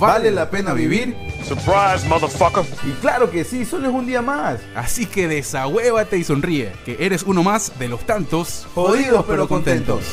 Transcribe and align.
¿Vale 0.00 0.30
la 0.30 0.48
pena 0.48 0.72
vivir? 0.72 1.14
Surprise, 1.46 2.08
motherfucker. 2.08 2.64
Y 2.88 2.92
claro 3.02 3.30
que 3.30 3.44
sí, 3.44 3.66
solo 3.66 3.88
es 3.88 3.94
un 3.94 4.06
día 4.06 4.22
más. 4.22 4.58
Así 4.74 5.04
que 5.04 5.28
desahuévate 5.28 6.16
y 6.16 6.24
sonríe, 6.24 6.72
que 6.86 6.96
eres 7.00 7.22
uno 7.22 7.42
más 7.42 7.78
de 7.78 7.88
los 7.88 8.00
tantos 8.06 8.66
Jodidos 8.74 9.26
pero 9.28 9.46
contentos. 9.46 10.04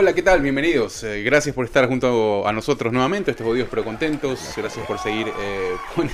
Hola, 0.00 0.14
¿qué 0.14 0.22
tal? 0.22 0.40
Bienvenidos. 0.40 1.04
Eh, 1.04 1.22
gracias 1.22 1.54
por 1.54 1.66
estar 1.66 1.86
junto 1.86 2.48
a 2.48 2.54
nosotros 2.54 2.90
nuevamente, 2.90 3.32
estos 3.32 3.46
jodidos 3.46 3.68
pero 3.68 3.84
contentos. 3.84 4.54
Gracias 4.56 4.86
por 4.86 4.98
seguir 4.98 5.26
eh, 5.28 5.72
pone- 5.94 6.10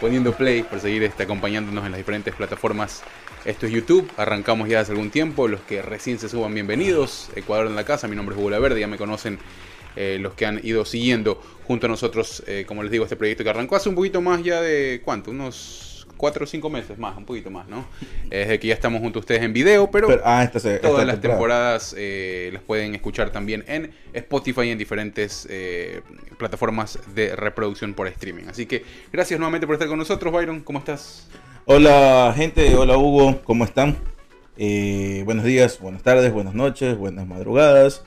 poniendo 0.00 0.32
play, 0.34 0.62
por 0.62 0.80
seguir 0.80 1.02
este, 1.02 1.24
acompañándonos 1.24 1.84
en 1.84 1.92
las 1.92 1.98
diferentes 1.98 2.34
plataformas. 2.34 3.02
Esto 3.44 3.66
es 3.66 3.72
YouTube, 3.72 4.10
arrancamos 4.16 4.70
ya 4.70 4.80
hace 4.80 4.92
algún 4.92 5.10
tiempo. 5.10 5.48
Los 5.48 5.60
que 5.60 5.82
recién 5.82 6.18
se 6.18 6.30
suban, 6.30 6.54
bienvenidos. 6.54 7.28
Ecuador 7.36 7.66
en 7.66 7.76
la 7.76 7.84
casa, 7.84 8.08
mi 8.08 8.16
nombre 8.16 8.34
es 8.34 8.40
Hugo 8.40 8.58
Verde, 8.58 8.80
ya 8.80 8.86
me 8.86 8.96
conocen 8.96 9.38
eh, 9.96 10.16
los 10.18 10.32
que 10.32 10.46
han 10.46 10.58
ido 10.64 10.86
siguiendo 10.86 11.38
junto 11.66 11.84
a 11.84 11.90
nosotros, 11.90 12.42
eh, 12.46 12.64
como 12.66 12.82
les 12.84 12.90
digo, 12.90 13.04
este 13.04 13.16
proyecto 13.16 13.44
que 13.44 13.50
arrancó 13.50 13.76
hace 13.76 13.90
un 13.90 13.96
poquito 13.96 14.22
más 14.22 14.42
ya 14.42 14.62
de, 14.62 15.02
¿cuánto? 15.04 15.30
Unos 15.30 15.95
4 16.16 16.44
o 16.44 16.46
5 16.46 16.70
meses 16.70 16.98
más, 16.98 17.16
un 17.16 17.24
poquito 17.24 17.50
más, 17.50 17.68
¿no? 17.68 17.86
Desde 18.28 18.58
que 18.58 18.68
ya 18.68 18.74
estamos 18.74 19.00
junto 19.00 19.18
a 19.18 19.20
ustedes 19.20 19.42
en 19.42 19.52
video, 19.52 19.90
pero... 19.90 20.06
Pero- 20.08 20.22
ah, 20.24 20.42
esta 20.44 20.58
se- 20.60 20.76
esta 20.76 20.88
Todas 20.88 21.06
las 21.06 21.20
temporada. 21.20 21.78
temporadas 21.78 21.94
eh, 21.98 22.50
las 22.52 22.62
pueden 22.62 22.94
escuchar 22.94 23.30
también 23.30 23.64
en 23.68 23.92
Spotify 24.12 24.62
y 24.62 24.70
en 24.70 24.78
diferentes 24.78 25.46
eh, 25.50 26.00
plataformas 26.38 26.98
de 27.14 27.36
reproducción 27.36 27.94
por 27.94 28.06
streaming. 28.08 28.44
Así 28.48 28.66
que 28.66 28.84
gracias 29.12 29.38
nuevamente 29.38 29.66
por 29.66 29.74
estar 29.74 29.88
con 29.88 29.98
nosotros, 29.98 30.32
Byron. 30.32 30.60
¿Cómo 30.60 30.78
estás? 30.78 31.28
Hola 31.66 32.32
gente, 32.36 32.74
hola 32.76 32.96
Hugo, 32.96 33.40
¿cómo 33.44 33.64
están? 33.64 33.96
Eh, 34.56 35.22
buenos 35.24 35.44
días, 35.44 35.80
buenas 35.80 36.02
tardes, 36.02 36.32
buenas 36.32 36.54
noches, 36.54 36.96
buenas 36.96 37.26
madrugadas. 37.26 38.02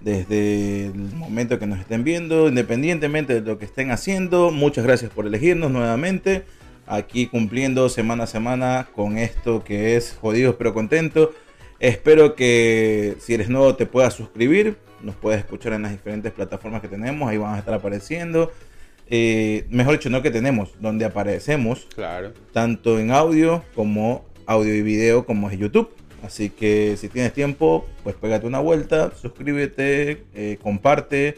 Desde 0.00 0.86
el 0.86 0.94
momento 1.14 1.58
que 1.58 1.66
nos 1.66 1.78
estén 1.80 2.04
viendo, 2.04 2.48
independientemente 2.48 3.34
de 3.34 3.40
lo 3.40 3.58
que 3.58 3.64
estén 3.64 3.90
haciendo, 3.90 4.50
muchas 4.50 4.84
gracias 4.84 5.10
por 5.10 5.26
elegirnos 5.26 5.70
nuevamente. 5.70 6.44
Aquí 6.86 7.26
cumpliendo 7.26 7.88
semana 7.88 8.24
a 8.24 8.26
semana 8.26 8.88
con 8.94 9.18
esto 9.18 9.64
que 9.64 9.96
es 9.96 10.16
jodidos 10.20 10.54
pero 10.56 10.72
contentos. 10.72 11.30
Espero 11.80 12.34
que 12.34 13.16
si 13.20 13.34
eres 13.34 13.48
nuevo 13.48 13.74
te 13.76 13.86
puedas 13.86 14.14
suscribir. 14.14 14.76
Nos 15.02 15.14
puedes 15.16 15.40
escuchar 15.40 15.72
en 15.74 15.82
las 15.82 15.92
diferentes 15.92 16.32
plataformas 16.32 16.80
que 16.80 16.88
tenemos. 16.88 17.28
Ahí 17.28 17.36
van 17.38 17.54
a 17.54 17.58
estar 17.58 17.74
apareciendo. 17.74 18.52
Eh, 19.08 19.66
mejor 19.68 19.92
dicho, 19.94 20.10
no 20.10 20.22
que 20.22 20.30
tenemos, 20.30 20.74
donde 20.80 21.04
aparecemos 21.04 21.86
Claro. 21.94 22.32
tanto 22.52 22.98
en 22.98 23.10
audio 23.10 23.62
como 23.74 24.24
audio 24.46 24.74
y 24.74 24.82
video 24.82 25.26
como 25.26 25.50
es 25.50 25.58
YouTube. 25.58 25.90
Así 26.22 26.50
que 26.50 26.96
si 26.96 27.08
tienes 27.08 27.32
tiempo, 27.32 27.86
pues 28.02 28.16
pégate 28.16 28.46
una 28.46 28.58
vuelta, 28.58 29.12
suscríbete, 29.20 30.24
eh, 30.34 30.58
comparte, 30.62 31.36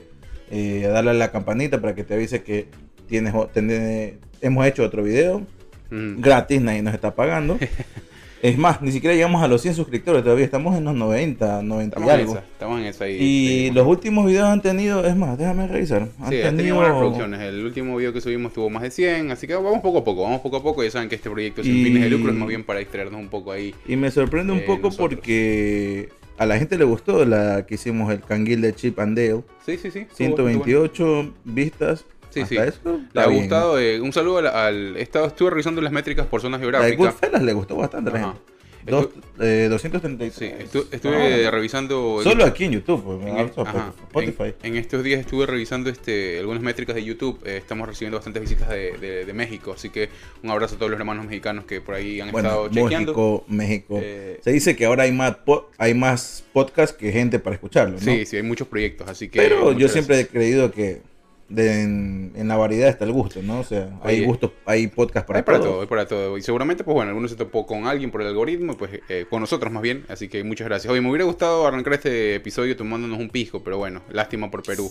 eh, 0.50 0.88
dale 0.91 1.10
a 1.10 1.14
la 1.14 1.31
campanita 1.32 1.81
para 1.81 1.94
que 1.94 2.04
te 2.04 2.14
avise 2.14 2.42
que 2.42 2.69
tienes, 3.06 3.34
ten- 3.53 4.19
hemos 4.41 4.66
hecho 4.66 4.84
otro 4.84 5.03
video 5.03 5.43
Mm. 5.91 6.21
gratis, 6.21 6.60
nadie 6.60 6.82
nos 6.82 6.93
está 6.93 7.15
pagando. 7.15 7.59
es 8.43 8.59
más, 8.59 8.82
ni 8.82 8.93
siquiera 8.93 9.16
llegamos 9.16 9.43
a 9.43 9.49
los 9.49 9.62
100 9.62 9.75
suscriptores, 9.75 10.22
todavía 10.22 10.44
estamos 10.44 10.76
en 10.76 10.84
los 10.84 10.94
90, 10.94 11.62
90 11.62 11.99
y 11.99 12.03
Estamos 12.03 12.10
en 12.15 12.21
algo. 12.21 12.32
esa, 12.34 12.41
estamos 12.44 12.81
en 12.81 12.87
esa 12.87 13.04
ahí. 13.04 13.15
Y 13.19 13.49
seguimos. 13.49 13.75
los 13.76 13.87
últimos 13.87 14.26
videos 14.26 14.49
han 14.49 14.60
tenido, 14.60 15.04
es 15.06 15.16
más, 15.16 15.38
déjame 15.38 15.66
revisar. 15.66 16.09
Han 16.21 16.31
Sí, 16.31 16.43
han 16.43 16.56
tenido 16.59 16.76
buenas 16.76 16.94
producciones. 16.99 17.41
El 17.41 17.65
último 17.65 17.97
video 17.97 18.12
que 18.12 18.21
subimos 18.21 18.53
tuvo 18.53 18.69
más 18.69 18.82
de 18.82 18.91
100, 18.91 19.31
así 19.31 19.47
que 19.47 19.54
vamos 19.54 19.81
poco 19.81 19.99
a 19.99 20.04
poco, 20.04 20.22
vamos 20.25 20.41
poco 20.43 20.59
a 20.59 20.62
poco. 20.62 20.84
Ya 20.84 20.91
saben 20.91 21.09
que 21.09 21.15
este 21.15 21.31
proyecto 21.31 21.62
sin 21.65 21.75
Y- 21.78 21.84
fines 21.84 22.03
de 22.03 22.10
lucro 22.10 22.31
es 22.32 22.37
más 22.38 22.49
bien 22.49 22.65
para 22.65 22.81
distraernos 22.81 23.19
un 23.19 23.28
poco 23.28 23.50
ahí. 23.53 23.75
Y 23.88 23.97
me 23.97 24.10
sorprende 24.10 24.53
un 24.53 24.59
Eh, 24.59 24.65
poco 24.66 24.88
nosotros. 24.88 25.09
porque 25.09 26.10
a 26.37 26.44
la 26.44 26.59
gente 26.59 26.76
le 26.76 26.84
gustó 26.84 27.25
la 27.25 27.65
que 27.66 27.76
hicimos 27.76 28.12
el 28.12 28.20
canguil 28.20 28.60
de 28.60 28.75
Chip 28.75 28.99
and 29.00 29.16
Dale. 29.16 29.43
Sí, 29.65 29.78
sí, 29.78 29.91
sí. 29.91 30.00
estuvo 30.00 30.28
bastante 30.37 30.43
bueno. 30.43 30.65
128 30.65 31.32
vistas. 31.44 32.05
Sí, 32.47 32.56
Hasta 32.59 32.72
sí. 32.72 32.78
eso 32.84 33.00
Le 33.12 33.21
ha 33.21 33.26
bien. 33.26 33.41
gustado. 33.41 33.78
eh, 33.78 34.00
un 34.00 34.12
saludo 34.12 34.38
al. 34.38 34.47
al- 34.49 34.97
estado, 34.97 35.26
estuve 35.26 35.50
revisando 35.50 35.81
las 35.81 35.93
métricas 35.93 36.26
por 36.26 36.41
zonas 36.41 36.60
La 36.60 36.66
de 36.66 36.72
geográficas. 36.72 37.15
Goodfellas 37.15 37.43
le 37.43 37.53
gustó 37.53 37.76
bastante 37.76 38.10
a 38.10 38.12
la 38.15 38.19
Ajá. 38.21 38.28
gente. 38.32 38.59
Dos- 38.87 39.09
eh, 39.41 39.66
233. 39.69 40.32
Sí, 40.32 40.47
estu- 40.47 40.87
estuve 40.91 41.44
Ah, 41.47 41.50
revisando. 41.50 42.21
Solo 42.22 42.44
aquí 42.47 42.65
en 42.65 42.72
YouTube, 42.72 43.21
en, 43.22 43.37
ajá, 43.37 43.93
Spotify. 44.06 44.54
en- 44.62 44.76
estos 44.76 45.04
días 45.04 45.21
estuve 45.21 45.44
revisando 45.44 45.91
este, 45.91 46.38
algunas 46.38 46.62
métricas 46.62 46.94
de 46.97 47.04
YouTube. 47.04 47.38
eh, 47.44 47.59
estamos 47.59 47.87
recibiendo 47.87 48.16
bastantes 48.16 48.41
visitas 48.41 48.66
de, 48.70 48.93
de- 48.97 49.25
de 49.26 49.32
México. 49.34 49.72
Así 49.76 49.91
que 49.91 50.09
un 50.43 50.49
abrazo 50.50 50.76
a 50.76 50.78
todos 50.78 50.91
los 50.91 50.99
hermanos 50.99 51.26
mexicanos 51.26 51.66
que 51.66 51.82
por 51.82 51.97
ahí 51.97 52.19
han 52.22 52.31
Bueno, 52.31 52.49
estado 52.49 52.69
chequeando. 52.69 53.12
México, 53.12 53.44
México. 53.49 54.00
Eh, 54.03 54.41
Se 54.43 54.53
dice 54.53 54.75
que 54.75 54.87
ahora 54.87 55.03
hay 55.03 55.12
más, 55.12 55.37
hay 55.76 55.93
más 55.93 56.44
podcast 56.55 56.97
que 56.97 57.12
gente 57.12 57.38
para 57.41 57.56
escucharlo, 57.56 57.94
¿no? 57.97 58.00
Sí, 58.00 58.25
sí, 58.25 58.37
hay 58.37 58.43
muchos 58.43 58.69
proyectos. 58.69 59.06
Así 59.06 59.28
que. 59.28 59.38
Pero 59.38 59.72
yo 59.72 59.88
siempre 59.88 60.20
he 60.20 60.26
creído 60.28 60.70
que 60.72 61.03
de- 61.48 61.82
en, 61.82 62.32
en 62.36 62.48
la 62.48 62.56
variedad 62.56 62.88
está 62.88 63.04
el 63.04 63.12
gusto, 63.12 63.41
¿no? 63.42 63.60
O 63.60 63.64
sea, 63.64 63.91
hay 64.03 64.16
Oye. 64.19 64.26
gustos, 64.26 64.50
hay 64.66 64.86
podcast 64.88 65.26
para, 65.26 65.38
hay 65.38 65.42
para 65.44 65.59
todo. 65.59 65.69
todo, 65.70 65.81
hay 65.82 65.86
para 65.86 66.06
todo. 66.06 66.38
Y 66.38 66.42
seguramente, 66.42 66.84
pues 66.84 66.94
bueno, 66.94 67.09
algunos 67.10 67.31
se 67.31 67.36
topó 67.36 67.66
con 67.66 67.86
alguien 67.86 68.10
por 68.10 68.20
el 68.22 68.28
algoritmo, 68.28 68.76
pues 68.76 69.00
eh, 69.09 69.25
con 69.31 69.41
nosotros 69.41 69.72
más 69.72 69.82
bien. 69.82 70.04
Así 70.08 70.28
que 70.28 70.44
muchas 70.44 70.66
gracias. 70.69 70.91
Oye, 70.92 71.00
me 71.00 71.08
hubiera 71.08 71.25
gustado 71.25 71.66
arrancar 71.66 71.94
este 71.94 72.34
episodio 72.34 72.76
tomándonos 72.76 73.19
un 73.19 73.31
pisco, 73.31 73.62
pero 73.64 73.78
bueno, 73.78 74.03
lástima 74.10 74.50
por 74.50 74.62
Perú. 74.62 74.91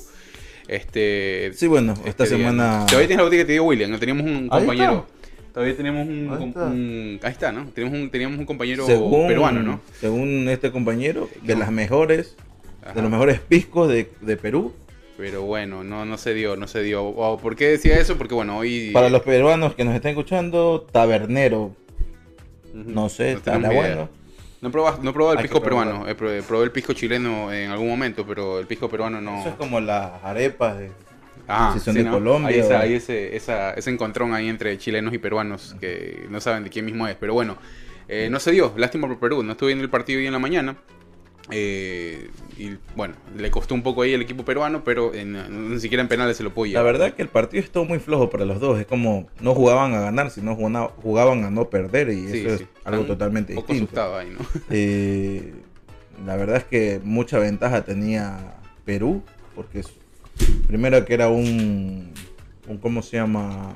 Este. 0.68 1.52
Sí, 1.54 1.68
bueno, 1.68 1.94
esta 2.06 2.24
este 2.24 2.36
día, 2.36 2.48
semana... 2.50 2.86
Todavía 2.88 3.08
tienes 3.08 3.18
la 3.18 3.24
botella 3.24 3.42
que 3.44 3.48
te 3.48 3.54
dio 3.54 3.64
William, 3.64 3.90
¿no? 3.92 4.00
Teníamos 4.00 4.26
un 4.26 4.50
Ahí 4.52 4.60
compañero. 4.60 5.06
Todavía 5.54 5.76
teníamos 5.78 6.08
un, 6.08 6.30
Ahí 6.34 6.48
está. 6.50 6.66
un- 6.66 7.20
ahí 7.24 7.32
está, 7.32 7.52
¿no? 7.52 7.66
Teníamos 7.70 8.00
un, 8.00 8.10
teníamos 8.12 8.38
un 8.40 8.46
compañero 8.46 8.86
según, 8.86 9.28
peruano, 9.28 9.64
¿no? 9.64 9.82
Según 10.00 10.48
este 10.50 10.72
compañero, 10.72 11.30
de 11.42 11.54
No. 11.54 11.60
las 11.62 11.72
mejores, 11.72 12.36
Ajá. 12.84 12.94
de 12.94 13.02
los 13.02 13.10
mejores 13.10 13.40
piscos 13.40 13.90
de, 13.90 14.10
de 14.22 14.38
Perú. 14.38 14.74
Pero 15.18 15.42
bueno, 15.42 15.84
no, 15.84 16.06
no 16.06 16.18
se 16.18 16.34
dio, 16.34 16.56
no 16.56 16.68
se 16.68 16.84
dio. 16.84 17.12
¿Por 17.42 17.56
qué 17.56 17.70
decía 17.70 18.00
eso? 18.00 18.18
Porque 18.18 18.36
bueno, 18.36 18.58
hoy. 18.58 18.92
Para 18.94 19.10
los 19.10 19.22
peruanos 19.24 19.74
que 19.74 19.84
nos 19.84 19.96
están 19.96 20.12
escuchando, 20.12 20.88
tabernero, 20.92 21.76
no 22.74 23.10
sé, 23.10 23.38
no 23.46 23.58
idea. 23.60 23.70
bueno. 23.72 24.10
No 24.60 24.70
he 24.70 24.72
probado, 24.72 25.00
no 25.04 25.10
he 25.12 25.14
probado 25.14 25.34
el 25.34 25.38
Hay 25.40 25.44
pisco 25.44 25.62
peruano, 25.62 26.04
probé, 26.18 26.42
probé 26.42 26.64
el 26.66 26.72
pisco 26.72 26.94
chileno 26.94 27.54
en 27.54 27.70
algún 27.70 27.88
momento, 27.90 28.26
pero 28.26 28.58
el 28.60 28.66
pisco 28.66 28.90
peruano 28.90 29.22
no. 29.22 29.40
Eso 29.42 29.50
es 29.50 29.56
como 29.56 29.80
las 29.80 30.24
arepas 30.24 30.80
de... 30.80 30.90
Ah, 31.48 31.72
si 31.74 31.80
son 31.80 31.94
de 31.96 32.10
Colombia 32.10 32.50
Hay, 32.50 32.60
esa- 32.60 32.78
o- 32.78 32.82
hay 32.82 32.94
ese, 32.96 33.36
esa- 33.36 33.74
ese 33.76 33.90
encontrón 33.92 34.34
ahí 34.34 34.50
entre 34.50 34.76
chilenos 34.80 35.14
y 35.14 35.20
peruanos 35.20 35.76
que 35.80 36.26
no 36.30 36.42
saben 36.42 36.64
de 36.64 36.72
quién 36.72 36.86
mismo 36.86 37.08
es. 37.08 37.16
Pero 37.16 37.34
bueno, 37.36 37.56
eh, 38.08 38.30
no 38.32 38.40
se 38.40 38.52
dio. 38.52 38.74
Lástima 38.76 39.08
por 39.08 39.20
Perú. 39.20 39.44
No 39.44 39.52
estuve 39.52 39.68
viendo 39.70 39.84
el 39.84 39.90
partido 39.92 40.20
hoy 40.20 40.26
en 40.26 40.34
la 40.34 40.40
mañana. 40.40 40.76
Eh, 41.50 42.30
y 42.58 42.72
bueno, 42.96 43.14
le 43.38 43.50
costó 43.52 43.74
un 43.74 43.82
poco 43.84 44.02
ahí 44.02 44.14
el 44.14 44.22
equipo 44.22 44.44
peruano, 44.44 44.84
pero 44.84 45.14
en- 45.14 45.70
ni 45.74 45.80
siquiera 45.80 46.02
en 46.02 46.10
penales 46.10 46.36
se 46.38 46.44
lo 46.44 46.54
pudo 46.54 46.72
La 46.74 46.82
verdad 46.82 47.14
que 47.14 47.22
el 47.22 47.30
partido 47.30 47.64
estuvo 47.64 47.86
muy 47.86 48.00
flojo 48.00 48.30
para 48.30 48.44
los 48.46 48.60
dos. 48.60 48.80
Es 48.80 48.86
como 48.86 49.30
no 49.40 49.54
jugaban 49.56 49.94
a 49.94 50.02
ganar, 50.02 50.30
sino 50.32 50.56
jugaban 50.56 51.44
a 51.46 51.50
no 51.52 51.70
perder. 51.70 52.10
Y 52.10 52.28
Sí, 52.28 52.38
eso 52.46 52.58
sí. 52.58 52.64
es 52.64 52.70
algo 52.86 53.02
Están 53.04 53.18
totalmente 53.18 53.54
poco 53.56 53.72
distinto. 53.74 54.16
ahí, 54.18 54.30
¿no? 54.30 54.40
Eh, 54.70 55.54
la 56.26 56.36
verdad 56.36 56.58
es 56.58 56.64
que 56.66 57.00
mucha 57.04 57.40
ventaja 57.40 57.84
tenía 57.86 58.56
Perú, 58.84 59.22
porque 59.56 59.80
es- 59.80 59.94
primero 60.68 61.04
que 61.06 61.14
era 61.14 61.30
un, 61.30 62.12
un, 62.68 62.78
¿cómo 62.80 63.02
se 63.02 63.18
llama? 63.18 63.74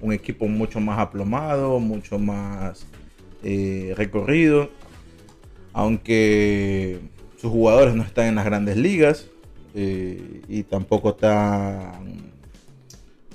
Un 0.00 0.12
equipo 0.12 0.46
mucho 0.48 0.80
más 0.80 0.98
aplomado, 0.98 1.78
mucho 1.80 2.18
más 2.18 2.86
eh, 3.44 3.92
recorrido, 3.96 4.70
aunque 5.72 7.00
sus 7.40 7.50
jugadores 7.50 7.94
no 7.94 8.02
están 8.02 8.26
en 8.26 8.34
las 8.36 8.44
grandes 8.44 8.76
ligas 8.76 9.26
eh, 9.74 10.42
y 10.48 10.62
tampoco 10.64 11.10
están... 11.10 12.32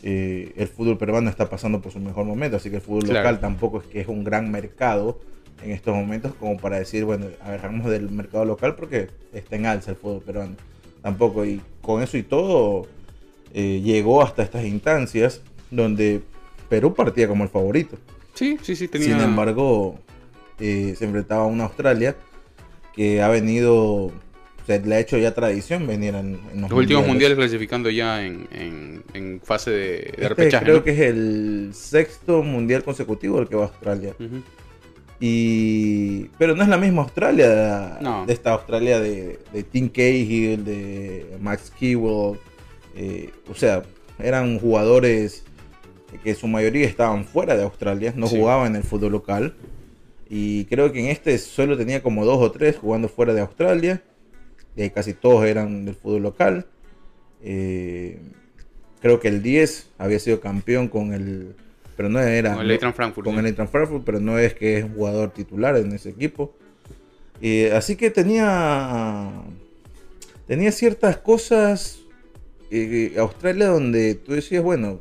eh, 0.03 0.53
el 0.55 0.67
fútbol 0.67 0.97
peruano 0.97 1.29
está 1.29 1.49
pasando 1.49 1.81
por 1.81 1.91
su 1.91 1.99
mejor 1.99 2.25
momento, 2.25 2.57
así 2.57 2.69
que 2.69 2.77
el 2.77 2.81
fútbol 2.81 3.03
Claro. 3.03 3.19
local 3.19 3.39
tampoco 3.39 3.81
es 3.81 3.87
que 3.87 4.01
es 4.01 4.07
un 4.07 4.23
gran 4.23 4.51
mercado 4.51 5.19
en 5.63 5.71
estos 5.71 5.95
momentos 5.95 6.33
como 6.39 6.57
para 6.57 6.77
decir, 6.77 7.03
bueno, 7.05 7.25
agarramos 7.43 7.89
del 7.89 8.09
mercado 8.11 8.45
local 8.45 8.75
porque 8.75 9.07
está 9.33 9.55
en 9.55 9.65
alza 9.65 9.91
el 9.91 9.97
fútbol 9.97 10.21
peruano. 10.21 10.55
Tampoco, 11.01 11.45
y 11.45 11.61
con 11.81 12.03
eso 12.03 12.17
y 12.17 12.23
todo, 12.23 12.87
eh, 13.53 13.81
llegó 13.83 14.21
hasta 14.21 14.43
estas 14.43 14.65
instancias 14.65 15.41
donde 15.71 16.21
Perú 16.69 16.93
partía 16.93 17.27
como 17.27 17.43
el 17.43 17.49
favorito. 17.49 17.97
Sí, 18.35 18.57
sí, 18.61 18.75
sí, 18.75 18.87
tenía. 18.87 19.07
Sin 19.07 19.19
embargo, 19.19 19.97
eh, 20.59 20.93
se 20.97 21.05
enfrentaba 21.05 21.43
a 21.45 21.47
una 21.47 21.63
Australia 21.63 22.15
que 22.97 23.21
ha 23.21 23.29
venido, 23.29 24.11
se 24.65 24.79
le 24.81 24.95
ha 24.95 24.99
hecho 24.99 25.17
ya 25.17 25.33
tradición 25.33 25.87
venir 25.87 26.15
en, 26.15 26.37
en 26.53 26.61
Los 26.63 26.71
últimos 26.73 27.07
mundiales 27.07 27.37
clasificando 27.37 27.89
ya 27.89 28.25
en, 28.25 28.47
en- 28.51 29.03
en 29.13 29.39
fase 29.41 29.71
de, 29.71 29.77
de 29.77 30.03
Este 30.09 30.27
repechaje. 30.29 30.65
creo 30.65 30.77
¿no? 30.77 30.83
que 30.83 30.91
es 30.91 30.99
el 30.99 31.69
sexto 31.73 32.43
mundial 32.43 32.83
consecutivo 32.83 33.39
el 33.39 33.47
que 33.47 33.55
va 33.55 33.63
a 33.63 33.67
Australia. 33.67 34.13
Y 35.19 36.25
pero 36.37 36.55
no 36.55 36.61
es 36.63 36.69
la 36.69 36.77
misma 36.77 37.01
Australia 37.03 37.97
No. 38.01 38.25
de 38.25 38.33
esta 38.33 38.51
Australia 38.51 38.99
de, 38.99 39.39
de 39.51 39.63
Tim 39.63 39.89
Cahill, 39.89 40.63
de 40.63 41.37
Max 41.41 41.71
Kewell. 41.79 42.37
eh, 42.95 43.31
o 43.49 43.55
sea, 43.55 43.83
eran 44.19 44.59
jugadores 44.59 45.43
que 46.23 46.35
su 46.35 46.47
mayoría 46.47 46.85
estaban 46.87 47.25
fuera 47.25 47.55
de 47.55 47.63
Australia, 47.63 48.13
no 48.15 48.27
Sí. 48.27 48.37
jugaban 48.37 48.67
en 48.71 48.75
el 48.77 48.83
fútbol 48.83 49.11
local. 49.11 49.53
Y 50.29 50.65
creo 50.65 50.91
que 50.91 50.99
en 50.99 51.07
este 51.07 51.37
solo 51.37 51.77
tenía 51.77 52.03
como 52.03 52.25
dos 52.25 52.37
o 52.39 52.51
tres 52.51 52.77
jugando 52.77 53.07
fuera 53.07 53.33
de 53.33 53.41
Australia. 53.41 54.01
Y 54.75 54.83
ahí 54.83 54.89
casi 54.89 55.13
todos 55.13 55.45
eran 55.45 55.85
del 55.85 55.95
fútbol 55.95 56.23
local. 56.23 56.67
Eh, 57.41 58.19
creo 59.01 59.19
que 59.19 59.27
el 59.27 59.41
10 59.41 59.91
había 59.97 60.19
sido 60.19 60.39
campeón 60.39 60.87
con 60.87 61.13
el... 61.13 61.55
Pero 61.95 62.09
no 62.09 62.19
era... 62.19 62.53
Con 62.53 62.65
el 62.65 62.71
Eintracht 62.71 62.95
Frankfurt, 62.95 63.25
Con 63.25 63.33
sí. 63.35 63.39
el 63.39 63.45
Eintracht 63.47 63.71
Frankfurt, 63.71 64.03
pero 64.05 64.19
no 64.19 64.37
es 64.37 64.53
que 64.53 64.77
es 64.77 64.83
un 64.83 64.93
jugador 64.93 65.31
titular 65.31 65.75
en 65.77 65.91
ese 65.93 66.09
equipo. 66.09 66.55
Eh, 67.41 67.71
así 67.73 67.95
que 67.95 68.11
tenía... 68.11 69.31
Tenía 70.45 70.71
ciertas 70.71 71.17
cosas... 71.17 71.99
eh, 72.69 73.15
Australia 73.17 73.67
donde 73.67 74.15
tú 74.15 74.33
decías, 74.33 74.63
bueno... 74.63 74.99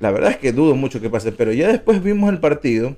La 0.00 0.10
verdad 0.10 0.32
es 0.32 0.36
que 0.36 0.52
dudo 0.52 0.74
mucho 0.74 1.00
que 1.00 1.08
pase, 1.08 1.32
pero 1.32 1.52
ya 1.52 1.68
después 1.68 2.02
vimos 2.02 2.30
el 2.30 2.40
partido. 2.40 2.96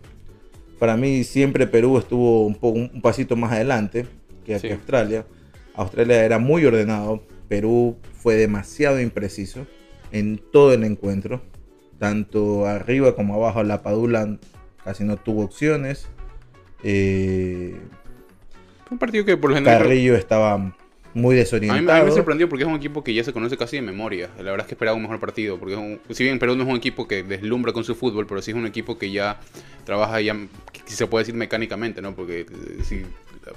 Para 0.78 0.96
mí 0.96 1.24
siempre 1.24 1.66
Perú 1.66 1.98
estuvo 1.98 2.46
un, 2.46 2.54
poco, 2.54 2.78
un 2.78 3.00
pasito 3.02 3.36
más 3.36 3.52
adelante 3.52 4.06
que, 4.44 4.58
Sí. 4.58 4.68
que 4.68 4.74
Australia. 4.74 5.26
Australia 5.74 6.24
era 6.24 6.38
muy 6.38 6.64
ordenado. 6.64 7.22
Perú 7.48 7.96
fue 8.14 8.34
demasiado 8.34 9.00
impreciso 9.00 9.66
en 10.12 10.40
todo 10.52 10.72
el 10.74 10.84
encuentro. 10.84 11.42
Tanto 11.98 12.66
arriba 12.66 13.14
como 13.14 13.34
abajo 13.34 13.62
la 13.62 13.82
Padula 13.82 14.38
casi 14.84 15.04
no 15.04 15.16
tuvo 15.16 15.42
opciones. 15.44 16.08
Eh, 16.82 17.74
un 18.90 18.98
partido 18.98 19.24
que 19.24 19.36
por 19.36 19.50
lo 19.50 19.56
general. 19.56 19.82
Carrillo 19.82 20.14
estaba 20.14 20.76
muy 21.16 21.34
A 21.34 21.36
mí, 21.36 21.38
desorientado. 21.40 21.98
a 21.98 22.02
mí 22.02 22.10
me 22.10 22.14
sorprendió 22.14 22.48
porque 22.48 22.64
es 22.64 22.68
un 22.68 22.76
equipo 22.76 23.02
que 23.02 23.14
ya 23.14 23.24
se 23.24 23.32
conoce 23.32 23.56
casi 23.56 23.76
de 23.76 23.82
memoria. 23.82 24.28
La 24.36 24.50
verdad 24.50 24.60
es 24.60 24.66
que 24.66 24.74
esperaba 24.74 24.96
un 24.96 25.02
mejor 25.02 25.18
partido. 25.18 25.58
Porque 25.58 25.98
si 26.10 26.24
bien 26.24 26.38
Perú 26.38 26.56
no 26.56 26.64
es 26.64 26.68
un 26.68 26.76
equipo 26.76 27.08
que 27.08 27.22
deslumbra 27.22 27.72
con 27.72 27.84
su 27.84 27.94
fútbol, 27.94 28.26
pero 28.26 28.42
sí 28.42 28.50
es 28.50 28.56
un 28.56 28.66
equipo 28.66 28.98
que 28.98 29.10
ya 29.10 29.40
trabaja 29.84 30.20
ya, 30.20 30.36
si 30.84 30.94
se 30.94 31.06
puede 31.06 31.22
decir 31.22 31.34
mecánicamente, 31.34 32.02
¿no? 32.02 32.14
Porque 32.14 32.40
eh, 32.40 32.46
si 32.84 33.02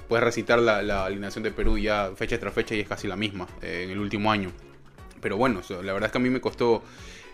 puedes 0.08 0.24
recitar 0.24 0.58
la, 0.58 1.04
alineación 1.04 1.44
de 1.44 1.50
Perú 1.50 1.76
ya 1.76 2.12
fecha 2.16 2.38
tras 2.38 2.54
fecha 2.54 2.74
y 2.74 2.80
es 2.80 2.88
casi 2.88 3.06
la 3.08 3.16
misma 3.16 3.46
eh, 3.60 3.82
en 3.84 3.90
el 3.90 3.98
último 3.98 4.32
año. 4.32 4.50
Pero 5.20 5.36
bueno, 5.36 5.60
la 5.68 5.92
verdad 5.92 6.06
es 6.06 6.12
que 6.12 6.18
a 6.18 6.20
mí 6.20 6.30
me 6.30 6.40
costó 6.40 6.82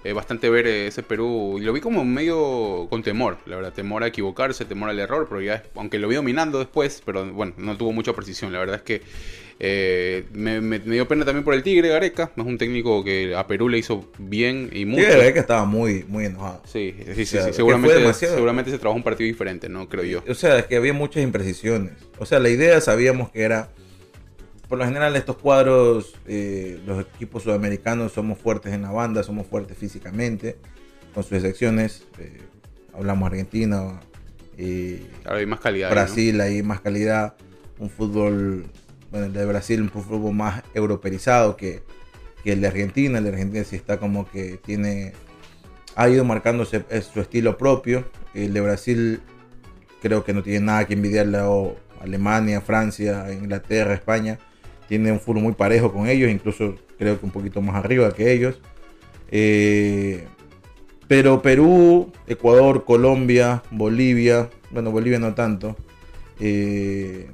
eh, 0.07 0.13
bastante 0.13 0.51
ver 0.51 0.69
eh, 0.69 0.87
ese 0.87 1.03
Perú 1.03 1.57
y 1.59 1.63
lo 1.63 1.73
vi 1.73 1.81
como 1.81 2.05
medio 2.05 2.87
con 2.89 3.03
temor, 3.03 3.39
la 3.47 3.57
verdad, 3.57 3.73
temor 3.73 4.05
a 4.05 4.07
equivocarse, 4.07 4.65
temor 4.65 4.89
al 4.89 5.01
error, 5.01 5.27
pero 5.29 5.41
ya, 5.41 5.65
aunque 5.75 5.99
lo 5.99 6.07
vi 6.07 6.15
dominando 6.15 6.61
después, 6.61 7.03
pero 7.05 7.27
bueno, 7.33 7.55
no 7.57 7.77
tuvo 7.77 7.93
mucha 7.93 8.13
precisión, 8.13 8.53
la 8.53 8.61
verdad 8.61 8.77
es 8.77 8.83
que 8.83 9.03
eh, 9.59 10.25
me, 10.33 10.61
me- 10.61 10.79
me 10.81 10.95
dio 10.95 11.09
pena 11.09 11.25
también 11.25 11.43
por 11.45 11.55
el 11.55 11.63
Tigre 11.63 11.89
Gareca, 11.89 12.31
es 12.37 12.45
un 12.45 12.59
técnico 12.59 13.03
que 13.03 13.35
a 13.35 13.47
Perú 13.47 13.69
le 13.71 13.79
hizo 13.79 14.11
bien 14.19 14.69
y 14.73 14.85
mucho. 14.85 15.03
Verdad 15.07 15.33
que 15.33 15.39
estaba 15.39 15.65
muy, 15.65 16.05
muy 16.09 16.27
enojado. 16.27 16.63
Sí, 16.67 16.95
sí, 16.99 17.05
sí, 17.15 17.23
O 17.23 17.27
sea, 17.27 17.43
sí, 17.47 17.53
seguramente, 17.55 18.13
seguramente 18.15 18.71
se 18.71 18.79
trabajó 18.79 18.97
un 18.99 19.03
partido 19.03 19.27
diferente, 19.27 19.69
¿no? 19.69 19.89
Creo 19.89 20.05
yo. 20.05 20.23
O 20.29 20.35
sea, 20.35 20.59
es 20.59 20.67
que 20.67 20.77
había 20.77 20.93
muchas 20.93 21.23
imprecisiones. 21.23 21.93
O 22.19 22.27
sea, 22.27 22.39
la 22.39 22.51
idea 22.51 22.81
sabíamos 22.83 23.31
que 23.31 23.43
era, 23.43 23.71
por 24.69 24.79
lo 24.79 24.85
general 24.85 25.17
estos 25.17 25.37
cuadros, 25.39 26.15
eh, 26.27 26.79
los 26.87 27.01
equipos 27.15 27.43
sudamericanos 27.45 28.13
somos 28.13 28.39
fuertes 28.39 28.75
en 28.75 28.83
la 28.83 28.91
banda, 28.91 29.23
somos 29.23 29.47
fuertes 29.47 29.79
físicamente, 29.79 30.57
con 31.15 31.23
sus 31.23 31.33
excepciones. 31.33 32.05
eh, 32.19 32.41
hablamos 32.93 33.31
Argentina, 33.31 34.01
eh, 34.59 35.03
Ahora 35.25 35.39
hay 35.41 35.47
más 35.47 35.61
calidad. 35.61 35.89
ahí, 35.89 35.95
¿no? 35.95 36.03
Brasil, 36.03 36.41
hay 36.41 36.63
más 36.63 36.81
calidad, 36.81 37.37
un 37.79 37.89
fútbol, 37.91 38.65
bueno, 39.11 39.27
el 39.27 39.33
de 39.33 39.45
Brasil 39.45 39.81
un 39.81 39.91
fútbol 39.91 40.35
más 40.35 40.63
europeizado 40.75 41.57
que, 41.57 41.83
que 42.43 42.53
el 42.53 42.61
de 42.61 42.69
Argentina. 42.69 43.19
El 43.19 43.25
de 43.25 43.31
Argentina 43.31 43.65
sí 43.65 43.77
está 43.77 43.99
como 43.99 44.29
que 44.31 44.59
tiene, 44.65 45.13
ha 45.95 46.09
ido 46.09 46.25
marcándose 46.25 46.85
eh, 46.91 47.01
su 47.01 47.21
estilo 47.21 47.57
propio. 47.57 48.05
El 48.35 48.53
de 48.53 48.61
Brasil 48.61 49.21
creo 50.03 50.25
que 50.25 50.33
no 50.33 50.43
tiene 50.43 50.61
nada 50.61 50.87
que 50.87 50.95
envidiarle 50.95 51.39
a 51.39 51.49
Alemania, 52.03 52.61
Francia, 52.61 53.33
Inglaterra, 53.33 53.95
España. 53.95 54.39
Tiene 54.89 55.11
un 55.11 55.21
fútbol 55.21 55.43
muy 55.43 55.53
parejo 55.55 55.93
con 55.93 56.07
ellos, 56.07 56.31
incluso 56.31 56.77
creo 56.99 57.19
que 57.19 57.27
un 57.27 57.33
poquito 57.33 57.61
más 57.61 57.77
arriba 57.77 58.13
que 58.13 58.33
ellos. 58.33 58.61
Eh, 59.31 60.27
pero 61.09 61.43
Perú, 61.43 62.13
Ecuador, 62.27 62.85
Colombia, 62.85 63.63
Bolivia, 63.71 64.51
bueno, 64.71 64.91
Bolivia 64.91 65.19
no 65.19 65.35
tanto. 65.35 65.77
eh, 66.41 67.29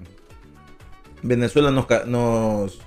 Venezuela 1.23 1.71
nos, 1.71 1.87
nos- 2.07 2.81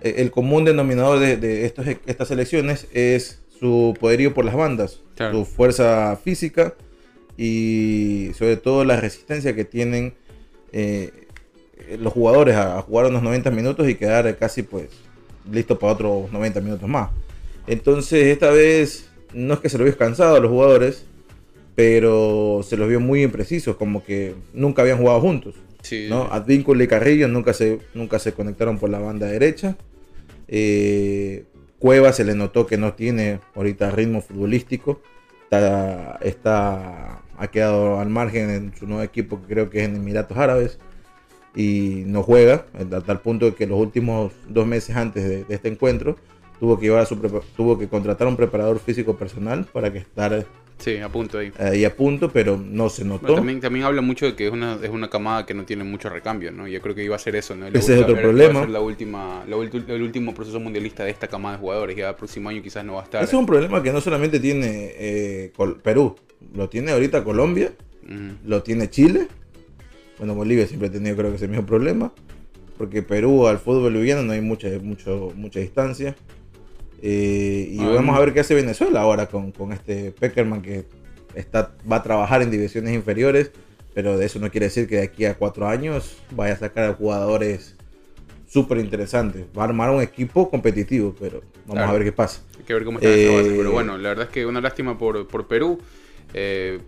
eh, 0.00 0.14
el 0.18 0.30
común 0.30 0.64
denominador 0.64 1.18
de, 1.18 1.36
de 1.36 1.64
estos, 1.66 1.86
estas 2.06 2.30
elecciones 2.30 2.86
es 2.92 3.42
su 3.58 3.94
poderío 3.98 4.32
por 4.34 4.44
las 4.44 4.54
bandas, 4.54 5.00
Claro. 5.16 5.38
su 5.38 5.44
fuerza 5.44 6.16
física 6.22 6.74
y 7.36 8.30
sobre 8.38 8.56
todo 8.56 8.84
la 8.84 8.96
resistencia 8.96 9.54
que 9.54 9.64
tienen 9.64 10.14
eh, 10.72 11.26
los 11.98 12.12
jugadores 12.12 12.54
a, 12.56 12.78
a 12.78 12.82
jugar 12.82 13.06
unos 13.06 13.22
90 13.22 13.50
minutos 13.50 13.88
y 13.88 13.94
quedar 13.96 14.36
casi 14.36 14.62
pues 14.62 14.88
listo 15.50 15.78
para 15.78 15.92
otros 15.94 16.30
90 16.32 16.60
minutos 16.60 16.88
más. 16.88 17.10
Entonces 17.66 18.26
esta 18.26 18.50
vez 18.50 19.08
no 19.34 19.54
es 19.54 19.60
que 19.60 19.68
se 19.68 19.78
lo 19.78 19.84
vio 19.84 19.96
cansado 19.96 20.36
a 20.36 20.40
los 20.40 20.50
jugadores, 20.50 21.04
pero 21.74 22.60
se 22.64 22.76
los 22.76 22.88
vio 22.88 23.00
muy 23.00 23.22
imprecisos, 23.22 23.76
como 23.76 24.02
que 24.04 24.34
nunca 24.52 24.82
habían 24.82 24.98
jugado 24.98 25.20
juntos. 25.20 25.54
Sí, 25.82 26.06
¿no? 26.08 26.24
Advíncula 26.30 26.84
y 26.84 26.88
Carrillo 26.88 27.28
nunca 27.28 27.52
se, 27.52 27.78
nunca 27.94 28.18
se 28.18 28.32
conectaron 28.32 28.78
por 28.78 28.90
la 28.90 28.98
banda 28.98 29.26
derecha. 29.26 29.76
Eh, 30.48 31.44
Cueva 31.78 32.12
se 32.12 32.24
le 32.24 32.34
notó 32.34 32.66
que 32.66 32.76
no 32.76 32.94
tiene 32.94 33.40
ahorita 33.54 33.90
ritmo 33.90 34.20
futbolístico. 34.20 35.00
Está, 35.44 36.18
está- 36.22 37.22
ha 37.38 37.46
quedado 37.48 38.00
al 38.00 38.10
margen 38.10 38.50
en 38.50 38.76
su 38.76 38.86
nuevo 38.86 39.02
equipo, 39.02 39.40
que 39.40 39.54
creo 39.54 39.70
que 39.70 39.78
es 39.80 39.88
en 39.88 39.96
Emiratos 39.96 40.36
Árabes. 40.36 40.78
Y 41.54 42.02
no 42.06 42.22
juega, 42.22 42.66
a 42.74 43.00
tal 43.00 43.20
punto 43.20 43.54
que 43.54 43.66
los 43.66 43.78
últimos 43.78 44.32
dos 44.48 44.66
meses 44.66 44.96
antes 44.96 45.24
de, 45.28 45.44
este 45.48 45.68
encuentro 45.68 46.16
tuvo 46.60 46.78
que, 46.78 46.86
llevar 46.86 47.02
a 47.02 47.06
su 47.06 47.16
tuvo 47.56 47.78
que 47.78 47.88
contratar 47.88 48.26
a 48.26 48.30
un 48.30 48.36
preparador 48.36 48.78
físico 48.80 49.16
personal 49.16 49.64
para 49.72 49.92
que 49.92 49.98
estar 49.98 50.44
sí, 50.78 50.96
a 50.98 51.08
punto 51.08 51.38
ahí. 51.38 51.52
ahí 51.58 51.84
a 51.84 51.94
punto, 51.94 52.30
pero 52.30 52.56
no 52.56 52.88
se 52.88 53.04
notó. 53.04 53.34
También, 53.34 53.60
también 53.60 53.84
habla 53.84 54.00
mucho 54.00 54.26
de 54.26 54.34
que 54.34 54.46
es 54.46 54.52
una, 54.52 54.78
es 54.82 54.90
una 54.90 55.08
camada 55.10 55.44
que 55.46 55.54
no 55.54 55.64
tiene 55.64 55.84
mucho 55.84 56.08
recambio, 56.08 56.50
¿no? 56.52 56.66
Yo 56.68 56.80
creo 56.80 56.94
que 56.94 57.04
iba 57.04 57.16
a 57.16 57.18
ser 57.18 57.36
eso, 57.36 57.54
¿no? 57.54 57.66
Ese 57.66 57.94
es 57.94 58.00
otro 58.02 58.14
va 58.14 58.20
a 58.20 58.22
problema. 58.22 58.60
ser 58.60 58.70
la 58.70 58.80
última, 58.80 59.44
la 59.48 59.56
ulti- 59.56 59.88
el 59.88 60.02
último 60.02 60.34
proceso 60.34 60.58
mundialista 60.60 61.04
de 61.04 61.10
esta 61.10 61.26
camada 61.28 61.56
de 61.56 61.60
jugadores. 61.60 61.96
Ya 61.96 62.08
el 62.10 62.14
próximo 62.14 62.48
año 62.48 62.62
quizás 62.62 62.84
no 62.84 62.94
va 62.94 63.00
a 63.00 63.04
estar. 63.04 63.22
Ese 63.22 63.34
es 63.34 63.38
un 63.38 63.46
problema 63.46 63.82
que 63.82 63.92
no 63.92 64.00
solamente 64.00 64.40
tiene 64.40 64.92
eh, 64.96 65.52
Perú, 65.82 66.16
lo 66.54 66.68
tiene 66.68 66.92
ahorita 66.92 67.24
Colombia, 67.24 67.72
Ujú. 68.04 68.34
lo 68.46 68.62
tiene 68.62 68.88
Chile. 68.90 69.28
Bueno, 70.18 70.34
Bolivia 70.34 70.66
siempre 70.66 70.88
ha 70.88 70.92
tenido 70.92 71.16
creo 71.16 71.30
que 71.30 71.36
ese 71.36 71.46
mismo 71.48 71.64
problema, 71.66 72.12
porque 72.76 73.02
Perú 73.02 73.46
al 73.46 73.58
fútbol 73.58 73.82
boliviano 73.82 74.22
no 74.22 74.32
hay 74.32 74.40
mucha, 74.40 74.68
mucho, 74.82 75.32
mucha 75.36 75.60
distancia. 75.60 76.16
Eh, 77.02 77.68
y 77.72 77.80
Ah, 77.80 77.88
vamos 77.94 78.16
a 78.16 78.20
ver 78.20 78.32
qué 78.34 78.40
hace 78.40 78.54
Venezuela 78.54 79.00
ahora 79.02 79.26
con, 79.26 79.52
con 79.52 79.72
este 79.72 80.10
Peckerman 80.12 80.62
que 80.62 80.84
está, 81.34 81.72
va 81.90 81.96
a 81.96 82.02
trabajar 82.02 82.42
en 82.42 82.50
divisiones 82.50 82.94
inferiores, 82.94 83.50
pero 83.94 84.16
de 84.18 84.26
eso 84.26 84.38
no 84.38 84.50
quiere 84.50 84.66
decir 84.66 84.88
que 84.88 84.96
de 84.96 85.02
aquí 85.02 85.24
a 85.24 85.34
cuatro 85.34 85.68
años 85.68 86.16
vaya 86.32 86.54
a 86.54 86.56
sacar 86.56 86.84
a 86.90 86.94
jugadores 86.94 87.76
súper 88.48 88.78
interesantes. 88.78 89.44
Va 89.56 89.62
a 89.62 89.66
armar 89.66 89.90
un 89.90 90.00
equipo 90.02 90.48
competitivo, 90.50 91.14
pero 91.18 91.42
vamos 91.66 91.74
Claro. 91.74 91.88
a 91.90 91.92
ver 91.92 92.04
qué 92.04 92.12
pasa. 92.12 92.40
Hay 92.58 92.64
que 92.64 92.74
ver 92.74 92.84
cómo 92.84 92.98
está 92.98 93.10
esa 93.10 93.32
base. 93.32 93.48
Eh, 93.48 93.54
Pero 93.58 93.72
bueno, 93.72 93.98
la 93.98 94.08
verdad 94.10 94.24
es 94.26 94.30
que 94.32 94.46
una 94.46 94.60
lástima 94.60 94.98
por, 94.98 95.26
por 95.28 95.46
Perú. 95.46 95.78
Eh, 96.34 96.80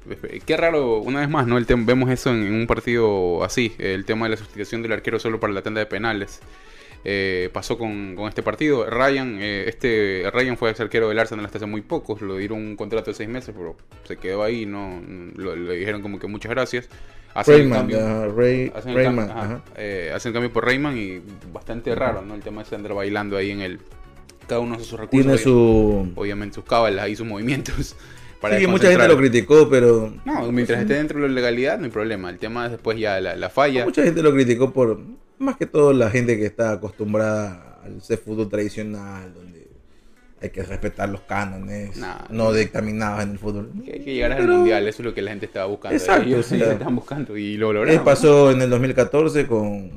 qué 0.44 0.56
raro, 0.56 0.98
una 0.98 1.20
vez 1.20 1.28
más, 1.30 1.46
¿no? 1.46 1.56
El 1.56 1.64
vemos 1.66 2.10
eso 2.10 2.30
en, 2.30 2.42
en 2.44 2.54
un 2.54 2.66
partido 2.66 3.42
así, 3.42 3.72
el 3.78 4.04
tema 4.04 4.26
de 4.26 4.30
la 4.30 4.36
sustitución 4.36 4.82
del 4.82 4.92
arquero 4.92 5.18
solo 5.18 5.40
para 5.40 5.52
la 5.52 5.62
tanda 5.62 5.80
de 5.80 5.86
penales. 5.86 6.40
Eh, 7.04 7.48
pasó 7.52 7.78
con, 7.78 8.14
con 8.14 8.28
este 8.28 8.42
partido. 8.42 8.84
Ryan, 8.88 9.38
eh, 9.40 9.64
este 9.68 10.24
Ryan 10.32 10.56
fue 10.58 10.70
ex 10.70 10.80
arquero 10.80 11.08
del 11.08 11.18
Arsenal 11.18 11.44
hasta 11.46 11.58
hace 11.58 11.66
muy 11.66 11.80
poco. 11.80 12.18
Lo 12.20 12.36
dieron 12.36 12.58
un 12.58 12.76
contrato 12.76 13.10
de 13.10 13.14
seis 13.14 13.28
meses, 13.28 13.54
pero 13.56 13.76
se 14.04 14.16
quedó 14.16 14.42
ahí. 14.42 14.66
No, 14.66 15.00
lo- 15.36 15.56
le 15.56 15.76
dijeron 15.76 16.02
como 16.02 16.18
que 16.18 16.26
muchas 16.26 16.50
gracias. 16.50 16.88
Hacen 17.32 17.54
el 17.54 17.60
Rayman, 17.60 17.78
cambio- 17.78 18.00
ajá, 18.00 18.26
Ray- 18.28 18.72
hacen 18.74 18.90
el 18.90 18.96
Rayman, 18.96 19.28
cambio- 19.28 19.42
ajá, 19.44 19.62
eh, 19.76 20.12
hacen 20.14 20.32
cambio 20.32 20.52
por 20.52 20.64
Rayman 20.66 20.98
y 20.98 21.22
bastante 21.52 21.94
raro, 21.94 22.22
¿no? 22.22 22.34
El 22.34 22.42
tema 22.42 22.64
de 22.64 22.76
andar 22.76 22.92
bailando 22.94 23.36
ahí 23.36 23.50
en 23.52 23.60
el. 23.60 23.78
Cada 24.48 24.60
uno 24.60 24.74
hace 24.74 24.84
sus 24.84 24.98
recursos. 24.98 25.24
Tiene 25.26 25.38
su 25.38 26.12
Obviamente 26.16 26.56
sus 26.56 26.64
cábalas 26.64 27.08
y 27.08 27.16
sus 27.16 27.26
movimientos. 27.26 27.96
Sí, 28.58 28.66
mucha 28.66 28.88
gente 28.88 29.06
lo 29.06 29.18
criticó, 29.18 29.68
pero 29.68 30.14
No, 30.24 30.50
mientras 30.50 30.80
esté 30.80 30.94
dentro 30.94 31.20
de 31.20 31.28
la 31.28 31.34
legalidad 31.34 31.78
no 31.78 31.84
hay 31.84 31.90
problema. 31.90 32.30
El 32.30 32.38
tema 32.38 32.64
es 32.64 32.72
después 32.72 32.98
ya 32.98 33.20
la, 33.20 33.36
la 33.36 33.50
falla. 33.50 33.84
mucha 33.84 34.02
gente 34.02 34.22
lo 34.22 34.32
criticó 34.32 34.72
por 34.72 34.98
más 35.40 35.56
que 35.56 35.66
todo 35.66 35.92
la 35.92 36.10
gente 36.10 36.36
que 36.38 36.46
está 36.46 36.72
acostumbrada 36.72 37.78
al 37.84 38.00
fútbol 38.18 38.48
tradicional, 38.48 39.32
donde 39.34 39.68
hay 40.42 40.50
que 40.50 40.62
respetar 40.62 41.08
los 41.08 41.20
cánones 41.22 41.96
Nah. 41.96 42.26
no 42.30 42.52
dictaminados 42.52 43.22
en 43.22 43.30
el 43.32 43.38
fútbol. 43.38 43.70
Que 43.84 43.92
hay 43.94 44.00
que 44.00 44.14
llegar 44.14 44.32
al 44.32 44.38
Pero- 44.38 44.56
mundial, 44.56 44.86
eso 44.88 45.02
es 45.02 45.06
lo 45.06 45.14
que 45.14 45.22
la 45.22 45.30
gente 45.30 45.46
estaba 45.46 45.66
buscando. 45.66 45.96
Exacto, 45.96 46.26
Ellos 46.28 46.46
sí. 46.46 46.56
lo 46.56 46.70
estaban 46.70 46.96
buscando 46.96 47.36
y 47.36 47.56
lo 47.56 47.70
Eh, 47.70 47.74
lograron. 47.74 48.04
pasó 48.04 48.50
en 48.50 48.62
el 48.62 48.70
2014 48.70 49.46
con 49.46 49.90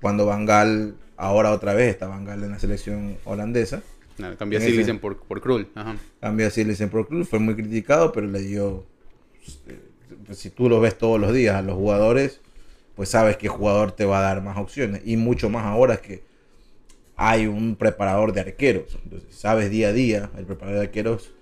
cuando 0.00 0.24
Van 0.26 0.46
Gaal, 0.46 0.94
ahora 1.16 1.52
otra 1.52 1.74
vez 1.74 1.90
está 1.90 2.06
Van 2.06 2.24
Gaal 2.24 2.44
en 2.44 2.50
la 2.52 2.58
selección 2.58 3.16
holandesa. 3.24 3.82
Cambió 4.38 4.58
en 4.58 4.62
así, 4.64 4.72
ese- 4.72 4.78
dicen 4.80 4.98
por, 4.98 5.16
por 5.18 5.40
Krul. 5.40 5.68
Ajá. 5.74 5.96
Cambia 6.20 6.48
así 6.48 6.60
el 6.60 6.88
Pro 6.90 7.06
Club, 7.06 7.26
fue 7.26 7.38
muy 7.38 7.54
criticado, 7.54 8.12
pero 8.12 8.26
le 8.26 8.40
dio. 8.40 8.84
pues, 10.26 10.38
si 10.38 10.50
tú 10.50 10.68
lo 10.68 10.80
ves 10.80 10.96
todos 10.98 11.18
los 11.20 11.32
días 11.32 11.56
a 11.56 11.62
los 11.62 11.74
jugadores, 11.74 12.40
pues 13.00 13.08
sabes 13.08 13.38
que 13.38 13.48
jugador 13.48 13.92
te 13.92 14.04
va 14.04 14.18
a 14.18 14.20
dar 14.20 14.42
más 14.42 14.58
opciones. 14.58 15.00
Y 15.06 15.16
mucho 15.16 15.48
más 15.48 15.64
ahora 15.64 15.96
que 16.02 16.22
hay 17.16 17.46
un 17.46 17.74
preparador 17.74 18.34
de 18.34 18.42
arqueros. 18.42 18.98
Entonces, 19.02 19.34
sabes 19.34 19.70
día 19.70 19.88
a 19.88 19.92
día, 19.94 20.30
el 20.36 20.44
preparador 20.44 20.80
de 20.80 20.86
arqueros, 20.88 21.32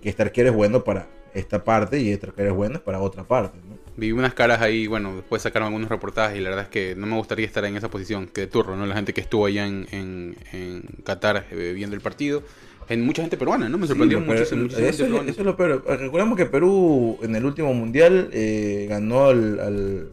que 0.00 0.08
este 0.10 0.22
arquero 0.22 0.50
es 0.50 0.54
bueno 0.54 0.84
para 0.84 1.08
esta 1.34 1.64
parte 1.64 1.98
y 1.98 2.12
este 2.12 2.28
arquero 2.28 2.50
es 2.50 2.54
bueno 2.54 2.80
para 2.84 3.00
otra 3.00 3.24
parte. 3.24 3.58
¿no? 3.68 3.76
Vi 3.96 4.12
unas 4.12 4.32
caras 4.34 4.62
ahí, 4.62 4.86
bueno, 4.86 5.16
después 5.16 5.42
sacaron 5.42 5.66
algunos 5.66 5.88
reportajes 5.88 6.38
y 6.38 6.40
la 6.40 6.50
verdad 6.50 6.66
es 6.66 6.70
que 6.70 6.94
no 6.94 7.08
me 7.08 7.16
gustaría 7.16 7.46
estar 7.46 7.64
en 7.64 7.76
esa 7.76 7.90
posición, 7.90 8.28
que 8.28 8.42
de 8.42 8.46
turro, 8.46 8.76
¿no? 8.76 8.86
La 8.86 8.94
gente 8.94 9.12
que 9.12 9.22
estuvo 9.22 9.44
allá 9.44 9.66
en, 9.66 9.88
en, 9.90 10.36
en 10.52 10.82
Qatar 11.02 11.46
eh, 11.50 11.72
viendo 11.74 11.96
el 11.96 12.00
partido. 12.00 12.44
En 12.88 13.04
mucha 13.04 13.22
gente 13.22 13.36
peruana, 13.36 13.68
¿no? 13.68 13.76
Me 13.76 13.88
sorprendió 13.88 14.20
Sí, 14.20 14.24
muchísima 14.24 14.66
eso, 14.68 15.04
es, 15.04 15.12
eso 15.30 15.40
es 15.40 15.44
lo 15.44 15.56
peor. 15.56 15.82
Recordemos 15.84 16.36
que 16.38 16.46
Perú 16.46 17.18
en 17.22 17.34
el 17.34 17.44
último 17.44 17.74
mundial 17.74 18.30
eh, 18.32 18.86
ganó 18.88 19.24
al, 19.24 19.58
al, 19.58 20.10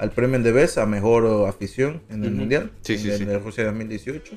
al 0.00 0.10
premio 0.12 0.38
de 0.40 0.50
Best 0.52 0.78
a 0.78 0.86
mejor 0.86 1.46
afición 1.48 2.00
en 2.10 2.24
el 2.24 2.30
Ujú. 2.30 2.40
mundial. 2.40 2.70
Sí, 2.82 2.94
en 2.94 2.98
sí, 3.00 3.10
el 3.10 3.18
sí. 3.18 3.24
de 3.26 3.38
Rusia 3.38 3.64
2018. 3.66 4.34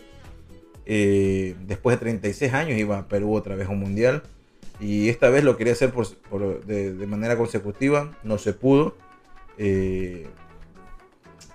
Eh, 0.85 1.55
después 1.65 1.95
de 1.95 2.01
36 2.01 2.53
años 2.53 2.77
iba 2.77 3.07
Perú 3.07 3.33
otra 3.35 3.55
vez 3.55 3.67
a 3.67 3.71
un 3.71 3.79
mundial. 3.79 4.23
Y 4.79 5.07
esta 5.09 5.29
vez 5.29 5.43
lo 5.43 5.55
quería 5.55 5.73
hacer 5.73 5.91
por, 5.91 6.13
por- 6.29 6.65
de, 6.65 6.93
de 6.93 7.07
manera 7.07 7.37
consecutiva. 7.37 8.11
No 8.23 8.37
se 8.37 8.53
pudo. 8.53 8.95
Eh, 9.57 10.27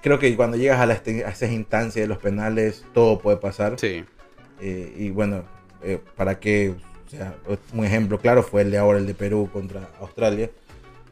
creo 0.03 0.19
que 0.19 0.35
cuando 0.37 0.57
llegas 0.57 0.81
a, 0.81 0.87
la, 0.87 0.95
este- 0.95 1.25
a 1.25 1.31
esas 1.31 1.51
instancias 1.53 2.05
de 2.05 2.07
los 2.09 2.19
penales, 2.19 2.85
todo 2.95 3.19
puede 3.19 3.37
pasar. 3.37 3.79
Sí, 3.79 4.05
Eh, 4.61 4.93
y 4.99 5.11
bueno, 5.11 5.45
eh, 5.83 6.01
para 6.17 6.41
que, 6.41 6.71
o 7.07 7.11
sea, 7.11 7.37
un 7.75 7.85
ejemplo 7.85 8.19
claro 8.19 8.43
fue 8.43 8.63
el 8.63 8.71
de 8.73 8.79
ahora, 8.79 8.99
el 8.99 9.07
de 9.07 9.15
Perú 9.15 9.49
contra 9.53 9.91
Australia, 10.01 10.51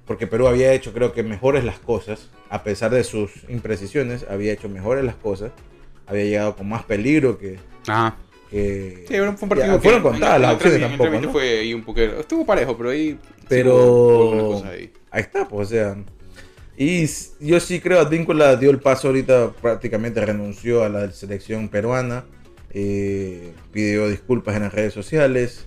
porque 0.07 0.27
Perú 0.27 0.47
había 0.47 0.73
hecho, 0.73 0.93
creo 0.93 1.13
que 1.13 1.23
mejores 1.23 1.65
las 1.65 1.79
cosas, 1.79 2.31
a 2.49 2.63
pesar 2.63 2.91
de 2.93 3.03
sus 3.05 3.31
imprecisiones, 3.49 4.25
había 4.31 4.53
hecho 4.53 4.69
mejores 4.69 5.05
las 5.05 5.17
cosas, 5.17 5.51
había 6.07 6.25
llegado 6.25 6.57
con 6.57 6.69
más 6.69 6.85
peligro 6.85 7.39
que. 7.39 7.59
ajá. 7.87 8.17
que 8.51 9.05
Sí, 9.09 9.15
fue 9.17 9.29
un 9.29 9.35
Ya, 9.37 9.47
partido 9.49 9.75
que 9.77 9.83
fueron 9.83 10.03
contadas 10.03 10.41
las 10.41 10.55
opciones 10.55 10.81
tampoco, 10.81 11.11
¿no? 11.21 11.33
fue 11.33 11.59
ahí 11.59 11.75
un 11.75 11.83
poco, 11.83 12.01
estuvo 12.01 12.47
parejo, 12.47 12.77
pero 12.77 12.91
ahí 12.91 13.19
Pero- 13.49 14.63
ahí. 14.65 14.93
ahí 15.11 15.21
está, 15.23 15.49
pues, 15.49 15.69
o 15.69 15.71
sea. 15.71 15.97
Y 16.79 17.07
yo 17.41 17.59
sí 17.59 17.81
creo, 17.81 17.99
Advíncula 18.01 18.55
dio 18.57 18.71
el 18.71 18.79
paso 18.81 19.09
ahorita, 19.09 19.51
prácticamente 19.61 20.25
renunció 20.25 20.85
a 20.85 20.89
la 20.91 21.11
selección 21.11 21.69
peruana, 21.69 22.25
eh, 22.71 23.53
pidió 23.73 24.09
disculpas 24.09 24.55
en 24.57 24.63
las 24.63 24.75
redes 24.75 24.93
sociales, 24.93 25.67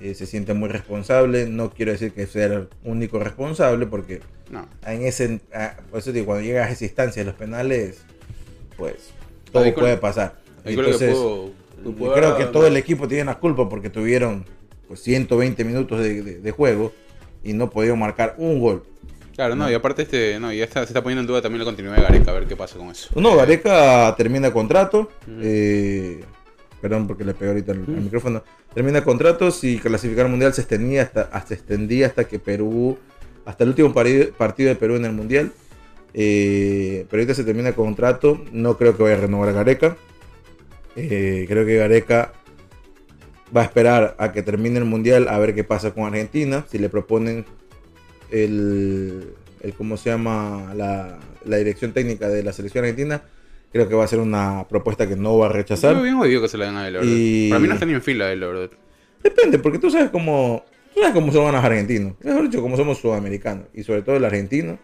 eh, 0.00 0.14
se 0.14 0.26
siente 0.26 0.54
muy 0.54 0.68
responsable, 0.68 1.46
no 1.46 1.70
quiero 1.70 1.92
decir 1.92 2.12
que 2.12 2.26
sea 2.26 2.46
el 2.46 2.68
único 2.84 3.18
responsable, 3.18 3.86
porque 3.86 4.20
No. 4.50 4.66
en 4.86 5.02
ese, 5.04 5.40
ah, 5.54 5.76
por 5.90 6.00
eso 6.00 6.12
digo, 6.12 6.26
cuando 6.26 6.44
llegas 6.44 6.68
a 6.68 6.72
esa 6.72 6.84
instancia 6.84 7.22
de 7.22 7.26
los 7.26 7.34
penales, 7.34 7.98
pues 8.76 8.94
todo 9.52 9.72
puede 9.74 9.96
pasar. 9.96 10.36
Entonces, 10.64 11.14
creo 12.14 12.36
que 12.36 12.44
todo 12.46 12.66
el 12.66 12.76
equipo 12.76 13.08
tiene 13.08 13.24
la 13.24 13.38
culpa 13.38 13.68
porque 13.68 13.90
tuvieron 13.90 14.44
pues, 14.88 15.00
120 15.00 15.64
minutos 15.64 16.00
de, 16.00 16.22
de- 16.22 16.38
de 16.40 16.50
juego 16.50 16.92
y 17.44 17.52
no 17.52 17.70
pudieron 17.70 17.98
marcar 17.98 18.34
un 18.38 18.58
gol. 18.60 18.84
Claro, 19.34 19.54
no, 19.56 19.70
y 19.70 19.74
aparte 19.74 20.02
este, 20.02 20.38
no, 20.38 20.52
y 20.52 20.58
ya 20.58 20.64
está, 20.64 20.80
se 20.80 20.86
está 20.88 21.02
poniendo 21.02 21.20
en 21.22 21.26
duda 21.26 21.40
también 21.40 21.60
la 21.60 21.64
continuidad 21.64 21.96
de 21.96 22.02
Gareca, 22.02 22.30
a 22.30 22.34
ver 22.34 22.46
qué 22.46 22.56
pasa 22.56 22.76
con 22.76 22.88
eso. 22.90 23.08
No, 23.18 23.36
Gareca 23.36 24.14
termina 24.16 24.52
contrato. 24.52 25.10
Ujú. 25.26 25.40
eh, 25.42 26.20
perdón 26.80 27.06
porque 27.06 27.24
le 27.24 27.34
pegué 27.34 27.50
ahorita 27.50 27.72
el, 27.72 27.80
micrófono. 27.86 28.42
Termina 28.74 29.04
contrato. 29.04 29.50
Si 29.50 29.78
clasificar 29.78 30.26
al 30.26 30.30
mundial 30.30 30.52
se 30.54 30.62
extendía 30.62 31.02
hasta, 31.02 31.22
hasta, 31.22 31.54
extendía 31.54 32.06
hasta 32.06 32.24
que 32.24 32.38
Perú. 32.38 32.98
Hasta 33.44 33.64
el 33.64 33.70
último 33.70 33.92
partido 33.92 34.68
de 34.68 34.76
Perú 34.76 34.96
en 34.96 35.04
el 35.04 35.12
mundial. 35.12 35.52
Eh, 36.14 37.06
pero 37.08 37.20
ahorita 37.20 37.34
se 37.34 37.44
termina 37.44 37.68
el 37.68 37.74
contrato. 37.74 38.42
No 38.52 38.76
creo 38.76 38.96
que 38.96 39.02
vaya 39.02 39.16
a 39.16 39.20
renovar 39.20 39.48
a 39.48 39.52
Gareca. 39.52 39.96
Eh, 40.96 41.46
creo 41.48 41.64
que 41.66 41.76
Gareca 41.76 42.32
va 43.54 43.62
a 43.62 43.64
esperar 43.64 44.14
a 44.18 44.32
que 44.32 44.42
termine 44.42 44.78
el 44.78 44.84
mundial 44.84 45.28
a 45.28 45.38
ver 45.38 45.54
qué 45.54 45.64
pasa 45.64 45.92
con 45.92 46.04
Argentina. 46.04 46.64
Si 46.70 46.78
le 46.78 46.88
proponen 46.88 47.44
el, 48.30 49.34
el 49.60 49.74
¿cómo 49.74 49.96
se 49.96 50.10
llama? 50.10 50.72
La, 50.74 51.18
la 51.44 51.56
dirección 51.56 51.92
técnica 51.92 52.28
de 52.28 52.42
la 52.42 52.52
selección 52.52 52.84
argentina. 52.84 53.22
Creo 53.72 53.88
que 53.88 53.94
va 53.94 54.04
a 54.04 54.08
ser 54.08 54.18
una 54.18 54.66
propuesta 54.68 55.08
que 55.08 55.14
no 55.16 55.38
va 55.38 55.46
a 55.46 55.48
Yo 55.50 55.54
rechazar. 55.56 56.02
bien 56.02 56.16
jodido 56.18 56.42
que 56.42 56.48
se 56.48 56.58
la 56.58 56.66
den 56.66 56.76
a 56.76 56.86
él, 56.88 56.92
la 56.94 56.98
verdad. 57.00 57.14
Y- 57.14 57.48
Para 57.50 57.60
mí 57.60 57.68
no 57.68 57.74
está 57.74 57.86
ni 57.86 57.92
en 57.94 58.02
fila 58.02 58.32
él, 58.32 58.40
la 58.40 58.46
verdad. 58.48 58.70
Depende, 59.22 59.58
porque 59.58 59.78
tú 59.78 59.90
sabes 59.90 60.10
cómo, 60.10 60.64
tú 60.94 61.00
sabes 61.00 61.14
cómo 61.14 61.30
son 61.32 61.52
los 61.52 61.64
argentinos. 61.64 62.14
Mejor 62.22 62.42
dicho, 62.44 62.60
cómo 62.62 62.76
somos 62.76 62.98
sudamericanos. 62.98 63.66
Y 63.74 63.82
sobre 63.84 64.02
todo 64.02 64.16
el 64.16 64.24
argentino. 64.24 64.78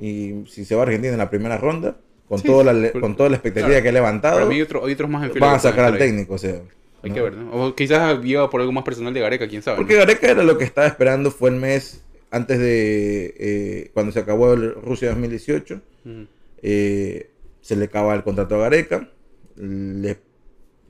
Y 0.00 0.44
si 0.48 0.64
se 0.64 0.74
va 0.74 0.82
a 0.82 0.84
Argentina 0.84 1.12
en 1.12 1.18
la 1.18 1.30
primera 1.30 1.58
ronda, 1.58 1.96
con, 2.28 2.38
Sí, 2.40 2.46
toda, 2.46 2.72
la, 2.72 2.90
con 2.92 3.16
toda 3.16 3.28
la 3.30 3.36
expectativa 3.36 3.68
claro. 3.68 3.82
que 3.82 3.88
ha 3.88 3.92
levantado, 3.92 4.34
Para 4.36 4.46
mí 4.48 4.60
otro- 4.62 4.82
otros 4.82 5.08
más 5.10 5.24
en 5.24 5.32
fila. 5.32 5.46
van 5.46 5.56
a 5.56 5.58
sacar 5.58 5.84
al 5.86 5.98
técnico. 5.98 6.34
O 6.34 6.38
sea, 6.38 6.60
Hay 7.02 7.10
¿no? 7.10 7.14
que 7.14 7.22
ver, 7.22 7.34
¿no? 7.36 7.50
O 7.52 7.74
quizás 7.74 8.20
lleva 8.22 8.50
por 8.50 8.60
algo 8.60 8.72
más 8.72 8.84
personal 8.84 9.14
de 9.14 9.20
Gareca, 9.20 9.48
quién 9.48 9.62
sabe. 9.62 9.76
Porque 9.78 9.94
¿no? 9.94 10.00
Gareca 10.00 10.28
era 10.30 10.42
lo 10.42 10.58
que 10.58 10.64
estaba 10.64 10.86
esperando, 10.86 11.30
fue 11.30 11.50
el 11.50 11.56
mes 11.56 12.04
antes 12.30 12.58
de 12.58 13.34
eh, 13.38 13.90
cuando 13.94 14.12
se 14.12 14.18
acabó 14.20 14.52
el 14.54 14.74
Rusia 14.74 15.08
2018. 15.10 15.80
Ujú. 16.04 16.26
eh, 16.62 17.30
se 17.68 17.76
le 17.76 17.84
acaba 17.84 18.14
el 18.14 18.22
contrato 18.24 18.54
a 18.54 18.58
Gareca. 18.60 19.10
le- 19.56 20.16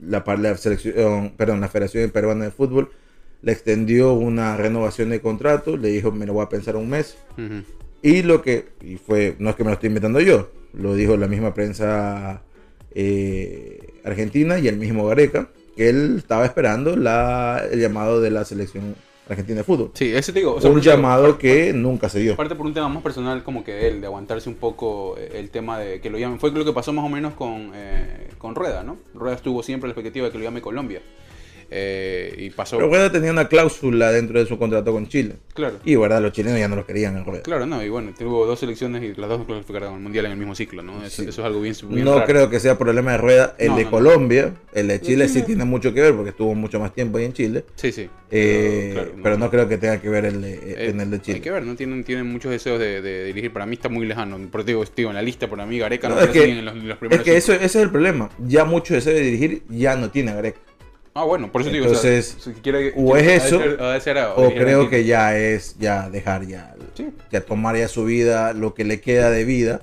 la, 0.01 0.23
selección, 0.55 1.33
perdón, 1.35 1.59
la 1.59 1.67
Federación 1.67 2.09
Peruana 2.11 2.45
de 2.45 2.51
Fútbol 2.51 2.89
le 3.41 3.51
extendió 3.51 4.13
una 4.13 4.55
renovación 4.55 5.09
de 5.09 5.19
contrato. 5.19 5.75
Le 5.75 5.89
dijo, 5.89 6.13
me 6.13 6.25
lo 6.25 6.31
voy 6.33 6.45
a 6.45 6.47
pensar 6.49 6.77
un 6.77 6.89
mes. 6.89 7.17
Y 8.01 8.21
lo 8.23 8.41
que, 8.41 8.69
y 8.81 8.95
fue, 8.95 9.35
no 9.39 9.49
es 9.49 9.57
que 9.57 9.63
me 9.65 9.71
lo 9.71 9.73
estoy 9.73 9.87
inventando 9.87 10.21
yo, 10.21 10.51
lo 10.71 10.95
dijo 10.95 11.17
la 11.17 11.27
misma 11.27 11.53
prensa 11.53 12.43
eh, 12.95 13.93
argentina 14.05 14.57
y 14.57 14.69
el 14.69 14.77
mismo 14.77 15.05
Gareca, 15.05 15.49
que 15.75 15.89
él 15.89 16.15
estaba 16.19 16.45
esperando 16.45 16.95
la, 16.95 17.61
el 17.69 17.81
llamado 17.81 18.21
de 18.21 18.31
la 18.31 18.45
selección 18.45 18.95
argentina 19.33 19.57
de 19.57 19.63
fútbol. 19.63 19.91
Sí, 19.93 20.11
ese 20.13 20.33
te 20.33 20.39
digo. 20.39 20.55
o 20.55 20.61
sea, 20.61 20.69
un 20.69 20.75
por 20.77 20.81
eso- 20.81 20.91
llamado 20.91 21.37
que 21.37 21.71
nunca 21.73 22.09
se 22.09 22.19
dio. 22.19 22.33
Aparte 22.33 22.55
por 22.55 22.65
un 22.65 22.73
tema 22.73 22.89
más 22.89 23.03
personal 23.03 23.43
como 23.43 23.63
que 23.63 23.87
él, 23.87 24.01
de 24.01 24.07
aguantarse 24.07 24.49
un 24.49 24.55
poco 24.55 25.15
eh, 25.17 25.31
el 25.35 25.49
tema 25.49 25.77
de 25.79 26.01
que 26.01 26.09
lo 26.09 26.17
llamen. 26.17 26.39
Fue 26.39 26.51
lo 26.51 26.65
que 26.65 26.73
pasó 26.73 26.91
más 26.93 27.05
o 27.05 27.09
menos 27.09 27.33
con, 27.33 27.71
eh, 27.75 28.29
con 28.37 28.55
Rueda, 28.55 28.83
¿no? 28.83 28.97
Rueda 29.13 29.35
estuvo 29.35 29.61
siempre 29.63 29.87
a 29.87 29.89
la 29.89 29.91
expectativa 29.93 30.25
de 30.25 30.31
que 30.31 30.37
lo 30.37 30.43
llame 30.43 30.61
Colombia. 30.61 31.01
Eh, 31.71 32.33
y 32.37 32.49
pasó... 32.49 32.77
Pero 32.77 32.89
Rueda 32.89 33.11
tenía 33.11 33.31
una 33.31 33.47
cláusula 33.47 34.11
dentro 34.11 34.39
de 34.39 34.45
su 34.45 34.57
contrato 34.57 34.91
con 34.91 35.07
Chile. 35.07 35.35
Claro. 35.53 35.77
Y 35.85 35.95
verdad, 35.95 36.21
los 36.21 36.31
chilenos 36.31 36.59
ya 36.59 36.67
no 36.67 36.75
lo 36.75 36.85
querían 36.85 37.17
en 37.17 37.25
Rueda. 37.25 37.43
Claro, 37.43 37.65
no, 37.65 37.83
y 37.83 37.89
bueno, 37.89 38.11
tuvo 38.17 38.45
dos 38.45 38.59
selecciones 38.59 39.03
y 39.03 39.19
las 39.19 39.29
dos 39.29 39.45
clasificaron 39.45 39.93
al 39.93 39.99
mundial 39.99 40.25
en 40.25 40.31
el 40.31 40.37
mismo 40.37 40.55
ciclo, 40.55 40.81
¿no? 40.81 41.03
Eso, 41.03 41.21
Sí. 41.23 41.29
eso 41.29 41.41
es 41.41 41.45
algo 41.45 41.61
bien, 41.61 41.75
bien 41.89 42.05
No 42.05 42.15
raro. 42.15 42.25
creo 42.25 42.49
que 42.49 42.59
sea 42.59 42.77
problema 42.77 43.11
de 43.11 43.17
Rueda. 43.19 43.55
El 43.59 43.69
No, 43.69 43.75
de 43.77 43.83
no, 43.83 43.89
no. 43.89 43.91
Colombia, 43.97 44.53
el 44.73 44.87
de 44.87 45.01
Chile 45.01 45.27
sí 45.27 45.39
Sí. 45.39 45.45
tiene 45.45 45.65
mucho 45.65 45.93
que 45.93 46.01
ver 46.01 46.13
porque 46.15 46.29
estuvo 46.31 46.55
mucho 46.55 46.79
más 46.79 46.93
tiempo 46.93 47.17
ahí 47.17 47.25
en 47.25 47.33
Chile. 47.33 47.65
Sí, 47.75 47.91
sí. 47.91 48.09
Eh, 48.31 48.91
Claro, 48.93 49.11
pero 49.23 49.37
no 49.37 49.49
creo 49.49 49.67
que 49.67 49.77
tenga 49.77 49.99
que 49.99 50.07
ver 50.09 50.25
el 50.25 50.41
de- 50.41 50.53
Eh, 50.53 50.89
en 50.89 51.01
el 51.01 51.09
de 51.09 51.15
Hay 51.17 51.21
Chile. 51.21 51.41
que 51.41 51.51
ver, 51.51 51.63
¿no? 51.63 51.75
Tienen, 51.75 52.03
tienen 52.03 52.27
muchos 52.31 52.51
deseos 52.51 52.79
de, 52.79 53.01
de 53.01 53.25
dirigir. 53.25 53.51
Para 53.51 53.65
mí 53.65 53.73
está 53.75 53.89
muy 53.89 54.05
lejano. 54.05 54.37
Por 54.51 54.63
digo, 54.65 54.83
digo, 54.95 55.09
en 55.09 55.15
la 55.15 55.21
lista, 55.21 55.49
para 55.49 55.65
mí 55.65 55.77
Gareca 55.79 56.09
no, 56.09 56.19
es 56.19 56.27
que- 56.29 56.45
en 56.45 56.65
los, 56.65 56.73
en 56.75 56.87
los 56.87 56.93
Es 56.93 56.99
primeros 56.99 57.23
que 57.25 57.37
eso, 57.37 57.53
ese 57.53 57.65
es 57.65 57.75
el 57.75 57.89
problema. 57.91 58.29
Ya 58.39 58.65
mucho 58.65 58.93
deseo 58.93 59.13
de 59.13 59.21
dirigir 59.21 59.63
ya 59.69 59.95
no 59.95 60.09
tiene 60.11 60.33
Gareca. 60.33 60.59
Ah, 61.13 61.23
bueno, 61.23 61.51
por 61.51 61.61
eso 61.61 61.69
digo, 61.71 61.85
Entonces, 61.85 62.35
o 62.37 62.41
sea, 62.43 62.53
si 62.53 62.61
quiere, 62.61 62.93
o 62.95 63.11
quiere- 63.13 63.35
es 63.35 63.45
eso, 63.45 63.59
a- 63.87 63.95
O 64.35 64.53
creo 64.53 64.89
que 64.89 65.03
ya 65.05 65.37
es 65.37 65.75
ya 65.79 66.09
dejar 66.09 66.45
ya, 66.47 66.75
Sí. 66.93 67.07
ya 67.31 67.41
tomar 67.41 67.75
ya 67.75 67.87
su 67.87 68.05
vida, 68.05 68.53
lo 68.53 68.73
que 68.73 68.83
le 68.85 69.01
queda 69.01 69.29
de 69.31 69.43
vida, 69.43 69.81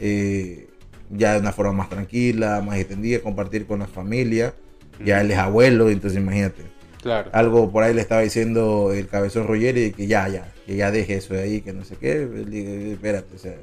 eh, 0.00 0.68
ya 1.10 1.34
de 1.34 1.40
una 1.40 1.52
forma 1.52 1.72
más 1.72 1.88
tranquila, 1.90 2.62
más 2.64 2.78
extendida, 2.78 3.20
compartir 3.20 3.66
con 3.66 3.80
la 3.80 3.86
familia. 3.86 4.54
Ya 5.04 5.20
él 5.20 5.30
es 5.30 5.38
abuelo, 5.38 5.90
entonces 5.90 6.18
imagínate. 6.20 6.62
Claro. 7.02 7.30
Algo 7.32 7.70
por 7.72 7.82
ahí 7.82 7.92
le 7.94 8.00
estaba 8.00 8.20
diciendo 8.22 8.92
el 8.94 9.08
cabezón 9.08 9.46
Ruggeri 9.48 9.90
que 9.92 10.06
ya, 10.06 10.28
ya, 10.28 10.52
que 10.66 10.76
ya 10.76 10.90
deje 10.92 11.16
eso 11.16 11.34
de 11.34 11.42
ahí, 11.42 11.60
que 11.60 11.72
no 11.72 11.84
sé 11.84 11.96
qué. 11.96 12.12
Él 12.22 12.48
dice, 12.50 12.92
espérate, 12.92 13.34
o 13.34 13.38
sea, 13.38 13.56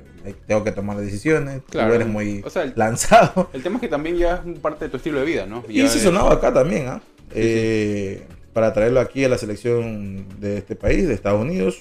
tengo 0.46 0.64
que 0.66 0.72
tomar 0.74 0.98
decisiones. 0.98 1.62
Claro. 1.70 1.90
Tú 1.90 1.96
eres 1.96 2.08
muy 2.08 2.42
O 2.46 2.50
sea, 2.50 2.64
el- 2.64 2.74
lanzado. 2.76 3.50
El 3.54 3.64
tema 3.64 3.78
es 3.78 3.82
que 3.82 3.88
también 3.88 4.18
ya 4.18 4.44
es 4.46 4.60
parte 4.60 4.86
de 4.86 4.92
tu 4.92 4.98
estilo 4.98 5.20
de 5.20 5.26
vida, 5.26 5.46
¿no? 5.46 5.64
Y 5.70 5.76
Ya 5.82 5.88
se 5.88 5.98
es- 6.00 6.04
sonaba 6.04 6.34
acá 6.34 6.54
también, 6.54 6.88
¿ah? 6.88 7.02
sí. 7.30 7.34
Eh, 7.36 8.24
para 8.52 8.74
traerlo 8.74 9.00
aquí 9.00 9.24
a 9.24 9.30
la 9.30 9.38
selección 9.38 10.26
de 10.42 10.58
este 10.58 10.76
país, 10.76 11.08
de 11.08 11.14
Estados 11.14 11.40
Unidos. 11.42 11.78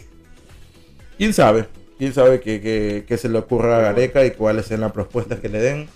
¿Quién 1.16 1.32
sabe? 1.32 1.66
¿Quién 1.98 2.14
sabe 2.14 2.40
qué, 2.40 2.60
qué- 2.60 3.04
qué 3.08 3.16
se 3.16 3.28
le 3.28 3.38
ocurra 3.38 3.78
a 3.78 3.80
Gareca 3.80 4.24
y 4.24 4.30
cuáles 4.30 4.66
sean 4.66 4.82
las 4.82 4.92
propuestas 4.92 5.40
que 5.40 5.48
le 5.48 5.58
den? 5.60 5.88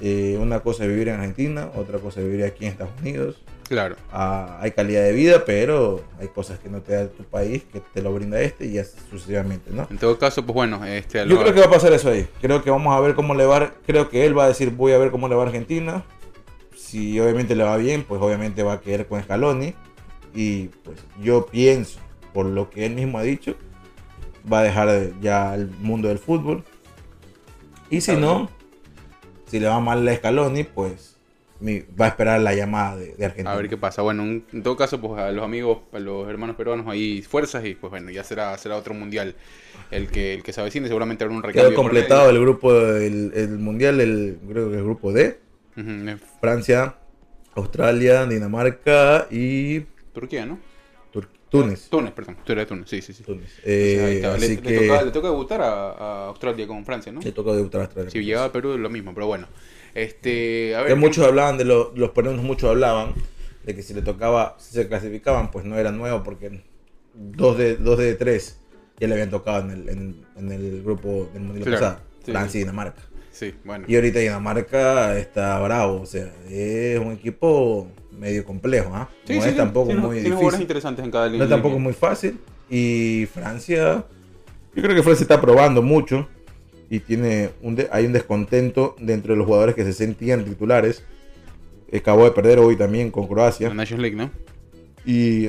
Eh, 0.00 0.36
una 0.40 0.60
cosa 0.60 0.82
es 0.84 0.90
vivir 0.90 1.08
en 1.08 1.14
Argentina, 1.14 1.70
otra 1.76 1.98
cosa 2.00 2.20
es 2.20 2.26
vivir 2.26 2.44
aquí 2.44 2.64
en 2.66 2.72
Estados 2.72 2.92
Unidos. 3.00 3.40
Claro. 3.68 3.96
Ah, 4.12 4.58
hay 4.60 4.70
calidad 4.70 5.02
de 5.02 5.12
vida, 5.12 5.44
pero 5.44 6.04
hay 6.20 6.28
cosas 6.28 6.58
que 6.60 6.68
no 6.68 6.82
te 6.82 6.92
da 6.94 7.08
tu 7.08 7.24
país, 7.24 7.64
que 7.72 7.80
te 7.80 8.00
lo 8.00 8.12
brinda 8.14 8.40
este 8.40 8.66
y 8.66 8.78
así 8.78 8.96
sucesivamente, 9.10 9.70
¿no? 9.72 9.88
En 9.90 9.98
todo 9.98 10.16
caso, 10.18 10.44
pues 10.46 10.54
bueno, 10.54 10.84
este, 10.84 11.26
Yo 11.28 11.40
creo 11.40 11.52
que 11.52 11.60
va 11.60 11.66
a 11.66 11.70
pasar 11.70 11.92
eso 11.92 12.10
ahí. 12.10 12.28
Creo 12.40 12.62
que 12.62 12.70
vamos 12.70 12.96
a 12.96 13.00
ver 13.00 13.14
cómo 13.16 13.34
le 13.34 13.44
va. 13.44 13.72
Creo 13.86 14.08
que 14.08 14.24
él 14.24 14.38
va 14.38 14.44
a 14.44 14.48
decir, 14.48 14.70
voy 14.70 14.92
a 14.92 14.98
ver 14.98 15.10
cómo 15.10 15.26
le 15.28 15.34
va 15.34 15.42
a 15.42 15.46
Argentina. 15.46 16.04
Si 16.76 17.18
obviamente 17.18 17.56
le 17.56 17.64
va 17.64 17.76
bien, 17.76 18.04
pues 18.04 18.22
obviamente 18.22 18.62
va 18.62 18.74
a 18.74 18.80
quedar 18.80 19.06
con 19.06 19.20
Scaloni. 19.22 19.74
Y 20.34 20.68
pues 20.84 20.98
yo 21.20 21.46
pienso, 21.46 21.98
por 22.32 22.46
lo 22.46 22.70
que 22.70 22.86
él 22.86 22.94
mismo 22.94 23.18
ha 23.18 23.22
dicho, 23.22 23.56
va 24.50 24.60
a 24.60 24.62
dejar 24.62 24.88
de- 24.90 25.12
ya 25.20 25.54
el 25.54 25.68
mundo 25.80 26.06
del 26.08 26.18
fútbol. 26.18 26.62
Y 27.90 28.00
si 28.00 28.12
Claro. 28.12 28.20
no, 28.20 28.50
si 29.46 29.58
le 29.58 29.66
va 29.66 29.80
mal 29.80 30.06
a 30.06 30.14
Scaloni, 30.14 30.62
pues 30.64 31.15
mi- 31.60 31.80
va 31.98 32.06
a 32.06 32.08
esperar 32.08 32.40
la 32.40 32.54
llamada 32.54 32.96
de, 32.96 33.14
de 33.14 33.24
Argentina. 33.24 33.52
A 33.52 33.56
ver 33.56 33.68
qué 33.68 33.76
pasa. 33.76 34.02
Bueno, 34.02 34.22
un- 34.22 34.44
en 34.52 34.62
todo 34.62 34.76
caso, 34.76 35.00
pues 35.00 35.20
a 35.20 35.30
los 35.32 35.44
amigos, 35.44 35.78
a 35.92 35.98
los 35.98 36.28
hermanos 36.28 36.56
peruanos 36.56 36.86
ahí 36.88 37.22
fuerzas 37.22 37.64
y 37.64 37.74
pues 37.74 37.90
bueno, 37.90 38.10
ya 38.10 38.24
será, 38.24 38.56
será 38.58 38.76
otro 38.76 38.94
mundial 38.94 39.34
el 39.90 40.08
que, 40.08 40.34
el 40.34 40.42
que 40.42 40.52
se 40.52 40.60
avecine. 40.60 40.88
Seguramente 40.88 41.24
habrá 41.24 41.36
un 41.36 41.42
recambio. 41.42 41.70
Quedó 41.70 41.76
completado 41.82 42.30
el 42.30 42.40
grupo 42.40 42.72
el 42.74 43.58
mundial, 43.58 44.00
el, 44.00 44.38
creo 44.48 44.70
que 44.70 44.76
el 44.76 44.82
grupo 44.84 45.12
D. 45.12 45.38
eh, 45.76 46.16
Francia, 46.40 46.96
Australia, 47.54 48.26
Dinamarca 48.26 49.26
y 49.30 49.80
Turquía, 50.12 50.46
¿no? 50.46 50.58
Tur- 51.12 51.28
Túnez. 51.50 51.88
Túnez, 51.88 52.12
perdón. 52.12 52.36
Tú 52.44 52.52
eres 52.52 52.64
de 52.64 52.68
Túnez, 52.68 52.88
sí, 52.88 53.00
sí, 53.02 53.12
sí. 53.12 53.22
Túnez. 53.22 53.50
Eh, 53.64 54.22
así 54.26 54.48
le, 54.56 54.62
que 54.62 54.70
le 54.70 54.88
toca, 54.88 55.02
le 55.04 55.10
toca 55.10 55.28
debutar 55.28 55.60
a, 55.62 55.90
a 55.92 56.26
Australia 56.28 56.66
con 56.66 56.84
Francia, 56.84 57.12
¿no? 57.12 57.20
le 57.20 57.32
toca 57.32 57.52
debutar 57.52 57.82
a 57.82 57.84
Australia. 57.84 58.10
Si 58.10 58.18
llegaba 58.24 58.46
a 58.46 58.52
Perú, 58.52 58.76
lo 58.76 58.90
mismo, 58.90 59.14
pero 59.14 59.26
bueno. 59.26 59.46
Este, 59.96 60.74
a 60.76 60.80
ver. 60.80 60.88
Que 60.88 60.94
¿qué- 60.94 61.00
muchos 61.00 61.26
hablaban 61.26 61.56
de 61.58 61.64
lo- 61.64 61.92
los 61.96 62.10
peruanos, 62.10 62.42
muchos 62.44 62.68
hablaban 62.70 63.14
de 63.64 63.74
que 63.74 63.82
si 63.82 63.94
le 63.94 64.02
tocaba, 64.02 64.56
si 64.58 64.74
se 64.74 64.86
clasificaban, 64.88 65.50
pues 65.50 65.64
no 65.64 65.76
era 65.78 65.90
nuevo 65.90 66.22
porque 66.22 66.62
dos 67.14 67.56
de, 67.56 67.76
dos 67.76 67.98
de 67.98 68.14
tres 68.14 68.60
ya 69.00 69.08
le 69.08 69.14
habían 69.14 69.30
tocado 69.30 69.60
en 69.64 69.70
el, 69.70 69.88
en, 69.88 70.16
en 70.36 70.52
el 70.52 70.82
grupo 70.82 71.28
del 71.32 71.42
mundial 71.42 71.64
Claro, 71.66 71.80
pasado. 71.80 72.00
sí. 72.24 72.30
Francia 72.32 72.58
y 72.58 72.62
Dinamarca. 72.64 73.02
Sí, 73.32 73.54
bueno. 73.64 73.84
Y 73.88 73.94
ahorita 73.96 74.18
Dinamarca 74.20 75.18
está 75.18 75.58
bravo, 75.60 76.00
o 76.02 76.06
sea, 76.06 76.30
es 76.50 76.98
un 76.98 77.12
equipo 77.12 77.88
medio 78.12 78.44
complejo, 78.44 78.90
¿ah? 78.94 79.08
Sí, 79.26 79.36
no 79.36 79.42
sí, 79.42 79.48
es 79.50 79.56
tampoco 79.56 79.92
muy 79.92 80.20
jugadores 80.20 80.24
difícil. 80.40 80.60
interesantes 80.62 81.04
en 81.04 81.10
cada 81.10 81.28
No 81.30 81.42
es 81.44 81.50
tampoco 81.50 81.78
muy 81.78 81.92
fácil. 81.92 82.38
Y 82.70 83.26
Francia, 83.32 84.04
yo 84.74 84.82
creo 84.82 84.94
que 84.94 85.02
Francia 85.02 85.24
está 85.24 85.40
probando 85.40 85.82
mucho. 85.82 86.28
Y 86.88 87.00
tiene 87.00 87.50
un 87.62 87.74
de- 87.76 87.88
hay 87.90 88.06
un 88.06 88.12
descontento 88.12 88.94
dentro 89.00 89.32
de 89.34 89.38
los 89.38 89.46
jugadores 89.46 89.74
que 89.74 89.84
se 89.84 89.92
sentían 89.92 90.44
titulares. 90.44 91.02
Acabó 91.92 92.24
de 92.24 92.30
perder 92.32 92.58
hoy 92.58 92.76
también 92.76 93.10
con 93.10 93.26
Croacia. 93.26 93.68
La 93.68 93.74
Nations 93.74 94.00
League, 94.02 94.16
¿no? 94.16 94.30
Y 95.04 95.46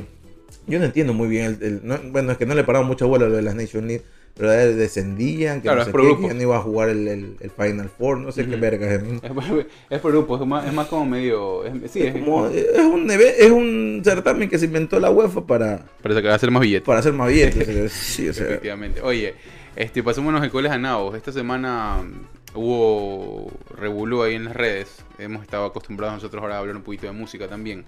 yo 0.67 0.79
no 0.79 0.85
entiendo 0.85 1.13
muy 1.13 1.27
bien. 1.27 1.57
El, 1.61 1.67
el- 1.67 1.81
no- 1.83 1.99
bueno, 2.11 2.31
es 2.31 2.37
que 2.37 2.45
no 2.45 2.55
le 2.55 2.63
pararon 2.63 2.87
mucha 2.87 3.05
bola 3.05 3.25
a 3.25 3.29
lo 3.29 3.35
de 3.35 3.41
las 3.41 3.55
Nations 3.55 3.85
League. 3.87 4.03
Pero 4.35 4.53
eh, 4.53 4.71
descendían, 4.75 5.57
que, 5.61 5.63
Claro, 5.63 5.77
no 5.77 5.81
es 5.81 5.85
sé 5.87 5.91
por 5.91 6.01
qué, 6.01 6.07
grupo. 6.07 6.21
que 6.21 6.27
ya 6.27 6.33
no 6.35 6.41
iba 6.43 6.57
a 6.57 6.61
jugar 6.61 6.89
el, 6.89 7.07
el- 7.07 7.51
Final 7.57 7.89
Four. 7.89 8.19
No 8.19 8.31
sé 8.31 8.43
qué 8.45 8.51
Ujú. 8.51 8.61
verga 8.61 8.93
es. 8.93 9.01
¿no? 9.01 9.15
Es, 9.15 9.31
por- 9.31 9.67
es 9.89 9.99
por 9.99 10.11
grupos, 10.11 10.41
es 10.41 10.47
más, 10.47 10.67
es 10.67 10.73
más 10.73 10.87
como 10.87 11.05
medio. 11.07 11.65
es- 11.65 11.91
sí, 11.91 12.01
Es, 12.03 12.13
es, 12.15 12.21
como- 12.23 12.45
es 12.47 12.77
un, 12.77 13.09
es 13.09 13.49
un 13.51 14.01
certamen 14.03 14.47
que 14.47 14.59
se 14.59 14.65
inventó 14.65 14.99
la 14.99 15.09
UEFA 15.09 15.45
para, 15.47 15.85
para 16.03 16.35
hacer 16.35 16.51
más 16.51 16.61
billetes. 16.61 16.85
para 16.85 16.99
hacer 16.99 17.13
más 17.13 17.29
billetes. 17.29 17.91
sí, 17.91 18.29
o 18.29 18.33
sea, 18.33 18.45
Efectivamente. 18.45 19.01
Oye, 19.01 19.33
este, 19.77 20.03
pasémonos 20.03 20.41
de 20.41 20.49
coles 20.49 20.71
a 20.71 20.77
nabos. 20.77 21.15
Esta 21.15 21.31
semana 21.31 22.03
mm, 22.03 22.57
hubo 22.57 23.51
revolú 23.75 24.23
ahí 24.23 24.35
en 24.35 24.45
las 24.45 24.55
redes. 24.55 25.03
Hemos 25.19 25.43
estado 25.43 25.65
acostumbrados 25.65 26.15
nosotros 26.15 26.41
ahora 26.41 26.55
a 26.55 26.59
hablar 26.59 26.75
un 26.75 26.81
poquito 26.83 27.05
de 27.07 27.13
música 27.13 27.47
también. 27.47 27.85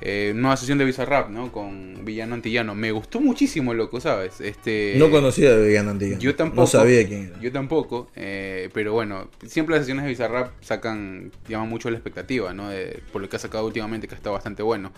Eh, 0.00 0.32
nueva 0.34 0.56
sesión 0.56 0.76
de 0.76 0.84
Bizarrap, 0.84 1.30
¿no? 1.30 1.52
Con 1.52 2.04
Villano 2.04 2.34
Antillano. 2.34 2.74
Me 2.74 2.90
gustó 2.90 3.20
muchísimo, 3.20 3.72
loco, 3.74 4.00
¿sabes? 4.00 4.40
Este, 4.40 4.96
No 4.98 5.08
conocía 5.10 5.52
a 5.52 5.56
Viviana 5.56 5.92
Antillano. 5.92 6.20
Yo 6.20 6.34
tampoco. 6.34 6.60
No 6.62 6.66
sabía 6.66 7.06
quién 7.06 7.28
era. 7.28 7.40
Yo 7.40 7.52
tampoco, 7.52 8.10
eh, 8.16 8.68
pero 8.74 8.92
bueno, 8.92 9.30
siempre 9.46 9.76
las 9.76 9.84
sesiones 9.84 10.04
de 10.04 10.10
Bizarrap 10.10 10.52
sacan, 10.60 11.30
llaman 11.48 11.68
mucho 11.68 11.90
la 11.90 11.96
expectativa, 11.96 12.52
¿no? 12.52 12.68
De- 12.68 13.02
por 13.12 13.22
lo 13.22 13.28
que 13.28 13.36
ha 13.36 13.38
sacado 13.38 13.64
últimamente, 13.66 14.08
que 14.08 14.14
ha 14.14 14.18
estado 14.18 14.34
bastante 14.34 14.62
bueno. 14.62 14.92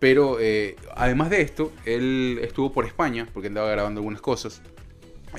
Pero 0.00 0.38
eh, 0.40 0.76
además 0.94 1.30
de 1.30 1.40
esto, 1.40 1.72
él 1.86 2.38
estuvo 2.42 2.72
por 2.72 2.84
España, 2.84 3.28
porque 3.32 3.46
andaba 3.48 3.70
grabando 3.70 4.00
algunas 4.00 4.20
cosas. 4.20 4.60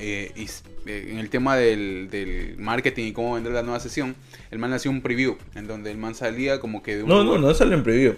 Eh, 0.00 0.32
y 0.36 0.44
eh, 0.86 1.08
en 1.10 1.18
el 1.18 1.28
tema 1.30 1.56
del, 1.56 2.08
del 2.10 2.56
marketing 2.58 3.04
y 3.06 3.12
cómo 3.12 3.34
vender 3.34 3.52
la 3.52 3.62
nueva 3.62 3.80
sesión, 3.80 4.14
el 4.50 4.58
man 4.58 4.72
hacía 4.72 4.90
un 4.90 5.00
preview, 5.02 5.36
en 5.54 5.66
donde 5.66 5.90
el 5.90 5.98
man 5.98 6.14
salía 6.14 6.60
como 6.60 6.82
que 6.82 6.96
de 6.96 7.02
un 7.02 7.08
No, 7.08 7.16
no, 7.18 7.24
lugar- 7.24 7.40
no 7.40 7.54
salió 7.54 7.74
en 7.74 7.82
preview. 7.82 8.14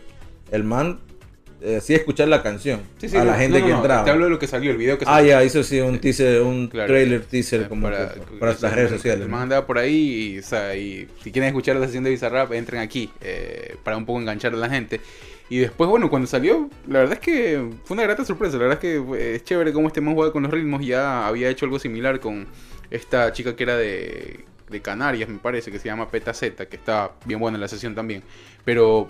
El 0.50 0.64
man 0.64 1.00
eh, 1.62 1.76
hacía 1.76 1.96
escuchar 1.96 2.26
la 2.28 2.42
canción 2.42 2.80
Sí, 2.98 3.10
sí, 3.10 3.16
a 3.18 3.24
la 3.24 3.32
no, 3.32 3.38
gente 3.38 3.60
no, 3.60 3.66
que 3.66 3.72
no, 3.72 3.78
entraba. 3.78 4.04
Te 4.04 4.10
hablo 4.10 4.24
de 4.24 4.30
lo 4.30 4.38
que 4.38 4.46
salió, 4.46 4.70
el 4.70 4.78
video 4.78 4.96
que 4.96 5.04
Ah, 5.06 5.16
salió. 5.16 5.28
ya, 5.32 5.44
hizo 5.44 5.62
sí 5.62 5.78
un 5.80 5.98
teaser, 5.98 6.40
un 6.40 6.68
Claro. 6.68 6.88
trailer 6.92 7.22
teaser 7.26 7.62
Eh, 7.62 7.68
como 7.68 7.82
para, 7.82 8.14
que- 8.14 8.20
para 8.38 8.52
las 8.52 8.74
redes 8.74 8.90
sociales. 8.90 9.22
El 9.22 9.28
¿no? 9.30 9.32
man 9.36 9.42
andaba 9.42 9.66
por 9.66 9.76
ahí 9.76 10.32
y, 10.34 10.38
o 10.38 10.42
sea, 10.42 10.74
y 10.74 11.06
si 11.22 11.30
quieren 11.30 11.48
escuchar 11.48 11.76
la 11.76 11.84
sesión 11.86 12.02
de 12.04 12.10
Bizarrap, 12.10 12.52
entren 12.54 12.80
aquí 12.80 13.10
eh, 13.20 13.76
para 13.84 13.96
un 13.98 14.06
poco 14.06 14.20
enganchar 14.20 14.54
a 14.54 14.56
la 14.56 14.70
gente. 14.70 15.00
Y 15.50 15.58
después, 15.58 15.90
bueno, 15.90 16.08
cuando 16.08 16.28
salió, 16.28 16.70
la 16.86 17.00
verdad 17.00 17.14
es 17.14 17.20
que 17.20 17.68
fue 17.84 17.94
una 17.96 18.04
grata 18.04 18.24
sorpresa. 18.24 18.56
La 18.56 18.62
verdad 18.68 18.78
es 18.82 19.02
que 19.02 19.16
eh, 19.18 19.34
es 19.34 19.44
chévere 19.44 19.72
cómo 19.72 19.88
este 19.88 20.00
man 20.00 20.14
juega 20.14 20.32
con 20.32 20.44
los 20.44 20.52
ritmos. 20.52 20.86
Ya 20.86 21.26
había 21.26 21.50
hecho 21.50 21.66
algo 21.66 21.78
similar 21.80 22.20
con 22.20 22.46
esta 22.88 23.32
chica 23.32 23.56
que 23.56 23.64
era 23.64 23.76
de, 23.76 24.44
de 24.70 24.80
Canarias, 24.80 25.28
me 25.28 25.38
parece, 25.38 25.72
que 25.72 25.80
se 25.80 25.86
llama 25.86 26.08
Peta 26.08 26.32
Z, 26.32 26.66
que 26.66 26.76
está 26.76 27.12
bien 27.26 27.40
buena 27.40 27.56
en 27.56 27.62
la 27.62 27.68
sesión 27.68 27.96
también. 27.96 28.22
Pero 28.64 29.08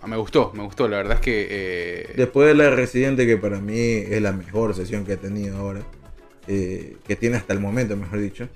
ah, 0.00 0.06
me 0.06 0.16
gustó, 0.16 0.52
me 0.54 0.62
gustó. 0.64 0.88
La 0.88 0.96
verdad 0.96 1.16
es 1.16 1.20
que... 1.20 1.46
eh, 1.50 2.14
Después 2.16 2.48
de 2.48 2.54
la 2.54 2.70
Residente, 2.70 3.26
que 3.26 3.36
para 3.36 3.60
mí 3.60 3.78
es 3.78 4.22
la 4.22 4.32
mejor 4.32 4.74
sesión 4.74 5.04
que 5.04 5.12
ha 5.12 5.16
tenido 5.18 5.58
ahora, 5.58 5.82
eh, 6.48 6.96
que 7.06 7.14
tiene 7.14 7.36
hasta 7.36 7.52
el 7.52 7.60
momento, 7.60 7.94
mejor 7.94 8.20
dicho. 8.20 8.48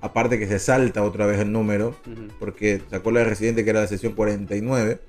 Aparte 0.00 0.38
que 0.38 0.46
se 0.46 0.58
salta 0.58 1.02
otra 1.02 1.26
vez 1.26 1.38
el 1.40 1.52
número, 1.52 1.94
porque 2.38 2.80
sacó 2.88 3.10
la 3.10 3.24
Residente 3.24 3.62
que 3.64 3.70
era 3.70 3.80
la 3.80 3.88
sesión 3.88 4.14
49. 4.14 5.00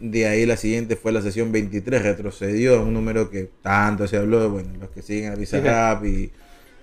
De 0.00 0.26
ahí 0.26 0.44
la 0.44 0.56
siguiente 0.56 0.96
fue 0.96 1.12
la 1.12 1.22
sesión 1.22 1.52
23, 1.52 2.02
retrocedió 2.02 2.76
a 2.78 2.80
un 2.82 2.92
número 2.92 3.30
que 3.30 3.48
tanto 3.62 4.06
se 4.08 4.16
habló, 4.16 4.50
bueno, 4.50 4.70
los 4.80 4.90
que 4.90 5.02
siguen 5.02 5.32
a 5.32 5.36
Bizarrap 5.36 6.04
y, 6.04 6.30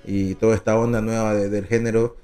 y 0.05 0.35
toda 0.35 0.55
esta 0.55 0.77
onda 0.77 1.01
nueva 1.01 1.35
de- 1.35 1.49
del 1.49 1.65
género 1.67 2.15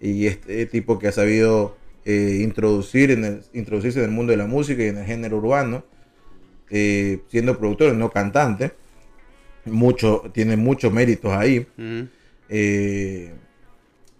y 0.00 0.26
este 0.26 0.64
tipo 0.66 0.98
que 0.98 1.08
ha 1.08 1.12
sabido 1.12 1.76
eh, 2.04 2.38
introducir 2.42 3.10
en 3.10 3.24
el, 3.24 3.40
introducirse 3.54 3.98
en 3.98 4.04
el 4.06 4.10
mundo 4.12 4.30
de 4.30 4.36
la 4.36 4.46
música 4.46 4.82
y 4.82 4.86
en 4.86 4.98
el 4.98 5.04
género 5.06 5.38
urbano, 5.38 5.84
eh, 6.70 7.20
siendo 7.28 7.58
productor, 7.58 7.94
no 7.94 8.10
cantante, 8.10 8.72
mucho, 9.64 10.22
tiene 10.32 10.56
muchos 10.56 10.92
méritos 10.92 11.32
ahí. 11.32 11.66
Eh, 12.48 13.32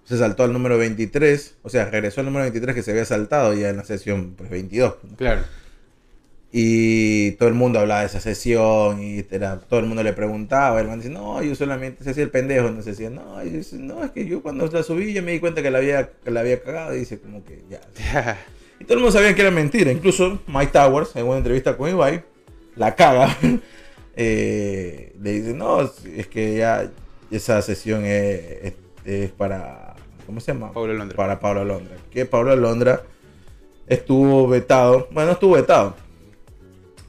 se 0.04 0.18
saltó 0.18 0.42
al 0.44 0.52
número 0.52 0.78
23, 0.78 1.56
o 1.62 1.68
sea, 1.68 1.84
regresó 1.90 2.20
al 2.20 2.26
número 2.26 2.42
23 2.44 2.74
que 2.74 2.82
se 2.82 2.90
había 2.92 3.04
saltado 3.04 3.54
ya 3.54 3.68
en 3.70 3.76
la 3.76 3.84
sesión 3.84 4.34
pues, 4.36 4.50
22. 4.50 4.96
¿no? 5.10 5.16
Claro. 5.16 5.42
Y 6.52 7.32
todo 7.32 7.48
el 7.48 7.54
mundo 7.54 7.80
hablaba 7.80 8.00
de 8.00 8.06
esa 8.06 8.20
sesión 8.20 9.02
y 9.02 9.24
era, 9.30 9.58
todo 9.58 9.80
el 9.80 9.86
mundo 9.86 10.02
le 10.02 10.12
preguntaba. 10.12 10.80
El 10.80 10.86
man 10.86 11.00
dice, 11.00 11.10
no, 11.12 11.42
yo 11.42 11.54
solamente 11.54 12.02
se 12.04 12.10
hacía 12.10 12.22
el 12.24 12.30
pendejo. 12.30 12.70
No 12.70 12.82
se 12.82 12.90
decía, 12.90 13.10
no, 13.10 13.42
y 13.44 13.50
dice, 13.50 13.76
no, 13.76 14.02
es 14.04 14.12
que 14.12 14.26
yo 14.26 14.42
cuando 14.42 14.66
la 14.68 14.82
subí 14.82 15.12
ya 15.12 15.22
me 15.22 15.32
di 15.32 15.40
cuenta 15.40 15.62
que 15.62 15.70
la 15.70 15.78
había, 15.78 16.10
que 16.24 16.30
la 16.30 16.40
había 16.40 16.62
cagado. 16.62 16.94
Y 16.94 17.00
dice, 17.00 17.18
como 17.20 17.44
que 17.44 17.62
ya. 17.70 17.80
Y 18.80 18.84
todo 18.84 18.94
el 18.94 19.00
mundo 19.00 19.12
sabía 19.12 19.34
que 19.34 19.42
era 19.42 19.50
mentira. 19.50 19.90
Incluso 19.90 20.40
Mike 20.46 20.72
Towers, 20.72 21.14
en 21.16 21.26
una 21.26 21.38
entrevista 21.38 21.76
con 21.76 21.90
Ibai, 21.90 22.22
la 22.76 22.94
caga. 22.94 23.36
Eh, 24.18 25.12
le 25.20 25.30
dice, 25.32 25.52
no, 25.52 25.82
es 25.82 26.26
que 26.26 26.56
ya 26.56 26.90
esa 27.30 27.60
sesión 27.60 28.06
es, 28.06 28.40
es- 28.62 28.72
es 29.04 29.30
para. 29.30 29.94
¿Cómo 30.24 30.40
se 30.40 30.52
llama? 30.54 30.72
Pablo 30.72 30.94
Londra. 30.94 31.14
Para 31.14 31.38
Pablo 31.38 31.60
Alondra. 31.60 31.96
Que 32.10 32.24
Pablo 32.24 32.52
Alondra 32.52 33.02
estuvo 33.86 34.48
vetado. 34.48 35.06
Bueno, 35.10 35.26
no 35.26 35.32
estuvo 35.34 35.54
vetado. 35.54 35.96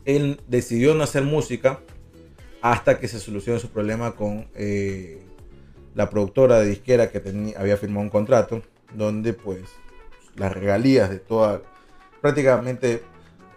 Él 0.08 0.40
decidió 0.48 0.96
no 0.96 1.04
hacer 1.04 1.24
música 1.24 1.82
hasta 2.62 2.98
que 2.98 3.08
se 3.08 3.20
solucione 3.20 3.60
su 3.60 3.70
problema 3.70 4.16
con 4.16 4.48
eh, 4.56 5.22
la 5.94 6.10
productora 6.10 6.60
de 6.60 6.68
disquera 6.68 7.12
que 7.12 7.20
tenía, 7.20 7.60
había 7.60 7.78
firmado 7.78 8.02
un 8.02 8.10
contrato 8.10 8.64
donde 8.96 9.34
pues 9.34 9.64
las 10.38 10.54
regalías 10.54 11.10
de 11.10 11.20
toda, 11.20 11.62
prácticamente 12.22 13.04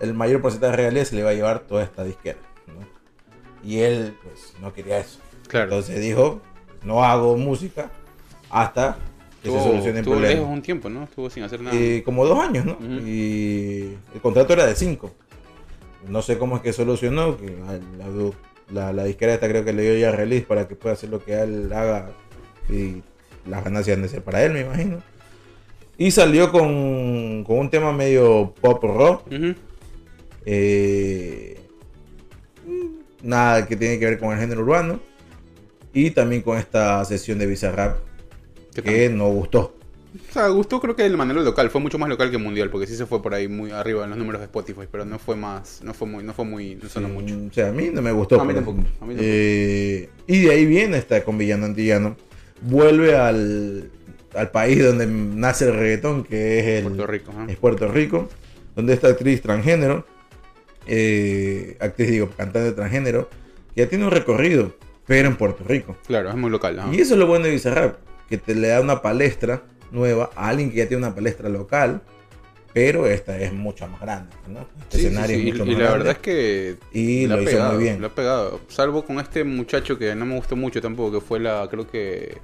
el 0.00 0.12
mayor 0.12 0.42
porcentaje 0.42 0.72
de 0.72 0.76
regalías 0.76 1.08
se 1.08 1.16
le 1.16 1.22
va 1.22 1.30
a 1.30 1.34
llevar 1.34 1.60
toda 1.60 1.84
esta 1.84 2.02
disquera. 2.02 2.38
¿no? 2.66 3.68
Y 3.68 3.78
él 3.78 4.16
pues 4.22 4.54
no 4.60 4.72
quería 4.72 4.98
eso. 4.98 5.20
Claro. 5.46 5.66
Entonces 5.66 6.00
dijo, 6.00 6.40
no 6.82 7.04
hago 7.04 7.36
música 7.36 7.90
hasta 8.50 8.98
que 9.42 9.50
se 9.50 9.58
solucione 9.58 9.90
el 9.90 9.96
estuvo 9.98 10.14
problema. 10.14 10.34
lejos 10.34 10.50
un 10.50 10.62
tiempo, 10.62 10.90
¿no? 10.90 11.04
Estuvo 11.04 11.30
sin 11.30 11.44
hacer 11.44 11.60
nada. 11.60 11.76
Eh, 11.76 12.02
como 12.04 12.26
dos 12.26 12.38
años, 12.38 12.64
¿no? 12.66 12.76
Y 13.06 13.96
el 14.14 14.20
contrato 14.20 14.52
era 14.52 14.66
de 14.66 14.74
cinco. 14.74 15.14
No 16.08 16.22
sé 16.22 16.38
cómo 16.38 16.56
es 16.56 16.62
que 16.62 16.72
solucionó, 16.72 17.36
que 17.36 17.56
la, 17.98 18.08
la, 18.72 18.92
la 18.92 19.04
disquera 19.04 19.34
esta 19.34 19.48
creo 19.48 19.64
que 19.64 19.72
le 19.72 19.82
dio 19.82 19.96
ya 19.96 20.12
release 20.12 20.46
para 20.46 20.66
que 20.68 20.76
pueda 20.76 20.94
hacer 20.94 21.10
lo 21.10 21.22
que 21.24 21.40
él 21.40 21.72
haga 21.72 22.10
y 22.68 23.02
las 23.48 23.64
ganancias 23.64 23.96
han 23.96 24.02
de 24.02 24.08
ser 24.08 24.22
para 24.22 24.44
él, 24.44 24.52
me 24.52 24.60
imagino. 24.60 25.02
Y 25.98 26.10
salió 26.10 26.50
con, 26.50 27.44
con 27.44 27.58
un 27.58 27.70
tema 27.70 27.92
medio 27.92 28.54
pop 28.60 28.82
rock. 28.82 29.22
Eh, 30.46 31.60
nada 33.22 33.66
que 33.66 33.76
tiene 33.76 33.98
que 33.98 34.06
ver 34.06 34.18
con 34.18 34.32
el 34.32 34.38
género 34.38 34.62
urbano. 34.62 35.00
Y 35.92 36.10
también 36.12 36.42
con 36.42 36.56
esta 36.56 37.04
sesión 37.04 37.38
de 37.38 37.46
Bizarrap 37.46 37.98
¿Qué 38.74 38.82
que 38.82 39.08
no 39.10 39.28
gustó. 39.28 39.76
O 40.12 40.32
sea, 40.32 40.48
gustó 40.48 40.80
creo 40.80 40.96
que 40.96 41.04
de 41.04 41.16
manera 41.16 41.40
local, 41.40 41.70
fue 41.70 41.80
mucho 41.80 41.98
más 41.98 42.08
local 42.08 42.30
que 42.30 42.38
mundial, 42.38 42.68
porque 42.70 42.86
sí 42.86 42.96
se 42.96 43.06
fue 43.06 43.22
por 43.22 43.32
ahí 43.32 43.46
muy 43.46 43.70
arriba 43.70 44.04
en 44.04 44.10
los 44.10 44.18
números 44.18 44.40
de 44.40 44.46
Spotify, 44.46 44.88
pero 44.90 45.04
no 45.04 45.18
fue 45.18 45.36
más, 45.36 45.80
no 45.84 45.94
fue 45.94 46.08
muy, 46.08 46.24
no 46.24 46.32
fue 46.32 46.44
muy, 46.44 46.74
no 46.74 46.88
sonó 46.88 47.08
Sí, 47.08 47.14
mucho. 47.14 47.38
O 47.48 47.52
sea, 47.52 47.68
a 47.68 47.72
mí 47.72 47.90
no 47.92 48.02
me 48.02 48.10
gustó. 48.10 48.40
A 48.40 48.44
mí 48.44 48.52
tampoco, 48.52 48.78
a 48.78 48.82
mí 48.82 49.14
tampoco. 49.14 49.18
Eh, 49.20 50.08
y 50.26 50.40
de 50.42 50.50
ahí 50.50 50.66
viene 50.66 50.96
esta 50.96 51.22
con 51.22 51.38
Villano 51.38 51.66
Antillano. 51.66 52.16
Vuelve 52.62 53.16
al, 53.16 53.90
al 54.34 54.50
país 54.50 54.84
donde 54.84 55.06
nace 55.06 55.66
el 55.66 55.74
reggaetón, 55.74 56.24
que 56.24 56.58
es 56.58 56.66
el, 56.66 56.82
Puerto 56.84 57.06
Rico, 57.06 57.32
es 57.48 57.56
Puerto 57.56 57.88
Rico, 57.88 58.28
donde 58.74 58.94
esta 58.94 59.08
actriz 59.08 59.40
transgénero, 59.42 60.06
eh, 60.86 61.76
actriz 61.80 62.10
digo, 62.10 62.30
cantante 62.36 62.72
transgénero, 62.72 63.28
que 63.74 63.82
ya 63.82 63.88
tiene 63.88 64.04
un 64.04 64.10
recorrido, 64.10 64.74
pero 65.06 65.28
en 65.28 65.36
Puerto 65.36 65.62
Rico. 65.64 65.96
Claro, 66.06 66.30
es 66.30 66.36
muy 66.36 66.50
local. 66.50 66.80
Y 66.92 67.00
eso 67.00 67.14
es 67.14 67.20
lo 67.20 67.28
bueno 67.28 67.44
de 67.44 67.52
Bizarrap, 67.52 67.96
que 68.28 68.38
te 68.38 68.56
le 68.56 68.68
da 68.68 68.80
una 68.80 69.02
palestra 69.02 69.62
nueva 69.90 70.30
a 70.34 70.48
alguien 70.48 70.70
que 70.70 70.76
ya 70.78 70.88
tiene 70.88 71.04
una 71.06 71.14
palestra 71.14 71.48
local, 71.48 72.02
pero 72.72 73.06
esta 73.06 73.38
es 73.38 73.52
mucho 73.52 73.86
más 73.88 74.00
grande, 74.00 74.34
¿no? 74.48 74.66
Este 74.82 74.98
Sí, 74.98 75.06
escenario 75.06 75.36
sí, 75.36 75.42
es 75.42 75.48
Y, 75.48 75.52
mucho 75.52 75.64
y 75.64 75.66
más 75.66 75.78
la 75.78 75.78
grande. 75.84 75.98
verdad 75.98 76.12
es 76.12 76.18
que 76.18 76.76
Y 76.92 77.26
la 77.26 77.34
lo 77.34 77.40
ha 77.40 77.42
hizo 77.42 77.50
pegado, 77.52 77.72
muy 77.74 77.82
bien. 77.82 78.00
Lo 78.00 78.06
ha 78.06 78.14
pegado. 78.14 78.60
Salvo 78.68 79.04
con 79.04 79.18
este 79.18 79.42
muchacho 79.44 79.98
que 79.98 80.14
no 80.14 80.24
me 80.26 80.36
gustó 80.36 80.54
mucho 80.56 80.80
tampoco, 80.80 81.18
que 81.20 81.26
fue 81.26 81.40
la, 81.40 81.66
creo 81.70 81.88
que, 81.90 82.38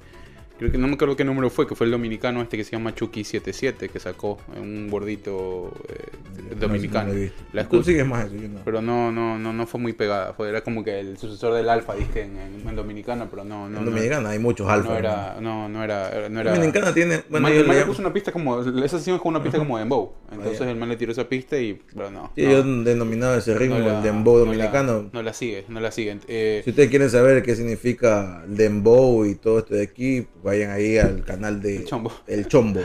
creo 0.57 0.71
que 0.71 0.77
no 0.77 0.87
me 0.87 0.93
acuerdo 0.95 1.15
qué 1.15 1.23
número 1.23 1.49
fue, 1.49 1.67
que 1.67 1.75
fue 1.75 1.85
el 1.85 1.91
dominicano 1.91 2.41
este 2.41 2.57
que 2.57 2.63
se 2.63 2.71
llama 2.71 2.93
Chucky77, 2.95 3.89
que 3.89 3.99
sacó 3.99 4.37
un 4.59 4.89
gordito 4.89 5.71
eh, 5.89 6.55
dominicano. 6.59 7.13
No, 7.13 7.19
no. 7.19 7.29
La 7.53 7.67
Tú 7.67 7.83
sigues 7.83 8.05
más 8.05 8.25
eso, 8.25 8.35
yo 8.35 8.47
no. 8.47 8.59
Pero 8.65 8.81
no, 8.81 9.11
no, 9.11 9.37
no, 9.37 9.53
no 9.53 9.67
fue 9.67 9.79
muy 9.79 9.93
pegada. 9.93 10.33
Fue, 10.33 10.49
era 10.49 10.61
como 10.61 10.83
que 10.83 10.99
el 10.99 11.17
sucesor 11.17 11.53
del 11.53 11.69
Alfa, 11.69 11.95
dije, 11.95 12.23
en, 12.23 12.37
en, 12.37 12.67
en 12.67 12.75
Dominicana, 12.75 13.27
pero 13.29 13.43
no, 13.43 13.69
no. 13.69 13.79
en 13.79 13.85
no- 13.85 13.91
Dominicana 13.91 14.29
hay 14.29 14.39
muchos 14.39 14.67
no, 14.67 14.73
alfa. 14.73 14.97
era, 14.97 15.37
no, 15.41 15.69
no 15.69 15.83
era, 15.83 16.29
no 16.29 16.41
era. 16.41 16.53
Dominicana 16.55 16.93
tiene. 16.93 17.23
Bueno, 17.29 17.47
el 17.47 17.65
man 17.67 17.77
le 17.77 17.85
puso 17.85 18.01
una 18.01 18.13
pista 18.13 18.31
como. 18.31 18.61
Esa 18.61 18.97
sesión 18.97 19.15
es 19.15 19.21
como 19.21 19.35
una 19.35 19.43
pista 19.43 19.57
como 19.57 19.77
de 19.77 19.83
Dembow. 19.83 20.13
Entonces 20.31 20.61
el 20.61 20.75
man 20.75 20.89
le 20.89 20.97
tiró 20.97 21.11
esa 21.11 21.27
pista 21.27 21.57
y. 21.59 21.79
Pero 21.95 22.09
no. 22.11 22.31
sí, 22.35 22.43
no, 22.43 22.51
yo 22.51 22.57
he 22.59 22.63
denominado 22.83 23.37
ese 23.37 23.53
ritmo 23.57 23.77
no 23.79 23.85
la- 23.87 23.97
el 23.97 24.03
dembow 24.03 24.33
no 24.39 24.45
dominicano. 24.45 25.09
No 25.13 25.21
la 25.21 25.33
sigue, 25.33 25.65
no 25.69 25.79
la 25.79 25.91
siguen. 25.91 26.21
Eh, 26.27 26.61
Si 26.63 26.69
ustedes 26.71 26.89
quieren 26.89 27.09
saber 27.09 27.43
qué 27.43 27.55
significa 27.55 28.43
dembow 28.47 29.25
y 29.25 29.35
todo 29.35 29.59
esto 29.59 29.75
de 29.75 29.83
aquí, 29.83 30.27
vayan 30.47 30.71
ahí 30.71 30.97
al 30.97 31.23
canal 31.25 31.61
de 31.61 31.75
El 31.77 31.85
Chombo. 31.85 32.11
El 32.25 32.47
Chombo. 32.47 32.81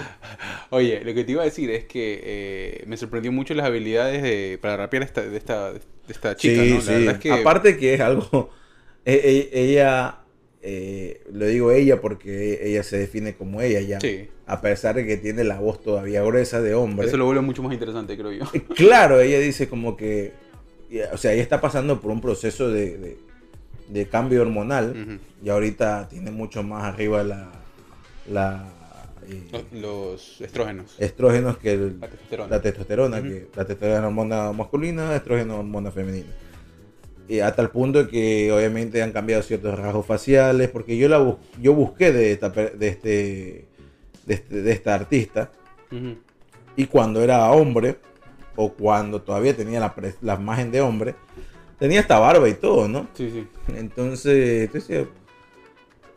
Oye, 0.71 1.01
lo 1.05 1.15
que 1.15 1.25
te 1.25 1.33
iba 1.33 1.43
a 1.43 1.45
decir 1.47 1.71
es 1.71 1.85
que 1.85 2.21
eh, 2.23 2.85
me 2.87 2.97
sorprendió 2.97 3.33
mucho 3.33 3.55
las 3.55 3.67
habilidades 3.67 4.23
de, 4.23 4.59
para 4.61 4.77
rapear 4.77 5.03
esta, 5.03 5.23
de, 5.23 5.37
esta, 5.39 5.73
de 5.73 5.81
esta 6.09 6.37
chica, 6.37 6.63
sí, 6.63 6.71
¿no? 6.75 6.81
Sí. 6.81 7.07
es 7.09 7.19
que. 7.19 7.33
Aparte 7.33 7.77
que 7.79 7.95
es 7.95 8.01
algo. 8.01 8.51
e- 9.05 9.49
e- 9.53 9.71
ella, 9.71 10.19
eh, 10.61 11.23
lo 11.33 11.47
digo 11.47 11.71
ella 11.73 12.01
porque 12.01 12.61
ella 12.63 12.83
se 12.83 12.99
define 12.99 13.35
como 13.35 13.61
ella 13.63 13.81
ya. 13.81 14.01
Sí. 14.01 14.29
A 14.47 14.61
pesar 14.61 14.95
de 14.97 15.07
que 15.07 15.17
tiene 15.17 15.45
la 15.45 15.61
voz 15.61 15.81
todavía 15.83 16.23
gruesa 16.23 16.61
de 16.61 16.75
hombre. 16.75 17.07
Eso 17.07 17.17
lo 17.17 17.25
vuelve 17.27 17.41
mucho 17.43 17.63
más 17.63 17.73
interesante, 17.73 18.17
creo 18.19 18.33
yo. 18.33 18.45
Claro, 18.77 19.21
ella 19.21 19.39
dice 19.39 19.69
como 19.69 19.97
que, 19.97 20.33
o 21.13 21.17
sea, 21.17 21.33
ella 21.33 21.43
está 21.43 21.61
pasando 21.61 22.01
por 22.01 22.11
un 22.11 22.21
proceso 22.21 22.71
de, 22.71 22.99
de- 22.99 23.19
de 23.89 24.07
cambio 24.09 24.43
hormonal 24.43 25.21
y 25.45 25.49
ahorita 25.49 26.09
tiene 26.09 26.31
mucho 26.31 26.63
más 26.63 26.85
arriba 26.85 27.23
la, 27.23 27.51
la 28.31 28.69
eh, 29.29 29.43
Los, 29.53 29.73
los 29.73 30.41
estrógenos. 30.41 30.95
estrógenos 30.99 31.59
que 31.59 31.73
el- 31.73 32.01
La 32.01 32.09
testosterona. 32.09 32.51
la 32.51 32.63
testosterona, 32.63 33.17
Ujú. 33.19 33.29
que 33.29 33.49
la 33.55 33.65
testosterona 33.65 33.99
es 33.99 34.05
hormona 34.05 34.53
masculina, 34.53 35.15
estrógeno 35.17 35.55
es 35.55 35.59
hormona 35.61 35.91
femenina. 35.91 36.29
Y 37.29 37.39
hasta 37.41 37.63
el 37.63 37.71
punto 37.71 38.09
que 38.09 38.51
obviamente 38.53 39.01
han 39.03 39.13
cambiado 39.13 39.43
ciertos 39.43 39.79
rasgos 39.79 40.05
faciales, 40.07 40.69
porque 40.71 40.97
yo 40.97 41.09
la 41.09 41.37
yo 41.61 41.73
busqué 41.73 42.13
de 42.13 42.33
esta 42.33 42.51
de 42.51 42.89
este 42.89 43.69
de, 44.27 44.35
este- 44.35 44.63
de 44.63 44.73
esta 44.73 44.95
artista 44.95 45.51
y 46.77 46.87
cuando 46.87 47.23
era 47.23 47.51
hombre, 47.53 47.97
o 48.57 48.73
cuando 48.73 49.23
todavía 49.23 49.55
tenía 49.57 49.79
la, 49.81 49.95
la 50.21 50.35
imagen 50.35 50.71
de 50.71 50.81
hombre, 50.81 51.15
tenía 51.83 52.01
esta 52.01 52.19
barba 52.21 52.49
y 52.49 52.55
todo, 52.55 52.87
¿no? 52.89 53.09
Sí, 53.15 53.29
sí. 53.31 53.47
Entonces, 53.77 54.63
entonces, 54.67 55.07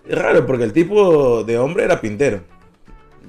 es 0.08 0.18
raro 0.18 0.46
porque 0.46 0.64
el 0.64 0.74
tipo 0.74 1.44
de 1.44 1.58
hombre 1.58 1.84
era 1.86 2.00
pintero. 2.00 2.42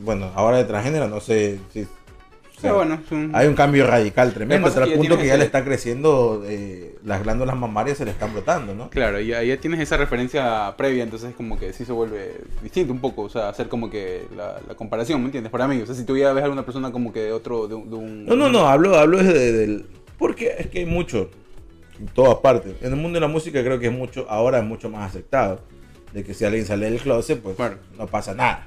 Bueno, 0.04 0.30
ahora 0.34 0.58
de 0.58 0.64
transgénero 0.64 1.08
no 1.08 1.20
sé 1.20 1.58
si... 1.72 1.82
o 1.82 2.60
sea, 2.60 2.74
bueno, 2.74 3.00
un- 3.10 3.30
Hay 3.34 3.46
un 3.46 3.54
cambio 3.54 3.86
radical 3.86 4.34
tremendo, 4.34 4.68
hasta 4.68 4.84
el 4.84 4.92
punto 4.92 5.16
que 5.16 5.26
ya 5.26 5.32
le 5.36 5.38
ese- 5.38 5.46
está 5.46 5.64
creciendo, 5.64 6.44
eh, 6.46 6.96
las 7.02 7.22
glándulas 7.22 7.56
mamarias 7.56 7.96
se 7.96 8.04
le 8.04 8.10
están 8.10 8.34
brotando, 8.34 8.74
¿no? 8.74 8.90
Claro, 8.90 9.18
ya, 9.20 9.42
ya 9.42 9.56
tienes 9.58 9.80
esa 9.80 9.96
referencia 9.96 10.74
previa, 10.76 11.02
entonces 11.02 11.34
como 11.34 11.58
que 11.58 11.72
sí 11.72 11.86
se 11.86 11.92
vuelve 11.92 12.34
distinto 12.62 12.92
un 12.92 13.00
poco, 13.00 13.22
o 13.22 13.28
sea, 13.30 13.48
hacer 13.48 13.68
como 13.70 13.88
que 13.88 14.26
la, 14.36 14.60
la 14.68 14.74
comparación, 14.74 15.20
¿me 15.20 15.26
entiendes? 15.26 15.50
Para 15.50 15.66
mí, 15.66 15.80
o 15.80 15.86
sea, 15.86 15.94
si 15.94 16.04
tú 16.04 16.14
ya 16.18 16.34
ves 16.34 16.44
a 16.44 16.50
una 16.50 16.66
persona 16.66 16.92
como 16.92 17.10
que 17.10 17.20
de 17.20 17.32
otro, 17.32 17.66
de, 17.68 17.74
de 17.74 17.94
un... 17.96 18.26
No, 18.26 18.36
no, 18.36 18.50
no, 18.50 18.68
hablo, 18.68 18.96
hablo 18.98 19.18
es 19.20 19.26
de- 19.32 19.52
del... 19.52 19.86
Porque 20.18 20.54
es 20.58 20.66
que 20.68 20.80
hay 20.80 20.86
mucho, 20.86 21.30
en 21.98 22.06
todas 22.06 22.36
partes. 22.38 22.74
En 22.82 22.92
el 22.92 22.96
mundo 22.96 23.16
de 23.16 23.20
la 23.20 23.28
música 23.28 23.62
creo 23.62 23.78
que 23.78 23.86
es 23.86 23.92
mucho, 23.92 24.26
ahora 24.28 24.58
es 24.58 24.64
mucho 24.64 24.90
más 24.90 25.10
aceptado. 25.10 25.60
De 26.12 26.24
que 26.24 26.32
si 26.34 26.44
alguien 26.44 26.64
sale 26.64 26.90
del 26.90 27.00
closet, 27.00 27.40
pues 27.40 27.56
Claro. 27.56 27.76
no 27.98 28.06
pasa 28.06 28.34
nada. 28.34 28.66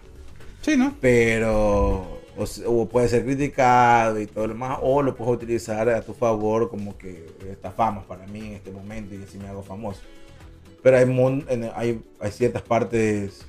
Sí, 0.61 0.75
¿no? 0.77 0.93
Pero 0.99 2.19
o, 2.67 2.87
puede 2.87 3.07
ser 3.09 3.25
criticado 3.25 4.19
y 4.19 4.27
todo 4.27 4.47
lo 4.47 4.53
demás, 4.53 4.79
o 4.81 5.01
lo 5.01 5.15
puedes 5.15 5.33
utilizar 5.33 5.89
a 5.89 6.01
tu 6.01 6.13
favor 6.13 6.69
como 6.69 6.97
que 6.97 7.25
esta 7.49 7.71
fama 7.71 8.03
para 8.07 8.25
mí 8.27 8.39
en 8.39 8.53
este 8.53 8.71
momento 8.71 9.13
y 9.15 9.23
así 9.23 9.37
me 9.37 9.47
hago 9.47 9.61
famoso. 9.63 10.01
Pero 10.81 10.97
hay, 10.97 11.03
en- 11.49 11.71
hay, 11.75 12.01
hay 12.19 12.31
ciertas 12.31 12.61
partes, 12.61 13.45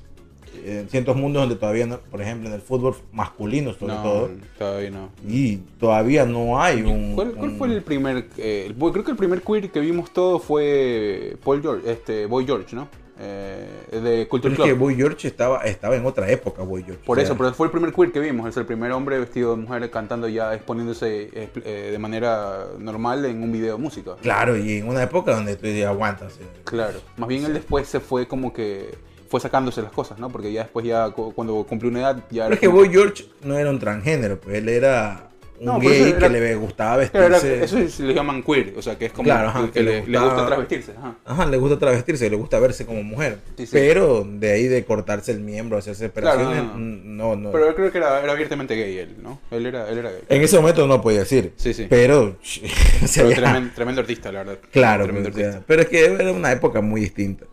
en 0.65 0.89
ciertos 0.89 1.15
mundos 1.15 1.41
donde 1.43 1.55
todavía, 1.55 1.85
no, 1.85 1.99
por 1.99 2.21
ejemplo, 2.21 2.47
en 2.49 2.55
el 2.55 2.61
fútbol 2.61 2.95
masculino 3.11 3.73
sobre 3.73 3.93
no, 3.93 4.03
todo, 4.03 4.29
todavía 4.57 4.91
no. 4.91 5.09
y 5.27 5.57
todavía 5.79 6.25
no 6.25 6.61
hay 6.61 6.81
un... 6.81 7.15
¿Cuál, 7.15 7.31
cuál 7.33 7.49
un- 7.49 7.57
fue 7.57 7.67
el 7.69 7.81
primer, 7.81 8.27
eh, 8.37 8.73
creo 8.77 9.03
que 9.03 9.11
el 9.11 9.17
primer 9.17 9.41
queer 9.41 9.69
que 9.71 9.79
vimos 9.79 10.11
todo 10.11 10.39
fue 10.39 11.37
Paul 11.43 11.61
George, 11.61 11.91
este, 11.91 12.25
Boy 12.25 12.45
George, 12.45 12.75
¿no? 12.75 12.87
Eh, 13.23 13.67
de 13.91 14.27
Culture 14.27 14.51
Pero 14.55 14.63
es 14.63 14.69
que 14.71 14.75
Club. 14.75 14.83
Boy 14.87 14.95
George 14.95 15.27
estaba, 15.27 15.59
estaba 15.65 15.95
en 15.95 16.03
otra 16.07 16.31
época, 16.31 16.63
Boy 16.63 16.83
George. 16.83 17.03
Por 17.05 17.17
o 17.17 17.21
sea, 17.21 17.25
eso, 17.25 17.37
pero 17.37 17.53
fue 17.53 17.67
el 17.67 17.71
primer 17.71 17.93
queer 17.93 18.11
que 18.11 18.19
vimos, 18.19 18.49
es 18.49 18.57
el 18.57 18.65
primer 18.65 18.91
hombre 18.93 19.19
vestido 19.19 19.55
de 19.55 19.61
mujer 19.61 19.91
cantando 19.91 20.27
ya, 20.27 20.55
exponiéndose 20.55 21.29
eh, 21.31 21.49
eh, 21.63 21.89
de 21.91 21.99
manera 21.99 22.65
normal 22.79 23.23
en 23.25 23.43
un 23.43 23.51
video 23.51 23.75
de 23.77 23.81
música. 23.83 24.15
Claro, 24.23 24.57
y 24.57 24.77
en 24.77 24.87
una 24.87 25.03
época 25.03 25.35
donde 25.35 25.55
tú 25.55 25.67
dices, 25.67 25.85
aguanta. 25.85 26.25
o 26.25 26.29
sea, 26.31 26.47
Claro, 26.63 26.99
más 27.17 27.29
bien 27.29 27.45
él 27.45 27.53
después 27.53 27.87
se 27.87 27.99
fue 27.99 28.27
como 28.27 28.53
que 28.53 28.95
fue 29.31 29.39
sacándose 29.39 29.81
las 29.81 29.91
cosas, 29.93 30.19
¿no? 30.19 30.29
Porque 30.29 30.51
ya 30.51 30.63
después 30.63 30.85
ya 30.85 31.09
cu- 31.09 31.33
cuando 31.33 31.63
cumplió 31.63 31.89
una 31.89 32.01
edad 32.01 32.17
ya 32.29 32.43
Pero 32.43 32.53
es 32.53 32.59
que 32.59 32.67
Boy 32.67 32.89
George 32.89 33.25
no 33.43 33.57
era 33.57 33.69
un 33.69 33.79
transgénero, 33.79 34.39
pues 34.39 34.57
él 34.57 34.67
era 34.69 35.29
un 35.57 35.65
No, 35.67 35.77
pero 35.79 35.91
gay 35.91 36.01
era- 36.09 36.17
que 36.19 36.29
le 36.29 36.55
gustaba 36.55 37.05
Claro, 37.05 37.25
era- 37.27 37.35
vestirse. 37.39 37.63
eso 37.63 37.77
es- 37.77 37.99
le 37.99 38.13
llaman 38.15 38.41
queer, 38.43 38.73
o 38.77 38.81
sea, 38.81 38.97
que 38.97 39.05
es 39.05 39.11
como 39.13 39.25
Claro, 39.25 39.49
ajá, 39.49 39.65
que, 39.67 39.71
que 39.71 39.83
le 39.83 39.85
le, 39.85 39.95
le 39.95 40.01
gustaba- 40.17 40.25
gusta 40.33 40.45
travestirse, 40.47 40.91
ajá. 40.97 41.15
Ajá, 41.23 41.45
le 41.45 41.57
gusta 41.57 41.77
travestirse, 41.79 42.29
le 42.29 42.35
gusta 42.35 42.59
verse 42.59 42.85
como 42.85 43.03
mujer. 43.03 43.37
Sí, 43.57 43.65
sí. 43.67 43.71
Pero 43.71 44.27
de 44.27 44.51
ahí 44.51 44.67
de 44.67 44.83
cortarse 44.85 45.31
el 45.31 45.39
miembro, 45.39 45.77
hacerse 45.77 46.09
Claro, 46.09 46.41
operaciones, 46.41 46.73
no, 46.75 47.35
no, 47.35 47.35
no. 47.37 47.51
Pero 47.51 47.67
yo 47.67 47.75
creo 47.75 47.91
que 47.91 47.97
era, 47.99 48.21
era 48.21 48.33
abiertamente 48.33 48.75
gay 48.75 48.97
él, 48.97 49.15
¿no? 49.21 49.39
Él 49.51 49.65
era, 49.67 49.87
él 49.89 49.99
era 49.99 50.09
gay. 50.11 50.21
En 50.29 50.41
ese 50.41 50.57
momento 50.57 50.85
no 50.87 50.99
podía 50.99 51.19
decir. 51.19 51.53
Sí, 51.57 51.73
sí. 51.75 51.85
Pero, 51.89 52.21
o 52.23 52.35
sea, 53.07 53.23
Pero 53.27 53.35
tremendo, 53.41 53.71
tremendo 53.75 54.01
artista, 54.01 54.31
la 54.31 54.39
verdad. 54.43 54.57
claro, 54.71 55.03
Tremendo 55.05 55.31
pues, 55.31 55.45
artista. 55.45 55.63
pero 55.67 55.81
es 55.83 55.87
que 55.89 56.03
era 56.05 56.31
una 56.33 56.51
época 56.51 56.81
muy 56.81 57.01
distinta. 57.01 57.45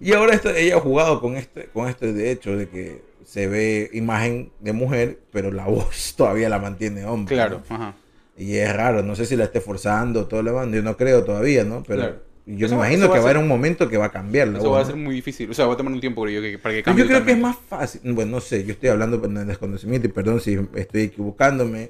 Y 0.00 0.12
ahora 0.12 0.34
esto- 0.34 0.50
ella 0.50 0.76
ha 0.76 0.80
jugado 0.80 1.20
con 1.20 1.36
este, 1.36 1.66
con 1.72 1.88
este 1.88 2.12
de 2.12 2.30
hecho 2.30 2.56
de 2.56 2.68
que 2.68 3.02
se 3.24 3.46
ve 3.46 3.90
imagen 3.92 4.50
de 4.60 4.72
mujer, 4.72 5.18
pero 5.32 5.50
la 5.52 5.64
voz 5.68 6.14
todavía 6.16 6.48
la 6.48 6.58
mantiene 6.58 7.04
hombre. 7.04 7.34
Claro, 7.34 7.62
¿no? 7.68 7.74
ajá. 7.76 7.94
Y 8.36 8.54
es 8.56 8.72
raro, 8.74 9.02
no 9.02 9.16
sé 9.16 9.26
si 9.26 9.34
la 9.36 9.44
esté 9.44 9.60
forzando 9.60 10.26
todo 10.28 10.42
lo 10.42 10.52
demás, 10.52 10.68
yo 10.72 10.82
no 10.82 10.96
creo 10.96 11.24
todavía, 11.24 11.64
¿no? 11.64 11.82
Pero 11.86 12.02
Claro. 12.02 12.16
yo 12.46 12.66
Eso 12.66 12.76
me 12.76 12.82
imagino 12.86 13.06
que 13.12 13.18
va 13.18 13.24
a 13.24 13.30
haber 13.30 13.38
un 13.38 13.48
momento 13.48 13.88
que 13.88 13.96
va 13.96 14.06
a 14.06 14.12
cambiar 14.12 14.46
la 14.48 14.58
Eso 14.58 14.68
voz, 14.68 14.76
va 14.76 14.80
a 14.80 14.82
¿no? 14.84 14.90
ser 14.90 14.96
muy 14.96 15.14
difícil, 15.16 15.50
o 15.50 15.54
sea, 15.54 15.66
va 15.66 15.74
a 15.74 15.76
tomar 15.76 15.92
un 15.92 16.00
tiempo, 16.00 16.22
creo 16.22 16.40
que, 16.40 16.56
para 16.58 16.74
que 16.76 16.82
cambie 16.84 17.02
yo 17.04 17.08
creo 17.10 17.24
que 17.24 17.32
es 17.32 17.38
más 17.38 17.56
fácil, 17.68 18.00
bueno, 18.12 18.30
no 18.30 18.40
sé, 18.40 18.64
yo 18.64 18.72
estoy 18.74 18.90
hablando 18.90 19.20
en 19.24 19.46
desconocimiento 19.48 20.06
y 20.06 20.12
perdón 20.12 20.40
si 20.40 20.56
estoy 20.76 21.02
equivocándome, 21.02 21.88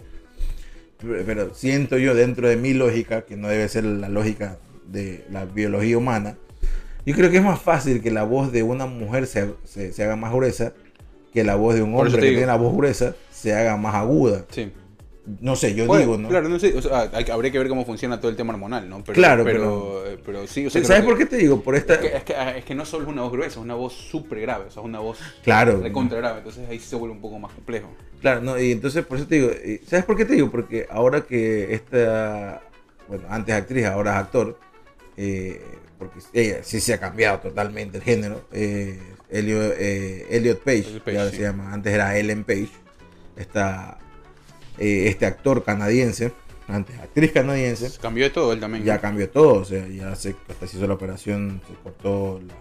pero 1.27 1.55
siento 1.55 1.99
yo 1.99 2.15
dentro 2.15 2.49
de 2.49 2.57
mi 2.57 2.73
lógica, 2.75 3.23
que 3.23 3.37
no 3.37 3.49
debe 3.49 3.69
ser 3.69 3.85
la 3.85 4.09
lógica 4.09 4.59
de 4.87 5.25
la 5.31 5.45
biología 5.45 5.99
humana, 5.99 6.37
yo 7.07 7.15
creo 7.15 7.31
que 7.31 7.39
es 7.39 7.43
más 7.45 7.61
fácil 7.61 8.03
que 8.03 8.11
la 8.11 8.25
voz 8.25 8.53
de 8.53 8.63
una 8.63 8.87
mujer 8.87 9.27
se, 9.27 9.55
se- 9.65 9.93
se 9.93 10.05
haga 10.05 10.17
más 10.17 10.33
gruesa 10.33 10.73
que 11.33 11.45
la 11.45 11.55
voz 11.57 11.75
de 11.75 11.83
un 11.83 11.95
hombre 11.95 12.13
que 12.21 12.29
tiene 12.31 12.47
la 12.47 12.57
voz 12.57 12.75
gruesa 12.75 13.15
se 13.31 13.55
haga 13.55 13.77
más 13.77 13.95
aguda. 13.95 14.45
Sí. 14.51 14.73
No 15.43 15.57
sé, 15.57 15.75
yo 15.75 15.85
digo, 15.99 16.17
¿no? 16.17 16.29
Claro, 16.31 16.49
no 16.49 16.59
sé, 16.59 16.75
o 16.75 16.81
sea, 16.81 17.11
hay 17.13 17.23
que- 17.23 17.33
habría 17.33 17.51
que 17.53 17.59
ver 17.59 17.69
cómo 17.69 17.85
funciona 17.85 18.19
todo 18.19 18.31
el 18.31 18.37
tema 18.37 18.55
hormonal, 18.55 18.89
¿no? 18.89 19.05
Pero, 19.05 19.13
Claro, 19.15 19.45
pero, 19.45 20.03
pero 20.25 20.47
sí, 20.47 20.67
o 20.67 20.71
sea, 20.71 20.83
¿Sabes 20.83 21.03
por 21.05 21.19
qué 21.19 21.27
te 21.27 21.37
digo? 21.37 21.61
Por 21.61 21.77
esta... 21.77 21.95
Es 21.95 22.01
que, 22.01 22.17
es, 22.17 22.25
que, 22.25 22.35
es 22.59 22.65
que 22.65 22.75
no 22.75 22.87
solo 22.87 23.03
es 23.05 23.11
una 23.11 23.23
voz 23.23 23.33
gruesa, 23.33 23.51
es 23.51 23.57
una 23.59 23.75
voz 23.75 23.93
súper 23.93 24.41
grave, 24.41 24.65
o 24.69 24.71
sea, 24.71 24.81
es 24.83 24.87
una 24.89 25.01
voz 25.01 25.19
Claro. 25.45 25.81
recontra 25.83 26.17
grave, 26.19 26.39
entonces 26.39 26.67
ahí 26.71 26.79
se 26.79 26.97
vuelve 26.97 27.15
un 27.15 27.21
poco 27.21 27.39
más 27.39 27.53
complejo. 27.53 27.89
Claro, 28.23 28.41
no, 28.41 28.59
y 28.59 28.73
entonces 28.73 29.05
por 29.05 29.19
eso 29.19 29.27
te 29.27 29.35
digo, 29.35 29.51
¿sabes 29.87 30.07
por 30.07 30.17
qué 30.17 30.25
te 30.25 30.33
digo? 30.35 30.51
Porque 30.51 30.87
ahora 30.91 31.21
que 31.21 31.75
esta, 31.75 32.63
bueno, 33.07 33.25
antes 33.29 33.55
actriz, 33.55 33.85
ahora 33.85 34.13
es 34.13 34.17
actor, 34.17 34.59
eh, 35.19 35.61
porque 35.99 36.21
ella 36.33 36.59
sí 36.63 36.81
se 36.81 36.95
ha 36.95 37.01
cambiado 37.01 37.39
totalmente 37.41 37.99
el 37.99 38.05
género, 38.05 38.45
eh, 38.53 38.99
Elliot, 39.31 39.75
eh, 39.79 40.27
Elliot 40.31 40.61
Page, 40.63 40.79
Elliot 40.79 40.95
que 40.95 41.01
Page, 41.01 41.19
ahora 41.19 41.31
sí. 41.31 41.37
se 41.37 41.43
llama, 41.43 41.73
antes 41.73 41.93
era 41.93 42.17
Ellen 42.19 42.45
Page, 42.45 42.69
esta, 43.37 43.99
eh, 44.79 45.09
este 45.09 45.27
actor 45.27 45.65
canadiense, 45.65 46.33
antes 46.69 46.99
actriz 46.99 47.33
canadiense, 47.33 47.91
Cambió 48.01 48.25
de 48.25 48.31
todo 48.31 48.53
él 48.53 48.61
también. 48.61 48.85
ya 48.85 49.01
cambió 49.01 49.29
todo, 49.29 49.61
o 49.61 49.65
sea, 49.65 49.87
ya 49.89 50.15
se, 50.17 50.35
hasta 50.49 50.67
se 50.67 50.77
hizo 50.77 50.87
la 50.87 50.95
operación, 50.95 51.61
se 51.67 51.75
cortó 51.83 52.41
la- 52.47 52.55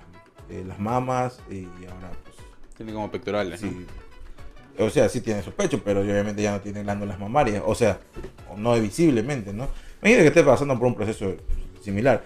eh, 0.56 0.63
las 0.65 0.80
mamas 0.80 1.39
y 1.52 1.65
ahora 1.89 2.12
pues 2.23 2.36
Tiene 2.78 2.93
como 2.93 3.12
pectorales, 3.12 3.62
¿no? 3.62 3.69
Sí. 3.69 3.86
O 4.80 4.89
sea, 4.91 5.10
sí 5.10 5.21
tiene 5.21 5.41
su 5.43 5.52
pecho, 5.52 5.82
pero 5.84 6.02
obviamente 6.02 6.41
ya 6.41 6.52
no 6.52 6.62
tiene 6.62 6.84
glándulas 6.84 7.19
mamarias. 7.19 7.63
O 7.65 7.73
sea, 7.73 8.00
no 8.56 8.80
visiblemente, 8.80 9.52
¿no? 9.52 9.67
Imagínate 10.02 10.21
que 10.21 10.28
esté 10.28 10.43
pasando 10.43 10.78
por 10.78 10.88
un 10.88 10.93
proceso 10.95 11.36
similar. 11.84 12.23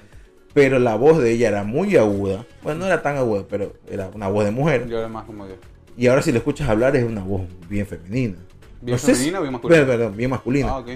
Pero 0.53 0.79
la 0.79 0.95
voz 0.95 1.19
de 1.21 1.31
ella 1.31 1.47
era 1.47 1.63
muy 1.63 1.95
aguda. 1.95 2.45
Bueno, 2.63 2.81
no 2.81 2.85
era 2.87 3.01
tan 3.01 3.15
aguda, 3.17 3.45
pero 3.49 3.73
era 3.89 4.09
una 4.13 4.27
voz 4.27 4.43
de 4.45 4.51
mujer. 4.51 4.87
Yo 4.87 4.99
además 4.99 5.25
como 5.25 5.47
que... 5.47 5.55
Y 5.97 6.07
ahora 6.07 6.21
si 6.21 6.31
la 6.31 6.39
escuchas 6.39 6.67
hablar 6.69 6.95
es 6.95 7.03
una 7.05 7.21
voz 7.23 7.43
bien 7.69 7.85
femenina. 7.85 8.37
¿Bien 8.81 8.95
No 8.95 8.97
femenina 8.97 9.39
o 9.39 9.41
bien 9.43 9.53
masculina? 9.53 9.85
Perdón, 9.85 10.17
bien 10.17 10.29
masculina. 10.29 10.67
Ah, 10.69 10.77
ok. 10.79 10.89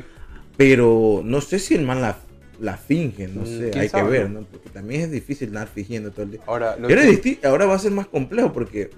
Pero 0.57 1.21
no 1.23 1.41
sé 1.41 1.59
si 1.59 1.75
el 1.75 1.83
man 1.85 2.01
la, 2.01 2.17
la 2.59 2.77
finge, 2.77 3.27
no 3.27 3.41
Mm, 3.41 3.45
sé, 3.45 3.71
hay 3.79 3.89
sabe, 3.89 4.03
que 4.03 4.09
ver, 4.09 4.29
¿no? 4.29 4.41
Porque 4.41 4.69
también 4.69 5.01
es 5.01 5.11
difícil 5.11 5.49
andar 5.49 5.67
fingiendo 5.67 6.11
todo 6.11 6.23
el 6.23 6.31
día. 6.31 6.39
Ahora, 6.47 6.75
lo 6.77 6.89
Y 6.89 6.93
ahora, 6.93 7.01
que- 7.21 7.65
va 7.67 7.75
a 7.75 7.79
ser 7.79 7.91
más 7.91 8.07
complejo 8.07 8.51
porque 8.53 8.89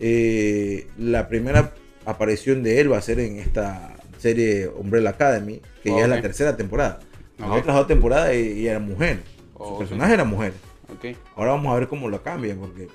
eh, 0.00 0.86
la 0.98 1.28
primera 1.28 1.72
aparición 2.06 2.62
de 2.62 2.80
él 2.80 2.90
va 2.92 2.98
a 2.98 3.02
ser 3.02 3.20
en 3.20 3.38
esta 3.38 3.94
serie 4.18 4.68
Umbrella 4.68 5.10
Academy, 5.10 5.60
que 5.82 5.90
ya 5.90 6.02
es 6.02 6.08
la 6.08 6.20
tercera 6.20 6.56
temporada. 6.56 7.00
Las 7.38 7.50
otras 7.50 7.76
dos 7.76 7.86
temporadas 7.88 8.30
ella 8.30 8.70
era 8.72 8.80
mujer. 8.80 9.20
Su 9.64 9.72
Ok. 9.74 9.78
personaje 9.80 10.14
era 10.14 10.24
mujer. 10.24 10.52
ok. 10.92 11.16
Ahora 11.36 11.52
vamos 11.52 11.72
a 11.74 11.78
ver 11.78 11.88
cómo 11.88 12.08
lo 12.08 12.22
cambian 12.22 12.58
porque 12.58 12.88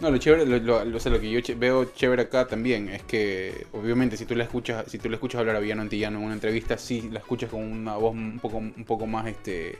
No, 0.00 0.10
lo 0.12 0.18
chévere, 0.18 0.46
lo, 0.46 0.58
lo- 0.84 0.96
o 0.96 1.00
sea, 1.00 1.10
lo 1.10 1.20
que 1.20 1.28
yo 1.30 1.40
veo 1.58 1.84
chévere 1.86 2.22
acá 2.22 2.46
también 2.46 2.88
es 2.88 3.02
que, 3.02 3.66
obviamente, 3.72 4.16
si 4.16 4.24
tú 4.26 4.36
la 4.36 4.44
escuchas, 4.44 4.84
si 4.88 4.98
tú 4.98 5.08
la 5.08 5.16
escuchas 5.16 5.40
hablar 5.40 5.56
a 5.56 5.60
Villano 5.60 5.82
Antillano 5.82 6.18
en 6.18 6.24
una 6.24 6.34
entrevista, 6.34 6.78
sí 6.78 7.08
la 7.12 7.18
escuchas 7.18 7.50
con 7.50 7.60
una 7.64 7.96
voz 7.96 8.12
un 8.14 8.38
poco, 8.40 8.58
un 8.58 8.84
poco 8.84 9.08
más, 9.08 9.26
este, 9.26 9.78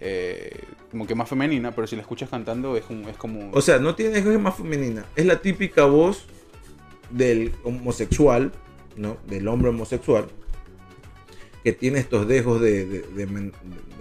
eh, 0.00 0.58
como 0.90 1.06
que 1.06 1.14
más 1.14 1.28
femenina, 1.28 1.70
pero 1.72 1.86
si 1.86 1.96
la 1.96 2.02
escuchas 2.02 2.30
cantando 2.30 2.76
es, 2.78 2.84
un- 2.88 3.04
es 3.08 3.16
como, 3.18 3.50
O 3.52 3.60
sea, 3.60 3.78
no 3.78 3.94
tiene 3.94 4.18
es 4.18 4.24
más 4.40 4.56
femenina. 4.56 5.04
Es 5.16 5.26
la 5.26 5.40
típica 5.42 5.84
voz 5.84 6.24
del 7.10 7.52
homosexual, 7.62 8.52
¿no? 8.96 9.18
Del 9.28 9.46
hombre 9.48 9.68
homosexual. 9.68 10.28
Que 11.62 11.72
tiene 11.72 11.98
estos 12.00 12.26
dejos 12.26 12.60
de, 12.60 12.86
de, 12.86 13.00
de 13.02 13.26
man- 13.26 13.52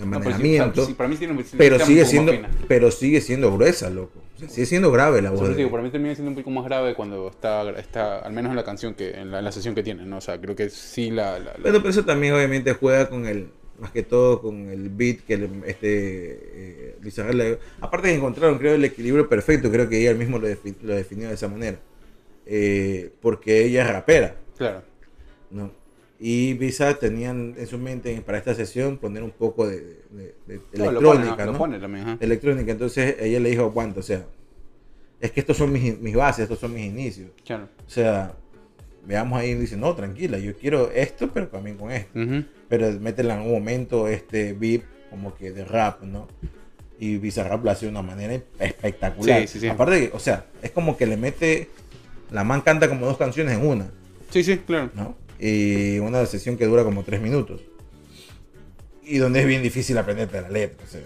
de 0.02 0.06
No, 0.08 0.12
pero 0.20 0.24
sí, 0.24 0.42
manejamiento. 0.42 0.82
o 0.82 0.84
sea, 0.84 0.86
sí, 0.86 0.94
para 0.94 1.10
mí 1.10 1.16
tiene 1.16 1.34
un- 1.34 1.46
pero 1.58 1.80
sigue 1.80 2.06
siendo, 2.06 2.34
pero 2.68 2.92
sigue 2.92 3.22
siendo 3.22 3.54
gruesa, 3.56 3.90
loco. 3.90 4.20
O 4.36 4.40
sea, 4.40 4.50
sigue 4.50 4.66
siendo 4.66 4.92
grave 4.92 5.22
la 5.22 5.32
voz. 5.32 5.56
digo, 5.56 5.70
para 5.72 5.84
mí 5.84 5.90
termina 5.90 6.14
siendo 6.16 6.32
un 6.32 6.36
poco 6.36 6.50
más 6.50 6.66
grave 6.66 6.96
cuando 6.96 7.28
está, 7.30 7.70
está 7.80 8.20
al 8.20 8.34
menos 8.34 8.50
en 8.50 8.56
la 8.56 8.64
canción 8.64 8.94
que, 8.96 9.12
en 9.12 9.32
la, 9.32 9.40
en 9.40 9.46
la 9.46 9.52
sesión 9.52 9.76
que 9.76 9.84
tiene, 9.84 10.04
¿no? 10.06 10.18
O 10.18 10.22
sea, 10.22 10.40
creo 10.42 10.56
que 10.56 10.70
sí 10.70 11.12
la, 11.12 11.38
la- 11.40 11.54
la- 11.54 11.60
Bueno, 11.62 11.78
pero 11.80 11.90
eso 11.90 12.04
también 12.06 12.34
obviamente 12.34 12.74
juega 12.74 13.08
con 13.08 13.26
el, 13.28 13.50
más 13.80 13.92
que 13.92 14.04
todo 14.04 14.42
con 14.42 14.70
el 14.70 14.90
beat 14.90 15.20
que 15.22 15.38
le- 15.38 15.50
este 15.68 16.40
eh, 16.54 16.96
Bizarrap 17.02 17.34
le- 17.36 17.60
Aparte 17.82 18.10
que 18.10 18.16
encontraron, 18.16 18.58
creo, 18.58 18.76
el 18.76 18.84
equilibrio 18.86 19.30
perfecto, 19.30 19.72
creo 19.72 19.88
que 19.88 20.00
ella 20.02 20.14
mismo 20.14 20.40
lo 20.40 20.48
definió 20.48 21.28
de 21.30 21.34
esa 21.36 21.48
manera. 21.48 21.78
Eh, 22.46 23.12
porque 23.22 23.64
ella 23.66 23.84
es 23.84 23.90
rapera, 23.92 24.36
claro. 24.58 24.82
¿no? 25.52 25.72
Y 26.24 26.54
Visa 26.54 26.94
tenían 27.00 27.56
en 27.58 27.66
su 27.66 27.80
mente 27.80 28.22
para 28.22 28.38
esta 28.38 28.54
sesión 28.54 28.98
poner 28.98 29.24
un 29.24 29.32
poco 29.32 29.68
de, 29.68 29.80
de- 30.12 30.36
de 30.46 30.56
No, 30.78 30.86
pone, 30.86 30.90
electrónica, 31.00 31.46
¿no? 31.48 31.58
pone 31.58 31.80
también, 31.80 32.06
ajá. 32.08 32.18
Electrónica, 32.22 32.72
entonces 32.72 33.16
ella 33.20 33.40
le 33.40 33.50
dijo, 33.50 33.64
aguanta, 33.64 34.02
o 34.02 34.04
sea, 34.04 34.24
es 35.20 35.32
que 35.32 35.40
estos 35.40 35.58
son 35.58 35.72
mis, 35.72 36.00
mis 36.00 36.16
bases, 36.16 36.44
estos 36.44 36.60
son 36.60 36.74
mis 36.76 36.86
inicios. 36.86 37.32
Claro. 37.44 37.68
O 37.88 37.90
sea, 37.90 38.34
veamos 39.08 39.40
ahí 39.40 39.50
y 39.50 39.56
dice, 39.56 39.78
no, 39.78 39.96
tranquila, 39.96 40.38
yo 40.38 40.56
quiero 40.56 40.92
esto, 40.92 41.28
pero 41.34 41.48
también 41.48 41.76
con 41.78 41.92
esto 41.92 42.10
pero 42.70 42.90
métela 43.00 43.34
en 43.36 43.42
un 43.42 43.52
momento 43.52 44.08
este 44.08 44.54
beat 44.54 44.84
como 45.10 45.34
que 45.36 45.52
de 45.52 45.66
rap, 45.66 46.04
¿no? 46.04 46.28
Y 47.00 47.18
Bizarrap 47.18 47.66
lo 47.66 47.72
hace 47.72 47.88
de 47.88 47.92
una 47.92 48.04
manera 48.04 48.40
espectacular. 48.60 49.42
Sí, 49.42 49.48
sí, 49.48 49.60
sí. 49.62 49.68
Aparte, 49.68 50.12
o 50.14 50.20
sea, 50.20 50.46
es 50.62 50.70
como 50.70 50.96
que 50.96 51.08
le 51.08 51.18
mete, 51.18 51.68
la 52.30 52.44
man 52.44 52.62
canta 52.62 52.88
como 52.88 53.08
dos 53.08 53.18
canciones 53.18 53.58
en 53.58 53.66
una, 53.66 53.90
Sí, 54.30 54.44
sí, 54.44 54.60
claro. 54.60 54.92
¿no? 54.94 55.16
Y 55.42 55.98
una 56.00 56.26
sesión 56.28 56.56
que 56.58 56.66
dura 56.66 56.84
como 56.84 57.04
tres 57.04 57.20
minutos. 57.22 57.62
Y 59.04 59.18
donde 59.18 59.42
es 59.42 59.48
bien 59.48 59.64
difícil 59.64 59.98
aprenderte 59.98 60.40
la 60.42 60.50
letra. 60.50 60.86
o 60.86 60.88
sea. 60.88 61.02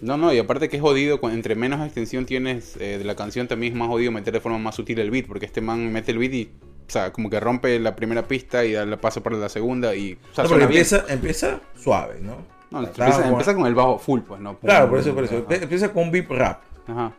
No, 0.00 0.16
no, 0.18 0.32
y 0.34 0.38
aparte 0.38 0.68
que 0.68 0.76
es 0.76 0.82
jodido, 0.82 1.18
entre 1.30 1.54
menos 1.54 1.84
extensión 1.84 2.26
tienes 2.26 2.76
eh, 2.80 2.98
de 2.98 3.04
la 3.04 3.14
canción, 3.16 3.48
también 3.48 3.72
es 3.72 3.78
más 3.78 3.88
jodido 3.88 4.12
meter 4.12 4.34
de 4.34 4.40
forma 4.40 4.58
más 4.58 4.74
sutil 4.74 4.98
el 4.98 5.10
beat, 5.10 5.26
porque 5.26 5.46
este 5.46 5.60
man 5.62 5.90
mete 5.92 6.10
el 6.12 6.18
beat 6.18 6.34
y, 6.34 6.50
o 6.86 6.90
sea, 6.90 7.12
como 7.12 7.30
que 7.30 7.40
rompe 7.40 7.78
la 7.80 7.96
primera 7.96 8.28
pista 8.28 8.64
y 8.64 8.72
da 8.72 8.84
la 8.84 8.98
paso 9.00 9.22
para 9.22 9.36
la 9.36 9.48
segunda 9.48 9.94
y, 9.94 10.18
o 10.32 10.34
sea, 10.34 10.44
No, 10.44 10.50
porque 10.50 10.84
suena 10.84 11.04
bien. 11.06 11.16
empieza, 11.18 11.60
suave, 11.82 12.16
¿no? 12.20 12.36
No, 12.70 12.84
empieza, 12.84 13.54
con 13.54 13.66
el 13.66 13.74
bajo 13.74 13.98
full, 13.98 14.20
pues, 14.20 14.40
¿no? 14.40 14.58
Claro, 14.58 14.90
por 14.90 14.98
eso, 14.98 15.14
por 15.14 15.24
eso. 15.24 15.46
Ajá. 15.48 15.54
Empieza 15.62 15.92
con 15.92 16.02
un 16.02 16.10
beat 16.10 16.28
rap, 16.28 16.62
Ajá. 16.88 17.12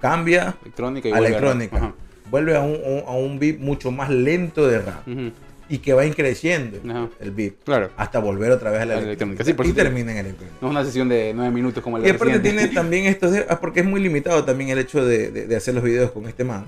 cambia 0.00 0.56
Electrónica 0.62 1.08
y 1.08 1.12
a 1.12 1.14
vuelve 1.16 1.34
a- 1.34 1.38
electrónica, 1.38 1.76
Ajá. 1.76 1.94
vuelve 2.30 2.56
a 2.56 2.60
un, 2.60 3.04
a 3.06 3.12
un 3.12 3.38
beat 3.38 3.58
mucho 3.58 3.90
más 3.90 4.10
lento 4.10 4.66
de 4.66 4.80
rap. 4.80 5.06
Ujú. 5.08 5.30
Y 5.68 5.78
que 5.78 5.92
va 5.94 6.06
increciendo 6.06 6.78
Ajá. 6.88 7.08
el 7.20 7.30
beat 7.32 7.54
Claro. 7.64 7.90
hasta 7.96 8.18
volver 8.20 8.52
otra 8.52 8.70
vez 8.70 8.80
a 8.82 8.86
la 8.86 8.94
A 8.94 8.96
la 8.98 9.02
electrónica. 9.02 9.42
Sí, 9.44 9.54
y 9.64 9.72
termina 9.72 10.12
en 10.12 10.18
electrónica. 10.18 10.56
No 10.60 10.68
es 10.68 10.70
una 10.70 10.84
sesión 10.84 11.08
de 11.08 11.32
nueve 11.34 11.50
minutos 11.52 11.82
como 11.82 11.98
la 11.98 12.06
Y 12.06 12.10
aparte 12.10 12.34
reciente. 12.34 12.50
tiene 12.60 12.74
también 12.74 13.06
estos 13.06 13.32
de- 13.32 13.46
ah, 13.48 13.58
porque 13.60 13.80
es 13.80 13.86
muy 13.86 14.00
limitado 14.00 14.44
también 14.44 14.70
el 14.70 14.78
hecho 14.78 15.04
de, 15.04 15.30
de- 15.30 15.46
de 15.46 15.56
hacer 15.56 15.74
los 15.74 15.82
videos 15.82 16.12
con 16.12 16.26
este 16.26 16.44
man, 16.44 16.66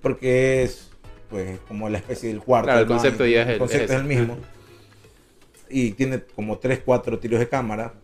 porque 0.00 0.62
es 0.62 0.90
pues 1.28 1.58
como 1.66 1.88
la 1.88 1.98
especie 1.98 2.28
del 2.28 2.38
cuarto. 2.40 2.66
Claro, 2.66 2.80
el 2.80 2.86
man, 2.88 2.98
concepto 2.98 3.26
ya 3.26 3.42
es 3.42 3.46
el 3.48 3.52
el- 3.54 3.58
concepto 3.58 3.84
es 3.84 3.90
es 3.90 3.96
el 3.96 4.04
mismo. 4.06 4.38
Y 5.68 5.90
tiene 5.92 6.20
como 6.36 6.58
3, 6.58 6.80
4 6.84 7.18
tiros 7.18 7.40
de 7.40 7.48
cámara. 7.48 7.94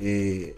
y 0.00 0.52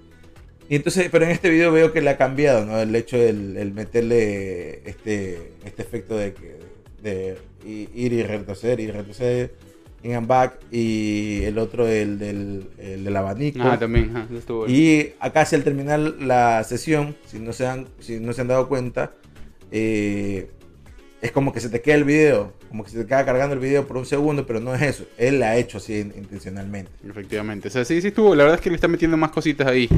entonces, 0.71 1.09
pero 1.11 1.25
en 1.25 1.31
este 1.31 1.49
video 1.51 1.73
veo 1.73 1.93
que 1.93 2.01
le 2.03 2.11
ha 2.11 2.17
cambiado, 2.17 2.65
¿no? 2.67 2.79
El 2.79 2.95
hecho 2.95 3.17
del 3.19 3.57
el 3.57 3.73
meterle 3.73 4.83
este, 4.89 5.53
este 5.65 5.83
efecto 5.83 6.17
de, 6.17 6.33
que- 6.35 6.59
de 7.03 7.39
ir 7.65 8.13
y 8.13 8.23
retroceder 8.23 8.81
y 8.81 8.91
retroceder, 8.91 9.55
in 10.03 10.15
and 10.15 10.27
back, 10.27 10.59
y 10.71 11.43
el 11.45 11.59
otro 11.59 11.89
el 11.89 12.19
del, 12.19 12.69
el 12.79 13.05
del 13.05 13.17
abanico. 13.17 13.61
Ajá, 13.61 13.79
también. 13.79 14.17
Eso 14.29 14.39
estuvo 14.39 14.59
bueno. 14.61 14.75
Y 14.75 15.13
acá, 15.21 15.45
si 15.45 15.57
al 15.57 15.65
terminar 15.65 15.99
la 15.99 16.63
sesión, 16.65 17.17
si 17.27 17.39
no 17.39 17.53
se 17.53 17.67
han, 17.67 17.89
si 18.01 18.21
no 18.21 18.33
se 18.33 18.41
han 18.43 18.49
dado 18.49 18.69
cuenta, 18.69 19.13
eh, 19.73 20.51
es 21.21 21.33
como 21.33 21.53
que 21.53 21.59
se 21.61 21.69
te 21.69 21.81
queda 21.81 21.97
el 21.97 22.05
video, 22.05 22.53
como 22.69 22.85
que 22.85 22.91
se 22.91 22.99
te 23.01 23.07
queda 23.07 23.25
cargando 23.25 23.55
el 23.55 23.61
video 23.61 23.89
por 23.89 23.97
un 23.97 24.07
segundo, 24.07 24.47
pero 24.47 24.61
no 24.61 24.73
es 24.73 24.83
eso. 24.83 25.05
Él 25.19 25.41
la 25.41 25.51
ha 25.51 25.57
hecho 25.57 25.79
así 25.79 25.99
in- 25.99 26.13
intencionalmente. 26.17 26.93
Efectivamente. 27.09 27.67
O 27.67 27.71
sea, 27.71 27.85
sí, 27.85 28.01
sí 28.01 28.09
estuvo. 28.09 28.37
La 28.37 28.45
verdad 28.45 28.59
es 28.59 28.63
que 28.63 28.71
le 28.71 28.77
está 28.77 28.87
metiendo 28.87 29.17
más 29.17 29.33
cositas 29.33 29.67
ahí 29.67 29.89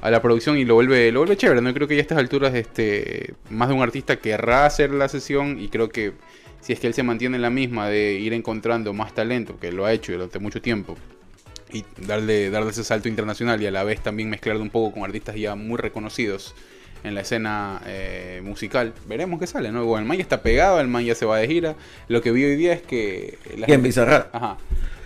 a 0.00 0.08
la 0.08 0.22
producción 0.22 0.56
y 0.56 0.64
lo 0.64 0.74
vuelve, 0.74 1.10
lo 1.10 1.18
vuelve 1.18 1.36
chévere. 1.36 1.60
No 1.60 1.74
creo 1.74 1.88
que 1.88 1.96
ya 1.96 2.00
a 2.00 2.02
estas 2.02 2.18
alturas, 2.18 2.54
este, 2.54 3.34
más 3.50 3.68
de 3.68 3.74
un 3.74 3.82
artista 3.82 4.20
querrá 4.20 4.66
hacer 4.66 4.92
la 4.92 5.08
sesión 5.08 5.58
y 5.58 5.66
creo 5.66 5.88
que 5.88 6.12
si 6.60 6.72
es 6.72 6.80
que 6.80 6.86
él 6.86 6.94
se 6.94 7.02
mantiene 7.02 7.36
en 7.36 7.42
la 7.42 7.50
misma 7.50 7.88
de 7.88 8.14
ir 8.14 8.32
encontrando 8.32 8.92
más 8.92 9.14
talento, 9.14 9.58
que 9.58 9.72
lo 9.72 9.86
ha 9.86 9.92
hecho 9.92 10.12
durante 10.12 10.38
mucho 10.38 10.60
tiempo, 10.60 10.96
y 11.72 11.84
darle, 12.06 12.50
darle 12.50 12.70
ese 12.70 12.84
salto 12.84 13.08
internacional 13.08 13.60
y 13.62 13.66
a 13.66 13.70
la 13.70 13.84
vez 13.84 14.00
también 14.00 14.30
mezclarlo 14.30 14.62
un 14.62 14.70
poco 14.70 14.94
con 14.94 15.04
artistas 15.04 15.36
ya 15.36 15.54
muy 15.54 15.76
reconocidos 15.76 16.54
en 17.04 17.14
la 17.14 17.20
escena 17.20 17.80
eh, 17.86 18.40
musical, 18.42 18.92
veremos 19.06 19.38
qué 19.38 19.46
sale, 19.46 19.70
¿no? 19.70 19.84
Bueno, 19.84 20.02
el 20.02 20.08
man 20.08 20.16
ya 20.16 20.22
está 20.22 20.42
pegado, 20.42 20.80
el 20.80 20.88
man 20.88 21.04
ya 21.04 21.14
se 21.14 21.26
va 21.26 21.38
de 21.38 21.46
gira. 21.46 21.76
Lo 22.08 22.22
que 22.22 22.32
vi 22.32 22.44
hoy 22.44 22.56
día 22.56 22.72
es 22.72 22.82
que... 22.82 23.38
la 23.56 23.66
¿Quién 23.66 23.82
gente-? 23.82 24.00
Ajá. 24.00 24.56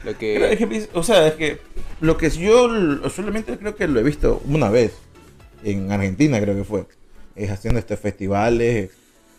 Lo 0.04 0.12
Pero 0.18 0.46
es 0.46 0.58
que... 0.58 0.68
que, 0.68 0.88
o 0.94 1.02
sea, 1.02 1.26
es 1.26 1.34
que 1.34 1.58
lo 2.00 2.16
que 2.16 2.30
yo 2.30 3.08
solamente 3.10 3.58
creo 3.58 3.76
que 3.76 3.86
lo 3.88 4.00
he 4.00 4.02
visto 4.02 4.42
una 4.46 4.70
vez 4.70 4.94
en 5.64 5.92
Argentina, 5.92 6.40
creo 6.40 6.56
que 6.56 6.64
fue, 6.64 6.86
es 7.36 7.50
haciendo 7.50 7.78
estos 7.78 8.00
festivales, 8.00 8.90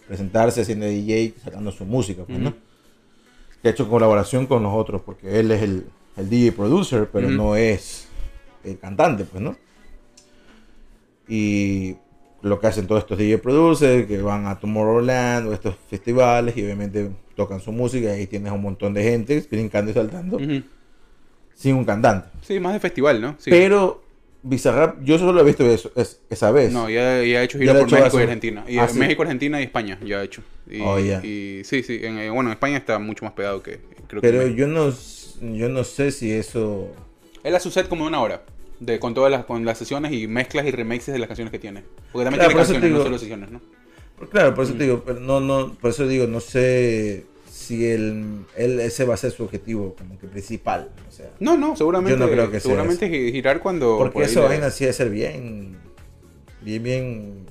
presentarse, 0.08 0.62
haciendo 0.62 0.86
DJ, 0.86 1.34
sacando 1.44 1.72
su 1.72 1.86
música, 1.86 2.24
pues, 2.26 2.40
¿no? 2.40 2.54
Que 3.62 3.70
ha 3.70 3.72
hecho 3.72 3.90
colaboración 3.90 4.46
con 4.46 4.64
los 4.64 4.74
otros, 4.74 5.02
porque 5.02 5.40
él 5.40 5.52
es 5.52 5.62
el, 5.62 5.86
el 6.18 6.30
DJ 6.30 6.52
producer, 6.52 7.10
pero 7.12 7.30
no 7.30 7.56
es 7.56 8.08
el 8.64 8.78
cantante, 8.78 9.26
pues, 9.26 9.42
¿no? 9.42 9.56
Y 11.28 11.96
lo 12.42 12.60
que 12.60 12.68
hacen 12.68 12.88
todos 12.88 13.04
estos 13.04 13.18
DJ 13.18 13.38
producers, 13.38 14.06
que 14.06 14.22
van 14.22 14.46
a 14.48 14.60
Tomorrowland 14.60 15.48
o 15.48 15.54
estos 15.54 15.76
festivales 15.90 16.56
y 16.58 16.64
obviamente 16.64 17.10
tocan 17.36 17.62
su 17.62 17.72
música 17.72 18.10
y 18.10 18.20
ahí 18.20 18.28
tienes 18.28 18.52
un 18.52 18.62
montón 18.62 18.94
de 18.94 19.04
gente 19.04 19.46
brincando 19.50 19.92
y 19.92 19.94
saltando 19.94 20.38
sin 21.56 21.76
un 21.76 21.86
cantante. 21.86 22.30
Sí, 22.42 22.60
más 22.60 22.74
de 22.74 22.80
festival, 22.80 23.22
¿no? 23.22 23.36
Sí. 23.40 23.50
Pero 23.50 24.03
Bizarrap, 24.46 25.02
yo 25.04 25.18
solo 25.18 25.40
he 25.40 25.44
visto 25.46 25.66
eso, 25.66 25.92
es- 25.96 26.20
esa 26.30 26.52
vez. 26.52 26.72
No, 26.72 26.90
ya, 26.90 27.24
ya 27.24 27.40
ha 27.40 27.44
hecho 27.44 27.58
gira 27.58 27.74
por 27.74 27.84
hecho 27.84 27.96
México 27.96 28.20
y 28.20 28.24
Argentina. 28.24 28.66
Y 28.68 28.78
Ah, 28.78 28.88
sí. 28.90 29.00
México, 29.00 29.22
Argentina 29.22 29.62
y 29.62 29.64
España 29.64 29.98
ya 30.06 30.20
ha 30.20 30.24
hecho. 30.24 30.42
Y, 30.70 30.82
Oh, 30.82 31.00
ya. 31.00 31.24
y 31.26 31.62
sí, 31.64 31.82
sí. 31.84 32.00
en, 32.04 32.18
eh, 32.20 32.30
bueno, 32.30 32.50
en 32.50 32.54
España 32.56 32.78
está 32.78 33.00
mucho 33.00 33.24
más 33.24 33.34
pegado 33.34 33.64
que 33.64 33.80
creo 34.08 34.22
que 34.22 34.28
Pero 34.28 34.40
México. 34.40 34.58
yo 34.58 34.68
no, 34.68 34.94
yo 35.56 35.70
no 35.70 35.84
sé 35.86 36.12
si 36.12 36.32
eso... 36.32 36.92
Él 37.44 37.56
hace 37.56 37.64
su 37.64 37.72
set 37.72 37.88
como 37.88 38.04
de 38.04 38.10
una 38.10 38.22
hora. 38.22 38.44
De, 38.80 39.00
con 39.00 39.14
todas 39.14 39.32
las, 39.32 39.46
con 39.46 39.64
las 39.64 39.78
sesiones 39.78 40.12
y 40.12 40.28
mezclas 40.28 40.66
y 40.66 40.72
remixes 40.72 41.14
de 41.14 41.20
las 41.20 41.28
canciones 41.28 41.52
que 41.52 41.60
tiene. 41.60 41.84
Porque 42.12 42.26
también 42.26 42.40
Claro, 42.40 42.50
tiene 42.50 42.54
por 42.54 42.58
canciones, 42.62 42.82
te 42.82 42.90
no 42.90 42.96
digo- 42.96 43.04
solo 43.06 43.18
sesiones, 43.18 43.50
¿no? 43.52 43.62
Claro, 44.30 44.54
por 44.56 44.66
eso 44.66 44.74
te 44.74 44.84
digo, 44.84 45.04
pero 45.06 45.20
no, 45.22 45.40
no, 45.40 45.74
por 45.76 45.92
eso 45.92 46.06
digo, 46.08 46.28
no 46.28 46.40
sé 46.42 47.26
si 47.64 47.86
él, 47.88 48.46
él 48.56 48.80
ese 48.80 49.06
va 49.06 49.14
a 49.14 49.18
ser 49.18 49.32
su 49.32 49.44
objetivo 49.44 49.96
como 49.98 50.18
que 50.20 50.28
principal. 50.28 50.90
O 51.08 51.12
sea, 51.12 51.30
No, 51.40 51.58
no, 51.58 51.76
seguramente. 51.76 52.18
Yo 52.20 52.26
no 52.26 52.32
creo 52.32 52.46
que 52.52 52.60
sea 52.60 52.70
seguramente 52.72 53.10
gi- 53.10 53.32
girar 53.32 53.60
cuando. 53.60 53.98
porque 53.98 54.14
por 54.14 54.24
esa 54.24 54.42
le- 54.42 54.48
vaina 54.48 54.70
sí 54.70 54.84
debe 54.86 54.94
ser 54.94 55.10
bien, 55.10 55.78
bien, 56.62 56.84
bien 56.84 57.46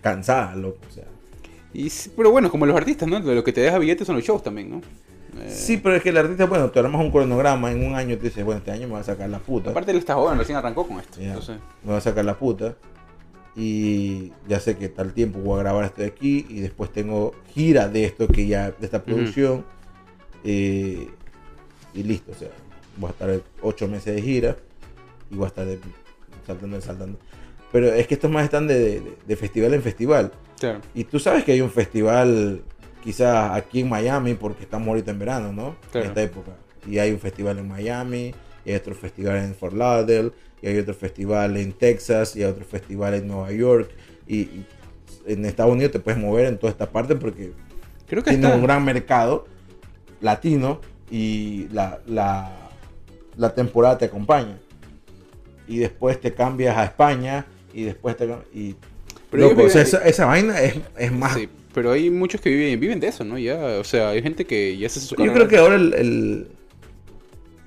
cansada, 0.00 0.54
loco. 0.54 0.78
O 0.88 0.92
sea. 0.94 1.04
Y 1.72 1.90
pero 2.16 2.30
bueno, 2.30 2.50
como 2.50 2.66
los 2.66 2.76
artistas, 2.76 3.08
¿no? 3.08 3.18
Lo 3.18 3.44
que 3.44 3.52
te 3.52 3.60
deja 3.60 3.78
billetes 3.78 4.06
son 4.06 4.16
los 4.16 4.24
shows 4.24 4.42
también, 4.42 4.70
¿no? 4.70 4.78
Eh, 4.78 5.50
Sí, 5.50 5.76
pero 5.76 5.94
es 5.94 6.02
que 6.02 6.08
el 6.08 6.16
artista, 6.16 6.46
bueno, 6.46 6.70
tú 6.70 6.80
armas 6.80 7.00
un 7.00 7.10
cronograma 7.12 7.70
en 7.70 7.84
un 7.86 7.94
año, 7.94 8.16
te 8.16 8.24
dices, 8.24 8.44
bueno, 8.44 8.58
este 8.58 8.70
año 8.70 8.88
me 8.88 8.94
va 8.94 9.00
a 9.00 9.04
sacar 9.04 9.28
la 9.28 9.38
puta. 9.38 9.70
Aparte 9.70 9.90
él 9.92 9.98
está 9.98 10.14
joven, 10.14 10.38
recién 10.38 10.56
arrancó 10.56 10.86
con 10.88 10.98
esto. 10.98 11.20
Entonces, 11.20 11.58
me 11.84 11.92
va 11.92 11.98
a 11.98 12.00
sacar 12.00 12.24
la 12.24 12.36
puta. 12.38 12.74
Y 13.58 14.32
ya 14.48 14.60
sé 14.60 14.76
que 14.76 14.88
tal 14.88 15.12
tiempo 15.12 15.40
voy 15.40 15.58
a 15.58 15.62
grabar 15.64 15.84
esto 15.84 16.02
de 16.02 16.08
aquí. 16.08 16.46
Y 16.48 16.60
después 16.60 16.92
tengo 16.92 17.34
gira 17.54 17.88
de 17.88 18.04
esto 18.04 18.28
que 18.28 18.46
ya, 18.46 18.70
de 18.70 18.84
esta 18.86 19.02
producción. 19.02 19.64
eh, 20.44 21.08
y 21.94 22.02
listo, 22.04 22.30
o 22.32 22.34
sea, 22.34 22.48
voy 22.96 23.08
a 23.08 23.10
estar 23.12 23.40
ocho 23.62 23.88
meses 23.88 24.14
de 24.14 24.22
gira. 24.22 24.56
Y 25.30 25.34
voy 25.34 25.44
a 25.46 25.48
estar 25.48 25.66
de- 25.66 25.78
saltando 26.46 26.78
y 26.78 26.82
saltando. 26.82 27.18
Pero 27.72 27.92
es 27.92 28.06
que 28.06 28.14
estos 28.14 28.30
más 28.30 28.44
están 28.44 28.66
de, 28.68 28.78
de- 29.00 29.16
de 29.26 29.36
festival 29.36 29.74
en 29.74 29.82
festival. 29.82 30.32
claro. 30.58 30.80
Y 30.94 31.04
tú 31.04 31.18
sabes 31.18 31.44
que 31.44 31.52
hay 31.52 31.60
un 31.60 31.70
festival 31.70 32.62
quizás 33.02 33.52
aquí 33.56 33.80
en 33.80 33.88
Miami, 33.88 34.34
porque 34.34 34.62
estamos 34.64 34.88
ahorita 34.88 35.10
en 35.10 35.18
verano, 35.18 35.52
¿no? 35.52 35.76
Claro. 35.90 36.04
En 36.04 36.10
esta 36.10 36.22
época. 36.22 36.52
Y 36.88 36.98
hay 36.98 37.10
un 37.12 37.18
festival 37.18 37.58
en 37.58 37.68
Miami, 37.68 38.34
y 38.64 38.70
hay 38.70 38.76
otro 38.76 38.94
festival 38.94 39.36
en 39.38 39.54
Fort 39.54 39.74
Lauderdale, 39.74 40.30
y 40.62 40.66
hay 40.68 40.78
otro 40.78 40.94
festival 40.94 41.56
en 41.56 41.72
Texas, 41.72 42.34
y 42.36 42.42
hay 42.42 42.50
otro 42.50 42.64
festival 42.64 43.14
en 43.14 43.26
Nueva 43.28 43.52
York. 43.52 43.90
Y, 44.26 44.36
y 44.40 44.66
en 45.26 45.44
Estados 45.44 45.72
Unidos 45.72 45.92
te 45.92 46.00
puedes 46.00 46.20
mover 46.20 46.46
en 46.46 46.58
toda 46.58 46.70
esta 46.70 46.90
parte 46.90 47.14
porque 47.16 47.52
Creo 48.06 48.22
que 48.22 48.30
tiene 48.30 48.46
está. 48.46 48.56
un 48.56 48.62
gran 48.64 48.84
mercado 48.84 49.46
latino 50.20 50.80
y 51.10 51.68
la, 51.72 52.00
la, 52.06 52.70
la 53.36 53.54
temporada 53.54 53.98
te 53.98 54.06
acompaña. 54.06 54.58
Y 55.66 55.78
después 55.78 56.18
te 56.20 56.32
cambias 56.32 56.76
a 56.76 56.84
España 56.84 57.44
y 57.74 57.84
después 57.84 58.16
te... 58.16 58.26
Y, 58.54 58.74
Pero 59.30 59.50
loco, 59.50 59.60
ellos 59.60 59.66
o 59.66 59.78
sea, 59.78 59.82
viven- 59.82 59.86
esa, 59.86 60.08
esa 60.08 60.24
vaina 60.26 60.60
es, 60.62 60.76
es 60.96 61.12
más... 61.12 61.34
Sí, 61.34 61.48
pero 61.74 61.92
hay 61.92 62.08
muchos 62.10 62.40
que 62.40 62.48
viven, 62.48 62.80
viven 62.80 62.98
de 62.98 63.08
eso, 63.08 63.22
¿no? 63.24 63.38
Ya, 63.38 63.58
o 63.78 63.84
sea, 63.84 64.08
hay 64.10 64.22
gente 64.22 64.46
que 64.46 64.76
ya 64.78 64.88
se 64.88 65.00
Yo 65.14 65.32
creo 65.32 65.46
que 65.46 65.58
ahora 65.58 65.76
el, 65.76 65.92
el- 65.94 66.48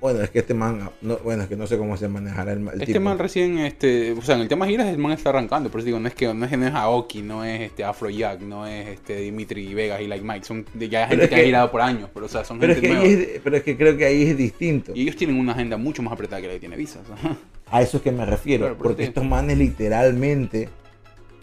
Bueno, 0.02 0.20
es 0.20 0.30
que 0.30 0.40
este 0.40 0.52
man... 0.52 0.90
No, 1.00 1.16
bueno, 1.18 1.44
es 1.44 1.48
que 1.48 1.56
no 1.56 1.66
sé 1.66 1.78
cómo 1.78 1.96
se 1.96 2.08
manejará 2.08 2.52
el, 2.52 2.58
el 2.66 2.68
Este 2.82 2.86
tipo. 2.86 3.00
man 3.00 3.18
recién, 3.18 3.58
este, 3.60 4.10
o 4.12 4.20
sea, 4.20 4.34
en 4.34 4.40
el 4.42 4.48
tema 4.48 4.66
giras 4.66 4.88
el 4.88 4.98
man 4.98 5.12
está 5.12 5.30
arrancando, 5.30 5.70
por 5.70 5.78
eso 5.80 5.86
digo, 5.86 6.00
no 6.00 6.08
es 6.08 6.14
que 6.14 6.26
no 6.34 6.44
es, 6.44 6.58
no 6.58 6.66
es 6.66 6.74
Aoki, 6.74 7.22
no 7.22 7.44
es 7.44 7.60
este 7.60 7.84
Afrojack, 7.84 8.40
no 8.40 8.66
es 8.66 8.88
este 8.88 9.16
Dimitri 9.16 9.72
Vegas 9.74 10.00
y 10.00 10.08
Like 10.08 10.24
Mike, 10.24 10.44
son 10.44 10.66
ya 10.74 11.06
gente 11.06 11.24
es 11.24 11.30
que, 11.30 11.36
que- 11.36 11.40
ha 11.40 11.44
girado 11.44 11.70
por 11.70 11.80
años, 11.82 12.10
pero 12.12 12.26
o 12.26 12.28
sea, 12.28 12.44
son 12.44 12.58
pero, 12.58 12.72
es 12.72 12.80
gente 12.80 12.94
que 12.96 13.00
nueva. 13.00 13.22
es, 13.22 13.40
pero 13.44 13.56
es 13.56 13.62
que 13.62 13.76
creo 13.76 13.96
que 13.96 14.04
ahí 14.04 14.22
es 14.24 14.36
distinto. 14.36 14.90
Y 14.94 15.02
ellos 15.02 15.14
tienen 15.16 15.38
una 15.38 15.52
agenda 15.52 15.76
mucho 15.76 16.02
más 16.02 16.12
apretada 16.12 16.42
que 16.42 16.48
la 16.48 16.52
que 16.54 16.60
tiene 16.60 16.76
Visa. 16.76 17.00
o 17.00 17.06
sea. 17.16 17.36
A 17.70 17.80
eso 17.80 17.98
es 17.98 18.02
que 18.02 18.10
me 18.12 18.26
refiero. 18.26 18.64
Claro, 18.64 18.76
por 18.76 18.88
porque 18.88 19.04
estos 19.04 19.24
manes 19.24 19.56
literalmente... 19.56 20.68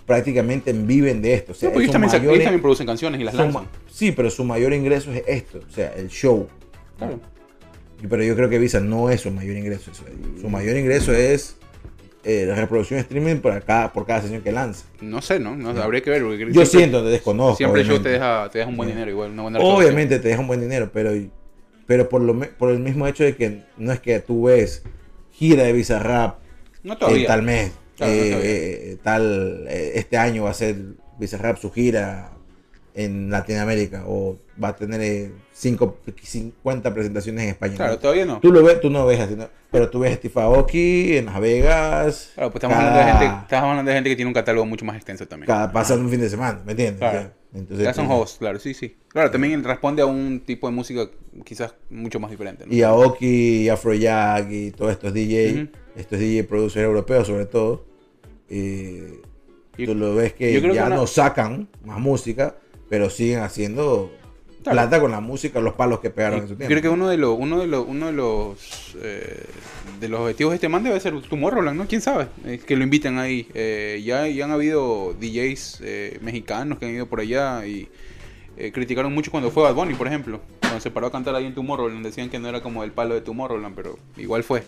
Prácticamente 0.05 0.73
viven 0.73 1.21
de 1.21 1.35
esto. 1.35 1.51
O 1.51 1.55
sea, 1.55 1.69
No, 1.69 1.79
ellos 1.79 1.91
también, 1.91 2.11
ellos 2.41 2.61
producen 2.61 2.87
canciones 2.87 3.21
y 3.21 3.23
las 3.23 3.35
lanzan. 3.35 3.67
Sí, 3.87 4.11
pero 4.11 4.31
su 4.31 4.43
mayor 4.43 4.73
ingreso 4.73 5.13
es 5.13 5.23
esto. 5.27 5.59
O 5.67 5.71
sea, 5.71 5.93
el 5.93 6.09
show. 6.09 6.47
Claro. 6.97 7.19
Pero 8.07 8.23
yo 8.23 8.35
creo 8.35 8.49
que 8.49 8.59
Visa 8.59 8.79
no 8.79 9.09
es 9.09 9.21
su 9.21 9.31
mayor 9.31 9.57
ingreso. 9.57 9.91
Su, 10.39 10.49
mayor 10.49 10.77
ingreso 10.77 11.13
es 11.13 11.57
eh, 12.23 12.45
la 12.47 12.55
reproducción 12.55 12.99
streaming 12.99 13.37
por 13.37 13.61
cada, 13.63 13.91
por 13.91 14.05
cada 14.05 14.21
sesión 14.21 14.41
que 14.41 14.51
lanza. 14.51 14.85
No 15.01 15.21
sé, 15.21 15.39
¿no? 15.39 15.55
no 15.55 15.69
habría 15.81 16.01
que 16.01 16.09
ver. 16.09 16.21
porque 16.23 16.39
Yo 16.39 16.45
siempre- 16.45 16.65
siento, 16.65 17.03
te 17.03 17.09
desconozco. 17.09 17.57
Siempre 17.57 17.81
obviamente. 17.81 18.03
te 18.09 18.13
deja, 18.13 18.49
te 18.49 18.59
deja 18.59 18.69
un 18.69 18.77
buen 18.77 18.89
dinero, 18.89 19.11
igual, 19.11 19.31
una 19.31 19.43
buena. 19.43 19.59
Obviamente 19.59 20.19
te 20.19 20.29
deja 20.29 20.39
un 20.39 20.47
buen 20.47 20.61
dinero, 20.61 20.89
pero, 20.93 21.11
pero 21.87 22.07
por, 22.07 22.21
lo, 22.21 22.39
por 22.39 22.71
el 22.71 22.79
mismo 22.79 23.05
hecho 23.07 23.23
de 23.23 23.35
que 23.35 23.63
no 23.77 23.91
es 23.91 23.99
que 23.99 24.19
tú 24.19 24.43
ves 24.43 24.83
gira 25.31 25.63
de 25.63 25.73
Visa 25.73 25.99
Rap 25.99 26.39
No 26.83 26.93
en 26.93 26.99
todavía. 26.99 27.27
tal 27.27 27.41
mes, 27.43 27.71
Claro, 27.97 28.13
eh, 28.13 28.31
eh, 28.91 28.97
tal, 29.03 29.65
eh, 29.67 29.91
este 29.95 30.15
año 30.17 30.43
va 30.45 30.51
a 30.51 30.53
ser 30.53 30.77
Visa 31.19 31.37
Rap 31.37 31.57
su 31.57 31.69
gira 31.69 32.31
en 32.95 33.29
Latinoamérica 33.29 34.03
o 34.07 34.37
va 34.61 34.69
a 34.69 34.75
tener 34.75 34.99
eh, 35.01 35.31
cinco, 35.53 35.99
50 36.21 36.93
presentaciones 36.93 37.43
en 37.43 37.49
España. 37.49 37.75
Claro, 37.75 37.93
¿no? 37.93 37.99
todavía 37.99 38.25
no. 38.25 38.39
Tú 38.39 38.51
lo 38.51 38.63
ves, 38.63 38.81
tú 38.81 38.89
no 38.89 39.05
ves 39.05 39.19
así, 39.19 39.35
¿no? 39.35 39.47
pero 39.71 39.89
tú 39.89 39.99
ves 39.99 40.15
Steve 40.15 40.33
Aoki 40.41 41.17
en 41.17 41.27
Las 41.27 41.39
Vegas. 41.39 42.31
Claro, 42.33 42.51
pues 42.51 42.63
estamos 42.63 42.77
cada- 42.77 42.89
hablando, 42.89 43.19
de 43.21 43.27
gente, 43.27 43.43
estamos 43.43 43.69
hablando 43.69 43.89
de 43.89 43.95
gente 43.95 44.09
que 44.09 44.15
tiene 44.15 44.27
un 44.29 44.33
catálogo 44.33 44.65
mucho 44.65 44.83
más 44.85 44.95
extenso 44.95 45.27
también. 45.27 45.47
cada- 45.47 45.71
pasan 45.71 45.99
un 46.01 46.09
fin 46.09 46.19
de 46.19 46.29
semana, 46.29 46.61
¿me 46.65 46.71
entiendes? 46.71 46.97
Claro. 46.99 47.19
Ya, 47.19 47.33
Entonces, 47.59 47.83
Ya 47.85 47.93
son 47.95 48.07
tú- 48.07 48.13
hosts, 48.13 48.37
claro, 48.37 48.59
sí, 48.59 48.73
sí. 48.75 48.95
Claro, 49.07 49.31
también 49.31 49.63
responde 49.63 50.01
a 50.03 50.05
un 50.05 50.39
tipo 50.41 50.67
de 50.67 50.73
música 50.73 51.07
quizás 51.43 51.73
mucho 51.89 52.19
más 52.19 52.29
diferente. 52.29 52.65
¿no? 52.67 52.71
Y 52.73 52.83
Aoki, 52.83 53.63
y 53.63 53.69
Afrojack 53.69 54.51
y 54.51 54.71
todos 54.71 54.91
estos 54.91 55.13
DJ, 55.13 55.53
Ujú. 55.63 55.67
estos 55.95 56.19
DJ 56.19 56.43
producers 56.43 56.85
europeos 56.85 57.25
sobre 57.27 57.45
todo, 57.47 57.85
eh, 58.49 59.21
Yo- 59.77 59.85
tú 59.87 59.95
lo 59.95 60.15
ves 60.15 60.33
que 60.33 60.53
ya 60.53 60.61
que 60.61 60.69
una- 60.71 60.89
no 60.89 61.07
sacan 61.07 61.67
más 61.85 61.99
música, 61.99 62.55
pero 62.89 63.09
siguen 63.09 63.39
haciendo 63.39 64.11
plata 64.63 64.99
con 64.99 65.11
la 65.11 65.19
música, 65.19 65.59
los 65.59 65.73
palos 65.73 65.99
que 65.99 66.09
pegaron 66.09 66.39
Y 66.39 66.41
en 66.41 66.47
su 66.49 66.55
tiempo. 66.55 66.69
Creo 66.69 66.81
que 66.81 66.89
uno 66.89 67.07
de 67.07 67.17
los 67.17 67.37
uno 67.37 67.59
de 67.59 67.67
los 67.67 67.85
uno 67.87 68.07
de 68.07 68.11
los 68.11 68.95
eh, 69.01 69.45
de 69.99 70.09
los 70.09 70.21
objetivos 70.21 70.51
de 70.51 70.55
este 70.55 70.69
man 70.69 70.83
debe 70.83 70.99
ser 70.99 71.19
Tomorrowland, 71.21 71.77
¿no? 71.77 71.87
¿Quién 71.87 72.01
sabe? 72.01 72.27
Es 72.45 72.63
que 72.63 72.75
lo 72.75 72.83
inviten 72.83 73.17
ahí. 73.17 73.47
Eh, 73.53 74.01
ya, 74.05 74.27
ya 74.27 74.45
han 74.45 74.51
habido 74.51 75.13
DJs 75.19 75.81
eh, 75.83 76.19
mexicanos 76.21 76.79
que 76.79 76.85
han 76.85 76.93
ido 76.93 77.05
por 77.07 77.19
allá 77.19 77.65
y 77.65 77.89
eh, 78.57 78.71
criticaron 78.71 79.13
mucho 79.13 79.31
cuando 79.31 79.51
fue 79.51 79.63
Bad 79.63 79.75
Bunny, 79.75 79.93
por 79.95 80.07
ejemplo. 80.07 80.41
Cuando 80.59 80.79
se 80.79 80.91
paró 80.91 81.07
a 81.07 81.11
cantar 81.11 81.35
ahí 81.35 81.45
en 81.45 81.55
Tomorrowland, 81.55 82.05
decían 82.05 82.29
que 82.29 82.39
no 82.39 82.49
era 82.49 82.61
como 82.61 82.83
el 82.83 82.91
palo 82.91 83.15
de 83.15 83.21
Tomorrowland, 83.21 83.75
pero 83.75 83.97
igual 84.17 84.43
fue. 84.43 84.63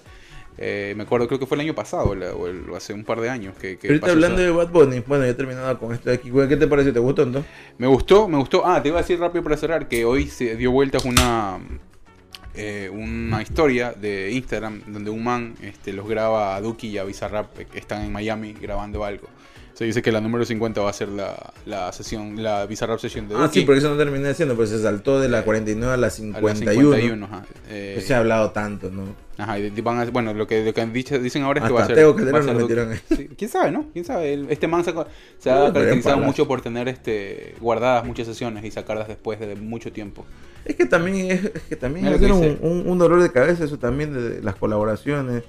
Eh, 0.63 0.93
me 0.95 1.03
acuerdo, 1.03 1.27
creo 1.27 1.39
que 1.39 1.47
fue 1.47 1.55
el 1.55 1.61
año 1.61 1.73
pasado 1.73 2.13
la- 2.13 2.33
o, 2.35 2.45
el- 2.47 2.65
hace 2.75 2.93
un 2.93 3.03
par 3.03 3.19
de 3.19 3.29
años 3.31 3.57
que, 3.57 3.79
que 3.79 3.87
Ahorita 3.87 4.11
hablando 4.11 4.37
esa- 4.37 4.45
de 4.45 4.51
Bad 4.51 4.69
Bunny, 4.69 4.99
bueno, 5.07 5.23
ya 5.25 5.31
he 5.31 5.33
terminado 5.33 5.79
con 5.79 5.91
esto 5.91 6.09
de 6.09 6.15
aquí. 6.17 6.29
¿Qué 6.47 6.55
te 6.55 6.67
parece? 6.67 6.91
¿Te 6.91 6.99
gustó 6.99 7.23
entonces? 7.23 7.51
Me 7.79 7.87
gustó, 7.87 8.27
me 8.27 8.37
gustó. 8.37 8.63
Ah, 8.65 8.79
te 8.81 8.89
iba 8.89 8.99
a 8.99 9.01
decir 9.01 9.19
rápido 9.19 9.43
para 9.43 9.57
cerrar 9.57 9.87
que 9.87 10.05
hoy 10.05 10.27
se 10.27 10.55
dio 10.55 10.69
vueltas 10.71 11.03
una 11.03 11.57
eh, 12.53 12.89
una 12.93 13.41
historia 13.41 13.93
de 13.93 14.31
Instagram 14.33 14.81
donde 14.87 15.09
un 15.09 15.23
man 15.23 15.55
este, 15.61 15.93
los 15.93 16.07
graba 16.07 16.55
a 16.55 16.61
Duki 16.61 16.89
y 16.89 16.97
a 16.97 17.05
Bizarrap 17.05 17.57
eh, 17.59 17.65
que 17.71 17.79
están 17.79 18.03
en 18.03 18.11
Miami 18.11 18.53
grabando 18.53 19.03
algo. 19.05 19.29
Se 19.73 19.85
dice 19.85 20.01
que 20.01 20.11
la 20.11 20.21
número 20.21 20.45
50 20.45 20.81
va 20.81 20.89
a 20.89 20.93
ser 20.93 21.09
la, 21.09 21.53
la 21.65 21.91
sesión, 21.91 22.43
la 22.43 22.65
Bizarrap 22.65 22.99
session 22.99 23.27
de 23.27 23.35
Ah, 23.35 23.43
Duki. 23.43 23.59
sí, 23.61 23.65
porque 23.65 23.79
eso 23.79 23.89
no 23.89 23.97
terminé 23.97 24.27
diciendo, 24.29 24.53
pero 24.55 24.67
se 24.67 24.81
saltó 24.81 25.19
de 25.19 25.29
la 25.29 25.39
Eh, 25.39 25.43
49 25.43 25.93
a 25.93 25.97
la 25.97 26.07
a 26.07 26.09
la 26.09 26.09
51. 26.11 26.55
51, 26.55 27.25
ajá. 27.25 27.43
Eh, 27.69 28.03
Se 28.05 28.13
ha 28.13 28.19
hablado 28.19 28.51
tanto, 28.51 28.89
¿no? 28.91 29.03
ajá, 29.37 29.57
y 29.57 29.69
van 29.81 29.97
a- 29.99 30.05
bueno, 30.11 30.33
lo 30.35 30.45
que, 30.45 30.63
lo 30.63 30.73
que 30.73 30.81
han 30.81 30.93
dicho, 30.93 31.17
dicen 31.17 31.41
ahora 31.43 31.59
es 31.59 31.63
que 31.63 31.67
Hasta 31.67 31.79
va 31.79 31.83
a 31.83 31.87
ser. 31.87 31.95
Teo 31.95 32.15
Calderón 32.15 32.45
lo 32.45 32.53
metieron 32.53 32.91
ahí. 32.91 32.99
Sí, 33.15 33.29
¿Quién 33.35 33.49
sabe, 33.49 33.71
no? 33.71 33.85
¿Quién 33.91 34.05
sabe? 34.05 34.33
El- 34.33 34.51
Este 34.51 34.67
man 34.67 34.83
se, 34.83 34.91
ha- 34.91 35.07
se 35.39 35.49
No, 35.49 35.65
ha 35.65 35.73
caracterizado 35.73 36.17
mucho 36.17 36.47
por 36.47 36.61
tener 36.61 36.87
este 36.87 37.55
guardadas 37.59 38.05
muchas 38.05 38.27
sesiones 38.27 38.63
y 38.65 38.69
sacarlas 38.71 39.07
después 39.07 39.39
de 39.39 39.55
mucho 39.55 39.91
tiempo. 39.91 40.25
Es 40.63 40.75
que 40.75 40.85
también 40.85 41.31
es, 41.31 41.45
es 41.45 41.61
que 41.69 41.75
también 41.75 42.05
es 42.07 42.19
que 42.19 42.25
un, 42.31 42.57
un- 42.61 42.83
un 42.87 42.97
dolor 42.99 43.19
de 43.21 43.31
cabeza 43.31 43.63
eso 43.63 43.79
también 43.79 44.13
de 44.13 44.43
las 44.43 44.55
colaboraciones 44.55 45.43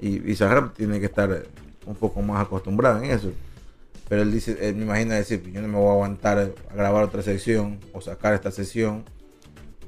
y, 0.00 0.30
y 0.30 0.36
Zagreb 0.36 0.72
tiene 0.74 1.00
que 1.00 1.06
estar 1.06 1.42
un 1.84 1.96
poco 1.96 2.22
más 2.22 2.42
acostumbrado 2.46 3.02
en 3.02 3.10
eso. 3.10 3.32
Pero 4.12 4.24
él 4.24 4.30
dice, 4.30 4.58
él 4.60 4.74
me 4.74 4.82
imagina 4.82 5.14
decir, 5.14 5.40
"Pues 5.40 5.54
yo 5.54 5.62
no 5.62 5.68
me 5.68 5.78
voy 5.78 5.88
a 5.88 5.92
aguantar 5.92 6.36
a 6.38 6.74
grabar 6.74 7.02
otra 7.02 7.22
sección 7.22 7.78
o 7.94 8.02
sacar 8.02 8.34
esta 8.34 8.50
sesión 8.50 9.04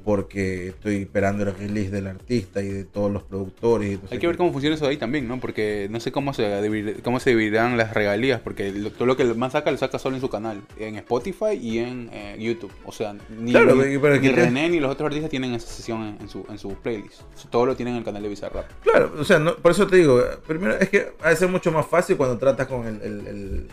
porque 0.03 0.69
estoy 0.69 1.03
esperando 1.03 1.43
el 1.43 1.53
release 1.55 1.91
del 1.91 2.07
artista 2.07 2.63
y 2.63 2.69
de 2.69 2.85
todos 2.85 3.11
los 3.11 3.21
productores. 3.21 3.91
y 3.91 3.95
no 3.97 4.01
Hay 4.09 4.17
que 4.17 4.25
ver 4.25 4.35
qué". 4.35 4.37
cómo 4.39 4.51
funciona 4.51 4.75
eso 4.75 4.87
ahí 4.87 4.97
también, 4.97 5.27
¿no? 5.27 5.39
Porque 5.39 5.87
no 5.91 5.99
sé 5.99 6.11
cómo 6.11 6.33
se, 6.33 6.41
divide- 6.63 7.03
cómo 7.03 7.19
se 7.19 7.29
dividirán 7.31 7.77
las 7.77 7.93
regalías, 7.93 8.39
porque 8.41 8.71
lo- 8.71 8.91
todo 8.91 9.05
lo 9.05 9.15
que 9.15 9.25
man 9.25 9.51
saca 9.51 9.69
lo 9.69 9.77
saca 9.77 9.99
solo 9.99 10.15
en 10.15 10.21
su 10.21 10.29
canal, 10.29 10.59
en 10.79 10.95
Spotify 10.95 11.53
y 11.61 11.77
en 11.77 12.09
eh, 12.11 12.35
YouTube. 12.39 12.71
O 12.83 12.91
sea, 12.91 13.15
ni, 13.39 13.51
Claro, 13.51 13.75
ni- 13.75 13.97
pero 13.99 14.15
es 14.15 14.21
ni 14.23 14.29
que- 14.29 14.35
René 14.35 14.69
ni 14.69 14.79
los 14.79 14.91
otros 14.91 15.05
artistas 15.05 15.29
tienen 15.29 15.53
esa 15.53 15.67
sesión 15.67 16.01
en, 16.03 16.17
en 16.21 16.29
su, 16.29 16.43
en 16.49 16.57
su 16.57 16.69
playlist. 16.73 17.21
Todo 17.51 17.67
lo 17.67 17.75
tienen 17.75 17.93
en 17.93 17.99
el 17.99 18.03
canal 18.05 18.23
de 18.23 18.29
Bizarrap. 18.29 18.65
Claro, 18.81 19.13
o 19.19 19.23
sea, 19.23 19.37
no- 19.37 19.55
por 19.55 19.69
eso 19.71 19.85
te 19.85 19.97
digo, 19.97 20.19
primero 20.47 20.73
es 20.79 20.89
que 20.89 21.09
ha 21.21 21.29
de 21.29 21.35
ser 21.35 21.47
mucho 21.47 21.71
más 21.71 21.85
fácil 21.85 22.17
cuando 22.17 22.39
tratas 22.39 22.65
con 22.65 22.87
el, 22.87 23.01
el- 23.03 23.27
el- 23.27 23.67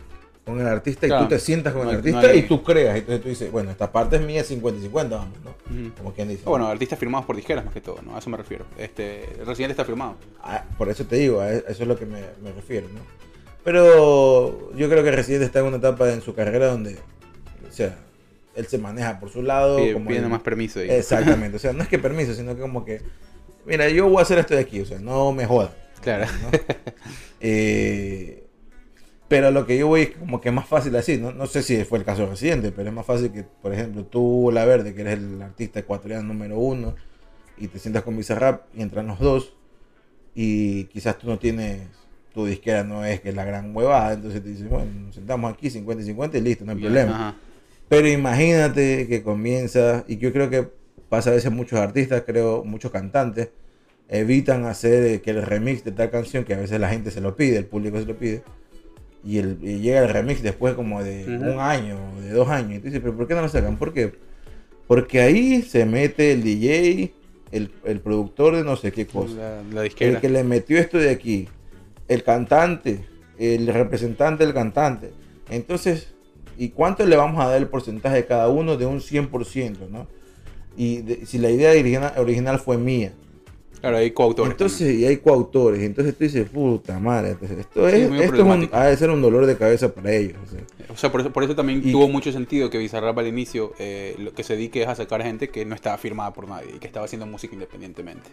con 0.45 0.61
el 0.61 0.67
artista 0.67 1.07
y 1.07 1.11
tú 1.11 1.29
te 1.29 1.39
sientas 1.39 1.73
con 1.73 1.85
No 1.85 1.91
el 1.91 1.97
artista 1.99 2.21
no 2.23 2.27
hay- 2.29 2.39
y 2.41 2.43
tú 2.43 2.63
creas. 2.65 2.97
Entonces 2.97 3.23
tú 3.23 3.29
dices, 3.29 3.53
bueno, 3.53 3.71
esta 3.71 3.93
parte 3.93 4.17
es 4.17 4.23
mía 4.23 4.43
50 4.43 4.81
y 4.81 4.83
50, 4.83 5.17
vamos, 5.17 5.39
¿no? 5.45 5.95
Como 5.97 6.13
quien 6.13 6.29
dice. 6.29 6.43
Bueno, 6.45 6.67
artistas 6.67 6.99
firmados 6.99 7.27
por 7.27 7.37
disqueras 7.37 7.65
más 7.65 7.73
que 7.73 7.81
todo, 7.81 8.01
¿no? 8.03 8.17
A 8.17 8.19
eso 8.19 8.29
me 8.29 8.37
refiero. 8.37 8.65
Este, 8.77 9.25
Residente 9.47 9.73
está 9.73 9.85
firmado. 9.85 10.17
Ah, 10.43 10.65
por 10.77 10.89
eso 10.89 11.05
te 11.05 11.17
digo, 11.17 11.41
a 11.41 11.51
eso 11.53 11.65
es 11.69 11.87
lo 11.87 11.97
que 11.97 12.07
me, 12.07 12.21
me 12.43 12.51
refiero, 12.53 12.89
¿no? 12.93 13.01
Pero 13.65 14.73
yo 14.75 14.89
creo 14.89 15.05
que 15.05 15.11
Residente 15.13 15.47
está 15.47 15.61
en 15.61 15.67
una 15.67 15.77
etapa 15.77 16.13
en 16.13 16.21
su 16.23 16.35
carrera 16.35 16.67
donde, 16.67 16.99
o 17.69 17.73
sea, 17.73 17.97
él 18.57 18.67
se 18.67 18.79
maneja 18.79 19.21
por 19.21 19.31
su 19.31 19.43
lado. 19.43 19.79
Pide- 19.79 19.93
como 19.95 20.07
pidiendo 20.07 20.27
él- 20.27 20.33
más 20.33 20.43
permiso. 20.43 20.81
ahí. 20.81 20.91
Exactamente, 20.91 21.57
o 21.57 21.61
sea, 21.61 21.73
no 21.73 21.83
es 21.85 21.89
que 21.89 21.99
permiso, 22.01 22.35
sino 22.35 22.55
que 22.57 22.61
como 22.61 22.85
que, 22.85 23.01
mira, 23.65 23.89
yo 23.89 24.09
voy 24.09 24.19
a 24.19 24.23
hacer 24.23 24.39
esto 24.41 24.55
de 24.55 24.61
aquí, 24.61 24.81
o 24.81 24.87
sea, 24.87 24.99
no 24.99 25.33
me 25.33 25.47
jodas. 25.47 25.71
Claro. 26.03 26.27
¿no? 26.43 26.51
Eh, 27.45 28.42
pero 29.33 29.51
lo 29.51 29.65
que 29.65 29.79
yo 29.79 29.87
voy 29.87 30.03
es 30.03 30.11
como 30.11 30.43
que 30.43 30.51
es 30.51 30.55
más 30.55 30.69
fácil 30.69 30.95
así, 30.95 31.17
¿no? 31.17 31.33
No 31.33 31.47
sé 31.47 31.63
si 31.63 31.83
fue 31.85 31.99
el 31.99 32.05
caso 32.05 32.27
reciente, 32.27 32.71
pero 32.71 32.91
es 32.91 32.95
más 32.95 33.07
fácil 33.07 33.33
que, 33.33 33.45
por 33.45 33.73
ejemplo, 33.73 34.05
tú, 34.05 34.51
La 34.53 34.67
Verde, 34.67 34.95
que 34.95 35.01
eres 35.01 35.15
el 35.15 35.41
artista 35.41 35.81
ecuatoriano 35.81 36.23
número 36.23 36.59
uno, 36.59 36.95
y 37.57 37.69
te 37.69 37.79
sientas 37.79 38.03
con 38.03 38.15
Bizarrap 38.15 38.65
y 38.75 38.83
entran 38.83 39.07
los 39.07 39.19
dos, 39.19 39.57
y 40.35 40.85
quizás 40.85 41.17
tú 41.17 41.29
no 41.29 41.39
tienes, 41.39 41.81
tu 42.35 42.45
disquera 42.45 42.85
no 42.85 43.07
es 43.07 43.23
que 43.23 43.31
es 43.31 43.35
la 43.35 43.47
gran 43.47 43.75
huevada, 43.75 44.13
entonces 44.13 44.43
te 44.43 44.51
dices, 44.51 44.69
bueno, 44.69 44.93
nos 45.07 45.15
sentamos 45.15 45.51
aquí 45.51 45.71
50 45.71 46.03
y 46.03 46.07
50 46.09 46.37
y 46.37 46.41
listo, 46.43 46.67
no 46.67 46.73
hay 46.73 46.79
problema. 46.79 47.15
ajá. 47.15 47.37
Pero 47.89 48.09
imagínate 48.09 49.09
que 49.09 49.23
comienza, 49.23 50.05
y 50.09 50.19
yo 50.19 50.31
creo 50.35 50.51
que 50.51 50.69
pasa 51.09 51.31
a 51.31 51.33
veces 51.33 51.51
muchos 51.51 51.79
artistas, 51.79 52.25
creo 52.27 52.65
muchos 52.65 52.91
cantantes, 52.91 53.49
evitan 54.11 54.67
hacer 54.67 55.05
eh, 55.05 55.23
que 55.23 55.31
el 55.31 55.41
remix 55.41 55.85
de 55.85 55.93
tal 55.93 56.11
canción, 56.11 56.45
que 56.45 56.53
a 56.53 56.59
veces 56.59 56.79
la 56.79 56.91
gente 56.91 57.11
se 57.11 57.23
lo 57.23 57.35
pide, 57.35 57.57
el 57.57 57.65
público 57.65 57.99
se 57.99 58.05
lo 58.05 58.19
pide, 58.19 58.43
y, 59.25 59.39
el, 59.39 59.59
y 59.63 59.79
llega 59.81 60.01
el 60.03 60.09
remix 60.09 60.43
después 60.43 60.75
como 60.75 61.03
de 61.03 61.25
un 61.53 61.61
año, 61.61 61.97
de 62.21 62.31
dos 62.31 62.49
años, 62.49 62.73
y 62.75 62.79
tú 62.79 62.85
dices, 62.87 63.01
pero 63.01 63.17
¿por 63.17 63.27
qué 63.29 63.35
no 63.35 63.43
lo 63.43 63.49
sacan? 63.49 63.77
¿Por 63.77 63.93
qué? 63.93 64.13
Porque 64.87 65.21
ahí 65.21 65.63
se 65.63 65.87
mete 65.87 66.33
el 66.33 66.43
DJ, 66.43 67.13
el, 67.53 67.71
el 67.85 68.01
productor 68.01 68.57
de 68.57 68.65
no 68.65 68.77
sé 68.77 68.93
qué 68.93 69.07
cosa, 69.07 69.63
La, 69.73 69.83
la 69.83 69.83
el 70.15 70.21
que 70.21 70.29
le 70.29 70.43
metió 70.45 70.79
esto 70.79 70.99
de 70.99 71.11
aquí, 71.11 71.49
el 72.09 72.23
cantante, 72.25 73.05
el 73.39 73.67
representante 73.69 74.45
del 74.45 74.53
cantante. 74.55 75.13
Entonces, 75.51 76.09
¿y 76.59 76.71
cuánto 76.71 77.07
le 77.07 77.17
vamos 77.17 77.41
a 77.43 77.49
dar 77.49 77.59
el 77.59 77.69
porcentaje 77.69 78.17
de 78.17 78.27
cada 78.27 78.49
uno 78.49 78.77
de 78.77 78.87
un 78.87 79.01
100%, 79.01 79.89
¿no? 79.91 80.07
Y 80.77 81.03
de- 81.03 81.27
si 81.27 81.39
la 81.39 81.51
idea 81.51 81.71
original, 81.71 82.13
original 82.17 82.59
fue 82.59 82.77
mía. 82.79 83.13
Claro, 83.83 83.97
hay 83.99 84.13
coautores. 84.13 84.53
Entonces, 84.53 84.95
y 84.95 85.05
hay 85.05 85.17
coautores. 85.19 85.83
Entonces 85.83 86.17
tú 86.17 86.25
dices, 86.25 86.49
puta 86.49 86.99
madre. 86.99 87.33
esto 87.33 87.47
Sí, 87.49 87.97
es, 87.97 88.11
esto 88.23 88.37
es 88.37 88.41
un, 88.43 88.69
ha 88.73 88.85
de 88.87 88.97
ser 88.97 89.11
un 89.11 89.21
dolor 89.21 89.45
de 89.45 89.57
cabeza 89.59 89.93
para 89.93 90.13
ellos. 90.13 90.37
o 90.43 90.49
sea. 90.51 90.61
también. 90.61 90.91
O 90.93 90.97
sea, 90.97 91.11
por 91.11 91.21
eso, 91.21 91.33
por 91.33 91.43
eso 91.43 91.57
también 91.57 91.83
Y- 91.85 91.91
tuvo 91.93 92.09
mucho 92.09 92.31
sentido 92.33 92.71
que 92.71 92.79
Bizarrap 92.79 93.19
al 93.19 93.27
inicio 93.27 93.73
eh, 93.81 94.15
lo 94.19 94.33
que 94.35 94.45
se 94.45 94.55
dedique 94.55 94.83
es 94.83 94.89
a 94.89 94.95
sacar 94.95 95.23
gente 95.23 95.49
que 95.49 95.65
no 95.65 95.75
estaba 95.75 95.99
firmada 95.99 96.33
por 96.33 96.47
nadie 96.49 96.69
y 96.77 96.79
que 96.79 96.87
estaba 96.87 97.07
haciendo 97.07 97.27
música 97.27 97.55
independientemente. 97.55 98.31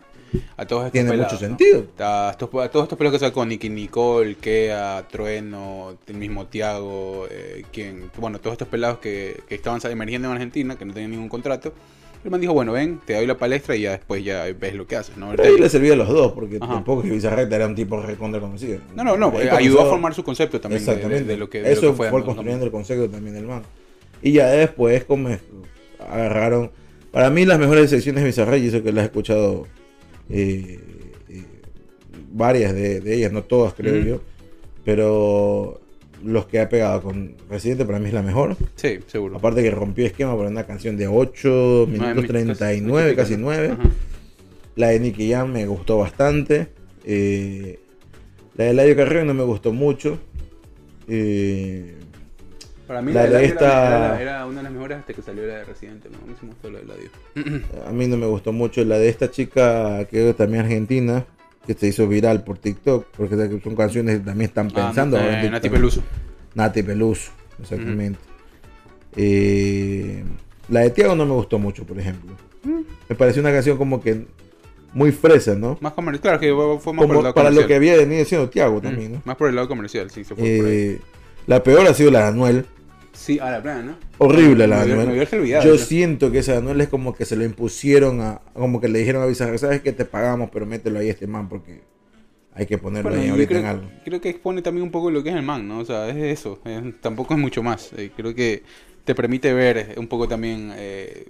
A 0.56 0.66
todos 0.68 0.82
estos 0.84 0.91
Tiene 0.93 1.10
pelados, 1.10 1.34
mucho 1.34 1.43
¿no? 1.43 1.58
sentido. 1.58 1.86
A, 2.00 2.30
estos- 2.32 2.50
a 2.54 2.70
todos 2.70 2.84
estos 2.84 2.97
pelos 2.97 3.12
que 3.14 3.20
sacó 3.20 3.43
Nicky 3.45 3.70
Nicole, 3.70 4.36
Kea, 4.36 5.08
Trueno, 5.10 5.97
el 6.06 6.14
mismo 6.16 6.45
Tiago, 6.45 7.26
eh, 7.32 7.64
quien, 7.74 8.12
bueno, 8.18 8.39
todos 8.39 8.54
estos 8.54 8.68
pelados 8.68 9.00
que, 9.00 9.41
que 9.50 9.56
estaban 9.56 9.82
emergiendo 9.91 10.28
en 10.28 10.34
Argentina, 10.36 10.78
que 10.78 10.86
no 10.86 10.93
tenían 10.93 11.10
ningún 11.12 11.30
contrato. 11.30 11.74
El 12.24 12.32
man 12.32 12.41
dijo, 12.41 12.53
bueno, 12.53 12.74
ven, 12.74 12.99
te 13.05 13.13
doy 13.13 13.26
la 13.26 13.38
palestra 13.38 13.76
y 13.78 13.82
ya 13.84 13.91
después 13.91 14.24
ya 14.24 14.43
ves 14.59 14.76
lo 14.76 14.86
que 14.86 14.97
haces, 14.97 15.15
¿no? 15.15 15.32
Pero 15.38 15.43
ahí 15.43 15.57
le 15.57 15.70
servía 15.70 15.93
a 15.93 15.95
los 15.95 16.09
dos, 16.09 16.34
porque 16.34 16.57
Ajá. 16.59 16.74
tampoco 16.74 17.01
es 17.01 17.07
que 17.07 17.13
Bizarrap 17.13 17.51
era 17.51 17.65
un 17.65 17.76
tipo 17.76 18.01
recontra 18.01 18.41
conocido. 18.41 18.80
No, 18.93 19.03
no, 19.05 19.15
no, 19.15 19.39
eh, 19.39 19.49
ayudó 19.49 19.82
a 19.82 19.86
formar 19.86 20.13
su 20.13 20.24
concepto 20.24 20.59
también 20.59 20.82
de- 20.82 20.86
de, 20.86 20.91
Exactamente. 20.91 21.32
de 21.32 21.38
lo 21.38 21.49
que, 21.49 21.61
de 21.61 21.72
Eso 21.72 21.84
lo 21.86 21.91
que 21.91 21.97
fue, 21.97 22.09
fue. 22.09 22.26
construyendo 22.26 22.65
el 22.65 22.72
concepto 22.72 23.09
también 23.09 23.36
del 23.36 23.45
man. 23.45 23.63
Y 24.22 24.34
ya 24.34 24.47
después 24.47 25.05
como 25.05 25.30
agarraron... 25.99 26.72
Para 27.11 27.30
mí 27.30 27.45
las 27.45 27.57
mejores 27.57 27.89
secciones 27.89 28.22
de 28.22 28.28
Bizarrap, 28.28 28.59
y 28.59 28.67
eso 28.67 28.84
que 28.84 28.91
las 28.91 29.03
he 29.03 29.05
escuchado 29.05 29.65
eh, 30.30 30.80
eh, 31.30 31.43
varias 32.34 32.74
de, 32.74 33.01
ellas, 33.15 33.32
no 33.32 33.43
todas 33.43 33.74
creo 33.74 33.95
yo, 34.03 34.22
pero 34.86 35.80
los 36.24 36.45
que 36.47 36.59
ha 36.59 36.70
pegado 36.70 37.01
con 37.01 37.36
Residente 37.49 37.86
para 37.86 37.99
mí 37.99 38.07
es 38.07 38.13
la 38.13 38.22
mejor. 38.22 38.55
Sí, 38.76 38.99
seguro. 39.07 39.38
Aparte 39.38 39.61
que 39.63 39.72
rompió 39.72 40.05
esquema 40.05 40.36
por 40.36 40.45
una 40.45 40.65
canción 40.65 40.97
de 40.97 41.07
8 41.07 41.86
Nueve 41.88 41.91
minutos 41.91 42.15
min- 42.15 42.28
39, 42.28 43.15
casi 43.15 43.34
¿no? 43.36 43.39
9. 43.43 43.67
Ajá. 43.72 43.89
La 44.76 44.88
de 44.89 44.99
Nicky 44.99 45.32
Jam 45.32 45.51
me 45.51 45.65
gustó 45.65 45.97
bastante. 45.97 46.67
Eh, 47.05 47.80
la 48.55 48.65
de 48.65 48.74
Layo 48.74 48.95
Carrión 48.95 49.28
no 49.28 49.34
me 49.34 49.43
gustó 49.43 49.72
mucho. 49.74 50.17
Eh, 51.07 51.95
Para 52.88 53.01
mí 53.01 53.11
La 53.13 53.28
de 53.28 53.45
esta- 53.45 54.15
era, 54.15 54.22
era 54.22 54.45
una 54.47 54.57
de 54.57 54.63
las 54.63 54.72
mejores 54.72 54.97
hasta 54.99 55.13
que 55.13 55.22
salió 55.22 55.45
la 55.45 55.55
de 55.57 55.65
Residente. 55.65 56.09
¿no? 56.09 56.17
A 56.17 56.22
mí 56.28 56.34
sí 56.39 56.45
me 56.45 56.51
gustó 56.53 56.72
la 56.72 56.80
de 56.80 56.86
Ladio. 56.86 57.86
a 57.88 57.91
mí 57.91 58.07
no 58.07 58.17
me 58.17 58.26
gustó 58.26 58.51
mucho 58.51 58.84
la 58.84 58.97
de 58.97 59.09
esta 59.09 59.30
chica 59.30 60.05
que 60.09 60.30
es 60.30 60.36
también 60.36 60.63
argentina, 60.63 61.26
que 61.70 61.76
se 61.80 61.86
hizo 61.86 62.07
viral 62.07 62.43
por 62.43 62.57
TikTok, 62.57 63.05
porque 63.15 63.36
son 63.63 63.76
canciones 63.76 64.17
que 64.17 64.26
también 64.26 64.47
están 64.49 64.72
pensando 64.72 65.17
Ah, 65.17 65.22
eh, 65.22 65.34
TikTok. 65.34 65.51
Nati 65.51 65.70
Peluso. 65.70 66.03
Nati 66.55 66.82
Peluso, 66.82 67.30
exactamente. 67.61 68.17
Eh, 69.15 70.24
la 70.67 70.80
de 70.80 70.89
Tiago 70.89 71.13
no 71.15 71.28
me 71.28 71.34
gustó 71.34 71.59
mucho, 71.59 71.86
por 71.86 71.99
ejemplo. 71.99 72.32
Mm. 72.63 72.80
Me 73.07 73.15
pareció 73.15 73.43
una 73.43 73.51
canción 73.51 73.78
como 73.78 74.01
que 74.01 74.26
muy 74.93 75.11
fresa, 75.11 75.53
¿no? 75.53 75.78
Más 75.80 75.93
comercial. 75.93 76.22
Claro 76.22 76.39
que 76.39 76.80
fue 76.82 76.91
más 76.91 77.05
por 77.05 77.17
el 77.17 77.22
lado 77.22 77.36
para 77.36 77.51
lo 77.51 77.67
que 77.67 77.76
había 77.76 77.95
venido 77.97 78.26
siendo 78.26 78.49
Tiago 78.49 78.80
Mm, 78.80 78.82
también, 78.82 79.11
¿no? 79.13 79.22
Más 79.26 79.36
por 79.36 79.47
el 79.49 79.55
lado 79.55 79.67
comercial, 79.67 80.09
sí, 80.09 80.24
se 80.24 80.34
fue 80.34 80.38
por 80.38 80.45
ahí. 80.45 80.72
Eh, 80.74 80.99
la 81.45 81.61
peor 81.61 81.86
ha 81.86 81.93
sido 81.93 82.09
la 82.09 82.22
de 82.24 82.28
Anuel. 82.30 82.65
Sí, 83.20 83.38
a 83.38 83.51
la 83.51 83.61
plena, 83.61 83.82
¿no? 83.84 83.97
Horrible 84.17 84.65
la 84.65 84.86
Me 84.86 84.93
olvidado, 84.93 85.65
Yo 85.65 85.72
¿no? 85.74 85.78
siento 85.78 86.32
que 86.32 86.39
esa 86.39 86.53
de 86.53 86.57
Anuel 86.59 86.80
es 86.80 86.88
como 86.88 87.13
que 87.13 87.26
se 87.26 87.36
lo 87.36 87.43
impusieron 87.43 88.22
a, 88.22 88.39
como 88.53 88.80
que 88.80 88.88
le 88.88 88.99
dijeron 88.99 89.22
a 89.22 89.26
Bizarra, 89.26 89.57
sabes 89.57 89.82
que 89.82 89.91
te 89.91 90.05
pagamos, 90.05 90.49
pero 90.53 90.65
mételo 90.65 90.99
ahí 90.99 91.09
a 91.09 91.11
este 91.11 91.28
man 91.28 91.49
porque 91.49 91.82
hay 92.53 92.65
que 92.65 92.78
ponerlo 92.78 93.09
Bueno, 93.09 93.24
ahí 93.24 93.30
ahorita 93.30 93.47
creo, 93.49 93.59
en 93.59 93.65
algo. 93.67 93.89
creo 94.05 94.22
que 94.22 94.30
expone 94.30 94.61
también 94.61 94.84
un 94.86 94.91
poco 94.91 95.11
lo 95.11 95.22
que 95.22 95.30
es 95.30 95.36
el 95.36 95.41
man, 95.43 95.67
¿no? 95.67 95.80
O 95.80 95.86
sea, 95.86 96.07
es 96.09 96.15
eso. 96.39 96.59
eh, 96.63 96.93
tampoco 97.01 97.34
es 97.34 97.39
mucho 97.41 97.61
más. 97.61 97.91
eh, 97.97 98.09
creo 98.15 98.34
que 98.34 98.63
te 99.03 99.13
permite 99.15 99.53
ver 99.53 99.95
un 99.97 100.07
poco 100.07 100.28
también 100.28 100.72
eh, 100.78 101.28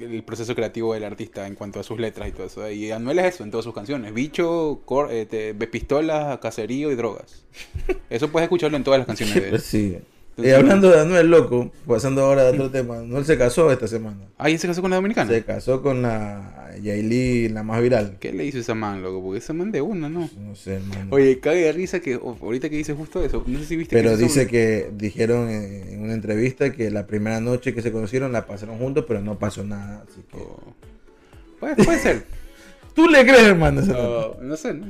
el 0.00 0.24
proceso 0.24 0.54
creativo 0.56 0.94
del 0.94 1.04
artista 1.04 1.46
en 1.46 1.54
cuanto 1.54 1.78
a 1.78 1.84
sus 1.84 2.00
letras 2.00 2.28
y 2.28 2.32
todo 2.32 2.46
eso. 2.46 2.68
Y 2.70 2.90
Anuel 2.90 3.20
es 3.20 3.34
eso 3.36 3.44
en 3.44 3.50
todas 3.52 3.64
sus 3.64 3.74
canciones. 3.74 4.12
Bicho, 4.12 4.80
cor- 4.84 5.12
eh, 5.12 5.24
te- 5.26 5.54
pistolas, 5.54 6.38
cacerío 6.38 6.90
y 6.90 6.96
drogas. 6.96 7.44
Eso 8.10 8.28
puedes 8.28 8.46
escucharlo 8.46 8.76
en 8.76 8.82
todas 8.84 8.98
las 8.98 9.06
canciones 9.06 9.34
de 9.36 9.48
él. 9.50 9.60
Sí. 9.60 9.98
Entonces, 10.38 10.52
Eh, 10.52 10.56
hablando 10.56 10.90
de 10.90 11.00
Anuel 11.00 11.26
loco, 11.28 11.72
pasando 11.84 12.22
ahora 12.22 12.42
a 12.42 12.50
otro 12.52 12.70
tema, 12.70 12.98
Anuel 12.98 13.24
se 13.24 13.36
casó 13.36 13.72
esta 13.72 13.88
semana. 13.88 14.18
Ah, 14.38 14.48
¿y 14.50 14.56
se 14.56 14.68
casó 14.68 14.80
con 14.82 14.90
la 14.90 14.96
dominicana? 14.96 15.28
Se 15.32 15.42
casó 15.44 15.82
con 15.82 16.00
la 16.02 16.70
Yailin, 16.80 17.54
la 17.54 17.64
más 17.64 17.82
viral. 17.82 18.18
¿Qué 18.20 18.32
le 18.32 18.44
hizo 18.44 18.58
esa 18.58 18.74
man, 18.76 19.02
loco? 19.02 19.20
Porque 19.20 19.38
esa 19.38 19.52
man 19.52 19.72
de 19.72 19.80
una, 19.82 20.08
¿no? 20.08 20.30
No 20.38 20.54
sé, 20.54 20.74
hermano. 20.74 21.08
Oye, 21.10 21.40
cague 21.40 21.62
de 21.62 21.72
risa 21.72 21.98
que 21.98 22.14
oh, 22.14 22.36
ahorita 22.40 22.70
que 22.70 22.76
dice 22.76 22.94
justo 22.94 23.24
eso. 23.24 23.42
No 23.48 23.58
sé 23.58 23.64
si 23.64 23.76
viste 23.76 23.96
Pero 23.96 24.10
que 24.10 24.16
dice 24.16 24.42
sobre- 24.44 24.46
que 24.46 24.90
dijeron 24.94 25.48
en 25.50 26.02
una 26.02 26.12
entrevista 26.14 26.70
que 26.72 26.90
la 26.92 27.08
primera 27.08 27.40
noche 27.40 27.74
que 27.74 27.82
se 27.82 27.90
conocieron 27.90 28.30
la 28.30 28.46
pasaron 28.46 28.78
juntos, 28.78 29.06
pero 29.08 29.20
no 29.20 29.38
pasó 29.40 29.64
nada. 29.64 30.04
Así 30.08 30.20
que... 30.30 30.36
Oh. 30.36 30.74
Puede, 31.58 31.74
puede 31.74 31.98
ser. 31.98 32.22
¿Tú 32.94 33.08
le 33.08 33.22
crees, 33.24 33.42
hermano? 33.42 33.82
Oh, 33.96 34.36
no 34.40 34.56
sé, 34.56 34.72
¿no? 34.74 34.86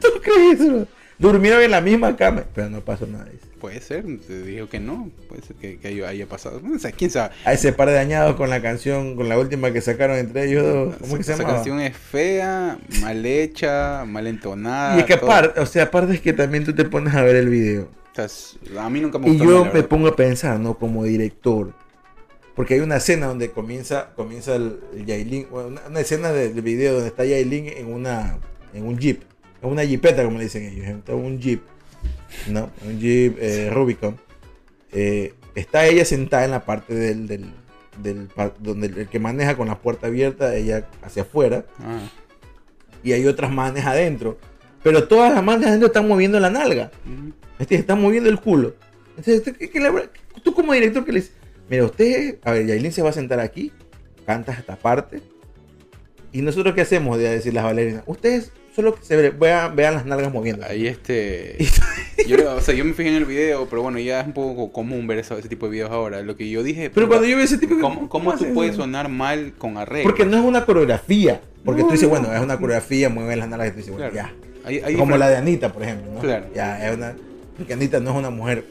¿Tú 0.00 0.08
crees 0.22 0.60
eso? 0.60 0.86
Durmieron 1.18 1.62
en 1.62 1.70
la 1.72 1.80
misma 1.80 2.16
cama, 2.16 2.44
pero 2.54 2.70
no 2.70 2.80
pasó 2.80 3.06
nada. 3.06 3.24
dice. 3.24 3.44
Puede 3.60 3.80
ser, 3.80 4.04
te 4.24 4.42
dijo 4.42 4.68
que 4.68 4.78
no, 4.78 5.10
puede 5.28 5.42
ser 5.42 5.56
que, 5.56 5.78
que 5.78 6.06
haya, 6.06 6.26
pasado. 6.26 6.60
No 6.62 6.78
sé, 6.78 6.92
quién 6.92 7.10
sabe. 7.10 7.34
A 7.44 7.52
ese 7.52 7.72
par 7.72 7.88
de 7.88 7.94
dañados 7.94 8.36
con 8.36 8.50
la 8.50 8.62
canción, 8.62 9.16
con 9.16 9.28
la 9.28 9.36
última 9.36 9.72
que 9.72 9.80
sacaron 9.80 10.16
entre 10.16 10.44
ellos 10.48 10.64
dos. 10.64 10.94
¿Cómo 11.00 11.16
que 11.16 11.24
se 11.24 11.32
Esa 11.32 11.42
llama? 11.42 11.54
canción 11.56 11.80
es 11.80 11.96
fea, 11.96 12.78
mal 13.00 13.26
hecha, 13.26 14.04
mal 14.06 14.28
entonada. 14.28 14.96
Y 14.96 15.00
es 15.00 15.06
que 15.06 15.14
aparte, 15.14 15.58
o 15.58 15.66
sea, 15.66 15.84
aparte 15.84 16.14
es 16.14 16.20
que 16.20 16.32
también 16.32 16.64
tú 16.64 16.72
te 16.72 16.84
pones 16.84 17.12
a 17.14 17.22
ver 17.22 17.34
el 17.34 17.48
video. 17.48 17.88
O 18.16 18.28
sea, 18.28 18.84
a 18.84 18.88
mí 18.90 19.00
nunca 19.00 19.18
me 19.18 19.26
Y 19.26 19.30
gustó. 19.32 19.44
yo 19.44 19.50
nada, 19.58 19.66
la 19.66 19.72
me 19.74 19.82
pongo 19.82 20.06
a 20.06 20.14
pensar, 20.14 20.60
¿no? 20.60 20.78
Como 20.78 21.02
director. 21.02 21.72
Porque 22.54 22.74
hay 22.74 22.80
una 22.80 22.96
escena 22.96 23.26
donde 23.26 23.50
comienza, 23.50 24.10
comienza 24.14 24.54
el, 24.54 24.78
el 24.94 25.04
Yailin, 25.06 25.46
una, 25.50 25.80
una 25.88 26.00
escena 26.00 26.30
de- 26.32 26.52
del 26.52 26.62
video 26.62 26.94
donde 26.94 27.08
está 27.08 27.24
Yailin 27.24 27.66
en 27.68 27.92
una, 27.92 28.38
en 28.74 28.84
un 28.84 28.98
jeep, 28.98 29.22
en 29.62 29.68
una 29.70 29.84
jeepeta 29.84 30.24
como 30.24 30.38
le 30.38 30.44
dicen 30.44 30.64
ellos, 30.64 30.86
en 30.86 31.02
un 31.14 31.38
jeep, 31.40 31.62
¿no? 32.48 32.70
Un 32.86 32.98
jeep 33.00 33.36
eh, 33.40 33.70
Rubicon. 33.70 34.16
Eh, 34.92 35.34
está 35.54 35.86
ella 35.86 36.04
sentada 36.04 36.44
en 36.44 36.50
la 36.52 36.64
parte 36.64 36.94
del, 36.94 37.26
del, 37.26 37.46
del 38.02 38.28
donde 38.60 38.86
el, 38.86 38.98
el 38.98 39.08
que 39.08 39.18
maneja 39.18 39.56
con 39.56 39.68
la 39.68 39.78
puerta 39.78 40.06
abierta, 40.06 40.54
ella 40.56 40.86
hacia 41.02 41.22
afuera, 41.22 41.64
Ah, 41.80 42.00
y 43.02 43.12
hay 43.12 43.26
otras 43.26 43.50
manes 43.50 43.84
adentro. 43.84 44.38
Pero 44.82 45.06
todas 45.08 45.32
las 45.34 45.42
manes 45.44 45.66
adentro 45.66 45.88
están 45.88 46.06
moviendo 46.08 46.38
la 46.40 46.50
nalga. 46.50 46.90
ujú. 47.04 47.32
Este, 47.58 47.74
están 47.74 48.00
moviendo 48.00 48.30
el 48.30 48.40
culo. 48.40 48.74
Entonces, 49.16 49.42
¿tú, 49.42 49.52
qué- 49.58 49.68
qué 49.68 49.80
le- 49.80 50.08
tú 50.44 50.54
como 50.54 50.72
director 50.72 51.04
que 51.04 51.12
le 51.12 51.20
dices, 51.20 51.34
mira, 51.68 51.84
usted, 51.84 52.38
a 52.44 52.52
ver, 52.52 52.66
Yailin 52.66 52.92
se 52.92 53.02
va 53.02 53.10
a 53.10 53.12
sentar 53.12 53.40
aquí, 53.40 53.72
cantas 54.24 54.58
esta 54.60 54.76
parte, 54.76 55.20
y 56.32 56.42
nosotros 56.42 56.74
qué 56.74 56.82
hacemos 56.82 57.18
de 57.18 57.28
decir 57.30 57.52
las 57.54 57.64
bailarinas, 57.64 58.04
ustedes 58.06 58.52
solo 58.74 58.94
que 58.94 59.04
se 59.04 59.16
ve- 59.16 59.30
vean, 59.30 59.74
vean 59.76 59.94
las 59.94 60.06
nalgas 60.06 60.32
moviendo. 60.32 60.64
Ahí 60.66 60.86
este. 60.86 61.56
Yo, 62.26 62.56
o 62.56 62.60
sea, 62.60 62.74
yo 62.74 62.84
me 62.84 62.92
fijé 62.94 63.08
en 63.10 63.14
el 63.14 63.24
video, 63.24 63.66
pero 63.70 63.80
bueno, 63.82 63.98
ya 64.00 64.20
es 64.20 64.26
un 64.26 64.32
poco 64.32 64.72
común 64.72 65.06
ver 65.06 65.18
ese, 65.18 65.38
ese 65.38 65.48
tipo 65.48 65.66
de 65.66 65.72
videos 65.72 65.90
ahora. 65.90 66.20
Lo 66.22 66.36
que 66.36 66.50
yo 66.50 66.62
dije, 66.64 66.90
Pero 66.90 67.06
cuando 67.08 67.26
yo 67.26 67.36
veo 67.36 67.44
ese 67.44 67.58
tipo 67.58 67.76
de... 67.76 67.80
¿cómo, 67.80 68.08
cómo 68.08 68.34
tú 68.36 68.52
puedes 68.52 68.72
eso? 68.72 68.82
sonar 68.82 69.08
mal 69.08 69.54
con 69.56 69.78
arreglos? 69.78 70.10
Porque 70.12 70.26
no 70.28 70.36
es 70.36 70.44
una 70.44 70.66
coreografía. 70.66 71.40
Porque 71.64 71.82
No, 71.82 71.86
tú 71.86 71.92
dices, 71.92 72.08
no. 72.08 72.18
bueno, 72.18 72.34
es 72.34 72.40
una 72.40 72.56
coreografía, 72.58 73.08
mueve 73.08 73.36
las 73.36 73.48
nalgas 73.48 73.68
y 73.68 73.70
tú 73.70 73.76
dices, 73.78 73.92
bueno, 73.94 74.10
Claro. 74.10 74.34
ya. 74.68 74.96
Como 74.98 75.16
la 75.16 75.30
de 75.30 75.36
Anita, 75.36 75.72
por 75.72 75.84
ejemplo, 75.84 76.12
¿no? 76.12 76.20
Claro. 76.20 76.46
Ya, 76.54 76.86
es 76.90 76.96
una... 76.96 77.14
Porque 77.56 77.72
Anita 77.72 78.00
no 78.00 78.10
es 78.10 78.16
una 78.16 78.30
mujer 78.30 78.64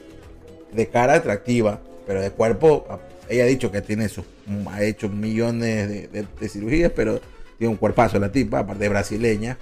de 0.72 0.86
cara 0.86 1.14
atractiva, 1.14 1.80
pero 2.06 2.20
de 2.20 2.30
cuerpo... 2.30 2.86
Ella 3.30 3.44
ha 3.44 3.46
dicho 3.46 3.72
que 3.72 3.80
tiene 3.80 4.08
sus... 4.10 4.24
Ha 4.70 4.82
hecho 4.84 5.08
millones 5.08 5.88
de, 5.88 6.06
de- 6.08 6.26
de 6.38 6.48
cirugías, 6.48 6.92
pero 6.94 7.20
tiene 7.58 7.70
un 7.72 7.76
cuerpazo 7.78 8.18
la 8.20 8.30
tipa, 8.30 8.60
aparte 8.60 8.84
de 8.84 8.88
brasileña. 8.90 9.56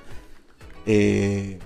Eh, 0.87 1.59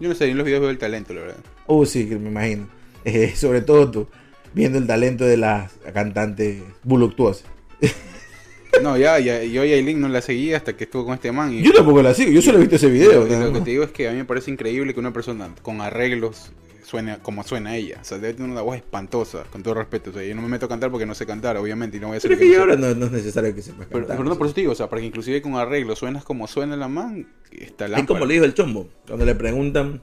Yo 0.00 0.08
no 0.08 0.14
sé, 0.14 0.30
en 0.30 0.36
los 0.36 0.46
videos 0.46 0.60
veo 0.62 0.70
el 0.70 0.78
talento, 0.78 1.12
la 1.14 1.20
verdad. 1.22 1.36
Uh, 1.66 1.84
sí, 1.84 2.08
que 2.08 2.16
me 2.16 2.30
imagino. 2.30 2.68
Eh, 3.04 3.32
sobre 3.36 3.60
todo 3.62 3.90
tú, 3.90 4.06
viendo 4.54 4.78
el 4.78 4.86
talento 4.86 5.24
de 5.24 5.36
las 5.36 5.72
cantantes 5.92 6.62
voluptuosas. 6.82 7.44
No, 8.82 8.96
ya, 8.96 9.18
ya 9.18 9.42
yo 9.42 9.60
a 9.62 9.66
Yailin 9.66 10.00
no 10.00 10.08
la 10.08 10.22
seguí 10.22 10.54
hasta 10.54 10.74
que 10.74 10.84
estuvo 10.84 11.04
con 11.04 11.12
este 11.14 11.32
man. 11.32 11.52
Y 11.52 11.60
Yo 11.62 11.72
tampoco 11.72 12.02
la 12.02 12.14
sigo, 12.14 12.30
yo 12.30 12.40
solo 12.40 12.56
he 12.58 12.60
visto 12.62 12.76
ese 12.76 12.88
video. 12.88 13.22
lo, 13.22 13.26
y 13.26 13.30
nada 13.30 13.46
lo 13.46 13.52
que 13.52 13.60
te 13.60 13.70
digo 13.70 13.82
es 13.84 13.90
que 13.90 14.08
a 14.08 14.12
mí 14.12 14.16
me 14.18 14.24
parece 14.24 14.50
increíble 14.50 14.94
que 14.94 15.00
una 15.00 15.12
persona 15.12 15.52
con 15.60 15.80
arreglos 15.82 16.52
suene 16.90 17.18
como 17.22 17.42
suena 17.44 17.76
ella. 17.76 17.98
O 18.00 18.04
sea, 18.04 18.18
debe 18.18 18.34
tener 18.34 18.50
una 18.50 18.62
voz 18.62 18.76
espantosa, 18.76 19.44
con 19.50 19.62
todo 19.62 19.74
respeto. 19.74 20.10
O 20.10 20.12
sea, 20.12 20.22
yo 20.24 20.34
no 20.34 20.42
me 20.42 20.48
meto 20.48 20.66
a 20.66 20.68
cantar 20.68 20.90
porque 20.90 21.06
no 21.06 21.14
sé 21.14 21.24
cantar, 21.24 21.56
obviamente, 21.56 21.96
y 21.96 22.00
no 22.00 22.08
voy 22.08 22.16
a 22.16 22.18
hacer 22.18 22.30
Pero 22.30 22.40
es 22.40 22.46
que 22.46 22.48
ya 22.50 22.54
sé. 22.56 22.60
ahora 22.60 22.76
no, 22.76 22.94
no 22.94 23.06
es 23.06 23.12
necesario 23.12 23.54
que 23.54 23.62
sepas 23.62 23.86
Pero, 23.86 24.00
cantar. 24.00 24.16
pero 24.16 24.28
no, 24.28 24.36
por 24.36 24.46
eso 24.46 24.54
te 24.54 24.60
digo, 24.62 24.72
o 24.72 24.76
sea, 24.76 24.88
para 24.90 25.00
que 25.00 25.06
inclusive 25.06 25.40
con 25.40 25.54
arreglos 25.54 25.98
suenas 26.00 26.24
como 26.24 26.46
suena 26.48 26.76
la 26.76 26.88
man, 26.88 27.28
está 27.52 27.84
Es 27.84 27.90
lámpara. 27.92 28.06
como 28.06 28.26
le 28.26 28.34
dijo 28.34 28.44
el 28.44 28.54
chombo, 28.54 28.88
cuando 29.06 29.24
le 29.24 29.34
preguntan, 29.34 30.02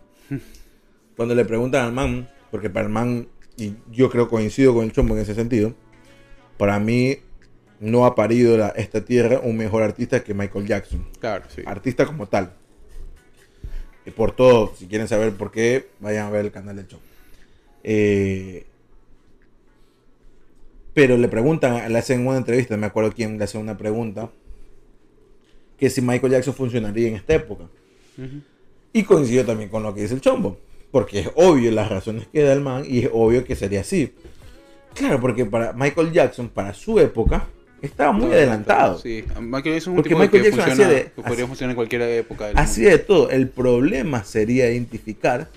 cuando 1.16 1.36
le 1.36 1.46
preguntan 1.46 1.86
al 1.86 1.94
man, 1.94 2.30
porque 2.52 2.70
para 2.70 2.86
el 2.86 2.92
man, 2.92 3.28
y 3.58 3.74
yo 3.92 4.10
creo 4.10 4.28
coincido 4.30 4.74
con 4.74 4.86
el 4.86 4.92
chombo 4.92 5.16
en 5.16 5.22
ese 5.22 5.36
sentido, 5.36 5.74
para 6.58 6.80
mí 6.80 7.18
no 7.80 8.06
ha 8.06 8.16
parido 8.16 8.58
la- 8.58 8.70
esta 8.70 9.04
tierra 9.06 9.40
un 9.44 9.58
mejor 9.58 9.84
artista 9.84 10.24
que 10.24 10.34
Michael 10.34 10.66
Jackson. 10.68 11.06
Claro, 11.20 11.46
sí. 11.54 11.62
Artista 11.66 12.06
como 12.06 12.28
tal. 12.28 12.54
Por 14.16 14.32
todo, 14.32 14.74
si 14.78 14.88
quieren 14.88 15.08
saber 15.08 15.34
por 15.34 15.52
qué, 15.52 15.88
vayan 16.00 16.28
a 16.28 16.30
ver 16.30 16.46
el 16.46 16.52
canal 16.52 16.76
del 16.76 16.88
chombo. 16.88 17.04
Eh, 17.84 18.66
pero 20.94 21.18
le 21.18 21.28
preguntan, 21.28 21.92
le 21.92 22.00
hacen 22.00 22.26
una 22.26 22.38
entrevista, 22.38 22.76
me 22.78 22.88
acuerdo 22.88 23.12
quién 23.12 23.38
le 23.38 23.44
hace 23.44 23.58
una 23.58 23.78
pregunta, 23.78 24.32
que 25.78 25.90
si 25.90 26.02
Michael 26.02 26.34
Jackson 26.34 26.54
funcionaría 26.54 27.08
en 27.08 27.16
esta 27.16 27.36
época. 27.36 27.66
Y 28.94 29.04
coincido 29.04 29.46
también 29.46 29.70
con 29.70 29.84
lo 29.84 29.94
que 29.94 30.02
dice 30.02 30.16
el 30.16 30.22
chombo. 30.22 30.58
Porque 30.92 31.20
es 31.20 31.30
obvio 31.36 31.70
las 31.72 31.90
razones 31.90 32.28
que 32.28 32.42
da 32.42 32.54
el 32.54 32.62
man 32.62 32.84
y 32.88 33.00
es 33.00 33.10
obvio 33.14 33.44
que 33.44 33.56
sería 33.56 33.82
así. 33.82 34.14
Claro, 34.94 35.20
porque 35.20 35.46
para 35.46 35.74
Michael 35.74 36.12
Jackson, 36.12 36.50
para 36.50 36.74
su 36.74 37.00
época, 37.00 37.48
estaba 37.82 38.12
muy 38.12 38.28
No, 38.28 38.32
adelantado. 38.34 38.98
Sí, 39.00 39.24
Michael 39.40 39.76
Jackson 39.76 39.76
es 39.76 39.88
un 39.88 39.96
Porque 39.96 40.10
tipo 40.10 40.20
de 40.22 40.26
Michael 40.28 40.44
que 40.44 40.50
Jackson 40.50 40.66
funciona, 40.68 40.92
de- 40.92 41.04
que 41.04 41.10
podría 41.22 41.34
así- 41.36 41.48
funcionar 41.48 41.70
en 41.72 41.76
cualquier 41.76 42.02
época 42.02 42.48
del 42.48 42.58
Así 42.58 42.82
mundo. 42.82 42.98
de 42.98 43.04
todo. 43.04 43.30
El 43.30 43.50
problema 43.50 44.24
sería 44.24 44.70
identificar 44.72 45.50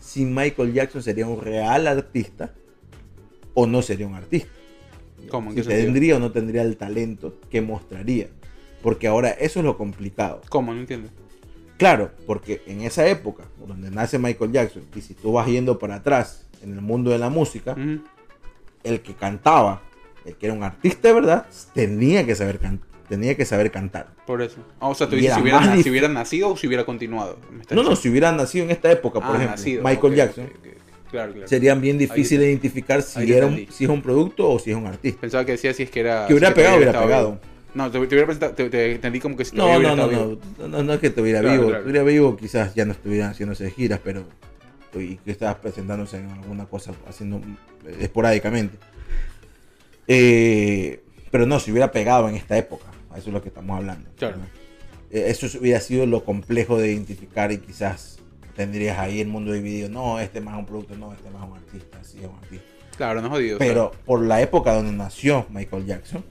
si 0.00 0.24
Michael 0.24 0.72
Jackson 0.72 1.02
sería 1.02 1.26
un 1.26 1.40
real 1.40 1.86
artista 1.86 2.52
o 3.54 3.66
no 3.66 3.82
sería 3.82 4.06
un 4.06 4.14
artista. 4.14 4.48
¿Cómo? 5.30 5.50
¿En 5.50 5.56
Si 5.56 5.62
qué 5.62 5.68
sentido? 5.68 5.84
tendría 5.84 6.16
o 6.16 6.18
no 6.20 6.32
tendría 6.32 6.62
el 6.62 6.76
talento 6.76 7.34
que 7.50 7.60
mostraría. 7.60 8.28
Porque 8.82 9.08
ahora 9.08 9.30
eso 9.30 9.58
es 9.58 9.64
lo 9.64 9.76
complicado. 9.76 10.40
¿Cómo? 10.48 10.72
No 10.72 10.80
entiendo. 10.80 11.10
Claro, 11.76 12.10
porque 12.26 12.62
en 12.66 12.80
esa 12.82 13.06
época, 13.06 13.44
donde 13.66 13.90
nace 13.90 14.18
Michael 14.18 14.52
Jackson, 14.52 14.82
y 14.96 15.00
si 15.00 15.14
tú 15.14 15.32
vas 15.32 15.46
yendo 15.46 15.78
para 15.78 15.96
atrás 15.96 16.46
en 16.62 16.72
el 16.72 16.80
mundo 16.80 17.10
de 17.10 17.18
la 17.18 17.28
música, 17.30 17.76
el 18.84 19.00
que 19.00 19.14
cantaba, 19.14 19.82
el 20.24 20.34
que 20.36 20.46
era 20.46 20.54
un 20.54 20.62
artista 20.62 21.08
de 21.08 21.14
verdad, 21.14 21.46
tenía 21.74 22.24
que 22.26 22.34
saber, 22.34 22.58
can- 22.58 22.80
tenía 23.08 23.34
que 23.36 23.44
saber 23.44 23.70
cantar. 23.70 24.08
Por 24.26 24.42
eso. 24.42 24.56
Ah, 24.80 24.88
o 24.88 24.94
sea, 24.94 25.08
tú 25.08 25.16
dices 25.16 25.34
si 25.34 25.40
hubiera, 25.40 25.60
na- 25.60 25.82
si 25.82 25.90
hubiera 25.90 26.08
nacido 26.08 26.50
o 26.50 26.56
si 26.56 26.66
hubiera 26.66 26.84
continuado. 26.84 27.38
No, 27.70 27.82
no, 27.82 27.96
si 27.96 28.08
hubiera 28.08 28.30
nacido 28.32 28.64
en 28.64 28.70
esta 28.70 28.90
época, 28.90 29.20
por 29.20 29.30
Ah, 29.30 29.34
ejemplo, 29.36 29.56
nacido, 29.56 29.82
Michael 29.82 30.12
ok, 30.12 30.16
Jackson, 30.16 30.44
ok, 30.44 30.50
ok, 30.52 30.66
ok. 30.66 30.72
Claro, 31.10 31.32
claro. 31.32 31.48
sería 31.48 31.74
bien 31.74 31.96
difícil 31.96 32.38
Ahí- 32.40 32.48
identificar 32.48 33.00
si, 33.00 33.32
era 33.32 33.46
un, 33.46 33.66
si 33.70 33.84
es 33.84 33.90
un 33.90 34.02
producto 34.02 34.50
o 34.50 34.58
si 34.58 34.70
es 34.72 34.76
un 34.76 34.86
artista. 34.86 35.20
Pensaba 35.22 35.44
que 35.46 35.52
decía 35.52 35.72
si 35.72 35.84
es 35.84 35.90
que 35.90 36.00
era. 36.00 36.26
Que 36.26 36.34
hubiera 36.34 36.48
si 36.48 36.54
pegado, 36.54 36.76
hubiera 36.76 36.92
pegado. 37.00 37.28
vivo. 37.30 37.40
No, 37.74 37.90
te, 37.90 37.98
te 37.98 38.06
hubiera 38.06 38.24
presentado, 38.26 38.54
te, 38.54 38.68
te 38.68 38.92
entendí 38.92 39.20
como 39.20 39.36
que 39.36 39.44
si 39.46 39.56
No, 39.56 39.78
no, 39.78 39.94
no, 39.96 40.06
no, 40.06 40.38
no, 40.68 40.82
no 40.82 40.92
es 40.92 41.00
que 41.00 41.06
estuviera 41.06 41.40
Claro, 41.40 41.60
vivo, 41.66 41.74
estuviera 41.76 42.02
vivo 42.02 42.36
quizás 42.36 42.74
ya 42.74 42.84
no 42.84 42.92
estuviera 42.92 43.30
haciéndose 43.30 43.70
giras, 43.70 44.00
pero 44.04 44.24
y 44.94 45.16
que 45.16 45.30
estabas 45.30 45.56
presentándose 45.56 46.16
en 46.18 46.30
alguna 46.30 46.66
cosa 46.66 46.92
haciendo 47.08 47.36
eh, 47.86 47.96
esporádicamente. 48.00 48.76
Eh, 50.08 51.04
pero 51.30 51.46
no, 51.46 51.60
si 51.60 51.70
hubiera 51.70 51.92
pegado 51.92 52.28
en 52.28 52.34
esta 52.34 52.56
época, 52.56 52.86
eso 53.16 53.28
es 53.28 53.32
lo 53.34 53.42
que 53.42 53.48
estamos 53.48 53.76
hablando. 53.76 54.08
Claro. 54.16 54.38
Eh, 55.10 55.24
Eso 55.28 55.46
hubiera 55.60 55.80
sido 55.80 56.06
lo 56.06 56.24
complejo 56.24 56.78
de 56.78 56.92
identificar 56.92 57.52
y 57.52 57.58
quizás 57.58 58.18
tendrías 58.56 58.98
ahí 58.98 59.20
el 59.20 59.28
mundo 59.28 59.52
dividido. 59.52 59.88
No, 59.88 60.18
este 60.20 60.40
más 60.40 60.54
es 60.54 60.60
un 60.60 60.66
producto, 60.66 60.96
no, 60.96 61.12
este 61.12 61.30
más 61.30 61.44
es 61.44 61.50
un 61.50 61.56
artista, 61.56 61.98
sí 62.02 62.18
es 62.20 62.26
un 62.26 62.36
artista. 62.36 62.64
Claro, 62.96 63.20
no 63.20 63.28
es 63.28 63.32
jodido. 63.32 63.58
Pero 63.58 63.92
por 64.04 64.22
la 64.22 64.40
época 64.42 64.74
donde 64.74 64.92
nació 64.92 65.46
Michael 65.50 65.86
Jackson, 65.86 66.24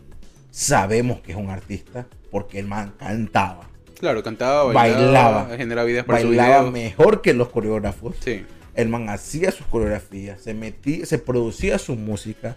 sabemos 0.52 1.22
que 1.22 1.32
es 1.32 1.38
un 1.38 1.50
artista 1.50 2.08
porque 2.32 2.60
el 2.60 2.68
man 2.68 2.94
cantaba. 2.98 3.70
claro, 4.00 4.22
cantaba, 4.24 4.66
bailaba, 4.74 5.02
bailaba. 5.44 5.58
generaba 5.58 5.86
videos 5.88 6.06
para 6.06 6.20
su 6.22 6.28
Bailaba 6.28 6.60
video. 6.60 6.72
mejor 6.72 7.22
que 7.22 7.34
los 7.34 7.50
coreógrafos. 7.50 8.16
Sí. 8.20 8.46
El 8.76 8.90
man 8.90 9.10
hacía 9.10 9.52
sus 9.52 9.66
coreografías, 9.68 10.42
se 10.42 10.54
metía, 10.54 11.06
se 11.06 11.18
producía 11.20 11.78
su 11.80 11.96
música. 11.96 12.56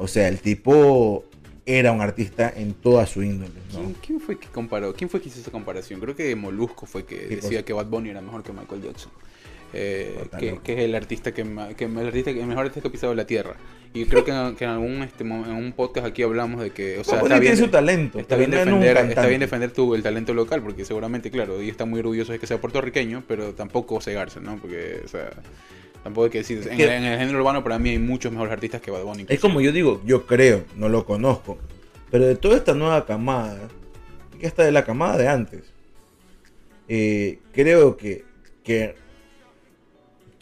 O 0.00 0.08
sea, 0.08 0.28
el 0.28 0.38
tipo 0.40 1.24
era 1.66 1.92
un 1.92 2.00
artista 2.00 2.52
en 2.56 2.74
toda 2.74 3.06
su 3.06 3.22
índole. 3.22 3.52
¿no? 3.72 3.78
¿Quién, 3.80 3.94
quién 4.04 4.20
fue 4.20 4.38
que 4.38 4.48
comparó? 4.48 4.94
¿Quién 4.94 5.08
fue 5.10 5.20
que 5.20 5.28
hizo 5.28 5.40
esa 5.40 5.50
comparación? 5.50 6.00
Creo 6.00 6.16
que 6.16 6.34
Molusco 6.34 6.86
fue 6.86 7.04
que 7.04 7.16
¿Qué 7.28 7.36
decía 7.36 7.50
cosa? 7.50 7.62
que 7.64 7.72
Bad 7.72 7.86
Bunny 7.86 8.10
era 8.10 8.20
mejor 8.20 8.42
que 8.42 8.52
Michael 8.52 8.82
Jackson. 8.82 9.12
Eh, 9.72 10.24
que, 10.64 10.72
es 10.72 10.78
el 10.80 10.96
artista 10.96 11.32
que, 11.32 11.44
que 11.76 11.84
el 11.84 11.98
artista 11.98 12.32
que- 12.32 12.40
el 12.40 12.46
mejor 12.46 12.64
artista 12.66 12.80
que 12.82 12.88
ha 12.88 12.90
pisado 12.92 13.14
la 13.14 13.24
tierra. 13.26 13.54
Y 13.94 14.04
creo 14.06 14.24
que, 14.24 14.32
en- 14.32 14.56
que 14.56 14.64
en 14.64 14.70
algún 14.70 15.02
este, 15.02 15.22
en 15.22 15.32
un 15.32 15.72
podcast 15.72 16.06
aquí 16.06 16.22
hablamos 16.24 16.60
de 16.60 16.70
que, 16.70 16.98
o 16.98 17.04
sea, 17.04 17.16
está 17.18 17.38
bien, 17.38 17.52
tiene 17.52 17.56
su 17.56 17.68
talento. 17.68 18.18
está 18.18 18.34
bien 18.36 18.50
defender, 18.50 18.96
está 18.96 19.26
bien 19.26 19.40
defender 19.40 19.70
tu, 19.72 19.94
el 19.94 20.02
talento 20.02 20.34
local, 20.34 20.60
porque 20.62 20.84
seguramente, 20.84 21.30
claro, 21.30 21.56
ellos 21.60 21.70
están 21.72 21.88
muy 21.90 22.00
orgullosos 22.00 22.32
de 22.32 22.38
que 22.40 22.46
sea 22.48 22.60
puertorriqueño, 22.60 23.22
pero 23.28 23.54
tampoco 23.54 24.00
cegarse, 24.00 24.40
¿no? 24.40 24.56
Porque, 24.58 25.02
o 25.04 25.08
sea, 25.08 25.30
tampoco 26.02 26.24
hay 26.26 26.30
que 26.30 26.38
decir, 26.38 26.66
en, 26.70 26.76
que- 26.76 26.84
el- 26.84 26.90
en 26.90 27.04
el 27.04 27.18
género 27.18 27.38
urbano 27.38 27.62
para 27.64 27.78
mí 27.78 27.90
hay 27.90 27.98
muchos 27.98 28.32
mejores 28.32 28.52
artistas 28.52 28.80
que 28.80 28.90
Bad 28.90 29.02
Bunny. 29.04 29.26
Es 29.28 29.40
como 29.40 29.60
yo 29.60 29.72
digo, 29.72 30.00
yo 30.04 30.26
creo, 30.26 30.64
no 30.76 30.88
lo 30.88 31.04
conozco. 31.04 31.58
Pero 32.10 32.26
de 32.26 32.36
toda 32.36 32.56
esta 32.56 32.74
nueva 32.74 33.06
camada, 33.06 33.68
que 34.38 34.46
esta 34.46 34.64
de 34.64 34.72
la 34.72 34.84
camada 34.84 35.16
de 35.18 35.28
antes, 35.28 35.62
eh, 36.88 37.38
creo 37.52 37.96
que, 37.96 38.24
que 38.64 38.94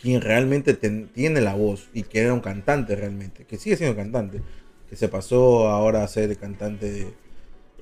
quien 0.01 0.21
realmente 0.21 0.75
ten- 0.75 1.09
tiene 1.09 1.41
la 1.41 1.55
voz 1.55 1.89
y 1.93 2.05
que 2.05 2.21
era 2.21 2.33
un 2.33 2.41
cantante 2.41 2.95
realmente, 2.97 3.45
que 3.45 3.57
sigue 3.59 3.77
siendo 3.77 3.97
cantante, 3.97 4.41
que 4.89 4.97
se 4.97 5.09
pasó 5.09 5.69
ahora 5.69 6.03
a 6.05 6.09
ser 6.09 6.37
cantante 6.39 6.91
de, 6.91 7.07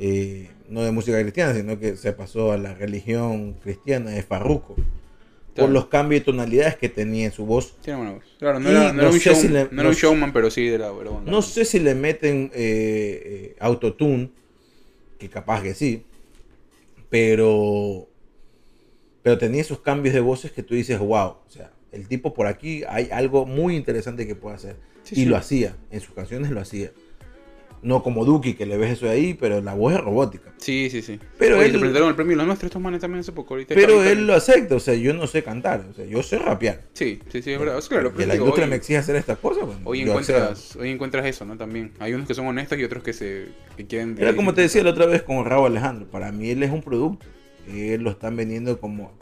eh, 0.01 0.51
no 0.69 0.83
de 0.83 0.91
música 0.91 1.21
cristiana, 1.21 1.55
sino 1.55 1.79
que 1.79 1.97
se 1.97 2.13
pasó 2.13 2.53
a 2.53 2.59
la 2.59 2.75
religión 2.75 3.53
cristiana 3.63 4.11
de 4.11 4.23
Farruko. 4.23 4.75
Claro. 5.57 5.69
Por 5.69 5.75
los 5.75 5.87
cambios 5.87 6.21
de 6.21 6.25
tonalidades 6.27 6.77
que 6.77 6.89
tenía 6.89 7.25
en 7.27 7.33
su 7.33 7.45
voz. 7.47 7.75
Tiene 7.83 7.99
buena 7.99 8.13
voz. 8.15 8.25
Claro, 8.39 8.61
no 8.61 8.69
era, 8.71 8.93
no 8.93 9.01
era 9.01 9.09
no 9.09 9.15
un, 9.15 9.19
show- 9.21 9.35
si 9.35 9.49
le- 9.49 9.69
no 9.73 9.81
era 9.81 9.89
un 9.89 9.95
showman, 9.97 10.33
pero 10.33 10.51
sí 10.51 10.69
era, 10.69 10.87
era 11.01 11.11
buen 11.11 11.25
No 11.25 11.41
sé 11.43 11.65
si 11.65 11.81
le 11.81 11.95
meten 11.95 12.51
eh, 12.55 13.23
eh, 13.25 13.57
autotune, 13.59 14.31
que 15.19 15.29
capaz 15.31 15.63
que 15.63 15.75
sí, 15.75 16.05
pero 17.11 18.09
pero 19.23 19.39
tenía 19.39 19.61
esos 19.61 19.81
cambios 19.81 20.15
de 20.15 20.21
voces 20.21 20.53
que 20.53 20.63
tú 20.63 20.75
dices, 20.75 20.99
wow, 21.01 21.09
o 21.29 21.45
sea, 21.49 21.73
el 21.91 22.07
tipo 22.07 22.33
por 22.33 22.47
aquí 22.47 22.85
hay 22.89 23.09
algo 23.11 23.45
muy 23.45 23.75
interesante 23.75 24.25
que 24.27 24.37
puede 24.37 24.55
hacer. 24.57 24.77
Sí, 25.03 25.15
y 25.17 25.19
sí. 25.21 25.25
lo 25.25 25.37
hacía, 25.37 25.77
en 25.91 26.01
sus 26.01 26.15
canciones 26.15 26.51
lo 26.53 26.61
hacía. 26.61 26.93
No 27.83 28.03
como 28.03 28.25
Duki, 28.25 28.55
que 28.55 28.67
le 28.67 28.77
ves 28.77 28.93
eso 28.93 29.07
de 29.07 29.13
ahí, 29.13 29.35
pero 29.35 29.61
la 29.61 29.75
voz 29.75 29.95
es 29.95 30.01
robótica. 30.01 30.53
Sí, 30.57 30.89
sí, 30.91 31.03
sí. 31.03 31.21
Pero 31.39 31.57
Oye, 31.57 31.67
él- 31.67 31.73
se 31.73 31.79
presentaron 31.79 32.09
el 32.09 32.15
premio 32.17 32.37
Los 32.37 32.47
Nuestros 32.47 32.69
estos 32.69 32.83
manes 32.83 33.01
también 33.01 33.21
hace 33.21 33.33
poco. 33.33 33.55
Ahorita 33.55 33.75
Pero 33.75 34.03
él 34.03 34.27
lo 34.27 34.35
acepta, 34.35 34.75
o 34.75 34.81
sea, 34.81 34.95
yo 34.95 35.15
no 35.15 35.27
sé 35.27 35.43
cantar, 35.43 35.87
o 35.91 35.95
sea, 35.95 36.05
yo 36.05 36.23
sé 36.23 36.39
rapear. 36.39 36.83
Sí, 36.95 37.21
sí, 37.31 37.43
sí, 37.43 37.53
es 37.53 37.59
verdad. 37.59 37.81
Sea, 37.81 37.89
claro, 37.89 38.11
que 38.11 38.17
pero 38.17 38.29
la 38.29 38.37
industria 38.37 38.65
hoy, 38.65 38.71
me 38.71 38.77
exige 38.77 38.99
hacer 38.99 39.17
estas 39.17 39.39
cosas, 39.39 39.67
bueno, 39.67 39.81
hoy 39.85 40.01
encuentras, 40.03 40.77
hoy 40.77 40.91
encuentras 40.91 41.27
eso, 41.27 41.45
¿no? 41.45 41.57
También. 41.57 41.93
Hay 41.99 42.15
unos 42.15 42.27
que 42.27 42.35
son 42.35 42.47
honestos 42.47 42.79
y 42.79 42.85
otros 42.85 43.03
que 43.03 43.13
se 43.13 43.49
que 43.77 43.87
quieren... 43.87 44.17
Era 44.19 44.35
como 44.35 44.55
te 44.55 44.63
decía 44.63 44.83
la 44.83 44.91
otra 44.91 45.07
vez 45.07 45.23
con 45.23 45.45
Raúl 45.45 45.67
Alejandro. 45.67 46.07
Para 46.11 46.33
mí 46.33 46.51
él 46.51 46.63
es 46.63 46.71
un 46.71 46.83
producto. 46.83 47.27
Él 47.69 48.03
lo 48.03 48.11
están 48.11 48.37
vendiendo 48.37 48.79
como... 48.81 49.13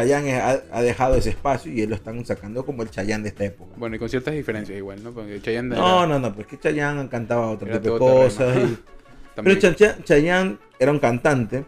eh, 0.00 0.04
Chayanne 0.04 0.34
ha, 0.72 0.82
dejado 0.82 1.16
ese 1.16 1.30
espacio 1.30 1.72
y 1.72 1.82
él 1.82 1.90
lo 1.90 1.96
están 1.96 2.24
sacando 2.24 2.64
como 2.64 2.82
el 2.82 2.90
Chayanne 2.90 3.22
de 3.24 3.28
esta 3.28 3.44
época. 3.44 3.72
Bueno, 3.76 3.96
y 3.96 3.98
con 3.98 4.08
ciertas 4.08 4.34
diferencias 4.34 4.76
igual, 4.78 5.02
¿no? 5.02 5.12
Porque 5.12 5.40
Chayanne 5.40 5.68
No, 5.76 6.04
era- 6.04 6.06
no, 6.06 6.18
no, 6.18 6.34
porque 6.34 6.58
Chayanne 6.58 7.08
cantaba 7.08 7.50
otro 7.50 7.68
tipo 7.78 7.94
de 7.94 7.98
cosas. 7.98 8.56
y- 8.56 8.78
Pero 9.42 9.54
Chacha- 9.58 9.96
Chayanne 10.04 10.58
era 10.78 10.92
un 10.92 10.98
cantante, 10.98 11.64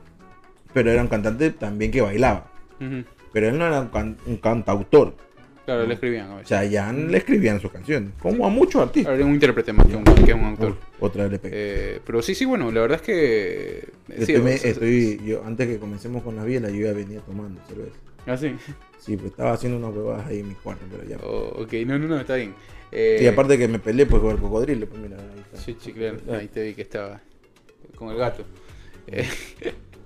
pero 0.74 0.90
era 0.90 1.00
un 1.00 1.08
cantante 1.08 1.50
también 1.50 1.90
que 1.90 2.00
bailaba. 2.02 2.50
Pero 3.32 3.48
él 3.48 3.58
no 3.58 3.66
era 3.66 3.80
un, 3.80 3.88
can- 3.88 4.16
un 4.26 4.36
cantautor. 4.36 5.16
Claro, 5.64 5.80
¿no? 5.80 5.86
le 5.88 5.94
escribían 5.94 6.30
a 6.30 6.34
veces. 6.34 6.48
Chayanne 6.50 7.08
le 7.10 7.16
escribían 7.16 7.58
sus 7.58 7.72
canciones, 7.72 8.10
como 8.20 8.46
a 8.46 8.50
muchos 8.50 8.82
artistas. 8.82 9.14
Era 9.14 9.24
un 9.24 9.32
intérprete 9.32 9.72
más 9.72 9.86
que 9.86 9.96
un, 9.96 10.04
que 10.04 10.34
un 10.34 10.44
autor. 10.44 10.68
Uy, 10.72 10.76
otra 11.00 11.24
LP. 11.24 11.48
Eh, 11.50 12.00
pero 12.04 12.20
sí, 12.20 12.34
sí, 12.34 12.44
bueno, 12.44 12.70
la 12.70 12.82
verdad 12.82 12.96
es 13.00 13.02
que... 13.02 13.88
Yo 14.08 14.26
sí, 14.26 14.32
estoy, 14.34 14.40
me- 14.44 14.54
o 14.56 14.58
sea, 14.58 14.70
estoy- 14.72 15.20
yo, 15.24 15.42
antes 15.42 15.66
que 15.66 15.78
comencemos 15.78 16.22
con 16.22 16.36
la 16.36 16.44
biela, 16.44 16.68
yo 16.68 16.84
ya 16.86 16.92
venía 16.92 17.20
tomando 17.20 17.62
cerveza. 17.66 17.96
Ah, 18.26 18.36
sí. 18.36 18.56
Sí, 18.98 19.16
pues 19.16 19.32
estaba 19.32 19.52
haciendo 19.52 19.78
unas 19.78 19.94
huevadas 19.94 20.26
ahí 20.26 20.40
en 20.40 20.48
mi 20.48 20.54
cuarto, 20.54 20.84
pero 20.90 21.04
ya. 21.04 21.18
Oh, 21.22 21.62
ok, 21.62 21.72
no, 21.86 21.98
no, 21.98 22.08
no, 22.08 22.20
está 22.20 22.36
bien. 22.36 22.54
Eh, 22.90 23.16
Sí, 23.20 23.26
aparte 23.26 23.58
que 23.58 23.68
me 23.68 23.78
peleé 23.78 24.06
pues 24.06 24.22
con 24.22 24.30
el 24.30 24.38
cocodrilo, 24.38 24.86
pues 24.88 25.00
mira, 25.00 25.16
ahí 25.18 25.40
está. 25.40 25.56
Sí, 25.58 25.76
sí, 25.80 25.92
claro. 25.92 26.18
Ahí 26.32 26.48
te 26.48 26.62
vi 26.62 26.74
que 26.74 26.82
estaba 26.82 27.20
con 27.96 28.10
el 28.10 28.16
gato. 28.16 28.44
Eh, 29.06 29.28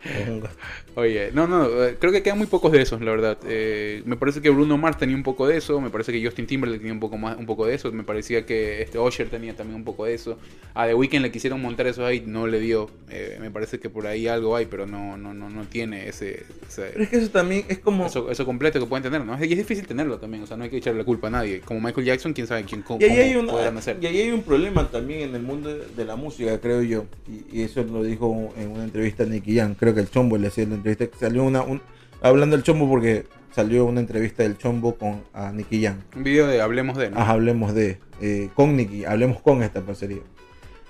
Es 0.04 0.28
un 0.28 0.40
gato. 0.40 0.56
Oye, 0.98 1.30
no, 1.32 1.46
no, 1.46 1.84
eh, 1.84 1.96
creo 2.00 2.10
que 2.10 2.24
quedan 2.24 2.38
muy 2.38 2.48
pocos 2.48 2.72
de 2.72 2.82
esos, 2.82 3.00
la 3.00 3.12
verdad. 3.12 3.38
Eh, 3.46 4.02
me 4.04 4.16
parece 4.16 4.40
que 4.42 4.50
Bruno 4.50 4.76
Mars 4.78 4.98
tenía 4.98 5.14
un 5.14 5.22
poco 5.22 5.46
de 5.46 5.56
eso, 5.56 5.80
me 5.80 5.90
parece 5.90 6.10
que 6.10 6.24
Justin 6.24 6.48
Timberlake 6.48 6.80
tenía 6.80 6.92
un 6.92 6.98
poco 6.98 7.16
más, 7.16 7.36
un 7.38 7.46
poco 7.46 7.66
de 7.66 7.74
eso, 7.76 7.92
me 7.92 8.02
parecía 8.02 8.44
que 8.44 8.82
este 8.82 8.98
Usher 8.98 9.30
tenía 9.30 9.54
también 9.54 9.76
un 9.76 9.84
poco 9.84 10.06
de 10.06 10.14
eso. 10.14 10.38
A 10.74 10.88
The 10.88 10.94
Weeknd 10.94 11.22
le 11.22 11.30
quisieron 11.30 11.62
montar 11.62 11.86
eso 11.86 12.04
ahí, 12.04 12.24
no 12.26 12.48
le 12.48 12.58
dio. 12.58 12.90
Eh, 13.10 13.38
me 13.40 13.48
parece 13.48 13.78
que 13.78 13.88
por 13.88 14.08
ahí 14.08 14.26
algo 14.26 14.56
hay, 14.56 14.66
pero 14.66 14.86
no, 14.88 15.16
no, 15.16 15.32
no, 15.34 15.48
no 15.48 15.62
tiene 15.66 16.08
ese, 16.08 16.42
ese- 16.68 16.90
Pero 16.92 17.04
es 17.04 17.10
que 17.10 17.16
eso 17.18 17.30
también 17.30 17.64
es 17.68 17.78
como... 17.78 18.06
eso, 18.06 18.28
eso 18.28 18.44
completo 18.44 18.80
que 18.80 18.86
pueden 18.86 19.04
tener, 19.04 19.24
¿no? 19.24 19.38
Y 19.38 19.52
es 19.52 19.56
difícil 19.58 19.86
tenerlo 19.86 20.18
también, 20.18 20.42
o 20.42 20.46
sea, 20.48 20.56
no 20.56 20.64
hay 20.64 20.70
que 20.70 20.78
echarle 20.78 20.98
la 20.98 21.04
culpa 21.04 21.28
a 21.28 21.30
nadie. 21.30 21.60
Como 21.60 21.80
Michael 21.80 22.06
Jackson, 22.08 22.32
quién 22.32 22.48
sabe 22.48 22.64
quién 22.64 22.82
cómo, 22.82 23.00
Y 23.00 23.04
ahí, 23.04 23.18
hay 23.18 23.36
una- 23.36 23.52
hacer. 23.68 23.98
y 24.00 24.06
ahí 24.06 24.18
hay 24.22 24.30
un 24.32 24.42
problema 24.42 24.90
también 24.90 25.28
en 25.28 25.34
el 25.36 25.42
mundo 25.42 25.68
de, 25.76 26.04
la 26.04 26.16
música, 26.16 26.58
creo 26.60 26.82
yo. 26.82 27.04
Y, 27.52 27.60
y 27.60 27.62
eso 27.62 27.84
lo 27.84 28.02
dijo 28.02 28.52
en 28.58 28.70
una 28.72 28.82
entrevista 28.82 29.22
a 29.22 29.26
Nicky 29.26 29.54
Jam. 29.58 29.76
Creo 29.76 29.94
que 29.94 30.00
el 30.00 30.10
Chombo 30.10 30.36
le 30.38 30.48
hacía 30.48 30.64
la 30.66 30.74
entrevista. 30.74 30.87
Salió 31.18 31.44
una. 31.44 31.62
un- 31.62 31.80
hablando 32.22 32.56
del 32.56 32.64
Chombo 32.64 32.88
porque 32.88 33.26
salió 33.54 33.84
una 33.84 34.00
entrevista 34.00 34.42
del 34.42 34.56
Chombo 34.58 34.94
con 34.96 35.22
a 35.32 35.52
Nicky 35.52 35.82
Jam. 35.82 35.96
Un 36.16 36.22
video 36.22 36.46
de 36.46 36.60
Hablemos 36.60 36.96
de, 36.98 37.10
¿no? 37.10 37.18
Ajá, 37.18 37.32
hablemos 37.32 37.74
de. 37.74 37.98
eh, 38.20 38.48
con 38.54 38.76
Nicky. 38.76 39.04
Hablemos 39.04 39.40
con 39.40 39.62
esta 39.62 39.80
parcería. 39.82 40.20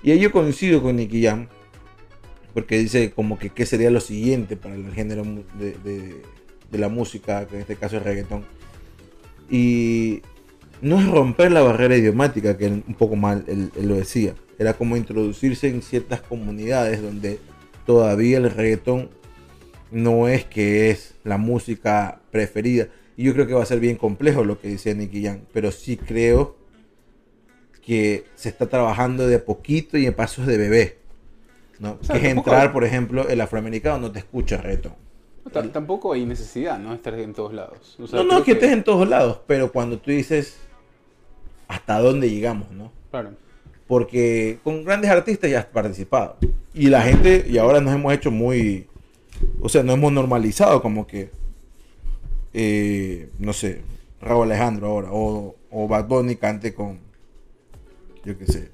Y 0.03 0.11
ahí 0.11 0.19
yo 0.19 0.31
coincido 0.31 0.81
con 0.81 0.95
Nicky 0.95 1.23
Jam. 1.23 1.47
Porque 2.53 2.77
dice 2.79 3.11
como 3.11 3.37
que 3.37 3.49
qué 3.51 3.65
sería 3.65 3.91
lo 3.91 3.99
siguiente 3.99 4.57
para 4.57 4.73
el 4.75 4.91
género 4.93 5.23
mu- 5.23 5.43
de, 5.59 5.73
de- 5.83 6.21
de 6.71 6.77
la 6.77 6.89
música, 6.89 7.45
que 7.47 7.55
en 7.55 7.61
este 7.61 7.75
caso 7.75 7.97
es 7.97 8.03
reggaetón. 8.03 8.43
Y 9.49 10.21
no 10.81 10.99
es 10.99 11.07
romper 11.07 11.51
la 11.51 11.61
barrera 11.61 11.95
idiomática, 11.97 12.57
que 12.57 12.67
un 12.67 12.95
poco 12.97 13.15
mal 13.15 13.43
él, 13.47 13.71
él 13.75 13.87
lo 13.87 13.95
decía. 13.95 14.33
Era 14.57 14.73
como 14.73 14.97
introducirse 14.97 15.67
en 15.69 15.81
ciertas 15.81 16.21
comunidades 16.21 17.01
donde 17.01 17.39
todavía 17.85 18.37
el 18.37 18.51
reggaetón 18.51 19.09
no 19.91 20.27
es 20.27 20.45
que 20.45 20.89
es 20.89 21.15
la 21.23 21.37
música 21.37 22.19
preferida. 22.31 22.87
Y 23.17 23.23
yo 23.23 23.33
creo 23.33 23.47
que 23.47 23.53
va 23.53 23.63
a 23.63 23.65
ser 23.65 23.79
bien 23.79 23.97
complejo 23.97 24.43
lo 24.43 24.59
que 24.59 24.69
decía 24.69 24.93
Nicky 24.93 25.23
Jam. 25.23 25.41
Pero 25.51 25.71
sí 25.71 25.97
creo 25.97 26.55
que 27.85 28.25
se 28.35 28.49
está 28.49 28.67
trabajando 28.67 29.27
de 29.27 29.35
a 29.35 29.45
poquito 29.45 29.97
y 29.97 30.05
en 30.05 30.13
pasos 30.13 30.45
de 30.45 30.57
bebé. 30.57 30.97
¿no? 31.79 31.97
sea, 32.01 32.19
que 32.19 32.27
es 32.27 32.33
entrar, 32.35 32.71
por 32.71 32.83
ejemplo, 32.83 33.27
el 33.27 33.41
afroamericano 33.41 33.99
no 33.99 34.11
te 34.11 34.19
escucha. 34.19 34.61
T- 34.61 35.61
Tampoco 35.69 36.13
hay 36.13 36.25
necesidad, 36.25 36.77
¿no? 36.77 36.93
Estar 36.93 37.17
en 37.17 37.33
todos 37.33 37.53
lados. 37.53 37.95
O 37.99 38.07
sea, 38.07 38.19
no, 38.19 38.25
no, 38.25 38.37
es 38.39 38.43
que 38.43 38.51
estés 38.51 38.71
en 38.71 38.83
todos 38.83 39.07
lados, 39.07 39.39
pero 39.47 39.71
cuando 39.71 39.97
tú 39.97 40.11
dices 40.11 40.57
hasta 41.67 41.99
dónde 41.99 42.29
llegamos, 42.29 42.69
¿no? 42.71 42.91
Claro. 43.11 43.31
Porque 43.87 44.59
con 44.63 44.83
grandes 44.83 45.09
artistas 45.09 45.49
ya 45.49 45.59
has 45.59 45.65
participado. 45.65 46.37
Y 46.73 46.89
la 46.89 47.01
gente, 47.01 47.45
y 47.49 47.57
ahora 47.57 47.79
nos 47.81 47.93
hemos 47.93 48.13
hecho 48.13 48.29
muy, 48.29 48.87
o 49.61 49.69
sea, 49.69 49.83
nos 49.83 49.95
hemos 49.95 50.11
normalizado 50.11 50.81
como 50.81 51.07
que, 51.07 51.29
eh, 52.53 53.29
no 53.39 53.53
sé, 53.53 53.81
Raúl 54.21 54.45
Alejandro 54.45 54.87
ahora, 54.87 55.09
o, 55.11 55.55
o 55.69 55.87
Bad 55.87 56.07
Bunny 56.07 56.35
cante 56.35 56.73
con, 56.73 56.99
yo 58.25 58.37
qué 58.37 58.45
sé, 58.45 58.69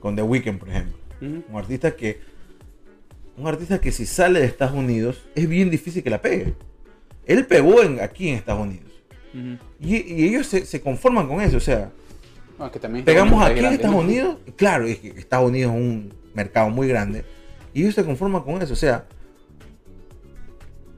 con 0.00 0.16
The 0.16 0.22
Weeknd, 0.22 0.58
por 0.58 0.68
ejemplo. 0.68 0.96
Un 1.20 1.44
artista 1.54 1.96
que, 1.96 2.20
un 3.36 3.46
artista 3.46 3.80
que 3.80 3.90
si 3.92 4.06
sale 4.06 4.40
de 4.40 4.46
Estados 4.46 4.74
Unidos, 4.74 5.24
es 5.34 5.48
bien 5.48 5.70
difícil 5.70 6.02
que 6.02 6.10
la 6.10 6.20
pegue. 6.20 6.54
Él 7.26 7.46
pegó 7.46 7.82
en, 7.82 8.00
aquí 8.00 8.28
en 8.28 8.36
Estados 8.36 8.62
Unidos. 8.62 8.92
Y, 9.80 9.96
y 9.96 10.28
ellos 10.28 10.46
se, 10.46 10.64
se 10.64 10.80
conforman 10.80 11.28
con 11.28 11.42
eso, 11.42 11.58
o 11.58 11.60
sea, 11.60 11.90
No, 12.58 12.66
es 12.66 12.72
que 12.72 12.78
también 12.78 13.04
pegamos 13.04 13.44
aquí 13.44 13.58
en 13.58 13.66
Estados 13.66 13.96
¿no? 13.96 14.00
Unidos, 14.00 14.38
claro, 14.56 14.86
es 14.86 14.98
que 14.98 15.08
Estados 15.08 15.48
Unidos 15.50 15.74
es 15.74 15.78
un 15.78 16.14
mercado 16.32 16.70
muy 16.70 16.88
grande, 16.88 17.24
y 17.74 17.82
ellos 17.82 17.94
se 17.94 18.04
conforman 18.04 18.42
con 18.42 18.62
eso, 18.62 18.72
o 18.72 18.76
sea, 18.76 19.04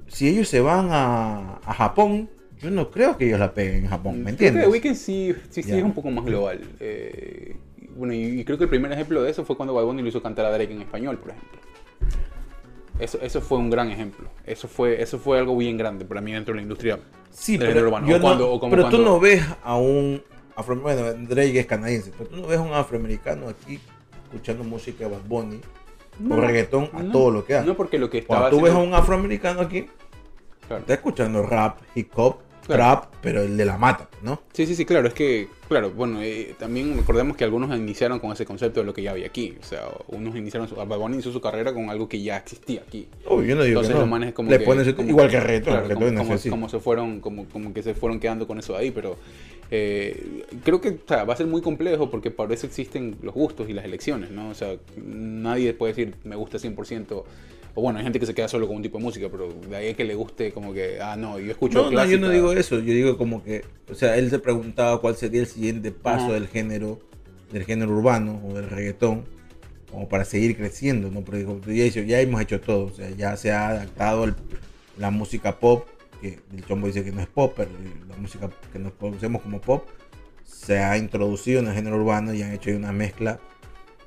si 0.08 0.28
ellos 0.28 0.48
se 0.48 0.60
van 0.60 0.88
a, 0.90 1.56
a 1.64 1.74
Japón, 1.74 2.28
yo 2.60 2.70
no 2.70 2.90
creo 2.90 3.16
que 3.16 3.26
ellos 3.26 3.38
la 3.38 3.54
peguen 3.54 3.84
en 3.84 3.88
Japón, 3.88 4.18
¿me 4.24 4.34
Creo 4.34 4.36
que 4.38 4.46
entiendes? 4.46 4.68
Weeknd 4.72 4.94
sí, 4.96 5.34
sí, 5.50 5.62
sí 5.62 5.72
es 5.72 5.82
un 5.84 5.92
poco 5.92 6.10
más 6.10 6.24
global. 6.24 6.60
Eh, 6.80 7.56
bueno, 7.96 8.12
y, 8.14 8.40
y 8.40 8.44
creo 8.44 8.58
que 8.58 8.64
el 8.64 8.70
primer 8.70 8.90
ejemplo 8.92 9.22
de 9.22 9.30
eso 9.30 9.44
fue 9.44 9.56
cuando 9.56 9.74
Bad 9.74 9.84
Bunny 9.84 10.02
lo 10.02 10.08
hizo 10.08 10.22
cantar 10.22 10.44
a 10.46 10.50
Drake 10.50 10.72
en 10.72 10.82
español, 10.82 11.18
por 11.18 11.30
ejemplo. 11.30 11.58
Eso, 12.98 13.18
eso 13.22 13.40
fue 13.40 13.58
un 13.58 13.70
gran 13.70 13.90
ejemplo. 13.90 14.28
Eso 14.44 14.66
fue, 14.66 15.00
eso 15.00 15.18
fue 15.18 15.38
algo 15.38 15.56
bien 15.56 15.76
grande 15.76 16.04
para 16.04 16.20
mí 16.20 16.32
dentro 16.32 16.52
de 16.52 16.56
la 16.56 16.62
industria. 16.62 16.98
Sí, 17.30 17.56
del 17.56 17.68
pero, 17.72 17.86
urbano. 17.86 18.06
O 18.06 18.10
no- 18.10 18.20
cuando- 18.20 18.52
o 18.52 18.58
como 18.60 18.70
pero 18.70 18.84
tú 18.84 18.90
cuando- 18.90 19.10
no 19.10 19.20
ves 19.20 19.42
a 19.62 19.76
un 19.76 20.20
afro, 20.56 20.74
bueno, 20.80 21.12
Drake 21.28 21.60
es 21.60 21.66
canadiense, 21.66 22.10
pero 22.16 22.28
tú 22.30 22.36
no 22.38 22.48
ves 22.48 22.58
a 22.58 22.62
un 22.62 22.72
afroamericano 22.72 23.48
aquí 23.48 23.78
escuchando 24.24 24.64
música 24.64 25.04
de 25.04 25.10
Bad 25.12 25.22
Bunny 25.28 25.60
o 26.30 26.36
reggaetón 26.36 26.90
a 26.92 27.02
no, 27.02 27.12
todo 27.12 27.30
lo 27.30 27.44
que 27.44 27.54
da. 27.54 27.62
No, 27.62 27.74
porque 27.76 27.98
lo 27.98 28.08
que 28.10 28.18
estaba 28.18 28.40
Cuando 28.40 28.56
tú 28.58 28.62
ves 28.64 28.72
a 28.72 28.76
haciendo- 28.76 28.96
un 28.96 29.00
afroamericano 29.02 29.60
aquí, 29.60 29.86
Claro. 30.66 30.80
está 30.80 30.94
escuchando 30.94 31.42
rap, 31.42 31.78
hip 31.94 32.10
hop, 32.16 32.36
Claro. 32.68 32.82
trap, 33.00 33.14
pero 33.22 33.42
el 33.42 33.56
de 33.56 33.64
la 33.64 33.76
mata, 33.78 34.08
¿no? 34.22 34.42
Sí, 34.52 34.64
sí, 34.66 34.76
sí, 34.76 34.84
claro, 34.84 35.08
es 35.08 35.14
que, 35.14 35.48
claro, 35.68 35.90
bueno, 35.90 36.22
eh, 36.22 36.54
también 36.58 36.96
recordemos 36.96 37.36
que 37.36 37.42
algunos 37.42 37.76
iniciaron 37.76 38.20
con 38.20 38.30
ese 38.30 38.44
concepto 38.44 38.78
de 38.80 38.86
lo 38.86 38.94
que 38.94 39.02
ya 39.02 39.10
había 39.10 39.26
aquí, 39.26 39.56
o 39.60 39.64
sea, 39.64 39.80
unos 40.08 40.36
iniciaron, 40.36 40.68
su, 40.68 40.76
Bad 40.76 41.00
inició 41.10 41.32
su 41.32 41.40
carrera 41.40 41.72
con 41.74 41.90
algo 41.90 42.08
que 42.08 42.22
ya 42.22 42.36
existía 42.36 42.82
aquí. 42.86 43.08
Oh, 43.26 43.42
yo 43.42 43.56
no 43.56 43.62
digo 43.64 43.80
Entonces 43.80 43.88
que 43.88 43.94
no. 43.94 44.00
los 44.00 44.08
manes 44.08 44.32
como 44.34 44.50
Le 44.50 44.58
que, 44.58 44.64
ponen 44.64 44.94
como- 44.94 45.08
igual 45.08 45.26
que 45.28 45.32
claro, 45.32 45.46
reggaetón 45.48 45.94
como, 45.94 46.06
nació 46.10 46.18
como- 46.24 46.34
así. 46.34 46.50
como 46.50 46.68
se 46.68 46.78
fueron, 46.78 47.20
como, 47.20 47.46
como 47.46 47.72
que 47.74 47.82
se 47.82 47.94
fueron 47.94 48.20
quedando 48.20 48.46
con 48.46 48.58
eso 48.58 48.76
ahí, 48.76 48.90
pero 48.90 49.16
eh, 49.70 50.44
creo 50.64 50.80
que 50.80 50.88
o 50.90 50.98
sea, 51.06 51.24
va 51.24 51.34
a 51.34 51.36
ser 51.36 51.46
muy 51.46 51.60
complejo 51.60 52.10
porque 52.10 52.30
para 52.30 52.54
eso 52.54 52.66
existen 52.66 53.16
los 53.22 53.34
gustos 53.34 53.68
y 53.68 53.72
las 53.74 53.84
elecciones, 53.84 54.30
¿no? 54.30 54.48
O 54.50 54.54
sea, 54.54 54.76
nadie 54.96 55.74
puede 55.74 55.92
decir 55.92 56.14
me 56.24 56.36
gusta 56.36 56.58
100%, 56.58 57.24
o 57.78 57.80
bueno, 57.80 57.98
hay 58.00 58.04
gente 58.04 58.18
que 58.18 58.26
se 58.26 58.34
queda 58.34 58.48
solo 58.48 58.66
con 58.66 58.76
un 58.76 58.82
tipo 58.82 58.98
de 58.98 59.04
música, 59.04 59.28
pero 59.30 59.52
de 59.52 59.76
ahí 59.76 59.88
a 59.90 59.94
que 59.94 60.02
le 60.04 60.14
guste 60.16 60.50
como 60.52 60.72
que, 60.72 61.00
ah, 61.00 61.14
no, 61.16 61.38
yo 61.38 61.52
escucho 61.52 61.78
No, 61.78 61.84
no, 61.84 61.90
yo 61.90 61.96
clásica. 61.96 62.18
no 62.20 62.30
digo 62.30 62.52
eso, 62.52 62.76
yo 62.80 62.92
digo 62.92 63.16
como 63.16 63.44
que, 63.44 63.64
o 63.88 63.94
sea, 63.94 64.16
él 64.16 64.30
se 64.30 64.40
preguntaba 64.40 65.00
cuál 65.00 65.14
sería 65.14 65.40
el 65.40 65.46
siguiente 65.46 65.92
paso 65.92 66.24
Ajá. 66.24 66.32
del 66.34 66.48
género, 66.48 66.98
del 67.52 67.64
género 67.64 67.92
urbano 67.92 68.40
o 68.44 68.54
del 68.54 68.68
reggaetón, 68.68 69.24
como 69.90 70.08
para 70.08 70.24
seguir 70.24 70.56
creciendo, 70.56 71.10
¿no? 71.10 71.20
Porque 71.22 71.44
como 71.44 71.60
tú 71.60 71.70
ya, 71.70 71.84
dices, 71.84 72.06
ya 72.06 72.20
hemos 72.20 72.40
hecho 72.42 72.60
todo, 72.60 72.86
o 72.86 72.90
sea, 72.90 73.08
ya 73.10 73.36
se 73.36 73.52
ha 73.52 73.68
adaptado 73.68 74.24
el- 74.24 74.34
la 74.98 75.10
música 75.12 75.60
pop, 75.60 75.86
que 76.20 76.40
el 76.52 76.66
chombo 76.66 76.88
dice 76.88 77.04
que 77.04 77.12
no 77.12 77.20
es 77.20 77.28
pop, 77.28 77.52
pero 77.56 77.70
la 78.08 78.16
música 78.16 78.50
que 78.72 78.80
nos 78.80 78.92
conocemos 78.94 79.40
como 79.42 79.60
pop, 79.60 79.84
se 80.44 80.80
ha 80.80 80.98
introducido 80.98 81.60
en 81.60 81.68
el 81.68 81.74
género 81.74 81.96
urbano 81.96 82.34
y 82.34 82.42
han 82.42 82.52
hecho 82.52 82.70
ahí 82.70 82.76
una 82.76 82.92
mezcla 82.92 83.38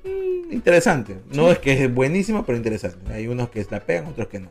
mm, 0.04 0.52
interesante. 0.54 1.18
No 1.34 1.52
es 1.52 1.60
que 1.60 1.74
es 1.84 1.93
buenísima, 1.93 2.45
pero 2.45 2.58
interesante. 2.58 3.14
Hay 3.14 3.28
unos 3.28 3.49
que 3.49 3.66
la 3.70 3.80
pegan, 3.80 4.08
otros 4.08 4.28
que 4.28 4.39
no. 4.39 4.49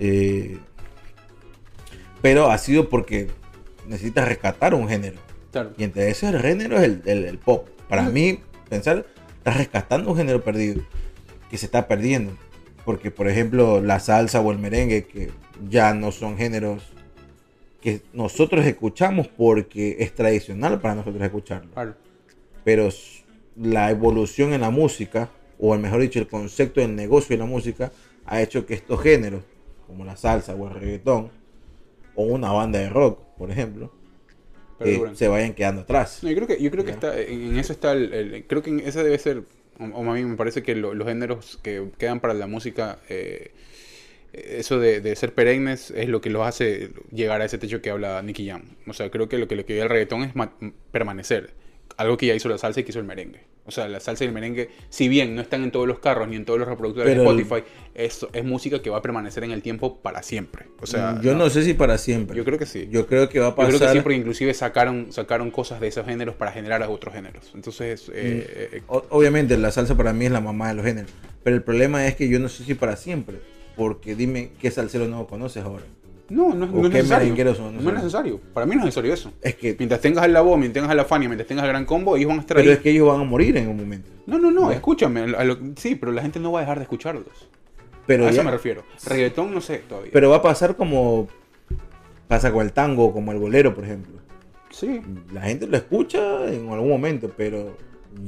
Eh, 0.00 0.58
pero 2.22 2.50
ha 2.50 2.58
sido 2.58 2.88
porque 2.88 3.28
necesitas 3.86 4.26
rescatar 4.28 4.74
un 4.74 4.88
género. 4.88 5.16
Claro. 5.52 5.72
Y 5.76 5.84
entre 5.84 6.10
esos 6.10 6.32
el 6.34 6.40
género 6.40 6.76
es 6.78 6.84
el, 6.84 7.02
el- 7.06 7.24
el 7.24 7.38
pop. 7.38 7.68
Para 7.88 8.02
mí, 8.08 8.40
pensar, 8.68 9.06
estás 9.38 9.56
rescatando 9.56 10.10
un 10.10 10.16
género 10.16 10.42
perdido, 10.42 10.82
que 11.50 11.58
se 11.58 11.66
está 11.66 11.86
perdiendo. 11.86 12.32
Porque, 12.84 13.10
por 13.10 13.28
ejemplo, 13.28 13.80
la 13.80 14.00
salsa 14.00 14.40
o 14.40 14.50
el 14.52 14.58
merengue, 14.58 15.04
que 15.04 15.30
ya 15.68 15.94
no 15.94 16.12
son 16.12 16.36
géneros 16.36 16.82
que 17.80 18.00
nosotros 18.14 18.64
escuchamos 18.64 19.28
porque 19.28 19.96
es 20.00 20.14
tradicional 20.14 20.80
para 20.80 20.94
nosotros 20.94 21.22
escucharlo. 21.22 21.70
Claro. 21.72 21.94
Pero 22.64 22.88
la 23.56 23.90
evolución 23.90 24.52
en 24.52 24.60
la 24.62 24.70
música, 24.70 25.30
o 25.58 25.76
mejor 25.76 26.00
dicho, 26.00 26.18
el 26.18 26.28
concepto 26.28 26.80
del 26.80 26.94
negocio 26.96 27.36
de 27.36 27.40
la 27.40 27.46
música, 27.48 27.92
ha 28.26 28.42
hecho 28.42 28.66
que 28.66 28.74
estos 28.74 29.02
géneros, 29.02 29.42
como 29.86 30.04
la 30.04 30.16
salsa 30.16 30.54
o 30.54 30.68
el 30.68 30.74
reggaetón, 30.74 31.30
o 32.14 32.24
una 32.24 32.52
banda 32.52 32.78
de 32.78 32.88
rock, 32.88 33.20
por 33.38 33.50
ejemplo, 33.50 33.92
eh, 34.80 34.98
se 35.14 35.28
vayan 35.28 35.54
quedando 35.54 35.82
atrás. 35.82 36.20
No, 36.22 36.30
yo 36.30 36.36
creo 36.36 36.48
que, 36.48 36.62
yo 36.62 36.70
creo 36.70 36.84
que 36.84 36.90
está, 36.90 37.18
en 37.20 37.56
eso 37.58 37.72
está 37.72 37.92
el, 37.92 38.12
el- 38.12 38.44
creo 38.46 38.62
que 38.62 38.70
en 38.70 38.80
ese 38.80 39.02
debe 39.02 39.18
ser, 39.18 39.44
o, 39.78 39.84
o 39.84 40.10
a 40.10 40.14
mí 40.14 40.24
me 40.24 40.36
parece 40.36 40.62
que 40.62 40.74
lo- 40.74 40.94
los 40.94 41.06
géneros 41.08 41.58
que 41.62 41.88
quedan 41.98 42.20
para 42.20 42.34
la 42.34 42.46
música, 42.46 42.98
eh, 43.08 43.52
eso 44.32 44.80
de, 44.80 45.00
de 45.00 45.14
ser 45.16 45.32
perennes 45.34 45.90
es 45.92 46.08
lo 46.08 46.20
que 46.20 46.30
los 46.30 46.46
hace 46.46 46.90
llegar 47.12 47.40
a 47.40 47.44
ese 47.44 47.58
techo 47.58 47.80
que 47.80 47.90
habla 47.90 48.20
Nicky 48.22 48.48
Jam. 48.48 48.62
O 48.86 48.92
sea, 48.92 49.10
creo 49.10 49.28
que 49.28 49.38
lo 49.38 49.46
que 49.48 49.56
le 49.56 49.64
queda 49.64 49.84
al 49.84 49.90
reggaetón 49.90 50.24
es 50.24 50.34
ma- 50.34 50.52
permanecer. 50.90 51.52
Algo 51.96 52.16
que 52.16 52.26
ya 52.26 52.34
hizo 52.34 52.48
la 52.48 52.58
salsa 52.58 52.80
y 52.80 52.84
que 52.84 52.90
hizo 52.90 52.98
el 52.98 53.04
merengue. 53.04 53.40
O 53.66 53.70
sea, 53.70 53.88
la 53.88 53.98
salsa 54.00 54.24
y 54.24 54.26
el 54.26 54.32
merengue, 54.34 54.68
si 54.90 55.08
bien 55.08 55.34
no 55.34 55.40
están 55.40 55.62
en 55.62 55.70
todos 55.70 55.86
los 55.88 55.98
carros 56.00 56.28
ni 56.28 56.36
en 56.36 56.44
todos 56.44 56.58
los 56.58 56.68
reproductores 56.68 57.10
Pero 57.12 57.22
de 57.22 57.30
el- 57.30 57.40
Spotify, 57.40 57.68
eso 57.94 58.28
es 58.32 58.44
música 58.44 58.82
que 58.82 58.90
va 58.90 58.98
a 58.98 59.02
permanecer 59.02 59.44
en 59.44 59.52
el 59.52 59.62
tiempo 59.62 59.98
para 60.02 60.22
siempre. 60.22 60.66
O 60.80 60.86
sea, 60.86 61.18
yo 61.22 61.34
no 61.34 61.48
sé 61.48 61.62
si 61.64 61.72
para 61.72 61.96
siempre. 61.96 62.36
Yo 62.36 62.44
creo 62.44 62.58
que 62.58 62.66
sí. 62.66 62.88
Yo 62.90 63.06
creo 63.06 63.28
que 63.28 63.38
va 63.38 63.46
a 63.46 63.50
Yo 63.50 63.56
pasar. 63.56 63.74
creo 63.76 63.88
que 63.88 63.96
sí, 63.96 64.00
porque 64.02 64.16
inclusive 64.16 64.52
sacaron, 64.54 65.12
sacaron 65.12 65.50
cosas 65.50 65.80
de 65.80 65.86
esos 65.88 66.04
géneros 66.04 66.34
para 66.34 66.52
generar 66.52 66.82
a 66.82 66.90
otros 66.90 67.14
géneros. 67.14 67.52
Entonces, 67.54 68.10
eh, 68.12 68.68
eh, 68.72 68.82
O- 68.88 69.04
obviamente 69.10 69.56
la 69.56 69.70
salsa 69.70 69.96
para 69.96 70.12
mí 70.12 70.26
es 70.26 70.32
la 70.32 70.40
mamá 70.40 70.68
de 70.68 70.74
los 70.74 70.84
géneros. 70.84 71.10
Pero 71.42 71.56
el 71.56 71.62
problema 71.62 72.06
es 72.06 72.16
que 72.16 72.28
yo 72.28 72.38
no 72.40 72.48
sé 72.48 72.64
si 72.64 72.74
para 72.74 72.96
siempre. 72.96 73.36
Porque 73.76 74.14
dime 74.14 74.50
qué 74.60 74.70
salsero 74.70 75.08
no 75.08 75.26
conoces 75.26 75.62
ahora. 75.64 75.84
No, 76.30 76.54
no, 76.54 76.64
¿O 76.66 76.68
no 76.80 76.86
es 76.86 76.92
necesario. 76.92 77.54
son? 77.54 77.76
No 77.76 77.82
No, 77.82 77.88
es 77.90 77.96
necesario. 77.96 78.40
Para 78.54 78.64
mí 78.66 78.74
no 78.74 78.80
es 78.80 78.84
necesario 78.86 79.12
eso. 79.12 79.32
Es 79.42 79.54
que. 79.56 79.76
Mientras 79.78 80.00
tengas 80.00 80.28
la 80.30 80.40
voz, 80.40 80.58
mientras 80.58 80.82
tengas 80.82 80.96
la 80.96 81.04
Fania, 81.04 81.28
mientras 81.28 81.46
tengas 81.46 81.64
el 81.64 81.70
gran 81.70 81.84
combo, 81.84 82.16
ellos 82.16 82.28
van 82.28 82.38
a 82.38 82.40
estar 82.40 82.56
Pero 82.56 82.70
ahí. 82.70 82.76
es 82.76 82.82
que 82.82 82.90
ellos 82.90 83.08
van 83.08 83.20
a 83.20 83.24
morir 83.24 83.56
en 83.56 83.68
un 83.68 83.76
momento. 83.76 84.10
No, 84.26 84.38
no, 84.38 84.50
no, 84.50 84.70
escúchame. 84.72 85.26
lo- 85.26 85.58
sí, 85.76 85.96
pero 85.96 86.12
la 86.12 86.22
gente 86.22 86.40
no 86.40 86.52
va 86.52 86.60
a 86.60 86.62
dejar 86.62 86.78
de 86.78 86.84
escucharlos. 86.84 87.26
Pero, 88.06 88.26
a 88.26 88.30
eso 88.30 88.42
me 88.44 88.50
refiero. 88.50 88.82
Reggaetón, 89.06 89.52
no 89.54 89.60
sé 89.60 89.78
todavía. 89.88 90.10
pero 90.12 90.30
va 90.30 90.36
a 90.36 90.42
pasar 90.42 90.76
como 90.76 91.28
pasa 92.28 92.50
con 92.52 92.64
el 92.64 92.72
tango, 92.72 93.12
como 93.12 93.32
el 93.32 93.38
bolero, 93.38 93.74
por 93.74 93.84
ejemplo. 93.84 94.14
sí. 94.70 95.00
La 95.32 95.42
gente 95.42 95.66
lo 95.66 95.76
escucha 95.76 96.46
en 96.52 96.68
algún 96.70 96.88
momento, 96.88 97.30
pero 97.36 97.76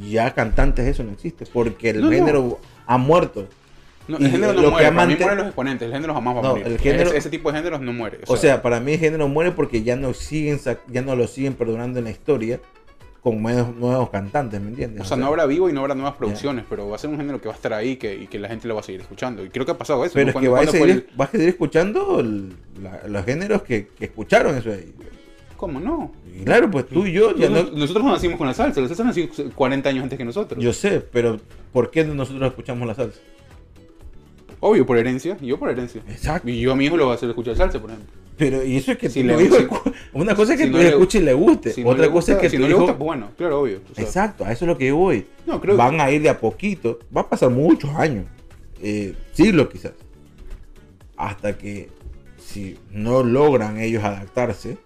ya 0.08 0.32
cantantes 0.34 0.86
eso 0.86 1.02
no 1.02 1.12
existe. 1.12 1.44
Porque 1.52 1.90
el 1.90 2.00
No, 2.00 2.06
no. 2.06 2.12
género 2.12 2.58
ha 2.86 2.98
muerto. 2.98 3.48
No, 4.08 4.18
el 4.18 4.30
género 4.30 4.52
no 4.52 4.62
lo 4.62 4.68
que 4.68 4.70
muere. 4.72 4.86
ha 4.86 4.94
Para 4.94 5.06
mí 5.06 5.16
mueren 5.18 5.38
los 5.38 5.46
exponentes. 5.46 5.86
El 5.86 5.92
género 5.94 6.14
jamás 6.14 6.36
va 6.36 6.38
a 6.38 6.42
No, 6.42 6.48
morir. 6.50 6.66
el 6.66 6.78
género- 6.78 7.08
ese, 7.10 7.16
ese 7.18 7.30
tipo 7.30 7.50
de 7.50 7.58
géneros 7.58 7.80
no 7.80 7.92
muere. 7.92 8.20
O 8.26 8.36
sea, 8.36 8.62
para 8.62 8.78
mí 8.80 8.92
el 8.92 8.98
género 9.00 9.26
muere 9.28 9.50
porque 9.52 9.82
ya 9.82 9.96
no 9.96 10.14
siguen 10.14 10.60
ya 10.88 11.02
no 11.02 11.16
lo 11.16 11.26
siguen 11.26 11.54
perdurando 11.54 11.98
en 11.98 12.04
la 12.04 12.10
historia 12.10 12.60
con 13.20 13.42
nuevos, 13.42 13.74
nuevos 13.74 14.10
cantantes, 14.10 14.60
¿me 14.60 14.68
entiendes? 14.68 15.02
O 15.02 15.04
sea, 15.04 15.16
no 15.16 15.26
habrá 15.26 15.46
vivo 15.46 15.68
y 15.68 15.72
no 15.72 15.80
habrá 15.80 15.96
nuevas 15.96 16.14
producciones, 16.14 16.64
pero 16.70 16.88
va 16.88 16.94
a 16.94 16.98
ser 17.00 17.10
un 17.10 17.16
género 17.16 17.40
que 17.40 17.48
va 17.48 17.54
a 17.54 17.56
estar 17.56 17.72
ahí 17.72 17.96
que, 17.96 18.14
y 18.14 18.28
que 18.28 18.38
la 18.38 18.46
gente 18.48 18.68
lo 18.68 18.74
va 18.74 18.80
a 18.80 18.84
seguir 18.84 19.00
escuchando. 19.00 19.44
Y 19.44 19.48
creo 19.48 19.66
que 19.66 19.72
ha 19.72 19.78
pasado 19.78 20.04
eso. 20.04 20.14
Pero 20.14 20.26
¿no? 20.26 20.30
es 20.30 20.36
que 20.36 20.48
¿Cuándo- 20.48 20.52
vas 20.52 20.68
a, 20.68 20.78
seguir, 20.78 20.90
el- 21.10 21.20
a 21.22 21.26
seguir 21.26 21.48
escuchando 21.48 22.20
el- 22.20 22.52
la- 22.80 23.02
los 23.08 23.24
géneros 23.24 23.62
que, 23.62 23.88
que 23.88 24.04
escucharon 24.04 24.56
eso 24.56 24.70
ahí. 24.70 24.94
¿Cómo 25.56 25.80
no? 25.80 26.12
Claro, 26.44 26.70
pues 26.70 26.86
tú 26.86 27.06
y 27.06 27.12
yo 27.12 27.34
ya 27.34 27.48
Nosotros, 27.48 27.72
no... 27.72 27.78
nosotros 27.80 28.04
no 28.04 28.10
nacimos 28.12 28.38
con 28.38 28.46
la 28.46 28.54
salsa. 28.54 28.80
La 28.80 28.88
salsa 28.88 29.02
nació 29.04 29.26
40 29.54 29.88
años 29.88 30.02
antes 30.04 30.18
que 30.18 30.24
nosotros. 30.24 30.62
Yo 30.62 30.72
sé, 30.72 31.00
pero 31.00 31.40
¿por 31.72 31.90
qué 31.90 32.04
nosotros 32.04 32.46
escuchamos 32.50 32.86
la 32.86 32.94
salsa? 32.94 33.18
Obvio, 34.60 34.86
por 34.86 34.96
herencia. 34.98 35.36
Yo 35.40 35.58
por 35.58 35.70
herencia. 35.70 36.02
Exacto. 36.08 36.48
Y 36.48 36.60
yo 36.60 36.72
a 36.72 36.76
mi 36.76 36.86
hijo 36.86 36.96
lo 36.96 37.04
voy 37.04 37.12
a 37.12 37.16
hacer 37.16 37.28
escuchar 37.28 37.56
salsa, 37.56 37.80
por 37.80 37.90
ejemplo. 37.90 38.12
Pero, 38.38 38.62
y 38.64 38.76
eso 38.76 38.92
es 38.92 38.98
que 38.98 39.08
Si 39.08 39.22
tu 39.22 39.26
le- 39.28 39.44
hijo 39.44 39.82
Una 40.12 40.34
cosa 40.34 40.52
es 40.54 40.58
que 40.58 40.66
si 40.66 40.70
tu 40.70 40.76
no 40.76 40.82
hijo 40.82 40.90
le- 40.90 40.96
escuche 40.96 41.18
y 41.18 41.22
le 41.22 41.32
guste. 41.34 41.72
Si 41.72 41.82
no 41.84 41.90
Otra 41.90 42.02
le 42.06 42.10
cosa 42.10 42.32
gusta, 42.32 42.32
es 42.34 42.38
que 42.40 42.50
si 42.50 42.56
tu 42.56 42.62
no 42.62 42.68
le 42.68 42.74
gusta, 42.74 42.92
bueno, 42.92 43.30
claro, 43.36 43.60
obvio. 43.62 43.80
O 43.90 43.94
sea, 43.94 44.04
Exacto, 44.04 44.44
a 44.44 44.52
eso 44.52 44.64
es 44.64 44.68
lo 44.68 44.76
que 44.78 44.88
yo 44.88 44.96
voy. 44.96 45.26
No, 45.46 45.60
creo 45.60 45.76
Van 45.76 46.00
a 46.00 46.10
ir 46.10 46.20
de 46.22 46.28
a 46.28 46.38
poquito. 46.38 46.98
Va 47.16 47.22
a 47.22 47.28
pasar 47.28 47.50
muchos 47.50 47.90
años. 47.94 48.26
eh, 48.82 49.14
siglos 49.32 49.68
quizás. 49.70 49.92
Hasta 51.16 51.56
que 51.56 51.88
si 52.38 52.76
no 52.92 53.22
logran 53.22 53.78
ellos 53.80 54.04
adaptarse, 54.04 54.76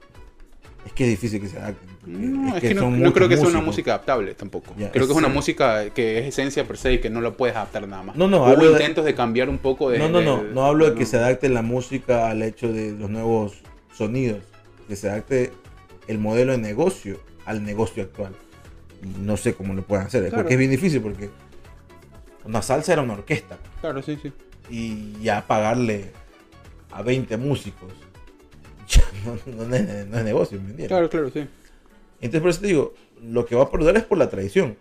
es 0.86 0.92
que 0.92 1.04
es 1.04 1.10
difícil 1.10 1.40
que 1.40 1.48
se 1.48 1.58
adapten. 1.58 1.89
No, 2.06 2.56
es, 2.56 2.62
que, 2.62 2.74
no, 2.74 3.12
creo 3.12 3.28
que 3.28 3.36
sea 3.36 3.42
una 3.44 3.58
músicos. 3.58 3.66
música 3.66 3.90
adaptable 3.92 4.34
tampoco. 4.34 4.72
Creo 4.74 4.90
que 5.06 5.12
es 5.12 5.18
una 5.18 5.28
música 5.28 5.90
que 5.90 6.18
es 6.20 6.26
esencia 6.28 6.64
per 6.66 6.78
se 6.78 6.94
y 6.94 6.98
que 6.98 7.10
no 7.10 7.20
lo 7.20 7.36
puedes 7.36 7.54
adaptar 7.56 7.86
nada 7.86 8.02
más. 8.02 8.16
No, 8.16 8.26
no, 8.26 8.42
Hubo 8.44 8.56
de- 8.56 8.72
intentos 8.72 9.04
de 9.04 9.14
cambiar 9.14 9.50
un 9.50 9.58
poco 9.58 9.90
de. 9.90 9.98
No, 9.98 10.08
no, 10.08 10.22
no. 10.22 10.42
de- 10.42 10.50
No 10.54 10.64
hablo 10.64 10.88
de 10.90 10.94
que 10.96 11.04
se 11.04 11.18
adapte 11.18 11.48
la 11.50 11.60
música 11.62 12.30
al 12.30 12.42
hecho 12.42 12.72
de 12.72 12.92
los 12.92 13.10
nuevos 13.10 13.58
sonidos. 13.94 14.38
Que 14.88 14.96
se 14.96 15.10
adapte 15.10 15.52
el 16.08 16.18
modelo 16.18 16.52
de 16.52 16.58
negocio 16.58 17.20
al 17.44 17.62
negocio 17.64 18.02
actual. 18.02 18.32
Y 19.02 19.20
no 19.20 19.36
sé 19.36 19.54
cómo 19.54 19.74
lo 19.74 19.82
pueden 19.82 20.06
hacer. 20.06 20.22
Claro. 20.22 20.36
Porque 20.42 20.54
es 20.54 20.58
bien 20.58 20.70
difícil 20.70 21.00
porque 21.02 21.28
una 22.44 22.62
salsa 22.62 22.94
era 22.94 23.02
una 23.02 23.12
orquesta. 23.12 23.58
Claro, 23.82 24.02
sí, 24.02 24.18
sí. 24.22 24.32
y 24.70 25.20
ya 25.22 25.46
pagarle 25.46 26.12
a 26.92 27.02
20 27.02 27.36
músicos 27.36 27.92
ya 28.88 29.02
no, 29.24 29.64
no 29.66 29.74
es, 29.76 30.06
no 30.08 30.18
es 30.18 30.24
negocio, 30.24 30.58
¿me 30.58 30.70
entiendes? 30.70 30.88
Claro, 30.88 31.08
claro, 31.10 31.30
sí. 31.30 31.46
Entonces 32.20 32.40
por 32.40 32.50
eso 32.50 32.60
te 32.60 32.66
digo, 32.68 32.94
lo 33.22 33.46
que 33.46 33.54
va 33.54 33.64
a 33.64 33.70
perdurar 33.70 33.96
es 33.96 34.04
por 34.04 34.18
la 34.18 34.28
tradición, 34.28 34.76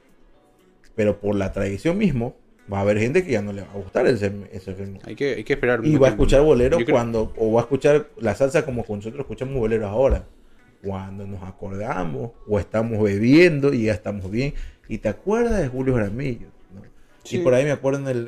pero 0.96 1.20
por 1.20 1.36
la 1.36 1.52
tradición 1.52 1.98
mismo 1.98 2.36
va 2.72 2.80
a 2.80 2.82
haber 2.82 3.00
gente 3.00 3.24
que 3.26 3.32
ya 3.32 3.42
no 3.42 3.54
le 3.54 3.62
va 3.62 3.72
a 3.72 3.76
gustar 3.78 4.06
ese, 4.08 4.32
ese 4.52 4.74
ritmo. 4.74 5.00
Hay 5.06 5.16
que, 5.16 5.36
hay 5.36 5.44
que 5.44 5.54
esperar. 5.54 5.80
Y 5.84 5.96
va 5.98 6.08
a 6.08 6.12
escuchar 6.12 6.42
bolero 6.42 6.78
creo- 6.78 6.96
cuando, 6.96 7.34
o 7.38 7.54
va 7.54 7.62
a 7.62 7.64
escuchar 7.64 8.10
la 8.18 8.36
salsa 8.36 8.66
como 8.66 8.86
nosotros 8.88 9.20
escuchamos 9.22 9.56
boleros 9.56 9.90
ahora, 9.90 10.26
cuando 10.84 11.26
nos 11.26 11.42
acordamos 11.44 12.32
o 12.48 12.60
estamos 12.60 13.02
bebiendo 13.02 13.74
y 13.74 13.86
ya 13.86 13.94
estamos 13.94 14.30
bien. 14.30 14.54
Y 14.88 15.00
te 15.00 15.10
acuerdas 15.10 15.60
de 15.62 15.68
Julio 15.68 15.96
Jaramillo, 15.96 16.48
¿no? 16.74 16.82
Sí. 17.24 17.38
Y 17.38 17.40
por 17.44 17.54
ahí 17.54 17.64
me 17.64 17.72
acuerdo, 17.72 18.00
en 18.10 18.18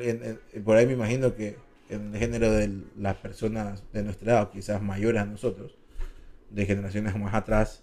en- 0.54 0.62
por 0.64 0.76
ahí 0.76 0.86
me 0.86 0.92
imagino 0.94 1.34
que 1.34 1.56
en 1.88 2.14
el 2.14 2.18
género 2.18 2.50
de 2.50 2.70
las 2.98 3.16
personas 3.16 3.84
de 3.92 4.02
nuestra 4.02 4.32
edad, 4.32 4.42
o 4.44 4.50
quizás 4.50 4.80
mayores 4.82 5.20
a 5.22 5.24
nosotros, 5.26 5.76
de 6.50 6.66
generaciones 6.66 7.16
más 7.18 7.34
atrás, 7.34 7.82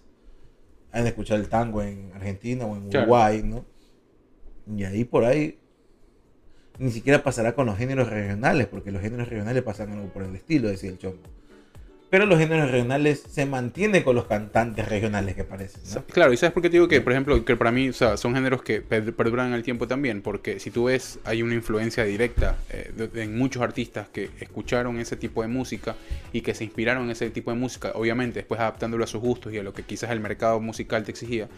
han 0.92 1.06
escuchado 1.06 1.40
el 1.40 1.48
tango 1.48 1.82
en 1.82 2.10
Argentina 2.14 2.64
o 2.66 2.76
en 2.76 2.88
Claro. 2.88 3.06
Uruguay, 3.06 3.42
¿no? 3.42 3.64
Y 4.76 4.84
ahí 4.84 5.04
por 5.04 5.24
ahí 5.24 5.58
ni 6.78 6.90
siquiera 6.90 7.22
pasará 7.22 7.54
con 7.54 7.66
los 7.66 7.76
géneros 7.76 8.08
regionales, 8.08 8.66
porque 8.66 8.90
los 8.90 9.02
géneros 9.02 9.28
regionales 9.28 9.62
pasan 9.62 9.92
algo 9.92 10.08
por 10.12 10.22
el 10.22 10.34
estilo, 10.34 10.68
decía 10.68 10.90
el 10.90 10.98
chombo. 10.98 11.28
Pero 12.10 12.26
los 12.26 12.38
géneros 12.40 12.70
regionales 12.72 13.22
se 13.30 13.46
mantienen 13.46 14.02
con 14.02 14.16
los 14.16 14.26
cantantes 14.26 14.88
regionales 14.88 15.36
que 15.36 15.44
parecen. 15.44 15.80
¿no? 15.94 16.04
Claro, 16.06 16.32
y 16.32 16.36
sabes 16.36 16.52
por 16.52 16.60
qué 16.62 16.68
te 16.68 16.72
digo 16.74 16.88
que, 16.88 17.00
por 17.00 17.12
ejemplo, 17.12 17.44
que 17.44 17.56
para 17.56 17.70
mí 17.70 17.88
o 17.88 17.92
sea, 17.92 18.16
son 18.16 18.34
géneros 18.34 18.62
que 18.62 18.80
per- 18.80 19.14
perduran 19.14 19.46
en 19.48 19.54
el 19.54 19.62
tiempo 19.62 19.86
también, 19.86 20.20
porque 20.20 20.58
si 20.58 20.72
tú 20.72 20.84
ves, 20.84 21.20
hay 21.24 21.42
una 21.44 21.54
influencia 21.54 22.02
directa 22.02 22.56
eh, 22.70 22.90
de- 22.96 23.06
de- 23.06 23.22
en 23.22 23.38
muchos 23.38 23.62
artistas 23.62 24.08
que 24.08 24.28
escucharon 24.40 24.98
ese 24.98 25.16
tipo 25.16 25.42
de 25.42 25.48
música 25.48 25.94
y 26.32 26.40
que 26.40 26.52
se 26.54 26.64
inspiraron 26.64 27.04
en 27.04 27.10
ese 27.10 27.30
tipo 27.30 27.52
de 27.52 27.56
música, 27.56 27.92
obviamente 27.94 28.40
después 28.40 28.60
adaptándolo 28.60 29.04
a 29.04 29.06
sus 29.06 29.20
gustos 29.20 29.52
y 29.52 29.58
a 29.58 29.62
lo 29.62 29.72
que 29.72 29.84
quizás 29.84 30.10
el 30.10 30.18
mercado 30.18 30.58
musical 30.60 31.04
te 31.04 31.12
exigía. 31.12 31.48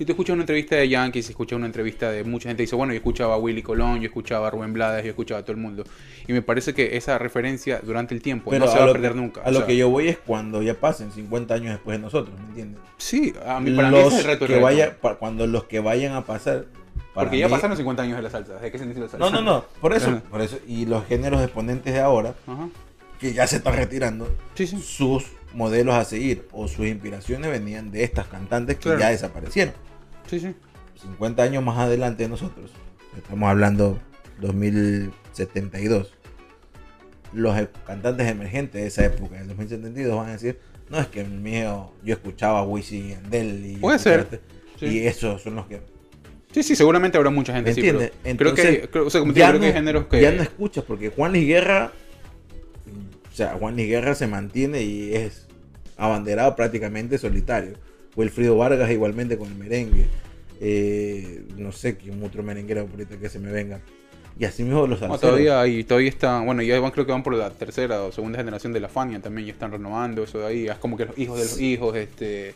Si 0.00 0.06
tú 0.06 0.12
escuchas 0.12 0.32
una 0.32 0.44
entrevista 0.44 0.76
de 0.76 0.88
Yankees, 0.88 1.26
si 1.26 1.32
escuchas 1.32 1.58
una 1.58 1.66
entrevista 1.66 2.10
de 2.10 2.24
mucha 2.24 2.48
gente, 2.48 2.62
dice, 2.62 2.74
bueno, 2.74 2.94
yo 2.94 2.96
escuchaba 2.96 3.34
a 3.34 3.36
Willy 3.36 3.60
Colón, 3.62 4.00
yo 4.00 4.06
escuchaba 4.06 4.46
a 4.46 4.50
Rubén 4.50 4.72
Blades, 4.72 5.04
yo 5.04 5.10
escuchaba 5.10 5.40
a 5.40 5.42
todo 5.42 5.52
el 5.52 5.58
mundo. 5.58 5.84
Y 6.26 6.32
me 6.32 6.40
parece 6.40 6.72
que 6.72 6.96
esa 6.96 7.18
referencia 7.18 7.80
durante 7.84 8.14
el 8.14 8.22
tiempo 8.22 8.50
no 8.50 8.66
se 8.66 8.78
va 8.78 8.86
a 8.86 8.92
perder 8.92 9.12
que- 9.12 9.18
nunca. 9.18 9.42
A 9.42 9.48
o 9.50 9.52
lo 9.52 9.58
sea, 9.58 9.66
que 9.66 9.76
yo 9.76 9.90
voy 9.90 10.08
es 10.08 10.16
cuando 10.16 10.62
ya 10.62 10.72
pasen 10.72 11.12
50 11.12 11.52
años 11.52 11.72
después 11.72 11.98
de 11.98 12.02
nosotros, 12.02 12.34
¿me 12.40 12.46
entiendes? 12.46 12.80
Sí, 12.96 13.34
a 13.44 13.60
mí, 13.60 13.72
para 13.72 13.90
mí 13.90 13.98
los 13.98 14.06
ese 14.06 14.14
es 14.20 14.24
el 14.24 14.30
reto 14.30 14.46
que 14.46 14.58
vaya, 14.58 14.96
cuando 15.18 15.46
los 15.46 15.64
que 15.64 15.80
vayan 15.80 16.14
a 16.14 16.24
pasar. 16.24 16.64
Porque 17.12 17.36
ya 17.36 17.48
mí- 17.48 17.52
pasaron 17.52 17.76
50 17.76 18.02
años 18.02 18.16
de 18.16 18.22
la 18.22 18.30
salsa. 18.30 18.54
¿De 18.54 18.72
qué 18.72 18.78
se 18.78 18.86
la 18.86 18.94
salsa? 18.94 19.18
No, 19.18 19.28
no, 19.28 19.42
no, 19.42 19.66
por 19.82 19.92
eso, 19.92 20.08
Ajá. 20.08 20.22
por 20.30 20.40
eso. 20.40 20.58
Y 20.66 20.86
los 20.86 21.04
géneros 21.08 21.42
exponentes 21.42 21.92
de 21.92 22.00
ahora, 22.00 22.32
Ajá. 22.46 22.70
que 23.18 23.34
ya 23.34 23.46
se 23.46 23.56
están 23.56 23.76
retirando, 23.76 24.34
Sí, 24.54 24.66
sí. 24.66 24.80
sus 24.80 25.26
modelos 25.52 25.94
a 25.94 26.06
seguir 26.06 26.48
o 26.52 26.68
sus 26.68 26.86
inspiraciones 26.86 27.50
venían 27.50 27.90
de 27.90 28.02
estas 28.04 28.28
cantantes 28.28 28.76
que 28.76 28.84
Claro. 28.84 29.00
ya 29.00 29.10
desaparecieron. 29.10 29.74
Sí, 30.30 30.38
sí. 30.40 30.54
50 31.02 31.42
años 31.42 31.64
más 31.64 31.76
adelante 31.78 32.22
de 32.22 32.28
nosotros, 32.28 32.70
estamos 33.16 33.48
hablando 33.48 33.98
2072, 34.40 36.12
los 37.32 37.58
e- 37.58 37.68
cantantes 37.86 38.28
emergentes 38.28 38.80
de 38.80 38.86
esa 38.86 39.04
época, 39.06 39.36
del 39.36 39.48
2072, 39.48 40.16
van 40.16 40.28
a 40.28 40.32
decir, 40.32 40.58
no 40.88 41.00
es 41.00 41.06
que 41.08 41.20
el 41.22 41.30
mío, 41.30 41.92
yo 42.04 42.12
escuchaba 42.14 42.60
a 42.60 42.62
Wisin 42.64 43.06
y 43.06 43.08
Yandel 43.10 43.66
y 43.66 43.76
Puede 43.78 43.98
ser, 43.98 44.20
este", 44.20 44.40
sí. 44.78 44.86
y 44.86 45.06
esos 45.06 45.42
son 45.42 45.56
los 45.56 45.66
que... 45.66 45.80
Sí, 46.52 46.62
sí, 46.62 46.76
seguramente 46.76 47.16
habrá 47.16 47.30
mucha 47.30 47.52
gente 47.54 47.68
¿Me 47.68 47.72
así. 47.72 47.80
Pero 47.80 48.00
entiendes? 48.00 48.36
creo 48.36 48.54
que, 48.54 48.60
Entonces, 48.62 48.88
creo, 48.90 49.06
o 49.06 49.10
sea, 49.10 49.20
como 49.20 49.32
te 49.32 49.38
digo, 49.40 49.48
creo 49.50 49.60
que 49.60 49.66
hay 49.66 49.72
no- 49.72 49.78
géneros 49.78 50.06
que. 50.06 50.20
Ya 50.20 50.32
no 50.32 50.42
escuchas, 50.42 50.82
porque 50.84 51.08
Juan 51.10 51.30
Luis 51.32 51.46
Guerra, 51.46 51.92
o 53.32 53.34
sea, 53.36 53.50
Juan 53.54 53.74
Luis 53.76 53.86
Guerra 53.88 54.16
se 54.16 54.26
mantiene 54.26 54.82
y 54.82 55.14
es 55.14 55.46
abanderado 55.96 56.56
prácticamente 56.56 57.18
solitario. 57.18 57.74
Wilfrido 58.16 58.56
Vargas 58.56 58.90
igualmente 58.90 59.38
con 59.38 59.48
el 59.48 59.54
merengue. 59.54 60.06
Eh, 60.60 61.44
no 61.56 61.72
sé 61.72 61.96
quién 61.96 62.22
otro 62.22 62.42
merenguero 62.42 62.82
ahorita 62.82 63.16
que 63.18 63.28
se 63.28 63.38
me 63.38 63.50
venga. 63.50 63.80
Y 64.38 64.44
así 64.44 64.62
mismo 64.62 64.86
los 64.86 65.00
No, 65.02 65.18
todavía 65.18 65.60
hay, 65.60 65.84
todavía 65.84 66.08
están, 66.08 66.46
bueno, 66.46 66.62
ya 66.62 66.78
van, 66.80 66.90
creo 66.92 67.04
que 67.04 67.12
van 67.12 67.22
por 67.22 67.34
la 67.34 67.50
tercera 67.50 68.02
o 68.04 68.12
segunda 68.12 68.38
generación 68.38 68.72
de 68.72 68.80
la 68.80 68.88
Fania 68.88 69.20
también, 69.20 69.46
ya 69.46 69.52
están 69.52 69.70
renovando 69.70 70.22
eso 70.22 70.38
de 70.38 70.46
ahí, 70.46 70.66
es 70.68 70.76
como 70.76 70.96
que 70.96 71.04
los 71.04 71.18
hijos 71.18 71.36
de 71.38 71.44
los 71.44 71.60
hijos, 71.60 71.94
este, 71.96 72.54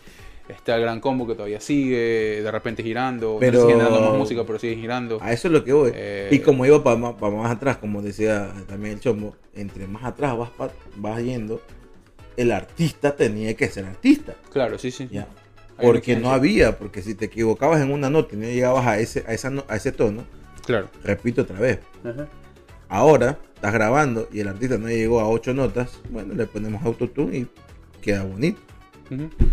está 0.49 0.77
el 0.77 0.83
gran 0.83 1.01
combo 1.01 1.27
que 1.27 1.35
todavía 1.35 1.61
sigue, 1.61 2.41
de 2.43 2.51
repente 2.51 2.83
girando, 2.83 3.37
Pero- 3.39 3.53
no 3.53 3.59
sé 3.61 3.67
si 3.67 3.73
siguen 3.73 3.85
dando 3.85 4.09
más 4.09 4.19
música, 4.19 4.45
pero 4.47 4.59
sigue 4.59 4.77
girando. 4.77 5.19
A 5.21 5.33
eso 5.33 5.49
es 5.49 5.53
lo 5.53 5.63
que 5.63 5.73
voy. 5.75 5.93
Eh, 5.95 6.29
y 6.31 6.39
como 6.39 6.65
iba 6.65 6.83
para 6.83 6.97
más, 6.97 7.15
pa 7.17 7.29
más 7.29 7.51
atrás, 7.51 7.77
como 7.77 8.01
decía 8.01 8.51
también 8.67 8.95
el 8.95 9.01
chombo, 9.01 9.37
entre 9.55 9.87
más 9.87 10.05
atrás 10.05 10.39
vas, 10.39 10.51
vas 10.97 11.23
yendo, 11.23 11.61
el 12.39 12.51
artista 12.53 13.15
tenía 13.15 13.53
que 13.55 13.69
ser 13.69 13.85
artista. 13.85 14.35
Claro, 14.51 14.79
sí, 14.79 14.91
sí. 14.91 15.07
¿ya? 15.11 15.27
Porque 15.81 16.17
no 16.17 16.31
había, 16.31 16.79
porque 16.79 17.03
si 17.03 17.15
te 17.15 17.25
equivocabas 17.27 17.81
en 17.83 17.91
una 17.93 18.11
nota 18.11 18.35
y 18.35 18.39
no 18.39 18.45
llegabas 18.47 18.87
a 18.87 18.99
ese, 18.99 19.25
a 19.27 19.35
esa 19.35 19.53
a 19.69 19.77
ese 19.77 19.93
tono, 19.93 20.25
Claro. 20.67 20.89
repito 21.03 21.43
otra 21.43 21.59
vez. 21.59 21.81
Ahora 22.89 23.39
estás 23.55 23.73
grabando 23.73 24.29
y 24.33 24.41
el 24.41 24.49
artista 24.49 24.79
no 24.79 24.89
llegó 24.89 25.21
a 25.21 25.29
ocho 25.29 25.53
notas, 25.55 25.99
bueno, 26.11 26.35
le 26.35 26.47
ponemos 26.47 26.83
autotune 26.85 27.37
y 27.39 27.47
queda 28.03 28.23
bonito. 28.25 28.61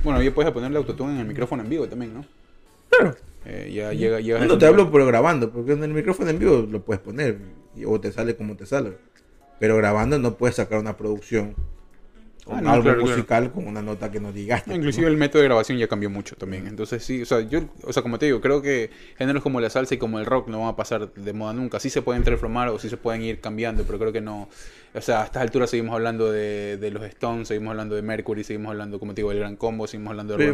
Bueno, 0.03 0.21
ya 0.21 0.33
puedes 0.33 0.51
ponerle 0.51 0.77
autotune 0.77 1.13
en 1.13 1.19
el 1.19 1.25
micrófono 1.27 1.63
en 1.63 1.69
vivo 1.69 1.87
también, 1.87 2.13
¿no? 2.13 2.25
Claro. 2.89 3.15
Eh, 3.45 3.71
ya 3.73 3.91
llega, 3.91 4.19
llega 4.19 4.39
No, 4.39 4.45
no 4.45 4.57
te 4.57 4.67
hablo 4.67 4.91
pero 4.91 5.05
grabando, 5.07 5.49
porque 5.51 5.71
en 5.73 5.83
el 5.83 5.93
micrófono 5.93 6.29
en 6.29 6.37
vivo 6.39 6.67
lo 6.69 6.83
puedes 6.83 7.01
poner 7.01 7.39
o 7.87 7.99
te 7.99 8.11
sale 8.11 8.35
como 8.35 8.55
te 8.55 8.65
sale. 8.65 8.93
Pero 9.59 9.77
grabando 9.77 10.19
no 10.19 10.35
puedes 10.35 10.55
sacar 10.57 10.79
una 10.79 10.95
producción 10.97 11.55
con 12.51 12.59
Ah, 12.59 12.61
no, 12.61 12.71
algo 12.71 12.83
claro, 12.83 12.99
claro. 12.99 13.15
musical 13.17 13.51
con 13.51 13.67
una 13.67 13.81
nota 13.81 14.11
que 14.11 14.19
no 14.19 14.31
digaste. 14.31 14.69
No, 14.69 14.75
Inclusive 14.75 15.07
el 15.07 15.17
método 15.17 15.41
de 15.41 15.47
grabación 15.47 15.77
ya 15.77 15.87
cambió 15.87 16.09
mucho 16.09 16.35
también. 16.35 16.67
Entonces 16.67 17.03
sí, 17.03 17.21
o 17.23 17.25
sea, 17.25 17.41
yo, 17.41 17.61
o 17.83 17.91
sea, 17.93 18.03
como 18.03 18.19
te 18.19 18.27
digo, 18.27 18.39
creo 18.41 18.61
que 18.61 18.89
géneros 19.17 19.41
como 19.41 19.59
la 19.59 19.69
salsa 19.69 19.95
y 19.95 19.97
como 19.97 20.19
el 20.19 20.25
rock 20.25 20.47
no 20.49 20.59
van 20.59 20.69
a 20.69 20.75
pasar 20.75 21.11
de 21.13 21.33
moda 21.33 21.53
nunca. 21.53 21.79
Sí 21.79 21.89
se 21.89 22.01
pueden 22.01 22.23
transformar 22.23 22.67
o 22.69 22.77
sí 22.79 22.89
se 22.89 22.97
pueden 22.97 23.23
ir 23.23 23.39
cambiando, 23.39 23.83
pero 23.83 23.97
creo 23.97 24.11
que 24.11 24.21
no. 24.21 24.49
O 24.93 25.01
sea, 25.01 25.21
a 25.21 25.25
estas 25.25 25.41
alturas 25.41 25.69
seguimos 25.69 25.93
hablando 25.95 26.31
de, 26.31 26.77
de 26.77 26.91
los 26.91 27.01
Stones, 27.03 27.47
seguimos 27.47 27.71
hablando 27.71 27.95
de 27.95 28.01
Mercury, 28.01 28.43
seguimos 28.43 28.71
hablando, 28.71 28.99
como 28.99 29.13
te 29.13 29.21
digo, 29.21 29.29
del 29.29 29.39
Gran 29.39 29.55
Combo, 29.55 29.87
seguimos 29.87 30.11
hablando 30.11 30.33
de 30.37 30.37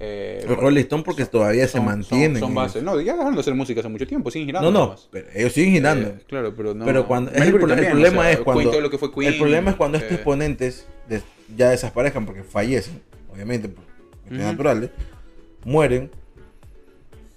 Eh, 0.00 0.44
El 0.48 0.56
Rolling 0.56 0.82
Stone 0.82 1.02
porque 1.02 1.24
todavía 1.26 1.66
se 1.66 1.72
son- 1.78 1.84
mantienen. 1.86 2.34
Son, 2.38 2.48
son 2.48 2.54
bases. 2.54 2.82
No, 2.84 3.00
ya 3.00 3.12
dejaron 3.14 3.34
de 3.34 3.40
hacer 3.40 3.54
música 3.54 3.80
hace 3.80 3.88
mucho 3.88 4.06
tiempo, 4.06 4.30
siguen 4.30 4.46
girando. 4.46 4.70
No, 4.70 4.86
no, 4.90 4.96
pero 5.10 5.26
ellos 5.34 5.52
siguen 5.52 5.72
girando. 5.72 6.08
Eh, 6.10 6.18
claro, 6.28 6.54
pero 6.56 6.72
no. 6.74 6.84
pero 6.84 7.06
cuando 7.06 7.32
es 7.32 7.40
el, 7.42 7.50
pro- 7.52 7.62
el 7.62 7.68
también, 7.70 7.90
problema 7.92 8.20
o 8.20 8.22
sea, 8.22 8.32
es 8.32 8.38
cuando 8.40 8.80
lo 8.80 8.90
que 8.90 8.98
fue 8.98 9.12
Queen, 9.12 9.32
el 9.32 9.38
problema 9.38 9.70
es 9.70 9.76
cuando 9.76 9.98
estos 9.98 10.12
eh, 10.12 10.14
exponentes 10.14 10.86
de- 11.08 11.22
ya 11.56 11.70
desaparezcan 11.70 12.26
porque 12.26 12.44
fallecen, 12.44 13.00
obviamente 13.32 13.68
por 13.68 13.82
cuestiones 14.22 14.44
Ujú. 14.46 14.52
naturales, 14.52 14.90
mueren 15.64 16.10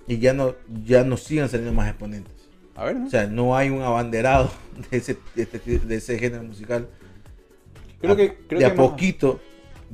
y 0.07 0.20
ya 0.20 0.34
no 0.34 0.55
ya 0.86 1.03
no 1.03 1.18
sigan 1.18 1.49
saliendo 1.49 1.74
más 1.74 1.89
exponentes. 1.89 2.34
A 2.76 2.86
ver, 2.86 2.95
¿no? 2.95 3.07
O 3.07 3.09
sea, 3.09 3.26
no 3.28 3.55
hay 3.55 3.70
un 3.70 3.82
abanderado 3.82 4.51
de 4.91 4.97
ese, 4.97 5.18
de 5.36 5.43
este- 5.43 5.80
de 5.80 5.95
ese 5.95 6.20
género 6.20 6.43
musical. 6.43 6.88
creo 7.99 8.14
A- 8.14 8.18
que, 8.18 8.36
creo 8.47 8.59
de 8.59 8.66
que 8.68 8.72
a 8.72 8.76
poquito 8.76 9.39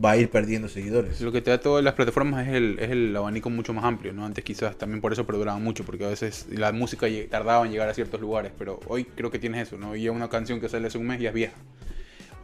va 0.03 0.11
a 0.11 0.17
ir 0.17 0.29
perdiendo 0.29 0.67
seguidores. 0.67 1.19
Lo 1.21 1.31
que 1.31 1.41
te 1.41 1.49
da 1.49 1.59
todas 1.59 1.83
las 1.83 1.93
plataformas 1.95 2.47
es 2.47 2.53
el, 2.53 2.77
es 2.79 2.91
el 2.91 3.15
abanico 3.15 3.49
mucho 3.49 3.73
más 3.73 3.83
amplio, 3.83 4.13
¿no? 4.13 4.25
Antes 4.25 4.43
quizás 4.43 4.77
también 4.77 5.01
por 5.01 5.11
eso 5.11 5.25
perduraban 5.25 5.63
mucho, 5.63 5.83
porque 5.85 6.05
a 6.05 6.09
veces 6.09 6.45
la 6.51 6.71
música 6.71 7.07
tardaba 7.29 7.65
en 7.65 7.71
llegar 7.71 7.89
a 7.89 7.93
ciertos 7.93 8.21
lugares, 8.21 8.51
pero 8.57 8.79
hoy 8.87 9.05
creo 9.05 9.31
que 9.31 9.39
tienes 9.39 9.67
eso, 9.67 9.77
¿no? 9.77 9.95
Y 9.95 10.03
ya 10.03 10.11
una 10.11 10.29
canción 10.29 10.59
que 10.59 10.69
sale 10.69 10.87
hace 10.87 10.97
un 10.99 11.07
mes 11.07 11.19
ya 11.19 11.29
es 11.29 11.35
vieja. 11.35 11.55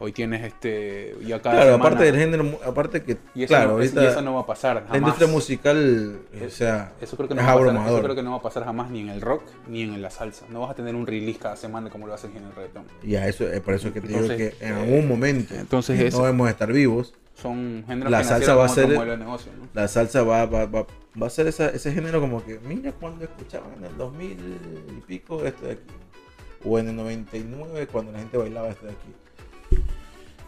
Hoy 0.00 0.10
tienes 0.10 0.42
este, 0.44 1.14
ya 1.24 1.40
cada 1.40 1.54
Claro, 1.54 1.70
semana- 1.74 1.84
aparte 1.84 2.04
del 2.04 2.16
género, 2.16 2.58
aparte 2.66 3.02
que, 3.04 3.16
y 3.36 3.44
eso, 3.44 3.48
claro, 3.54 3.66
no, 3.68 3.74
ahorita 3.74 4.02
y 4.02 4.06
eso 4.06 4.22
no 4.22 4.34
va 4.34 4.40
a 4.40 4.46
pasar 4.46 4.78
jamás. 4.78 4.90
la 4.90 4.98
industria 4.98 5.28
musical, 5.28 6.18
o 6.44 6.50
sea, 6.50 6.92
Eso 7.00 7.16
creo, 7.16 7.28
que 7.28 7.34
no 7.36 7.40
es 7.40 7.46
va 7.46 7.52
a 7.52 7.54
pasar, 7.54 7.68
abrumador. 7.68 7.98
eso 7.98 8.02
creo 8.02 8.16
que 8.16 8.22
no 8.24 8.30
va 8.32 8.36
a 8.38 8.42
pasar 8.42 8.64
jamás 8.64 8.90
ni 8.90 9.02
en 9.02 9.10
el 9.10 9.20
rock 9.20 9.44
ni 9.68 9.82
en 9.82 10.02
la 10.02 10.10
salsa. 10.10 10.46
No 10.50 10.62
vas 10.62 10.72
a 10.72 10.74
tener 10.74 10.96
un 10.96 11.06
release 11.06 11.38
cada 11.38 11.54
semana 11.54 11.90
como 11.90 12.08
lo 12.08 12.12
haces 12.14 12.32
en 12.34 12.42
el 12.44 12.52
reggaetón. 12.56 12.86
Y 13.04 13.14
a 13.14 13.28
eso 13.28 13.48
es 13.48 13.60
por 13.60 13.74
eso 13.74 13.92
que 13.92 14.00
te 14.00 14.08
Entonces, 14.08 14.36
digo 14.36 14.50
que 14.58 14.66
en 14.66 14.72
eh, 14.72 14.80
algún 14.80 15.06
momento 15.06 15.54
entonces 15.54 16.00
eso- 16.00 16.18
no 16.18 16.24
debemos 16.24 16.50
estar 16.50 16.72
vivos, 16.72 17.14
Son 17.34 17.84
géneros 17.86 18.10
La 18.10 18.18
que 18.18 18.24
salsa 18.24 18.54
va 18.54 18.64
a 18.66 18.68
ser- 18.68 18.88
de 18.88 19.16
negocio, 19.16 19.50
¿no? 19.58 19.68
la 19.74 19.88
salsa 19.88 20.22
va, 20.22 20.46
va, 20.46 20.66
va, 20.66 20.86
va 21.20 21.26
a 21.26 21.30
ser 21.30 21.46
esa- 21.48 21.68
ese 21.70 21.92
género 21.92 22.20
como 22.20 22.44
que, 22.44 22.58
mira 22.60 22.92
cuando 22.92 23.24
escuchaban 23.24 23.70
en 23.78 23.84
el 23.84 23.96
2000 23.96 24.38
y 24.96 25.00
pico 25.06 25.44
esto 25.44 25.66
de 25.66 25.72
aquí. 25.72 25.82
O 26.64 26.78
en 26.78 26.88
el 26.88 26.96
99 26.96 27.86
cuando 27.88 28.12
la 28.12 28.20
gente 28.20 28.36
bailaba 28.38 28.68
esto 28.68 28.86
de 28.86 28.92
aquí. 28.92 29.82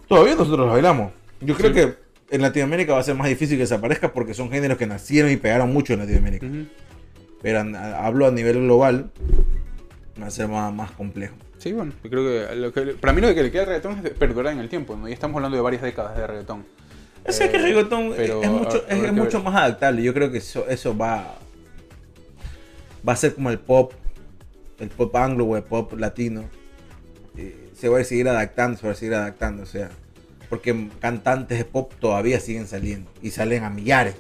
Todavía 0.09 0.35
nosotros 0.37 0.61
lo 0.67 0.73
bailamos. 0.73 1.13
Yo 1.41 1.55
creo 1.57 1.71
Sí. 1.71 1.75
que 1.75 1.95
en 2.35 2.43
Latinoamérica 2.43 2.93
va 2.93 3.01
a 3.01 3.03
ser 3.03 3.15
más 3.17 3.29
difícil 3.29 3.57
que 3.57 3.63
desaparezca 3.65 4.13
porque 4.13 4.33
son 4.33 4.51
géneros 4.51 4.79
que 4.79 4.87
nacieron 4.87 5.31
y 5.31 5.37
pegaron 5.37 5.73
mucho 5.73 5.93
en 5.93 5.99
Latinoamérica. 6.01 6.47
Pero 7.43 7.61
a- 7.61 8.07
hablo 8.07 8.27
a 8.27 8.31
nivel 8.31 8.61
global, 8.63 9.11
va 10.21 10.27
a 10.27 10.31
ser 10.31 10.49
más, 10.49 10.73
más 10.73 10.93
complejo. 10.93 11.35
Sí, 11.67 11.73
bueno, 11.73 11.93
yo 12.05 12.11
creo 12.11 12.23
que, 12.23 12.55
lo 12.55 12.73
que 12.73 12.81
para 12.93 13.13
mí 13.13 13.21
lo 13.21 13.35
que 13.35 13.43
le 13.43 13.51
queda 13.51 13.63
al 13.63 13.69
reggaetón 13.71 14.07
es 14.07 14.13
perdurar 14.13 14.53
en 14.53 14.61
el 14.61 14.69
tiempo, 14.69 14.95
¿no? 14.95 15.09
Y 15.09 15.13
estamos 15.13 15.35
hablando 15.35 15.57
de 15.57 15.63
varias 15.65 15.83
décadas 15.83 16.17
de 16.17 16.25
reggaetón. 16.25 16.65
O 17.27 17.33
sea 17.33 17.51
que 17.51 17.57
el 17.57 17.65
Eh, 17.65 17.67
reggaetón 17.67 18.13
pero 18.17 18.41
es 18.41 18.51
mucho, 18.51 18.87
es, 18.87 19.13
mucho 19.13 19.43
más 19.43 19.57
adaptable. 19.57 20.01
Yo 20.05 20.15
creo 20.15 20.31
que 20.31 20.39
eso, 20.39 20.65
eso 20.69 20.97
va, 20.97 21.35
va 23.09 23.13
a 23.13 23.17
ser 23.17 23.35
como 23.35 23.51
el 23.51 23.59
pop, 23.59 23.95
el 24.79 24.91
pop 24.91 25.17
anglo 25.17 25.45
o 25.45 25.57
el 25.57 25.65
pop 25.65 25.93
latino. 25.95 26.45
Eh, 27.37 27.71
se 27.75 27.89
va 27.89 27.99
a 27.99 28.05
seguir 28.05 28.29
adaptando, 28.29 28.79
se 28.79 28.87
va 28.87 28.93
a 28.93 28.97
seguir 28.97 29.15
adaptando. 29.15 29.65
O 29.65 29.67
sea, 29.67 29.91
porque 30.49 30.89
cantantes 31.01 31.59
de 31.59 31.65
pop 31.65 31.93
todavía 31.99 32.39
siguen 32.39 32.69
saliendo 32.69 33.11
y 33.23 33.33
salen 33.33 33.65
a 33.65 33.71
millares. 33.71 34.15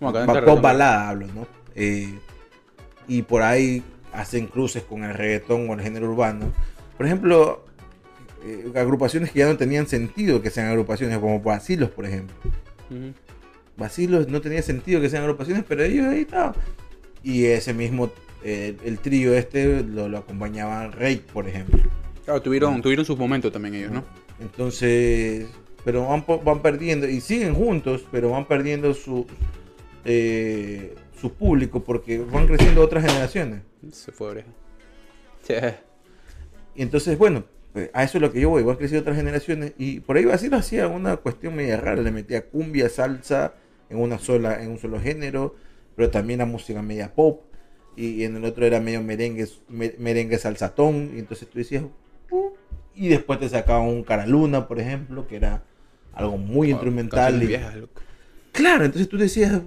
pop 0.00 0.60
balada 0.60 1.08
hablo, 1.08 1.28
¿no? 1.28 1.46
Eh, 1.74 2.18
y 3.08 3.22
por 3.22 3.40
ahí 3.40 3.82
hacen 4.14 4.46
cruces 4.46 4.82
con 4.82 5.04
el 5.04 5.14
reggaetón 5.14 5.68
o 5.68 5.74
el 5.74 5.80
género 5.80 6.10
urbano. 6.10 6.52
Por 6.96 7.06
ejemplo, 7.06 7.64
eh, 8.44 8.70
agrupaciones 8.76 9.30
que 9.30 9.40
ya 9.40 9.46
no 9.46 9.56
tenían 9.56 9.86
sentido 9.86 10.40
que 10.40 10.50
sean 10.50 10.68
agrupaciones, 10.68 11.18
como 11.18 11.40
Basilos, 11.40 11.90
por 11.90 12.06
ejemplo. 12.06 12.34
Ujú. 12.90 13.12
Basilos 13.76 14.28
no 14.28 14.40
tenía 14.40 14.62
sentido 14.62 15.00
que 15.00 15.08
sean 15.08 15.24
agrupaciones, 15.24 15.64
pero 15.66 15.82
ellos 15.82 16.06
ahí 16.06 16.20
estaban. 16.20 16.54
Y 17.22 17.46
ese 17.46 17.74
mismo, 17.74 18.12
eh, 18.44 18.76
el 18.84 18.98
trío 18.98 19.34
este 19.34 19.82
lo, 19.82 20.08
lo 20.08 20.18
acompañaban 20.18 20.92
Rake, 20.92 21.24
por 21.32 21.48
ejemplo. 21.48 21.78
Claro, 22.24 22.40
tuvieron, 22.40 22.80
tuvieron 22.80 23.04
sus 23.04 23.18
momentos 23.18 23.52
también 23.52 23.74
ellos, 23.74 23.92
¿no? 23.92 24.04
Entonces, 24.40 25.46
pero 25.84 26.06
van, 26.06 26.24
van 26.44 26.62
perdiendo 26.62 27.08
y 27.08 27.20
siguen 27.20 27.54
juntos, 27.54 28.04
pero 28.10 28.30
van 28.30 28.46
perdiendo 28.46 28.94
su, 28.94 29.26
eh, 30.04 30.94
su 31.20 31.32
público 31.32 31.82
porque 31.82 32.18
van 32.18 32.46
creciendo 32.46 32.82
otras 32.82 33.04
generaciones. 33.04 33.62
Se 33.92 34.12
fue 34.12 34.28
oreja. 34.28 34.48
Y 36.74 36.82
entonces, 36.82 37.16
bueno, 37.18 37.44
pues, 37.72 37.90
a 37.92 38.02
eso 38.04 38.18
es 38.18 38.22
lo 38.22 38.32
que 38.32 38.40
yo 38.40 38.50
voy, 38.50 38.62
van 38.62 38.76
creciendo 38.76 39.02
otras 39.02 39.16
generaciones 39.16 39.74
y 39.78 40.00
por 40.00 40.16
ahí 40.16 40.24
Basilo 40.24 40.56
hacía 40.56 40.88
una 40.88 41.16
cuestión 41.16 41.54
media 41.54 41.76
rara, 41.76 42.00
le 42.02 42.10
metía 42.10 42.46
cumbia, 42.46 42.88
salsa 42.88 43.54
en 43.90 43.98
una 43.98 44.18
sola, 44.18 44.62
en 44.62 44.70
un 44.70 44.78
solo 44.78 45.00
género, 45.00 45.54
pero 45.96 46.10
también 46.10 46.38
la 46.38 46.46
música 46.46 46.82
media 46.82 47.12
pop 47.14 47.42
y 47.96 48.24
en 48.24 48.36
el 48.36 48.44
otro 48.44 48.64
era 48.66 48.80
medio 48.80 49.02
merengue, 49.02 49.46
me- 49.68 49.94
merengue 49.98 50.38
salsatón 50.38 51.12
y 51.14 51.18
entonces 51.20 51.48
tú 51.48 51.58
decías, 51.58 51.84
"Uh", 52.30 52.50
y 52.94 53.08
después 53.08 53.38
te 53.38 53.48
sacaban 53.48 53.86
un 53.88 54.02
Caraluna, 54.02 54.66
por 54.66 54.80
ejemplo, 54.80 55.26
que 55.28 55.36
era 55.36 55.62
algo 56.12 56.36
muy 56.38 56.70
instrumental 56.70 57.42
y, 57.42 57.46
viejas, 57.46 57.76
loco. 57.76 58.02
Claro, 58.52 58.84
entonces 58.84 59.08
tú 59.08 59.16
decías, 59.18 59.60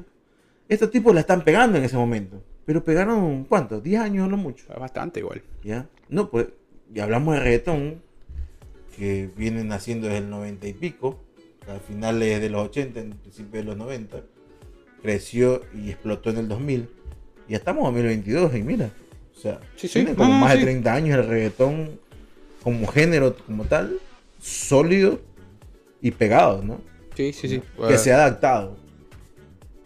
estos 0.70 0.92
tipos 0.92 1.14
la 1.14 1.22
están 1.22 1.44
pegando 1.44 1.78
en 1.78 1.84
ese 1.84 1.96
momento. 1.98 2.42
Pero 2.68 2.84
pegaron, 2.84 3.46
¿cuánto? 3.46 3.82
¿10 3.82 3.98
años 4.02 4.28
o 4.28 4.30
no 4.30 4.36
mucho? 4.38 4.66
Bastante 4.80 5.22
igual. 5.22 5.42
¿Ya? 5.64 5.88
No, 6.10 6.30
pues, 6.30 6.50
y 6.94 7.00
hablamos 7.00 7.34
de 7.36 7.40
reggaetón, 7.42 8.02
que 8.96 9.30
vienen 9.38 9.70
naciendo 9.70 10.08
desde 10.08 10.20
el 10.20 10.30
90 10.30 10.68
y 10.68 10.74
pico, 10.74 11.18
a 11.68 11.80
finales 11.80 12.42
de 12.42 12.50
los 12.50 12.66
80, 12.68 13.00
en 13.00 13.12
principio 13.12 13.62
de 13.62 13.66
los 13.66 13.78
90, 13.78 14.22
creció 15.02 15.62
y 15.74 15.90
explotó 15.92 16.30
en 16.30 16.38
el 16.40 16.48
2000, 16.50 16.90
y 17.48 17.52
ya 17.52 17.58
estamos 17.58 17.88
en 17.88 17.94
2022, 17.96 18.56
y 18.56 18.62
mira, 18.64 18.90
o 19.36 19.40
sea, 19.40 19.60
Sí, 19.78 19.88
sí, 19.88 19.94
tiene 20.04 20.14
como 20.16 20.34
no, 20.34 20.40
más 20.40 20.52
sí. 20.54 20.58
de 20.60 20.64
30 20.66 20.94
años 20.94 21.20
el 21.20 21.28
reggaetón 21.28 22.00
como 22.64 22.86
género, 22.88 23.34
como 23.46 23.64
tal, 23.64 23.98
sólido 24.42 25.22
y 26.02 26.12
pegado, 26.12 26.62
¿no? 26.64 26.82
Sí, 27.16 27.32
sí, 27.32 27.48
sí. 27.48 27.62
que 27.88 27.98
se 27.98 28.12
ha 28.12 28.18
adaptado 28.18 28.78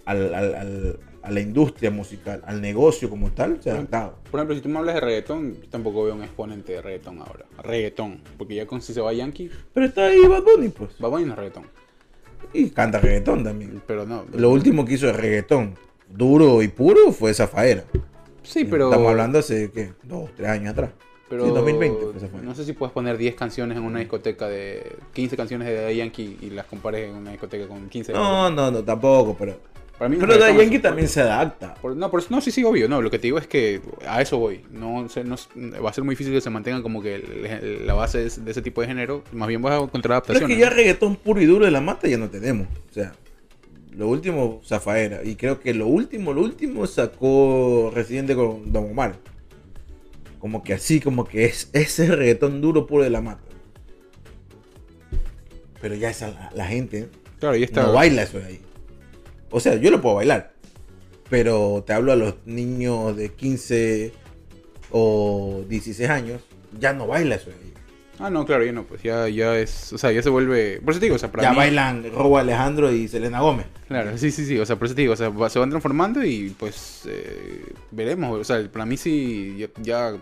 al- 0.05 0.33
al- 0.33 0.55
al- 0.55 0.99
a 1.23 1.31
la 1.31 1.39
industria 1.39 1.91
musical, 1.91 2.41
al 2.45 2.61
negocio 2.61 3.09
como 3.09 3.31
tal, 3.31 3.61
se 3.61 3.69
ha 3.69 3.73
adaptado. 3.75 4.15
Por 4.31 4.39
ejemplo, 4.39 4.55
si 4.55 4.61
tú 4.61 4.69
me 4.69 4.79
hablas 4.79 4.95
de 4.95 5.01
reggaetón, 5.01 5.55
yo 5.61 5.69
tampoco 5.69 6.03
veo 6.03 6.15
un 6.15 6.23
exponente 6.23 6.73
de 6.73 6.81
reggaetón 6.81 7.19
ahora. 7.19 7.45
Reggaetón. 7.61 8.21
Porque 8.37 8.55
ya 8.55 8.65
con 8.65 8.81
si 8.81 8.93
se 8.93 9.01
va 9.01 9.13
Yankee, 9.13 9.49
Pero 9.73 9.85
está 9.85 10.07
ahí 10.07 10.19
Bad 10.27 10.43
Bunny, 10.43 10.69
pues. 10.69 10.91
va 11.03 11.09
Bunny 11.09 11.25
no 11.25 11.31
es 11.33 11.37
reggaetón. 11.37 11.65
Y 12.53 12.69
canta 12.71 12.99
reggaetón 12.99 13.43
también. 13.43 13.81
Pero 13.85 14.05
no. 14.05 14.25
Lo 14.33 14.49
último 14.49 14.83
que 14.83 14.93
hizo 14.93 15.05
de 15.05 15.13
reggaetón, 15.13 15.75
duro 16.09 16.61
y 16.63 16.67
puro, 16.69 17.11
fue 17.11 17.33
Zafaera. 17.33 17.83
Sí, 18.43 18.65
pero. 18.65 18.89
Estamos 18.89 19.09
hablando 19.11 19.39
hace, 19.39 19.71
¿qué? 19.71 19.93
Dos, 20.03 20.31
tres 20.35 20.49
años 20.49 20.71
atrás. 20.73 20.89
Pero 21.29 21.45
Sí, 21.45 21.51
2020 21.53 22.01
fue 22.07 22.17
esa 22.17 22.27
fue. 22.27 22.41
no 22.41 22.53
sé 22.55 22.65
si 22.65 22.73
puedes 22.73 22.91
poner 22.91 23.17
10 23.17 23.35
canciones 23.35 23.77
en 23.77 23.83
una 23.83 23.99
discoteca 23.99 24.49
de 24.49 24.97
15 25.13 25.37
canciones 25.37 25.65
de 25.67 25.95
Yankee 25.95 26.37
y 26.41 26.49
las 26.49 26.65
compares 26.65 27.07
en 27.09 27.15
una 27.15 27.31
discoteca 27.31 27.67
con 27.69 27.87
15 27.87 28.11
de 28.11 28.17
No, 28.17 28.49
no, 28.49 28.69
no, 28.69 28.83
tampoco, 28.83 29.37
pero... 29.39 29.55
Para 30.01 30.09
mí 30.09 30.17
Pero 30.19 30.35
Daddy 30.35 30.57
Yankee 30.57 30.79
también 30.79 31.07
se 31.07 31.21
adapta. 31.21 31.75
por- 31.75 31.95
no, 31.95 32.09
por 32.09 32.31
no, 32.31 32.41
sí, 32.41 32.49
sí, 32.49 32.63
obvio. 32.63 32.89
No, 32.89 33.03
lo 33.03 33.11
que 33.11 33.19
te 33.19 33.27
digo 33.27 33.37
es 33.37 33.45
que 33.45 33.81
a 34.07 34.19
eso 34.19 34.39
voy. 34.39 34.61
No, 34.71 35.05
va 35.05 35.89
a 35.91 35.93
ser 35.93 36.03
muy 36.03 36.13
difícil 36.15 36.33
que 36.33 36.41
se 36.41 36.49
mantenga 36.49 36.81
como 36.81 37.03
que 37.03 37.17
el- 37.17 37.85
la 37.85 37.93
base 37.93 38.17
de, 38.17 38.29
de 38.43 38.49
ese 38.49 38.63
tipo 38.63 38.81
de 38.81 38.87
género. 38.87 39.23
Más 39.31 39.47
bien 39.47 39.61
vas 39.61 39.73
a 39.79 39.83
encontrar 39.83 40.23
Pero 40.25 40.39
es 40.39 40.41
adaptaciones. 40.41 40.55
que 40.57 40.59
ya 40.59 40.69
¿no? 40.71 40.75
reggaetón 40.75 41.15
puro 41.17 41.39
y 41.39 41.45
duro 41.45 41.65
de 41.65 41.69
la 41.71 41.81
mata 41.81 42.07
ya 42.07 42.17
no 42.17 42.31
tenemos. 42.31 42.65
O 42.89 42.93
sea, 42.95 43.13
lo 43.91 44.07
último, 44.07 44.59
Zafaera. 44.65 45.23
Y 45.23 45.35
creo 45.35 45.59
que 45.59 45.71
lo 45.75 45.85
último, 45.85 46.33
lo 46.33 46.41
último 46.41 46.87
sacó 46.87 47.91
Residente 47.93 48.33
con 48.33 48.71
Don 48.73 48.85
Omar. 48.89 49.17
Como 50.39 50.63
que 50.63 50.73
así, 50.73 50.99
como 50.99 51.25
que 51.25 51.45
es 51.45 51.69
ese 51.73 52.07
reggaetón 52.07 52.59
duro 52.59 52.87
puro 52.87 53.03
de 53.03 53.11
la 53.11 53.21
mata. 53.21 53.43
Pero 55.79 55.93
ya 55.93 56.09
esa, 56.09 56.29
la, 56.29 56.49
la 56.55 56.65
gente 56.65 57.07
Claro, 57.39 57.55
y 57.55 57.61
está. 57.61 57.83
no 57.83 57.93
baila 57.93 58.23
eso 58.23 58.39
de 58.39 58.45
ahí. 58.45 58.61
O 59.51 59.59
sea, 59.59 59.75
yo 59.75 59.91
lo 59.91 60.01
puedo 60.01 60.15
bailar. 60.15 60.53
Pero 61.29 61.83
te 61.85 61.93
hablo 61.93 62.11
a 62.11 62.15
los 62.15 62.35
niños 62.45 63.15
de 63.15 63.29
15 63.29 64.11
o 64.91 65.63
16 65.67 66.09
años, 66.09 66.41
ya 66.79 66.93
no 66.93 67.07
baila 67.07 67.35
eso. 67.35 67.51
Ah, 68.21 68.29
no, 68.29 68.45
claro, 68.45 68.63
ya 68.63 68.71
no, 68.71 68.83
pues 68.83 69.01
ya, 69.01 69.27
ya 69.29 69.57
es, 69.57 69.91
o 69.93 69.97
sea, 69.97 70.11
ya 70.11 70.21
se 70.21 70.29
vuelve, 70.29 70.79
por 70.83 70.91
eso 70.91 70.99
te 70.99 71.07
digo, 71.07 71.15
o 71.15 71.19
sea, 71.19 71.31
para 71.31 71.43
Ya 71.43 71.51
mí- 71.51 71.57
bailan 71.57 72.03
Robo 72.13 72.37
Alejandro 72.37 72.91
y 72.91 73.07
Selena 73.07 73.39
Gómez. 73.41 73.65
Claro, 73.87 74.17
sí, 74.17 74.29
sí, 74.31 74.45
sí, 74.45 74.57
o 74.59 74.65
sea, 74.65 74.75
por 74.75 74.85
eso 74.85 74.95
te 74.95 75.01
digo, 75.01 75.13
o 75.13 75.17
sea, 75.17 75.29
va- 75.29 75.49
se 75.49 75.57
van 75.59 75.69
transformando 75.69 76.23
y 76.23 76.55
pues 76.59 77.01
eh, 77.07 77.65
veremos, 77.91 78.39
o 78.39 78.43
sea, 78.43 78.63
para 78.71 78.85
mí 78.85 78.95
sí, 78.97 79.55
ya, 79.57 79.67
ya 79.81 80.13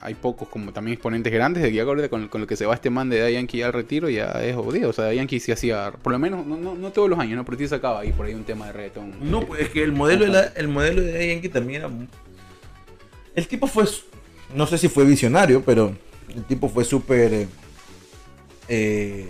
hay 0.00 0.14
pocos 0.14 0.48
como 0.48 0.72
también 0.72 0.94
exponentes 0.94 1.32
grandes, 1.32 1.62
de 1.62 1.80
ahorita 1.80 2.08
con, 2.08 2.28
con 2.28 2.40
lo 2.40 2.46
que 2.46 2.54
se 2.56 2.64
va 2.64 2.74
este 2.74 2.90
man 2.90 3.10
de 3.10 3.32
Yankee 3.32 3.58
ya 3.58 3.66
al 3.66 3.72
retiro 3.72 4.08
ya 4.08 4.30
es 4.44 4.54
jodido, 4.54 4.90
o 4.90 4.92
sea, 4.92 5.12
Yankee 5.12 5.40
sí 5.40 5.50
hacía, 5.50 5.90
por 6.02 6.12
lo 6.12 6.18
menos, 6.20 6.46
no, 6.46 6.56
no, 6.56 6.74
no 6.76 6.92
todos 6.92 7.10
los 7.10 7.18
años, 7.18 7.36
¿no? 7.36 7.44
Pero 7.44 7.58
sí 7.58 7.66
sacaba 7.66 8.00
ahí 8.00 8.12
por 8.12 8.26
ahí 8.26 8.34
un 8.34 8.44
tema 8.44 8.66
de 8.68 8.72
reggaetón. 8.72 9.14
No, 9.20 9.40
pues 9.44 9.62
es 9.62 9.68
que 9.70 9.82
el 9.82 9.92
modelo 9.92 10.24
de, 10.26 10.30
la- 10.30 10.52
el 10.54 10.68
modelo 10.68 11.02
de 11.02 11.28
Yankee 11.34 11.48
también 11.48 11.82
era. 11.82 11.90
El 13.34 13.46
tipo 13.48 13.66
fue. 13.66 13.84
No 14.54 14.66
sé 14.66 14.78
si 14.78 14.88
fue 14.88 15.04
visionario, 15.04 15.62
pero 15.64 15.92
el 16.34 16.44
tipo 16.44 16.68
fue 16.68 16.84
súper. 16.84 17.32
eh, 17.32 17.48
eh, 18.68 19.28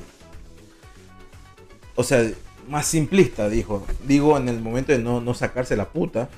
o 1.95 2.03
sea, 2.03 2.29
más 2.69 2.87
simplista, 2.87 3.49
dijo. 3.49 3.87
Digo, 4.07 4.37
en 4.37 4.49
el 4.49 4.61
momento 4.61 4.93
de 4.93 4.99
no, 4.99 5.21
no 5.21 5.35
sacarse 5.35 5.77
la 5.77 5.89
puta, 5.89 6.29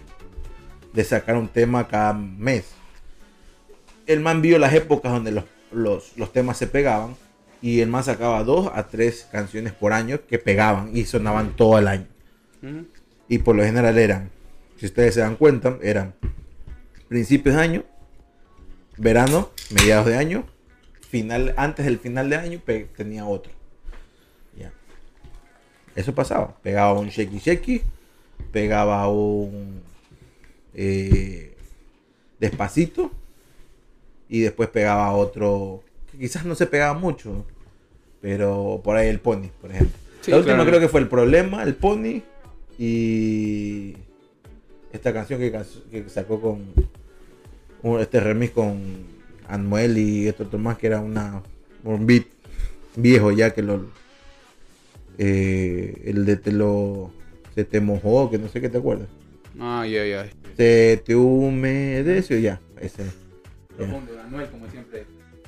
de 0.93 1.05
sacar 1.05 1.37
un 1.37 1.49
tema 1.49 1.89
cada 1.89 2.13
mes. 2.15 2.67
El 4.07 4.21
man 4.21 4.43
vio 4.43 4.59
las 4.59 4.75
épocas 4.75 5.13
donde 5.13 5.33
los, 5.33 5.45
los, 5.73 6.17
los 6.17 6.33
temas 6.33 6.57
se 6.57 6.67
pegaban 6.67 7.17
y 7.63 7.81
el 7.81 7.89
man 7.89 8.05
sacaba 8.05 8.43
dos 8.43 8.71
a 8.75 8.89
tres 8.89 9.29
canciones 9.31 9.73
por 9.73 9.93
año 9.93 10.21
que 10.27 10.39
pegaban 10.39 10.97
y 10.97 11.05
sonaban 11.05 11.55
todo 11.57 11.79
el 11.79 11.89
año. 11.89 12.07
Y 13.29 13.39
por 13.39 13.55
lo 13.55 13.63
general 13.63 13.99
eran, 13.99 14.31
si 14.77 14.87
ustedes 14.87 15.15
se 15.15 15.21
dan 15.21 15.37
cuenta, 15.37 15.79
eran 15.83 16.15
principios 17.09 17.55
de 17.57 17.63
año, 17.63 17.85
verano, 19.01 19.51
mediados 19.71 20.07
de 20.07 20.17
año, 20.17 20.45
final, 21.09 21.55
antes 21.57 21.87
del 21.87 21.99
final 21.99 22.29
de 22.31 22.37
año 22.37 22.63
tenía 22.97 23.27
otro. 23.27 23.51
Ya. 24.57 24.73
Eso 25.97 26.15
pasaba. 26.15 26.57
Pegaba 26.63 26.93
un 26.93 27.09
Sheki 27.09 27.39
Sheki, 27.39 27.83
pegaba 28.53 29.09
un 29.09 29.83
eh, 30.75 31.57
Despacito 32.39 33.11
y 34.29 34.41
después 34.41 34.69
pegaba 34.69 35.13
otro 35.13 35.83
que 36.11 36.19
quizás 36.19 36.45
no 36.45 36.55
se 36.55 36.67
pegaba 36.67 36.95
mucho, 36.95 37.45
pero 38.21 38.81
por 38.85 38.97
ahí 38.97 39.09
el 39.09 39.21
Pony, 39.21 39.49
por 39.61 39.71
ejemplo. 39.71 39.99
Sí, 40.21 40.31
la 40.31 40.37
última 40.39 40.57
claro. 40.57 40.71
creo 40.71 40.81
que 40.81 40.89
fue 40.89 41.01
el 41.01 41.09
problema, 41.09 41.63
el 41.63 41.75
Pony 41.75 42.23
y 42.79 43.97
esta 44.93 45.13
canción 45.13 45.41
que, 45.41 45.51
que 45.91 46.09
sacó 46.09 46.41
con 46.41 46.67
este 48.01 48.21
remix 48.21 48.53
con 48.53 48.79
Anuel 49.49 49.99
y 49.99 50.29
esto 50.29 50.45
otro 50.45 50.59
más 50.59 50.79
que 50.79 50.87
era 50.89 51.01
una 51.01 51.43
un 51.85 52.07
beat 52.07 52.25
viejo 52.97 53.31
ya 53.33 53.53
que 53.55 53.63
lo 53.63 53.87
eh, 55.19 56.03
el 56.05 56.25
de 56.25 56.37
te 56.37 56.53
lo 56.53 57.11
se 57.55 57.65
te 57.65 57.81
mojó 57.81 58.31
que 58.31 58.39
no 58.39 58.49
sé 58.49 58.61
qué 58.61 58.69
te 58.69 58.79
acuerdas 58.79 59.09
Ah, 59.59 59.85
ya, 59.87 60.05
ya. 60.07 60.27
se 60.57 61.03
te 61.05 61.15
humedeció 61.17 62.39
ya 62.39 62.61
ese. 62.81 63.03
Profundo, 63.77 64.13
Anuel, 64.25 64.49
como 64.49 64.69
siempre, 64.71 65.05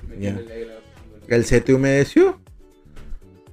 metiéndole 0.09 0.67
el 1.29 1.45
se 1.45 1.61
te 1.61 1.73
humedeció 1.73 2.39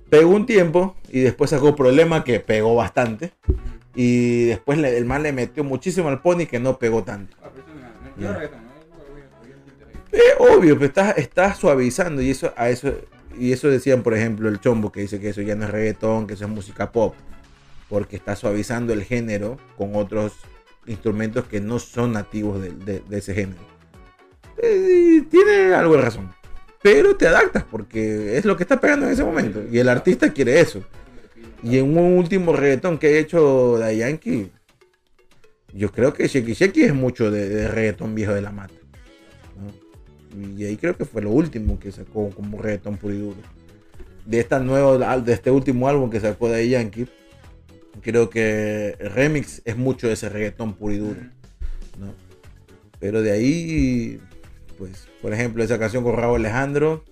pegó 0.10 0.32
un 0.32 0.46
tiempo 0.48 0.96
y 1.10 1.20
después 1.20 1.52
sacó 1.52 1.76
problema 1.76 2.24
que 2.24 2.40
pegó 2.40 2.76
bastante 2.76 3.32
y 3.96 4.46
después 4.46 4.80
le- 4.80 4.98
el 4.98 5.06
man 5.06 5.22
le 5.24 5.32
metió 5.34 5.64
muchísimo 5.64 6.10
al 6.10 6.22
pony 6.22 6.46
que 6.50 6.60
no 6.60 6.80
pegó 6.80 7.04
tanto 7.04 7.38
Ya. 8.18 8.50
Obvio, 10.40 10.76
pero 10.76 10.88
está, 10.88 11.12
está 11.12 11.54
suavizando 11.54 12.22
y 12.22 12.32
eso, 12.32 12.54
a 12.56 12.70
eso, 12.70 12.94
y 13.38 13.52
eso 13.52 13.68
decían, 13.70 14.04
por 14.04 14.16
ejemplo, 14.16 14.50
el 14.50 14.60
chombo 14.60 14.92
que 14.92 15.02
dice 15.02 15.20
que 15.20 15.30
eso 15.30 15.42
ya 15.42 15.56
no 15.56 15.66
es 15.66 15.70
reggaetón, 15.70 16.28
que 16.28 16.34
eso 16.34 16.46
es 16.46 16.50
música 16.50 16.92
pop, 16.92 17.14
porque 17.90 18.16
está 18.16 18.36
suavizando 18.36 18.94
el 18.94 19.04
género 19.04 19.58
con 19.78 19.96
otros 19.96 20.34
instrumentos 20.88 21.46
que 21.46 21.62
no 21.62 21.78
son 21.80 22.14
nativos 22.14 22.62
de, 22.62 23.04
ese 23.12 23.34
género. 23.34 23.62
Eh, 24.58 25.24
tiene 25.30 25.74
algo 25.74 25.96
de 25.96 26.02
razón. 26.02 26.34
Pero 26.82 27.16
te 27.16 27.28
adaptas 27.28 27.64
porque 27.70 28.38
es 28.38 28.46
lo 28.46 28.56
que 28.56 28.64
está 28.64 28.80
pegando 28.80 29.06
en 29.06 29.12
ese 29.12 29.24
momento. 29.24 29.62
Y 29.70 29.80
el 29.80 29.90
artista 29.90 30.32
quiere 30.32 30.60
eso. 30.60 30.84
Y 31.62 31.78
en 31.78 31.98
un 31.98 32.18
último 32.18 32.54
reggaetón 32.54 32.98
que 32.98 33.08
ha 33.08 33.20
hecho 33.20 33.78
Da 33.78 33.92
Yankee, 33.92 34.50
yo 35.74 35.92
creo 35.92 36.14
que 36.14 36.28
Sheki 36.28 36.54
Sheki 36.54 36.84
es 36.84 36.94
mucho 36.94 37.30
de, 37.30 37.50
de 37.50 37.68
reggaetón 37.68 38.16
viejo 38.16 38.34
de 38.34 38.42
la 38.42 38.52
mata. 38.52 38.79
Y 40.38 40.64
ahí 40.66 40.78
creo 40.78 40.96
que 40.96 41.06
fue 41.06 41.22
lo 41.22 41.32
último 41.32 41.80
que 41.80 41.92
sacó 41.92 42.30
como 42.30 42.62
reggaetón 42.62 42.98
puro 42.98 43.14
y 43.14 43.18
duro. 43.18 43.38
De, 44.26 44.40
esta 44.40 44.60
nueva, 44.60 45.20
de 45.20 45.34
este 45.34 45.50
último 45.50 45.88
álbum 45.88 46.10
que 46.10 46.20
sacó 46.20 46.50
Da 46.50 46.62
Yankee, 46.62 47.08
creo 48.02 48.30
que 48.30 48.96
el 49.00 49.10
remix 49.12 49.62
es 49.66 49.76
mucho 49.76 50.08
de 50.08 50.14
ese 50.14 50.30
reggaetón 50.30 50.74
puro 50.74 50.94
y 50.94 50.98
duro. 50.98 51.22
¿no? 52.00 52.14
Pero 53.00 53.22
de 53.22 53.32
ahí, 53.32 54.22
pues, 54.78 55.08
por 55.22 55.34
ejemplo, 55.34 55.64
esa 55.64 55.80
canción 55.80 56.04
con 56.04 56.16
Raúl 56.16 56.42
Alejandro 56.42 57.04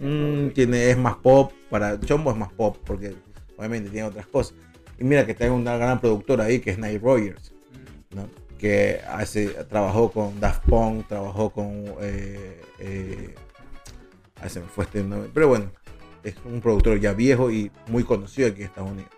mm, 0.00 0.48
tiene, 0.48 0.90
es 0.90 0.96
más 0.96 1.16
pop. 1.16 1.52
Para 1.68 1.98
Chombo 2.00 2.30
es 2.30 2.36
más 2.36 2.52
pop, 2.52 2.76
porque 2.84 3.14
obviamente 3.56 3.90
tiene 3.90 4.08
otras 4.08 4.26
cosas. 4.26 4.54
Y 4.98 5.04
mira 5.04 5.26
que 5.26 5.34
tengo 5.34 5.54
una 5.54 5.76
gran 5.76 6.00
productora 6.00 6.44
ahí 6.44 6.60
que 6.60 6.70
es 6.70 6.78
Nile 6.78 6.98
Rogers, 6.98 7.52
¿no? 8.14 8.28
Que 8.62 9.00
hace, 9.08 9.48
trabajó 9.68 10.12
con 10.12 10.38
Daft 10.38 10.62
Punk, 10.66 11.08
trabajó 11.08 11.50
con. 11.50 11.84
Eh, 12.00 12.60
eh, 12.78 13.34
me 14.40 14.48
fue 14.62 14.84
este 14.84 15.02
nombre, 15.02 15.28
pero 15.34 15.48
bueno, 15.48 15.72
es 16.22 16.36
un 16.44 16.60
productor 16.60 17.00
ya 17.00 17.12
viejo 17.12 17.50
y 17.50 17.72
muy 17.88 18.04
conocido 18.04 18.46
aquí 18.48 18.60
en 18.60 18.66
Estados 18.68 18.92
Unidos. 18.92 19.10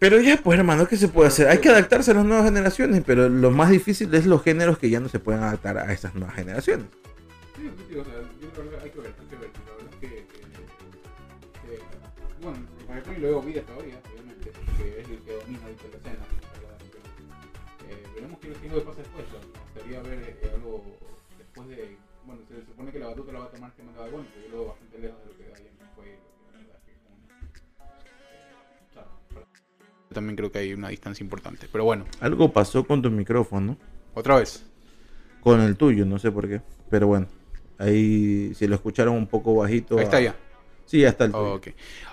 Pero 0.00 0.18
ya, 0.20 0.38
pues 0.42 0.58
hermano, 0.58 0.88
¿qué 0.88 0.96
se 0.96 1.06
puede 1.06 1.28
hacer? 1.28 1.46
Hay 1.46 1.58
que 1.58 1.68
adaptarse 1.68 2.10
a 2.10 2.14
las 2.14 2.24
nuevas 2.24 2.46
generaciones, 2.46 3.04
pero 3.06 3.28
lo 3.28 3.52
más 3.52 3.70
difícil 3.70 4.12
es 4.12 4.26
los 4.26 4.42
géneros 4.42 4.78
que 4.78 4.90
ya 4.90 4.98
no 4.98 5.08
se 5.08 5.20
pueden 5.20 5.42
adaptar 5.44 5.78
a 5.78 5.92
esas 5.92 6.14
nuevas 6.16 6.34
generaciones. 6.34 6.86
Sí, 7.56 7.70
sí, 7.88 7.96
o 7.96 8.04
sea, 8.04 8.14
yo 8.40 8.48
creo 8.50 8.70
que 8.70 8.76
hay 8.76 8.90
que 8.90 8.98
ver, 8.98 9.14
hay 9.20 9.26
que 9.28 9.36
ver. 9.36 9.50
La 9.66 9.72
verdad 9.76 9.92
es 9.92 10.00
que, 10.00 10.08
que- 10.08 11.76
que- 11.76 11.82
bueno, 12.42 12.58
el 12.80 12.88
reggaetón 12.88 13.44
y 13.44 13.52
vida 13.52 13.62
todavía, 13.62 13.99
eh, 18.50 18.56
qué 18.60 18.66
es 18.66 18.72
lo 18.72 18.78
que 18.80 18.86
pasa 18.86 18.98
después. 19.02 19.24
gustaría 19.74 20.00
ver 20.02 20.18
eh, 20.42 20.50
algo 20.54 20.84
después 21.38 21.68
de. 21.68 21.96
Bueno, 22.26 22.42
se 22.48 22.64
supone 22.66 22.92
que 22.92 22.98
la 22.98 23.06
batuta 23.08 23.32
la 23.32 23.38
va 23.40 23.44
a 23.46 23.50
tomar 23.50 23.72
que 23.72 23.82
manda 23.82 24.00
bueno, 24.02 24.26
pero 24.34 24.46
yo 24.46 24.52
lo 24.52 24.58
veo 24.58 24.68
bastante 24.68 24.98
lejos 24.98 25.18
de 25.20 25.26
lo 25.26 25.36
que 25.38 25.44
fue. 25.94 26.04
que 26.04 26.10
que 26.84 27.60
eh, 27.60 28.92
sea, 28.92 29.04
para- 29.34 29.46
yo 30.08 30.14
también 30.14 30.36
creo 30.36 30.52
que 30.52 30.58
hay 30.58 30.74
una 30.74 30.88
distancia 30.88 31.22
importante. 31.24 31.66
Pero 31.70 31.84
bueno, 31.84 32.04
Algo 32.20 32.52
pasó 32.52 32.84
con 32.86 33.00
tu 33.02 33.10
micrófono, 33.10 33.76
otra 34.14 34.36
vez. 34.36 34.64
con 35.40 35.60
el 35.60 35.76
tuyo, 35.76 36.04
no 36.04 36.18
sé 36.18 36.30
por 36.30 36.48
qué. 36.48 36.60
Pero 36.90 37.06
bueno, 37.06 37.26
ahí 37.78 38.52
si 38.54 38.66
lo 38.66 38.74
escucharon 38.74 39.14
un 39.14 39.26
poco 39.26 39.54
bajito. 39.54 39.96
Ahí 39.98 40.04
está 40.04 40.18
ah, 40.18 40.20
ya. 40.20 40.36
Sí, 40.84 41.00
ya 41.00 41.08
está 41.10 41.24
el 41.24 41.32
tuyo. 41.32 41.44
Oh, 41.44 41.54
ok. 41.54 41.68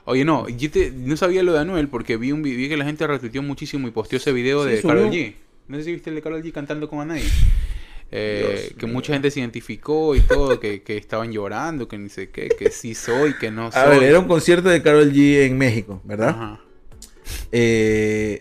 Oye, 0.06 0.24
no, 0.24 0.48
yo 0.50 0.70
te- 0.72 0.92
no 0.92 1.18
sabía 1.18 1.42
lo 1.44 1.52
de 1.54 1.60
Anuel 1.60 1.88
porque 1.90 2.16
vi 2.16 2.32
un 2.32 2.44
vi 2.44 2.70
que 2.70 2.78
la 2.78 2.86
gente 2.86 3.06
retuiteó 3.08 3.42
muchísimo 3.42 3.88
y 3.88 3.92
posteó 3.92 4.18
ese 4.18 4.32
video 4.32 4.64
Sí, 4.64 4.70
de. 4.70 4.82
Karol 4.84 5.10
G. 5.10 5.34
No 5.68 5.78
sé 5.78 5.84
si 5.84 5.92
viste 5.94 6.10
el 6.10 6.16
de 6.16 6.22
Karol 6.22 6.42
G 6.44 6.52
cantando 6.52 6.90
con 6.90 7.00
Anay. 7.00 7.24
Eh, 8.10 8.56
Dios 8.70 8.74
que 8.80 8.86
mío. 8.86 8.96
mucha 8.96 9.14
gente 9.14 9.30
se 9.32 9.42
identificó 9.42 10.16
y 10.16 10.22
todo, 10.22 10.60
que, 10.62 10.82
que 10.82 10.96
estaban 10.96 11.32
llorando, 11.32 11.88
que 11.90 11.98
ni 11.98 12.08
sé 12.08 12.30
qué, 12.30 12.48
que 12.48 12.72
sí 12.72 12.96
soy, 12.96 13.34
que 13.34 13.52
no 13.52 13.72
soy. 13.72 13.82
A 13.82 13.86
ver, 13.86 14.04
era 14.04 14.20
un 14.20 14.28
concierto 14.28 14.70
de 14.70 14.82
Carol 14.82 15.12
G 15.12 15.46
en 15.46 15.58
México, 15.58 16.02
¿verdad? 16.06 16.30
Ajá. 16.30 16.62
Eh, 17.52 18.40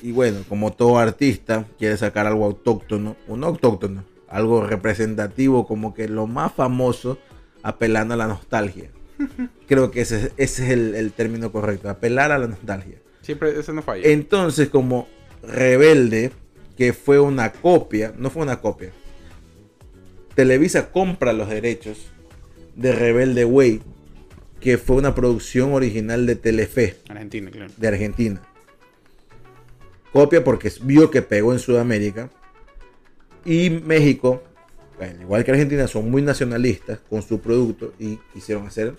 y 0.00 0.12
bueno, 0.12 0.44
como 0.48 0.72
todo 0.72 0.98
artista, 0.98 1.66
quiere 1.78 1.96
sacar 1.96 2.26
algo 2.26 2.44
autóctono, 2.44 3.16
o 3.26 3.36
no 3.36 3.48
autóctono, 3.48 4.04
algo 4.28 4.64
representativo, 4.64 5.66
como 5.66 5.92
que 5.92 6.08
lo 6.08 6.28
más 6.28 6.52
famoso, 6.52 7.18
apelando 7.62 8.14
a 8.14 8.16
la 8.16 8.28
nostalgia. 8.28 8.90
Creo 9.66 9.90
que 9.90 10.02
ese, 10.02 10.32
ese 10.36 10.64
es 10.66 10.70
el, 10.70 10.94
el 10.94 11.12
término 11.12 11.50
correcto, 11.50 11.90
apelar 11.90 12.30
a 12.30 12.38
la 12.38 12.46
nostalgia. 12.46 12.98
Siempre, 13.22 13.58
eso 13.58 13.72
no 13.72 13.82
falla. 13.82 14.06
Entonces, 14.06 14.68
como 14.68 15.08
Rebelde, 15.46 16.32
que 16.76 16.92
fue 16.92 17.20
una 17.20 17.52
copia, 17.52 18.12
no 18.16 18.30
fue 18.30 18.42
una 18.42 18.60
copia, 18.60 18.92
Televisa 20.36 20.90
compra 20.90 21.32
los 21.32 21.48
derechos 21.48 22.12
de 22.74 22.92
Rebelde 22.92 23.46
Way, 23.46 23.80
que 24.60 24.76
fue 24.76 24.96
una 24.96 25.14
producción 25.14 25.72
original 25.72 26.26
de 26.26 26.36
Telefe 26.36 26.96
Argentina, 27.08 27.50
claro. 27.50 27.72
de 27.74 27.88
Argentina. 27.88 28.42
Copia 30.12 30.44
porque 30.44 30.70
vio 30.82 31.10
que 31.10 31.22
pegó 31.22 31.54
en 31.54 31.58
Sudamérica. 31.58 32.30
Y 33.46 33.70
México, 33.70 34.42
al 35.00 35.22
igual 35.22 35.42
que 35.42 35.52
Argentina, 35.52 35.86
son 35.88 36.10
muy 36.10 36.20
nacionalistas 36.20 36.98
con 37.08 37.22
su 37.22 37.40
producto 37.40 37.94
y 37.98 38.16
quisieron 38.34 38.66
hacer 38.66 38.94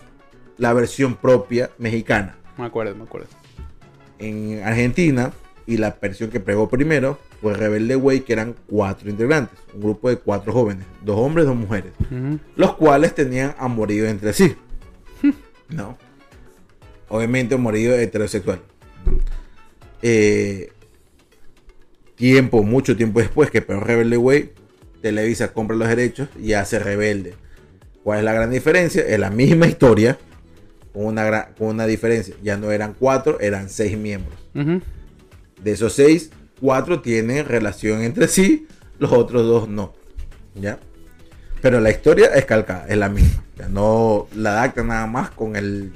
la 0.57 0.73
versión 0.73 1.17
propia 1.17 1.69
mexicana. 1.77 2.35
Me 2.57 2.65
acuerdo, 2.65 2.95
me 2.95 3.03
acuerdo. 3.03 3.27
En 4.17 4.63
Argentina 4.63 5.33
y 5.67 5.77
la 5.77 5.97
versión 6.01 6.29
que 6.29 6.39
pegó 6.39 6.69
primero 6.69 7.19
fue 7.41 7.53
Rebelde 7.53 7.97
Way, 7.97 8.21
que 8.21 8.33
eran 8.33 8.55
cuatro 8.67 9.09
integrantes, 9.09 9.59
un 9.73 9.81
grupo 9.81 10.09
de 10.09 10.15
cuatro 10.15 10.53
jóvenes, 10.53 10.85
dos 11.03 11.17
hombres, 11.19 11.45
dos 11.45 11.55
mujeres, 11.55 11.91
los 12.55 12.75
cuales 12.75 13.13
tenían 13.13 13.53
amorío 13.59 14.07
entre 14.07 14.33
sí. 14.33 14.55
No. 15.69 15.97
Obviamente 17.09 17.55
amorío 17.55 17.93
heterosexual. 17.95 18.61
Eh, 20.01 20.71
tiempo, 22.15 22.63
mucho 22.63 22.95
tiempo 22.95 23.19
después 23.19 23.51
que 23.51 23.61
pegó 23.61 23.81
Rebelde 23.81 24.17
Way, 24.17 24.51
Televisa 25.01 25.53
compra 25.53 25.75
los 25.75 25.89
derechos 25.89 26.29
y 26.41 26.53
hace 26.53 26.79
Rebelde. 26.79 27.35
¿Cuál 28.03 28.19
es 28.19 28.25
la 28.25 28.33
gran 28.33 28.49
diferencia? 28.51 29.05
Es 29.05 29.19
la 29.19 29.29
misma 29.29 29.67
historia, 29.67 30.17
con 30.93 31.05
una, 31.05 31.49
con 31.49 31.67
una 31.67 31.85
diferencia. 31.85 32.35
Ya 32.41 32.55
no 32.55 32.71
eran 32.71 32.95
cuatro, 32.97 33.39
eran 33.41 33.69
seis 33.69 33.97
miembros. 33.97 34.39
Ujú. 34.55 34.81
De 35.61 35.71
esos 35.71 35.93
seis, 35.93 36.31
cuatro 36.59 37.01
tienen 37.01 37.45
relación 37.45 38.01
entre 38.01 38.27
sí, 38.27 38.67
los 38.99 39.11
otros 39.11 39.43
dos 39.43 39.67
no. 39.67 39.93
¿Ya? 40.55 40.79
Pero 41.61 41.79
la 41.79 41.89
historia 41.89 42.27
es 42.35 42.45
calcada, 42.45 42.85
es 42.87 42.97
la 42.97 43.09
misma. 43.09 43.43
Ya 43.57 43.67
no 43.67 44.27
la 44.35 44.51
adaptan 44.51 44.87
nada 44.87 45.07
más 45.07 45.31
con 45.31 45.55
el, 45.55 45.91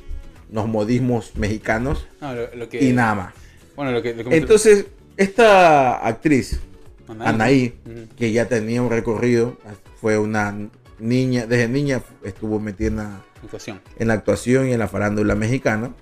los 0.52 0.68
modismos 0.68 1.36
mexicanos 1.36 2.08
No, 2.20 2.34
lo, 2.34 2.56
lo 2.56 2.70
que, 2.70 2.84
y 2.84 2.92
nada 2.94 3.14
más. 3.16 3.34
Bueno, 3.76 3.92
lo 3.92 4.02
que, 4.02 4.14
lo 4.16 4.24
que 4.24 4.30
me- 4.32 4.38
Entonces, 4.38 4.88
esta 5.18 6.06
actriz, 6.06 6.60
Anaí. 7.20 7.76
Que 8.18 8.32
ya 8.32 8.48
tenía 8.48 8.82
un 8.82 8.90
recorrido, 8.90 9.58
fue 10.00 10.18
una 10.18 10.56
niña, 11.00 11.46
desde 11.46 11.68
niña 11.68 12.02
estuvo 12.24 12.60
metida 12.60 12.88
en 12.88 12.96
la, 12.98 13.22
Actuación. 13.44 13.82
en 14.00 14.08
la 14.08 14.14
actuación 14.16 14.68
y 14.70 14.74
en 14.74 14.80
la 14.80 14.88
farándula 14.88 15.36
mexicana. 15.36 15.94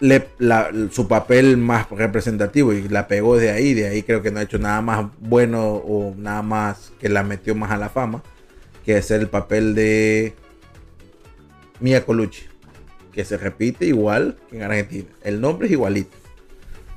Le- 0.00 0.28
la- 0.38 0.70
su 0.90 1.06
papel 1.08 1.56
más 1.58 1.88
representativo 1.90 2.72
y 2.72 2.88
la 2.88 3.06
pegó 3.06 3.36
de 3.36 3.50
ahí, 3.50 3.74
de 3.74 3.86
ahí 3.88 4.02
creo 4.02 4.22
que 4.22 4.30
no 4.30 4.40
ha 4.40 4.42
hecho 4.42 4.58
nada 4.58 4.80
más 4.80 5.06
bueno 5.18 5.74
o 5.74 6.14
nada 6.16 6.40
más 6.42 6.92
que 6.98 7.08
la 7.10 7.22
metió 7.22 7.54
más 7.54 7.70
a 7.70 7.76
la 7.76 7.90
fama, 7.90 8.22
que 8.84 8.96
es 8.96 9.10
el 9.10 9.28
papel 9.28 9.74
de 9.74 10.34
Mia 11.80 12.04
Colucci, 12.04 12.44
que 13.12 13.24
se 13.24 13.36
repite 13.36 13.86
igual 13.86 14.36
que 14.48 14.56
en 14.56 14.62
Argentina. 14.62 15.08
El 15.22 15.40
nombre 15.40 15.66
es 15.66 15.72
igualito. 15.72 16.16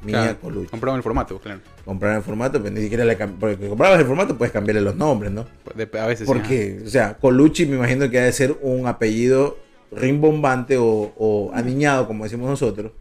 Mia 0.04 0.22
Claro, 0.22 0.40
Colucci. 0.42 0.70
Compraron 0.70 0.98
el 0.98 1.04
formato, 1.04 1.40
claro. 1.40 1.62
Comprar 1.86 2.16
el 2.18 2.24
formato, 2.24 2.62
pero 2.62 2.74
ni 2.76 2.82
siquiera 2.82 3.04
le 3.06 3.16
porque 3.18 3.68
comprabas 3.70 4.00
el 4.00 4.06
formato 4.06 4.38
puedes 4.38 4.52
cambiarle 4.54 4.82
los 4.82 4.96
nombres, 4.96 5.32
¿no? 5.32 5.46
A 5.76 6.06
veces 6.08 6.20
sí, 6.20 6.26
Porque, 6.26 6.82
o 6.86 6.90
sea, 6.90 7.16
Colucci 7.18 7.66
me 7.66 7.76
imagino 7.76 8.10
que 8.10 8.20
ha 8.20 8.24
de 8.24 8.32
ser 8.34 8.58
un 8.62 8.88
apellido 8.88 9.58
rimbombante 9.96 10.78
o, 10.78 11.14
o 11.18 11.52
aniñado, 11.54 12.08
como 12.08 12.24
decimos 12.24 12.50
nosotros, 12.50 12.92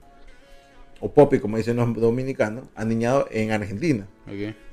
o 1.00 1.12
popi, 1.12 1.38
como 1.40 1.56
dicen 1.56 1.76
los 1.76 1.92
dominicanos, 1.94 2.64
aniñado 2.76 3.26
en 3.30 3.50
Argentina. 3.50 4.06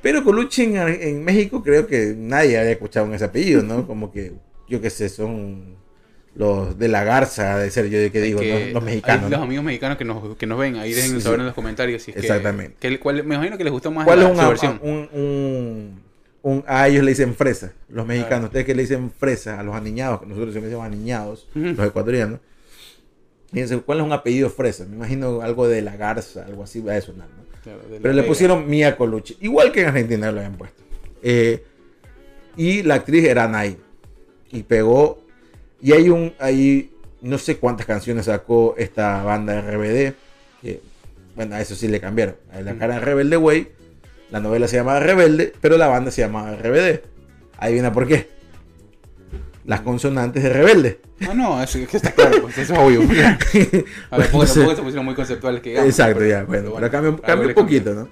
Pero 0.02 0.24
Colucci 0.24 0.64
en, 0.64 0.78
en 0.78 1.24
México 1.24 1.64
creo 1.64 1.88
que 1.88 2.14
nadie 2.16 2.60
había 2.60 2.72
escuchado 2.72 3.08
en 3.08 3.14
ese 3.16 3.26
apellido, 3.26 3.64
¿no? 3.64 3.88
Como 3.88 4.12
que, 4.12 4.34
yo 4.68 4.80
qué 4.80 4.90
sé, 4.92 5.10
son 5.10 5.78
los 6.36 6.78
de 6.78 6.88
la 6.88 7.04
garza, 7.04 7.58
de 7.58 7.72
ser 7.72 7.90
yo 7.90 7.98
de 8.00 8.12
que 8.12 8.22
digo, 8.22 8.40
Que 8.40 8.66
los, 8.66 8.74
los 8.76 8.84
mexicanos. 8.84 9.24
hay 9.26 9.30
¿no? 9.32 9.38
los 9.38 9.44
amigos 9.46 9.66
mexicanos 9.66 9.98
que 9.98 10.06
nos, 10.06 10.38
que 10.38 10.46
nos 10.46 10.60
ven, 10.60 10.76
ahí 10.76 10.94
dejen 10.94 11.16
Sí, 11.16 11.22
saber 11.22 11.40
sí. 11.40 11.42
en 11.42 11.46
los 11.48 11.56
comentarios 11.56 12.04
si 12.04 12.12
es 12.12 12.16
que- 12.16 12.22
Exactamente. 12.22 12.76
que 12.80 13.00
cuál- 13.00 13.24
me 13.24 13.36
imagino 13.36 13.58
que 13.58 13.64
les 13.64 13.74
gustó 13.74 13.90
más 13.92 14.06
¿Cuál 14.06 14.20
la, 14.20 14.30
es 14.30 14.38
su 14.38 14.42
un, 14.44 14.48
versión. 14.50 14.80
un, 14.84 15.10
un- 15.20 16.09
un- 16.42 16.64
a 16.68 16.88
ellos 16.88 17.04
le 17.04 17.12
dicen 17.12 17.36
fresa, 17.36 17.74
los 17.90 18.06
mexicanos, 18.06 18.46
ustedes 18.46 18.66
que 18.66 18.76
le 18.76 18.84
dicen 18.84 19.12
fresa 19.12 19.60
a 19.60 19.64
los 19.64 19.76
aniñados, 19.76 20.22
que 20.22 20.26
nosotros 20.28 20.52
siempre 20.54 20.70
decimos 20.70 20.86
aniñados, 20.86 21.48
los 21.54 21.88
ecuatorianos. 21.88 22.40
Fíjense, 23.52 23.78
¿cuál 23.80 24.00
es 24.00 24.06
un 24.06 24.14
apellido 24.14 24.50
fresa? 24.50 24.86
Me 24.86 24.96
imagino 24.96 25.42
algo 25.42 25.68
de 25.68 25.82
la 25.82 25.96
garza, 25.98 26.46
algo 26.46 26.64
así 26.64 26.82
va 26.82 26.96
a 26.96 27.02
sonar, 27.02 27.28
¿no? 27.30 27.44
Claro, 27.64 27.80
de 27.90 28.00
Pero 28.00 28.14
le 28.14 28.22
Vega. 28.22 28.28
pusieron 28.28 28.70
Mia 28.70 28.96
Colucci, 28.96 29.38
igual 29.42 29.72
que 29.72 29.82
en 29.82 29.88
Argentina 29.88 30.32
lo 30.32 30.38
habían 30.40 30.56
puesto. 30.56 30.82
Eh, 31.24 31.64
y 32.56 32.84
la 32.84 32.96
actriz 32.96 33.26
era 33.26 33.46
Anaí. 33.46 33.78
Y 34.52 34.64
pegó. 34.64 35.22
Y 35.82 35.92
hay 35.94 36.10
un. 36.10 36.34
Hay 36.40 36.92
no 37.22 37.38
sé 37.38 37.58
cuántas 37.58 37.86
canciones 37.86 38.26
sacó 38.26 38.76
esta 38.78 39.24
banda 39.24 39.60
RBD. 39.62 40.14
Que, 40.62 40.82
bueno, 41.36 41.56
a 41.56 41.62
eso 41.62 41.76
sí 41.76 41.88
le 41.88 42.00
cambiaron. 42.00 42.36
A 42.52 42.62
la 42.62 42.76
cara 42.78 42.96
de 42.96 43.02
Rebelde 43.02 43.38
Way. 43.38 43.68
La 44.32 44.40
novela 44.40 44.68
se 44.68 44.76
llamaba 44.78 45.00
Rebelde, 45.00 45.54
pero 45.60 45.78
la 45.78 45.88
banda 45.88 46.12
se 46.12 46.22
llamaba 46.22 46.56
RBD. 46.56 47.02
Ahí 47.58 47.74
viene 47.74 47.90
por 47.92 48.08
qué. 48.08 48.30
Las 49.66 49.82
consonantes 49.82 50.42
de 50.44 50.50
Rebelde. 50.50 51.00
Ah, 51.28 51.34
no, 51.34 51.62
eso, 51.62 51.80
que 51.90 51.98
está 51.98 52.12
claro, 52.12 52.42
pues, 52.42 52.58
eso 52.58 52.74
es 52.74 52.80
obvio. 52.80 53.02
A 54.10 54.18
ver, 54.18 54.28
tampoco 54.30 54.46
se 54.48 54.64
pusieron 54.82 55.06
muy 55.06 55.16
conceptuales 55.16 55.62
que 55.62 55.70
digamos, 55.72 55.90
Exacto, 55.90 56.20
pero- 56.20 56.30
ya, 56.30 56.44
bueno, 56.44 56.72
pero 56.76 56.90
cambia, 56.92 57.10
algo 57.12 57.22
cambia 57.22 57.48
un 57.50 57.54
poquito, 57.54 57.94
¿no? 57.94 58.10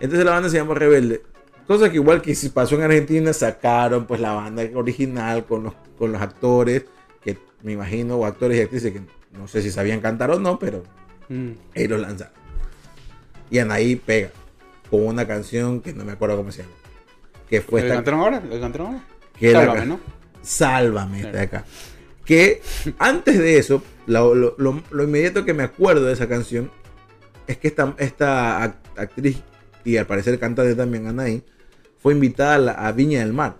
Entonces 0.00 0.24
la 0.24 0.32
banda 0.32 0.48
se 0.48 0.56
llama 0.56 0.74
Rebelde. 0.74 1.22
Cosa 1.66 1.88
que 1.88 1.96
igual 1.96 2.20
que 2.20 2.34
si 2.34 2.48
pasó 2.48 2.74
en 2.74 2.82
Argentina, 2.82 3.32
sacaron 3.32 4.06
pues 4.06 4.20
la 4.20 4.32
banda 4.32 4.62
original 4.74 5.44
con 5.44 5.62
los, 5.64 5.74
con 5.96 6.10
los 6.10 6.20
actores, 6.20 6.84
que 7.22 7.38
me 7.62 7.72
imagino, 7.72 8.16
o 8.16 8.26
actores 8.26 8.58
y 8.58 8.62
actrices 8.62 8.92
que 8.92 9.00
no 9.38 9.46
sé 9.46 9.62
si 9.62 9.70
sabían 9.70 10.00
cantar 10.00 10.30
o 10.30 10.38
no, 10.40 10.58
pero 10.58 10.82
Mm. 11.28 11.50
ellos 11.76 12.00
lanzaron. 12.00 12.34
Y 13.52 13.58
Anaí 13.60 13.94
pega 13.94 14.30
con 14.90 15.06
una 15.06 15.26
canción 15.26 15.80
que 15.80 15.92
no 15.92 16.04
me 16.04 16.12
acuerdo 16.12 16.36
cómo 16.36 16.50
se 16.52 16.62
llama. 16.62 16.74
Que 17.48 17.60
fue 17.60 17.80
¿Le 17.80 17.86
esta, 17.88 17.96
cantaron 17.96 18.20
ahora? 18.20 18.40
¿Le 18.40 18.60
cantaron 18.60 18.86
ahora? 18.88 19.04
que 19.38 19.52
la- 19.52 19.60
Sálvame, 19.60 19.86
¿no? 19.86 20.00
Sálvame, 20.42 21.18
está 21.20 21.30
Claro. 21.32 21.46
acá. 21.46 21.64
Que 22.24 22.62
antes 22.98 23.38
de 23.38 23.58
eso, 23.58 23.82
lo, 24.06 24.34
lo- 24.34 24.54
lo- 24.58 24.82
lo 24.90 25.04
inmediato 25.04 25.44
que 25.44 25.54
me 25.54 25.62
acuerdo 25.62 26.04
de 26.06 26.12
esa 26.12 26.28
canción 26.28 26.70
es 27.46 27.56
que 27.58 27.68
esta, 27.68 27.94
esta 27.98 28.62
act- 28.64 28.98
actriz 28.98 29.38
y 29.84 29.96
al 29.96 30.06
parecer 30.06 30.38
cantante 30.38 30.74
también, 30.74 31.06
Anaí, 31.06 31.42
fue 31.98 32.12
invitada 32.12 32.54
a, 32.54 32.58
la- 32.58 32.72
a 32.72 32.92
Viña 32.92 33.20
del 33.20 33.32
Mar. 33.32 33.56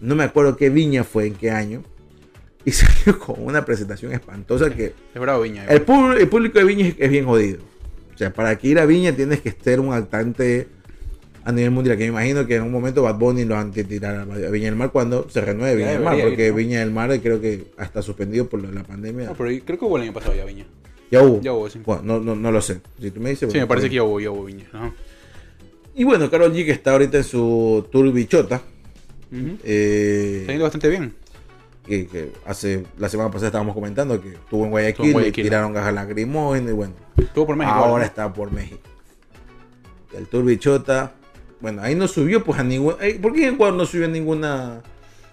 No 0.00 0.14
me 0.14 0.24
acuerdo 0.24 0.56
qué 0.56 0.70
viña 0.70 1.04
fue, 1.04 1.26
en 1.26 1.34
qué 1.34 1.50
año. 1.50 1.82
Y 2.64 2.72
salió 2.72 3.18
con 3.18 3.36
una 3.42 3.64
presentación 3.64 4.12
espantosa 4.12 4.70
que 4.74 4.94
Es 5.14 5.20
bravo 5.20 5.42
Viña. 5.42 5.64
el, 5.64 5.84
el 6.18 6.28
público 6.28 6.58
de 6.58 6.64
Viña 6.64 6.92
es 6.98 7.10
bien 7.10 7.24
jodido. 7.24 7.60
O 8.20 8.22
sea, 8.22 8.34
para 8.34 8.58
que 8.58 8.68
ir 8.68 8.78
a 8.78 8.84
Viña 8.84 9.16
tienes 9.16 9.40
que 9.40 9.50
ser 9.50 9.80
un 9.80 9.94
actante 9.94 10.68
a 11.42 11.52
nivel 11.52 11.70
mundial. 11.70 11.96
Que 11.96 12.02
me 12.02 12.08
imagino 12.10 12.46
que 12.46 12.56
en 12.56 12.64
un 12.64 12.70
momento 12.70 13.02
Bad 13.02 13.14
Bunny 13.18 13.46
lo 13.46 13.54
van 13.54 13.70
a 13.70 13.72
tirar 13.72 14.14
a 14.14 14.24
Viña 14.50 14.66
del 14.66 14.76
Mar 14.76 14.90
cuando 14.92 15.26
se 15.30 15.40
renueve 15.40 15.74
Viña 15.76 15.92
del 15.92 16.02
Mar. 16.02 16.18
Porque 16.22 16.44
ir, 16.48 16.50
¿no? 16.50 16.56
Viña 16.58 16.80
del 16.80 16.90
Mar 16.90 17.18
creo 17.22 17.40
que 17.40 17.68
hasta 17.78 18.02
suspendido 18.02 18.46
por 18.46 18.62
la 18.62 18.82
pandemia. 18.84 19.24
No, 19.28 19.34
pero 19.34 19.48
creo 19.64 19.78
que 19.78 19.84
hubo 19.86 19.96
el 19.96 20.02
año 20.02 20.12
pasado 20.12 20.34
ya 20.34 20.44
Viña. 20.44 20.66
ya 21.10 21.22
hubo. 21.22 21.40
Ya 21.40 21.54
hubo, 21.54 21.70
sí. 21.70 21.80
Bueno, 21.82 22.02
no, 22.04 22.20
no, 22.20 22.36
no 22.36 22.52
lo 22.52 22.60
sé. 22.60 22.82
Si 23.00 23.10
tú 23.10 23.20
me 23.20 23.30
dices. 23.30 23.50
Sí, 23.50 23.56
me 23.58 23.66
parece 23.66 23.86
está 23.86 23.90
que 23.92 23.96
ya 23.96 24.02
hubo, 24.02 24.20
ya 24.20 24.30
hubo 24.30 24.44
Viña. 24.44 24.66
Ajá. 24.70 24.92
Y 25.94 26.04
bueno, 26.04 26.30
Carol 26.30 26.52
G 26.52 26.66
que 26.66 26.72
está 26.72 26.92
ahorita 26.92 27.16
en 27.16 27.24
su 27.24 27.86
tour 27.90 28.12
bichota. 28.12 28.60
Ujú. 29.32 29.56
eh, 29.64 30.38
Está 30.42 30.52
yendo 30.52 30.64
bastante 30.64 30.90
bien. 30.90 31.14
Que, 31.90 32.06
que 32.06 32.32
hace 32.46 32.84
la 32.98 33.08
semana 33.08 33.30
pasada 33.30 33.48
estábamos 33.48 33.74
comentando 33.74 34.20
que 34.22 34.30
estuvo 34.34 34.64
en 34.64 34.70
Guayaquil, 34.70 35.06
en 35.06 35.12
Guayaquil. 35.12 35.44
le 35.44 35.50
tiraron 35.50 35.72
gas 35.74 35.92
lacrimógenas 35.92 36.70
y 36.70 36.74
bueno, 36.74 36.94
Estuvo 37.18 37.46
por 37.48 37.56
México. 37.56 37.76
ahora 37.76 38.04
¿no? 38.04 38.06
está 38.06 38.32
por 38.32 38.50
México. 38.52 38.80
El 40.16 40.26
tour 40.26 40.44
bichota, 40.44 41.12
bueno, 41.60 41.82
ahí 41.82 41.94
no 41.94 42.08
subió 42.08 42.42
pues 42.42 42.58
a 42.58 42.64
ningún, 42.64 42.94
eh, 43.00 43.18
¿por 43.20 43.32
qué 43.34 43.46
en 43.48 43.54
Ecuador 43.54 43.76
no 43.76 43.84
subió 43.84 44.08
ninguna 44.08 44.80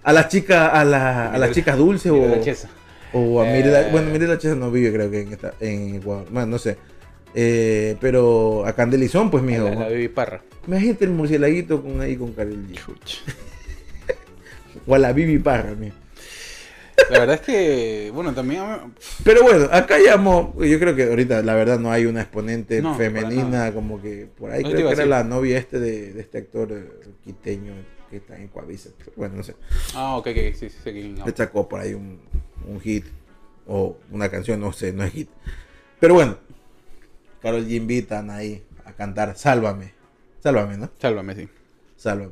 a 0.03 0.13
las 0.13 0.27
chicas 0.29 0.69
a, 0.73 0.83
la- 0.83 1.31
a 1.31 1.37
las 1.37 1.51
chicas 1.51 1.77
dulces 1.77 2.11
o, 2.11 2.17
o 3.13 3.41
a 3.41 3.49
Eh. 3.49 3.57
Mirela, 3.57 3.89
bueno, 3.91 4.11
Mirela 4.11 4.37
Chesa 4.37 4.55
no 4.55 4.69
vive 4.71 4.91
creo 4.93 5.09
que 5.09 5.21
en, 5.21 5.33
esta- 5.33 5.53
en 5.59 5.95
Ecuador, 5.95 6.25
bueno, 6.31 6.47
no 6.47 6.57
sé. 6.59 6.77
Eh, 7.35 7.95
pero 8.01 8.65
a 8.65 8.73
Candelizón, 8.73 9.29
pues 9.29 9.43
mijo. 9.43 9.65
La, 9.65 9.75
la 9.75 9.85
Baby 9.89 10.07
Parra. 10.07 10.41
Imagínate 10.67 11.05
el 11.05 11.11
murcielaguito 11.11 11.81
con 11.83 12.01
ahí 12.01 12.15
con. 12.15 12.33
Chuch. 12.73 13.21
O 14.85 14.95
a 14.95 14.99
la 14.99 15.11
Bibi 15.11 15.39
Parra, 15.39 15.71
mijo. 15.75 15.95
La 17.09 17.19
verdad 17.19 17.35
es 17.35 17.41
que, 17.41 18.11
bueno, 18.13 18.33
también. 18.33 18.63
Pero 19.23 19.43
bueno, 19.43 19.69
acá 19.71 19.97
llamó, 19.99 20.53
yo 20.59 20.79
creo 20.79 20.95
que 20.95 21.03
ahorita 21.03 21.41
la 21.43 21.53
verdad 21.55 21.79
no 21.79 21.91
hay 21.91 22.05
una 22.05 22.21
exponente 22.21 22.81
No, 22.81 22.95
femenina 22.95 23.71
como 23.71 24.01
que 24.01 24.27
por 24.37 24.51
ahí 24.51 24.63
No 24.63 24.71
creo 24.71 24.87
que 24.87 24.93
era 24.93 25.05
la 25.05 25.23
novia 25.23 25.57
este 25.57 25.79
de, 25.79 26.13
de 26.13 26.21
este 26.21 26.39
actor 26.39 26.71
eh, 26.71 26.89
quiteño 27.23 27.73
que 28.09 28.17
está 28.17 28.37
en 28.37 28.47
Coavisa. 28.47 28.89
Bueno, 29.15 29.35
no 29.37 29.43
sé. 29.43 29.55
Ah, 29.93 30.17
ok, 30.17 30.27
ok, 30.27 30.55
sí, 30.55 30.69
sí, 30.69 30.91
Le 30.91 31.21
habla. 31.21 31.33
sacó 31.35 31.69
por 31.69 31.79
ahí 31.81 31.93
un, 31.93 32.19
un 32.67 32.79
hit 32.81 33.05
o 33.67 33.97
una 34.11 34.29
canción, 34.29 34.59
no 34.59 34.73
sé, 34.73 34.91
no 34.91 35.03
es 35.03 35.11
hit. 35.13 35.29
Pero 35.99 36.13
bueno, 36.15 36.37
Carol 37.41 37.65
G 37.65 37.71
invitan 37.75 38.29
ahí 38.31 38.63
a 38.85 38.93
cantar 38.93 39.37
Sálvame. 39.37 39.93
Sálvame, 40.41 40.77
¿no? 40.77 40.89
Sálvame, 40.99 41.35
sí. 41.35 41.49
Sálvame. 41.95 42.31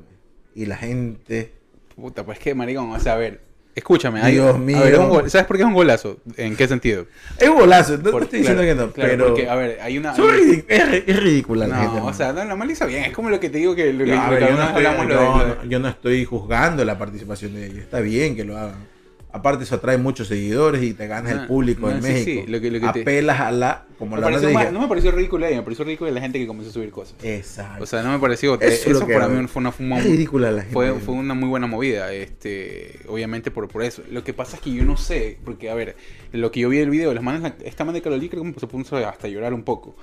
Y 0.53 0.65
la 0.65 0.77
gente... 0.77 1.53
Puta, 1.95 2.25
pues 2.25 2.39
que 2.39 2.53
maricón, 2.55 2.91
o 2.91 2.99
sea, 2.99 3.13
a 3.13 3.17
ver. 3.17 3.41
Escúchame, 3.75 4.21
Dios 4.31 4.57
mío. 4.57 4.77
ver, 4.81 4.97
un 4.99 5.09
gol- 5.09 5.29
¿sabes 5.29 5.45
por 5.45 5.57
qué 5.57 5.63
es 5.63 5.67
un 5.67 5.73
golazo? 5.73 6.17
¿En 6.37 6.55
qué 6.55 6.65
sentido? 6.67 7.07
Es 7.37 7.49
un 7.49 7.57
golazo, 7.57 7.97
no, 7.97 8.03
no 8.03 8.11
Por- 8.11 8.23
estoy 8.23 8.39
diciendo 8.39 8.63
claro, 8.63 8.77
que 8.79 8.85
no, 8.87 8.93
claro, 8.93 9.09
pero... 9.11 9.27
porque, 9.27 9.49
a 9.49 9.55
ver, 9.55 9.79
hay 9.81 9.97
una. 9.97 10.13
hay- 10.13 10.63
es, 10.67 11.03
es 11.07 11.19
ridícula 11.21 11.67
la 11.67 11.75
no, 11.75 11.81
gente. 11.91 11.99
o 12.07 12.13
sea, 12.13 12.31
no, 12.31 12.45
la 12.45 12.55
bien. 12.85 13.03
Es 13.03 13.11
como 13.11 13.29
lo 13.29 13.37
que 13.39 13.49
te 13.49 13.57
digo 13.57 13.75
que 13.75 13.91
lo 13.91 14.05
No, 14.05 14.29
ver, 14.29 14.41
yo, 14.49 14.55
no 14.55 14.63
estoy, 14.63 14.83
yo 14.83 14.89
de- 15.19 15.55
no- 15.55 15.63
yo 15.65 15.79
no 15.79 15.87
estoy 15.89 16.23
juzgando 16.25 16.85
la 16.85 16.97
participación 16.97 17.53
de 17.53 17.65
ellos. 17.65 17.79
Está 17.79 17.99
bien 17.99 18.35
que 18.37 18.45
lo 18.45 18.57
hagan. 18.57 18.95
Aparte, 19.33 19.65
eso 19.65 19.75
atrae 19.75 19.97
muchos 19.97 20.29
seguidores 20.29 20.81
y 20.81 20.93
te 20.93 21.07
ganas 21.07 21.35
No, 21.35 21.41
el 21.41 21.47
público 21.47 21.89
no, 21.89 21.97
en 21.97 22.01
sí, 22.01 22.07
México. 22.07 22.43
sí, 22.45 22.49
lo 22.51 22.61
que- 22.61 22.71
lo 22.71 22.79
que 22.79 22.93
te- 22.93 23.01
Apelas 23.01 23.41
a 23.41 23.51
la 23.51 23.83
como 23.97 24.15
Me 24.15 24.21
la 24.21 24.27
pareció 24.27 24.71
no 24.71 24.81
me 24.81 24.87
pareció 24.87 25.11
ridículo 25.11 25.45
ella, 25.45 25.57
me 25.57 25.63
pareció 25.63 25.85
ridículo 25.85 26.11
la 26.11 26.21
gente 26.21 26.39
que 26.39 26.47
comenzó 26.47 26.69
a 26.69 26.73
subir 26.73 26.91
cosas. 26.91 27.15
Exacto. 27.23 27.83
O 27.83 27.87
sea, 27.87 28.03
no 28.03 28.11
me 28.11 28.19
pareció. 28.19 28.55
Eso 28.55 28.89
es 28.91 28.97
Eso, 28.97 29.07
para 29.07 29.27
mí 29.27 29.47
fue 29.47 29.59
una, 29.61 29.71
fue 29.71 29.85
una- 29.85 29.99
es 29.99 30.05
ridícula 30.05 30.51
la 30.51 30.61
gente. 30.61 30.73
fue, 30.73 30.93
fue 30.95 31.13
una 31.15 31.33
muy 31.33 31.49
buena 31.49 31.67
movida. 31.67 32.11
Este, 32.13 32.99
obviamente 33.07 33.51
por, 33.51 33.67
por 33.67 33.83
eso. 33.83 34.03
Lo 34.11 34.23
que 34.23 34.33
pasa 34.33 34.57
es 34.57 34.61
que 34.61 34.71
yo 34.71 34.83
no 34.83 34.97
sé, 34.97 35.37
porque 35.43 35.69
a 35.69 35.73
ver, 35.75 35.95
lo 36.31 36.51
que 36.51 36.61
yo 36.61 36.69
vi 36.69 36.77
del 36.77 36.89
video, 36.89 37.13
las 37.13 37.23
manos, 37.23 37.51
esta 37.63 37.85
man 37.85 37.93
de 37.93 38.01
Karol 38.01 38.21
G 38.21 38.29
creo 38.29 38.43
que 38.43 38.59
se 38.59 38.67
puso 38.67 38.97
hasta 38.97 39.27
llorar 39.27 39.53
un 39.53 39.63
poco. 39.63 39.95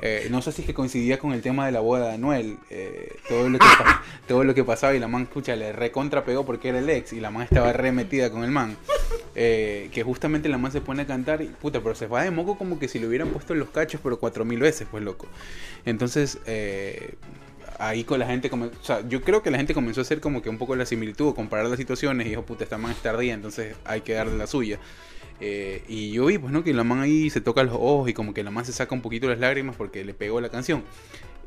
Eh, 0.00 0.28
no 0.30 0.40
sé 0.42 0.52
si 0.52 0.62
es 0.62 0.66
que 0.66 0.74
coincidía 0.74 1.18
con 1.18 1.32
el 1.32 1.42
tema 1.42 1.66
de 1.66 1.72
la 1.72 1.80
boda 1.80 2.06
de 2.08 2.14
Anuel, 2.14 2.56
eh, 2.70 3.16
todo, 3.28 3.48
lo 3.48 3.58
que, 3.58 3.66
todo 4.28 4.44
lo 4.44 4.54
que 4.54 4.62
pasaba 4.62 4.94
y 4.94 5.00
la 5.00 5.08
man, 5.08 5.22
escucha, 5.22 5.56
le 5.56 5.72
recontra 5.72 6.24
pegó 6.24 6.46
porque 6.46 6.68
era 6.68 6.78
el 6.78 6.88
ex 6.88 7.12
y 7.12 7.20
la 7.20 7.32
man 7.32 7.42
estaba 7.42 7.72
re 7.72 7.90
metida 7.90 8.30
con 8.30 8.44
el 8.44 8.52
man. 8.52 8.76
Eh, 9.34 9.88
que 9.92 10.02
justamente 10.02 10.48
la 10.48 10.58
man 10.58 10.72
se 10.72 10.80
pone 10.80 11.02
a 11.02 11.06
cantar 11.06 11.42
y 11.42 11.46
puta, 11.46 11.80
pero 11.80 11.94
se 11.94 12.06
va 12.06 12.22
de 12.24 12.30
moco 12.30 12.56
como 12.58 12.78
que 12.78 12.88
si 12.88 12.98
le 12.98 13.06
hubieran 13.06 13.28
puesto 13.38 13.54
los 13.54 13.70
cachos, 13.70 14.00
pero 14.02 14.18
cuatro 14.18 14.44
mil 14.44 14.60
veces, 14.60 14.86
pues 14.90 15.02
loco. 15.02 15.26
Entonces, 15.84 16.38
eh, 16.46 17.14
ahí 17.78 18.04
con 18.04 18.18
la 18.18 18.26
gente, 18.26 18.50
o 18.52 18.84
sea, 18.84 19.06
yo 19.08 19.22
creo 19.22 19.42
que 19.42 19.50
la 19.50 19.58
gente 19.58 19.74
comenzó 19.74 20.00
a 20.00 20.02
hacer 20.02 20.20
como 20.20 20.42
que 20.42 20.48
un 20.48 20.58
poco 20.58 20.76
la 20.76 20.86
similitud, 20.86 21.34
comparar 21.34 21.66
las 21.66 21.78
situaciones 21.78 22.26
y 22.26 22.30
dijo, 22.30 22.42
puta, 22.42 22.64
esta 22.64 22.78
man 22.78 22.92
es 22.92 22.98
tardía, 22.98 23.34
entonces 23.34 23.76
hay 23.84 24.00
que 24.02 24.14
darle 24.14 24.36
la 24.36 24.46
suya. 24.46 24.78
Eh, 25.40 25.84
y 25.88 26.10
yo 26.10 26.26
vi, 26.26 26.38
pues, 26.38 26.52
¿no? 26.52 26.64
Que 26.64 26.74
la 26.74 26.84
man 26.84 27.00
ahí 27.00 27.30
se 27.30 27.40
toca 27.40 27.62
los 27.62 27.74
ojos 27.74 28.08
y 28.08 28.14
como 28.14 28.34
que 28.34 28.42
la 28.42 28.50
man 28.50 28.64
se 28.64 28.72
saca 28.72 28.94
un 28.94 29.02
poquito 29.02 29.28
las 29.28 29.38
lágrimas 29.38 29.76
porque 29.76 30.04
le 30.04 30.14
pegó 30.14 30.40
la 30.40 30.48
canción. 30.48 30.82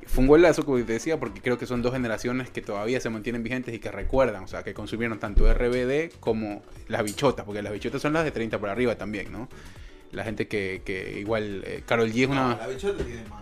Fue 0.06 0.24
un 0.24 0.28
golazo, 0.28 0.66
como 0.66 0.78
te 0.78 0.94
decía, 0.94 1.20
porque 1.20 1.42
creo 1.42 1.58
que 1.58 1.66
son 1.66 1.82
dos 1.82 1.94
generaciones 1.94 2.50
que 2.50 2.62
todavía 2.62 3.00
se 3.00 3.10
mantienen 3.10 3.44
vigentes 3.44 3.74
y 3.74 3.80
que 3.80 3.92
recuerdan, 3.92 4.44
o 4.44 4.48
sea, 4.48 4.64
que 4.64 4.74
consumieron 4.74 5.20
tanto 5.20 5.52
RBD 5.54 6.20
como 6.20 6.64
las 6.88 7.04
bichotas, 7.04 7.46
porque 7.46 7.62
las 7.62 7.72
bichotas 7.72 8.02
son 8.02 8.14
las 8.14 8.24
de 8.24 8.32
30 8.32 8.60
para 8.60 8.74
arriba 8.74 8.96
también, 8.96 9.32
¿no? 9.32 9.48
La 10.12 10.24
gente 10.24 10.48
que, 10.48 10.82
que 10.86 11.20
igual, 11.20 11.64
eh, 11.66 11.84
Carol 11.86 12.12
G 12.12 12.24
es 12.24 12.28
una... 12.30 12.50
No, 12.56 12.58
la 12.58 12.68
bichota 12.68 13.04
tiene 13.04 13.24
más. 13.30 13.42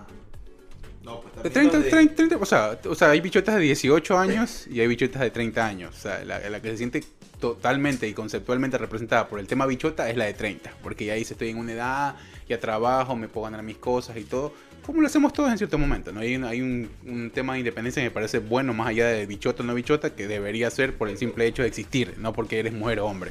No, 1.03 1.21
pues 1.21 1.43
De 1.43 1.49
también 1.49 1.71
30, 1.71 1.77
lo 1.77 1.83
de- 1.83 1.89
30, 1.89 2.15
30, 2.15 2.37
o, 2.37 2.45
sea, 2.45 2.79
o 2.85 2.95
sea, 2.95 3.09
hay 3.11 3.21
bichotas 3.21 3.55
de 3.55 3.61
18 3.61 4.17
años 4.17 4.67
y 4.67 4.79
hay 4.79 4.87
bichotas 4.87 5.21
de 5.21 5.31
30 5.31 5.65
años. 5.65 5.95
O 5.97 5.99
sea, 5.99 6.23
la, 6.25 6.39
la 6.49 6.61
que 6.61 6.69
se 6.71 6.77
siente 6.77 7.03
totalmente 7.39 8.07
y 8.07 8.13
conceptualmente 8.13 8.77
representada 8.77 9.27
por 9.27 9.39
el 9.39 9.47
tema 9.47 9.65
bichota 9.65 10.09
es 10.09 10.17
la 10.17 10.25
de 10.25 10.33
30. 10.33 10.71
Porque 10.83 11.05
ya 11.05 11.13
dice, 11.15 11.33
estoy 11.33 11.49
en 11.49 11.57
una 11.57 11.71
edad, 11.71 12.15
ya 12.47 12.59
trabajo, 12.59 13.15
me 13.15 13.27
puedo 13.29 13.45
ganar 13.45 13.63
mis 13.63 13.77
cosas 13.77 14.17
y 14.17 14.23
todo. 14.25 14.53
Como 14.89 15.01
lo 15.01 15.07
hacemos 15.07 15.31
todos 15.33 15.51
en 15.51 15.57
cierto 15.59 15.77
momento, 15.77 16.11
¿no? 16.11 16.21
Hay, 16.21 16.35
un, 16.35 16.43
hay 16.45 16.61
un, 16.63 16.89
un 17.05 17.29
tema 17.29 17.53
de 17.53 17.59
independencia 17.59 18.01
que 18.01 18.09
me 18.09 18.11
parece 18.11 18.39
bueno, 18.39 18.73
más 18.73 18.87
allá 18.87 19.07
de 19.07 19.27
bichota 19.27 19.61
o 19.61 19.65
no 19.67 19.75
bichota, 19.75 20.15
que 20.15 20.27
debería 20.27 20.67
ser 20.71 20.95
por 20.97 21.09
el 21.09 21.17
simple 21.19 21.45
hecho 21.45 21.61
de 21.61 21.67
existir, 21.67 22.15
no 22.17 22.33
porque 22.33 22.57
eres 22.57 22.73
mujer 22.73 22.99
o 22.99 23.05
hombre. 23.05 23.29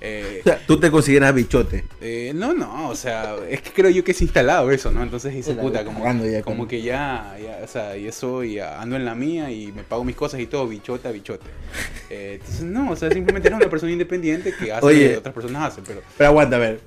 Eh, 0.00 0.38
O 0.40 0.44
sea, 0.44 0.58
tú 0.66 0.80
te 0.80 0.90
consideras 0.90 1.34
bichote. 1.34 1.84
eh, 2.00 2.32
no, 2.34 2.54
no, 2.54 2.88
o 2.88 2.96
sea, 2.96 3.36
es 3.46 3.60
que 3.60 3.72
creo 3.72 3.90
yo 3.90 4.02
que 4.04 4.12
es 4.12 4.22
instalado 4.22 4.70
eso, 4.70 4.90
¿no? 4.90 5.02
Entonces 5.02 5.34
dice, 5.34 5.52
Puta, 5.54 5.84
como, 5.84 6.02
ya 6.24 6.42
como 6.42 6.66
que 6.66 6.80
ya, 6.80 7.36
ya, 7.42 7.60
o 7.62 7.68
sea, 7.68 7.94
y 7.98 8.06
eso, 8.06 8.42
y 8.42 8.58
ando 8.58 8.96
en 8.96 9.04
la 9.04 9.14
mía 9.14 9.50
y 9.50 9.72
me 9.72 9.82
pago 9.82 10.02
mis 10.02 10.16
cosas 10.16 10.40
y 10.40 10.46
todo, 10.46 10.66
bichota, 10.66 11.10
bichote. 11.12 11.44
Eh, 12.08 12.38
entonces, 12.40 12.62
no, 12.64 12.90
o 12.92 12.96
sea, 12.96 13.10
simplemente 13.10 13.48
eres 13.48 13.60
una 13.60 13.68
persona 13.68 13.92
independiente 13.92 14.54
que 14.58 14.72
hace 14.72 14.86
Oye. 14.86 15.04
lo 15.04 15.10
que 15.10 15.18
otras 15.18 15.34
personas 15.34 15.72
hacen, 15.72 15.84
pero 15.86 16.00
Pero 16.16 16.30
aguanta, 16.30 16.56
a 16.56 16.60
ver. 16.60 16.80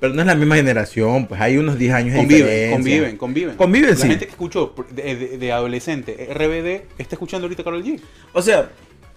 Pero 0.00 0.14
no 0.14 0.20
es 0.20 0.26
la 0.26 0.34
misma 0.36 0.54
generación, 0.56 1.26
pues 1.26 1.40
hay 1.40 1.56
unos 1.58 1.76
10 1.78 1.92
años 1.92 2.16
conviven, 2.16 2.70
conviven, 2.72 3.16
conviven. 3.16 3.56
Conviven, 3.56 3.90
La 3.90 3.96
sí. 3.96 4.08
gente 4.08 4.26
que 4.26 4.30
escuchó 4.30 4.72
de, 4.94 5.16
de- 5.16 5.38
de 5.38 5.52
adolescente 5.52 6.28
RBD 6.32 7.00
está 7.00 7.16
escuchando 7.16 7.46
ahorita 7.46 7.64
Carol 7.64 7.82
G. 7.84 8.00
O 8.32 8.40
sea, 8.42 8.70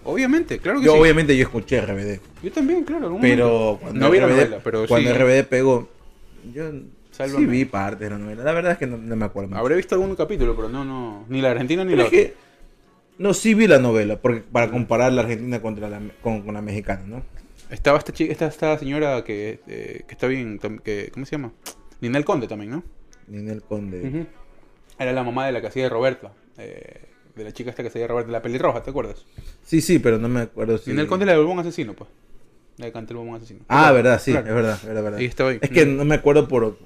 Obviamente, 0.04 0.58
claro 0.58 0.80
que 0.80 0.86
yo 0.86 0.94
sí. 0.94 0.98
obviamente 0.98 1.36
yo 1.36 1.44
escuché 1.44 1.80
RBD. 1.80 2.18
Yo 2.42 2.50
también, 2.50 2.82
claro. 2.82 3.16
Pero 3.20 3.78
cuando 3.80 4.00
no 4.00 4.10
vi 4.10 4.18
la 4.18 4.26
RBD, 4.26 4.32
novela, 4.34 4.58
pero 4.64 4.86
cuando 4.88 5.12
sí. 5.12 5.16
RBD 5.16 5.44
pegó, 5.44 5.88
yo 6.52 6.64
Sálvame. 7.12 7.38
sí 7.38 7.46
vi 7.46 7.64
parte 7.66 8.02
de 8.04 8.10
la 8.10 8.18
novela. 8.18 8.42
La 8.42 8.50
verdad 8.52 8.72
es 8.72 8.78
que 8.78 8.88
no, 8.88 8.96
no 8.98 9.14
me 9.14 9.24
acuerdo. 9.26 9.50
mucho. 9.50 9.60
Habré 9.60 9.76
visto 9.76 9.94
algún 9.94 10.16
capítulo, 10.16 10.56
pero 10.56 10.68
no, 10.68 10.84
no, 10.84 11.24
ni 11.28 11.40
la 11.40 11.52
Argentina 11.52 11.84
ni 11.84 11.90
Pero 11.90 12.02
la 12.02 12.08
es 12.08 12.08
otra. 12.08 12.20
que 12.20 12.34
no 13.18 13.32
sí 13.32 13.54
vi 13.54 13.68
la 13.68 13.78
novela 13.78 14.16
porque 14.16 14.40
para 14.40 14.72
comparar 14.72 15.12
la 15.12 15.22
Argentina 15.22 15.62
contra 15.62 15.88
la 15.88 16.00
con, 16.20 16.42
con 16.42 16.54
la 16.54 16.62
mexicana, 16.62 17.02
¿no? 17.06 17.22
Estaba 17.72 17.98
esta 17.98 18.12
chica, 18.12 18.30
esta, 18.30 18.46
esta 18.46 18.78
señora 18.78 19.24
que, 19.24 19.60
eh, 19.66 20.02
que 20.06 20.12
está 20.14 20.26
bien, 20.26 20.60
que, 20.84 21.10
¿cómo 21.12 21.24
se 21.26 21.32
llama? 21.32 21.52
Ninel 22.00 22.24
Conde 22.24 22.46
también, 22.46 22.70
¿no? 22.70 22.82
Ninel 23.28 23.62
Conde. 23.62 24.26
Era 24.98 25.12
la 25.12 25.24
mamá 25.24 25.46
de 25.46 25.52
la 25.52 25.60
que 25.60 25.68
hacía 25.68 25.84
de 25.84 25.88
Roberta, 25.88 26.32
eh, 26.58 27.00
de 27.34 27.44
la 27.44 27.52
chica 27.52 27.70
esta 27.70 27.82
que 27.82 27.88
hacía 27.88 28.02
de 28.02 28.08
Roberta, 28.08 28.30
la 28.30 28.42
pelirroja, 28.42 28.82
¿te 28.82 28.90
acuerdas? 28.90 29.24
Sí, 29.64 29.80
sí, 29.80 29.98
pero 29.98 30.18
no 30.18 30.28
me 30.28 30.42
acuerdo 30.42 30.76
si 30.78 30.90
Ninel 30.90 31.06
Conde 31.06 31.24
la 31.26 31.32
del 31.32 31.40
bombón 31.42 31.60
asesino, 31.60 31.94
pues. 31.94 32.10
La 32.76 32.86
que 32.86 32.92
canta 32.92 33.12
el 33.12 33.16
bombón 33.18 33.36
asesino. 33.36 33.60
Ah, 33.68 33.90
verdad, 33.92 34.20
sí, 34.20 34.32
Claro. 34.32 34.48
es 34.48 34.54
verdad, 34.54 34.78
verdad, 34.84 35.02
verdad. 35.02 35.18
Ahí 35.18 35.26
estaba 35.26 35.50
ahí. 35.50 35.58
Es 35.60 35.70
que 35.70 35.86
no 35.86 36.04
me 36.04 36.14
acuerdo 36.16 36.48
por 36.48 36.76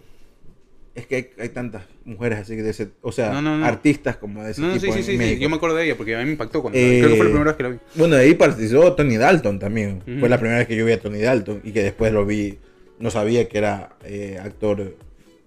es 0.97 1.07
que 1.07 1.15
hay, 1.17 1.29
hay 1.39 1.49
tantas 1.51 1.85
mujeres 2.05 2.39
así 2.41 2.57
de 2.57 2.71
ese, 2.71 2.89
o 3.03 3.13
sea, 3.13 3.31
No, 3.33 3.43
no, 3.43 3.57
no. 3.59 3.65
artistas 3.67 4.17
como 4.17 4.43
de 4.43 4.51
ese 4.53 4.61
No, 4.63 4.69
no, 4.69 4.73
tipo 4.75 4.87
sí, 4.87 4.93
sí, 4.93 4.99
en 4.99 5.05
sí, 5.05 5.13
sí, 5.13 5.19
México. 5.19 5.43
yo 5.43 5.49
me 5.51 5.57
acuerdo 5.57 5.77
de 5.77 5.85
ella 5.85 5.97
porque 5.97 6.15
a 6.17 6.19
mí 6.21 6.25
me 6.25 6.33
impactó 6.33 6.63
cuando 6.63 6.79
Eh, 6.79 6.99
creo 7.01 7.11
que 7.11 7.17
fue 7.17 7.25
la 7.27 7.31
primera 7.31 7.45
vez 7.51 7.57
que 7.57 7.63
la 7.63 7.69
vi. 7.69 7.79
Bueno, 7.95 8.17
de 8.17 8.23
ahí 8.23 8.35
participó 8.35 8.93
Tony 8.95 9.17
Dalton 9.17 9.59
también. 9.59 10.03
Fue 10.19 10.29
la 10.29 10.39
primera 10.39 10.59
vez 10.59 10.67
que 10.67 10.75
yo 10.77 10.85
vi 10.87 10.93
a 10.93 11.01
Tony 11.01 11.21
Dalton 11.21 11.61
y 11.65 11.73
que 11.73 11.83
después 11.83 12.13
lo 12.13 12.25
vi, 12.27 12.59
no 12.99 13.11
sabía 13.11 13.49
que 13.49 13.59
era 13.59 13.97
eh, 14.05 14.39
actor 14.43 14.97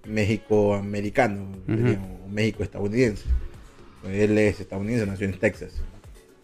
México-americano, 0.05 1.51
o 1.67 2.29
México-estadounidense. 2.29 3.23
Él 4.11 4.37
es 4.37 4.59
estadounidense, 4.59 5.05
nació 5.05 5.25
en 5.27 5.39
Texas. 5.39 5.73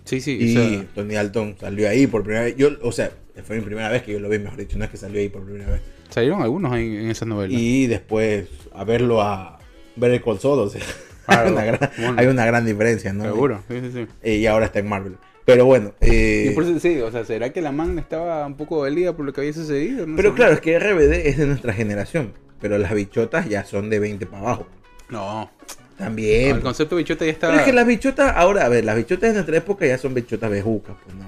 Sí, 0.04 0.20
sí, 0.22 0.38
Y 0.40 0.56
o 0.58 0.62
sea, 0.62 0.86
Tony 0.94 1.14
Dalton 1.16 1.56
salió 1.60 1.90
ahí 1.90 2.06
por 2.08 2.24
primera 2.24 2.44
vez. 2.46 2.56
Yo, 2.58 2.70
o 2.82 2.92
sea, 2.92 3.12
fue 3.44 3.56
mi 3.58 3.64
primera 3.64 3.90
vez 3.90 4.04
que 4.04 4.12
yo 4.12 4.20
lo 4.20 4.30
vi, 4.30 4.40
mejor 4.40 4.60
dicho, 4.60 4.78
no 4.78 4.86
es 4.86 4.92
que 4.92 4.98
salió 4.98 5.20
ahí 5.20 5.30
por 5.30 5.44
primera 5.46 5.72
vez. 5.72 5.82
Salieron 6.10 6.42
algunos 6.42 6.72
ahí 6.72 6.98
en 6.98 7.10
esas 7.10 7.28
novelas. 7.28 7.60
Y 7.60 7.88
después 7.88 8.48
a 8.74 8.84
verlo 8.84 9.22
a 9.22 9.60
ver 9.96 10.12
el 10.12 10.40
Soul, 10.40 10.60
o 10.60 10.70
sea, 10.70 10.82
Ah, 11.28 11.42
hay, 11.46 11.52
una 11.52 11.66
gran, 11.66 11.92
bueno. 11.98 12.16
hay 12.18 12.28
una 12.28 12.46
gran 12.46 12.66
diferencia, 12.66 13.14
¿no? 13.14 13.24
Seguro, 13.24 13.62
sí, 13.68 13.80
sí, 13.82 13.92
sí. 13.94 14.08
Eh, 14.22 14.36
y 14.36 14.46
ahora 14.46 14.66
está 14.68 14.80
en 14.80 14.88
Marvel. 14.88 15.18
Pero 15.46 15.66
bueno, 15.66 15.94
eh, 16.02 16.50
Y 16.52 16.56
por 16.56 16.64
eso 16.64 16.80
sí, 16.80 17.00
o 17.02 17.12
sea, 17.12 17.24
¿será 17.24 17.52
que 17.52 17.62
la 17.62 17.72
man 17.72 18.00
estaba 18.00 18.46
un 18.46 18.56
poco 18.56 18.78
dolida 18.78 19.16
por 19.16 19.26
lo 19.26 19.34
que 19.34 19.42
había 19.42 19.54
sucedido? 19.54 20.08
No 20.08 20.16
pero 20.16 20.34
claro, 20.34 20.54
es 20.54 20.62
que 20.62 20.78
RBD 20.80 21.28
es 21.28 21.38
de 21.38 21.46
nuestra 21.46 21.74
generación. 21.74 22.34
Pero 22.60 22.78
las 22.80 22.94
bichotas 22.94 23.48
ya 23.48 23.64
son 23.64 23.90
de 23.90 24.00
20 24.00 24.26
para 24.26 24.42
abajo. 24.42 24.68
No, 25.10 25.52
También. 25.98 26.56
el 26.56 26.62
concepto 26.62 26.96
bichota 26.96 27.26
ya 27.26 27.32
está... 27.32 27.48
Pero 27.48 27.60
es 27.60 27.66
que 27.66 27.74
las 27.74 27.86
bichotas, 27.86 28.34
ahora, 28.36 28.66
a 28.66 28.70
ver, 28.70 28.86
las 28.86 28.96
bichotas 28.96 29.30
de 29.30 29.34
nuestra 29.34 29.58
época 29.58 29.86
ya 29.86 30.00
son 30.00 30.16
bichotas 30.16 30.50
bejucas, 30.50 30.96
pues 31.04 31.16
no. 31.16 31.26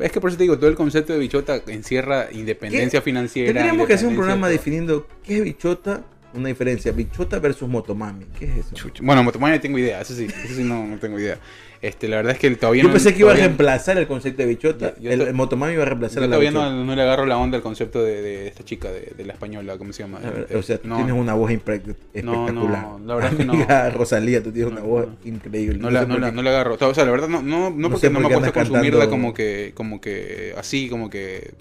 Es 0.00 0.12
que 0.12 0.20
por 0.20 0.30
eso 0.30 0.38
te 0.38 0.44
digo, 0.44 0.58
todo 0.58 0.68
el 0.70 0.76
concepto 0.76 1.12
de 1.12 1.18
bichota 1.18 1.62
encierra 1.66 2.28
independencia 2.32 3.00
¿Qué? 3.00 3.04
financiera. 3.04 3.52
Tendríamos 3.52 3.86
que 3.86 3.94
hacer 3.94 4.08
un 4.08 4.14
programa 4.16 4.46
todo. 4.46 4.52
definiendo 4.52 5.06
qué 5.22 5.38
es 5.38 5.44
bichota, 5.44 6.02
una 6.34 6.48
diferencia. 6.48 6.92
Bichota 6.92 7.38
versus 7.38 7.68
motomami. 7.68 8.26
¿Qué 8.38 8.46
es 8.46 8.56
eso? 8.58 8.74
Chucha. 8.74 9.02
Bueno, 9.04 9.22
Motomami 9.24 9.54
no 9.54 9.60
tengo 9.60 9.78
idea, 9.78 10.00
eso 10.00 10.14
sí, 10.14 10.26
eso 10.26 10.54
sí 10.54 10.64
no, 10.64 10.86
no 10.86 10.98
tengo 10.98 11.18
idea. 11.18 11.38
Este, 11.82 12.08
la 12.08 12.16
verdad 12.16 12.32
es 12.34 12.38
que 12.38 12.50
todavía 12.56 12.82
Yo 12.82 12.88
no... 12.88 12.92
pensé 12.92 13.14
que 13.14 13.20
iba 13.20 13.32
a 13.32 13.34
reemplazar 13.34 13.96
el 13.96 14.06
concepto 14.06 14.42
de 14.42 14.48
bichota. 14.48 14.94
Yo- 14.96 15.02
yo 15.04 15.10
el, 15.12 15.18
to- 15.20 15.26
el 15.28 15.34
motomami 15.34 15.72
iba 15.72 15.82
a 15.82 15.86
reemplazar 15.86 16.16
Yo 16.22 16.28
la 16.28 16.36
todavía 16.36 16.50
no, 16.50 16.84
no 16.84 16.94
le 16.94 17.00
agarro 17.00 17.24
la 17.24 17.38
onda 17.38 17.56
al 17.56 17.62
concepto 17.62 18.02
de, 18.04 18.20
de 18.20 18.48
esta 18.48 18.62
chica, 18.66 18.90
de, 18.92 19.14
de 19.16 19.24
la 19.24 19.32
española, 19.32 19.78
¿cómo 19.78 19.90
se 19.94 20.02
llama? 20.02 20.18
Ver, 20.18 20.40
Este, 20.42 20.56
o 20.58 20.62
sea, 20.62 20.76
tú 20.78 20.88
no, 20.88 20.96
tienes 20.96 21.14
una 21.14 21.32
voz 21.32 21.50
impre- 21.50 21.82
No, 22.22 22.44
espectacular. 22.46 22.82
no, 22.82 22.98
la 23.06 23.14
verdad 23.14 23.32
es 23.32 23.38
que 23.38 23.44
no. 23.46 23.90
Rosalía, 23.98 24.42
tú 24.42 24.52
tienes 24.52 24.70
una 24.70 24.82
voz 24.82 25.06
increíble. 25.24 25.78
No 25.78 25.88
la, 25.90 26.02
sé 26.02 26.06
no, 26.08 26.18
la, 26.18 26.28
qué. 26.30 26.36
no 26.36 26.42
la 26.42 26.50
agarro. 26.50 26.76
O 26.78 26.94
sea, 26.94 27.04
la 27.06 27.10
verdad, 27.12 27.28
no, 27.28 27.40
no, 27.40 27.70
no 27.70 27.88
porque 27.88 28.08
sé 28.08 28.12
no 28.12 28.20
me 28.20 28.28
qué 28.28 28.34
ha 28.34 28.38
puesto 28.38 28.58
a 28.58 28.62
andas 28.62 28.68
consumirla 28.72 29.08
como 29.08 29.32
que, 29.32 29.72
como 29.74 30.02
que 30.02 30.54
así, 30.58 30.90
como 30.90 31.08
que 31.08 31.54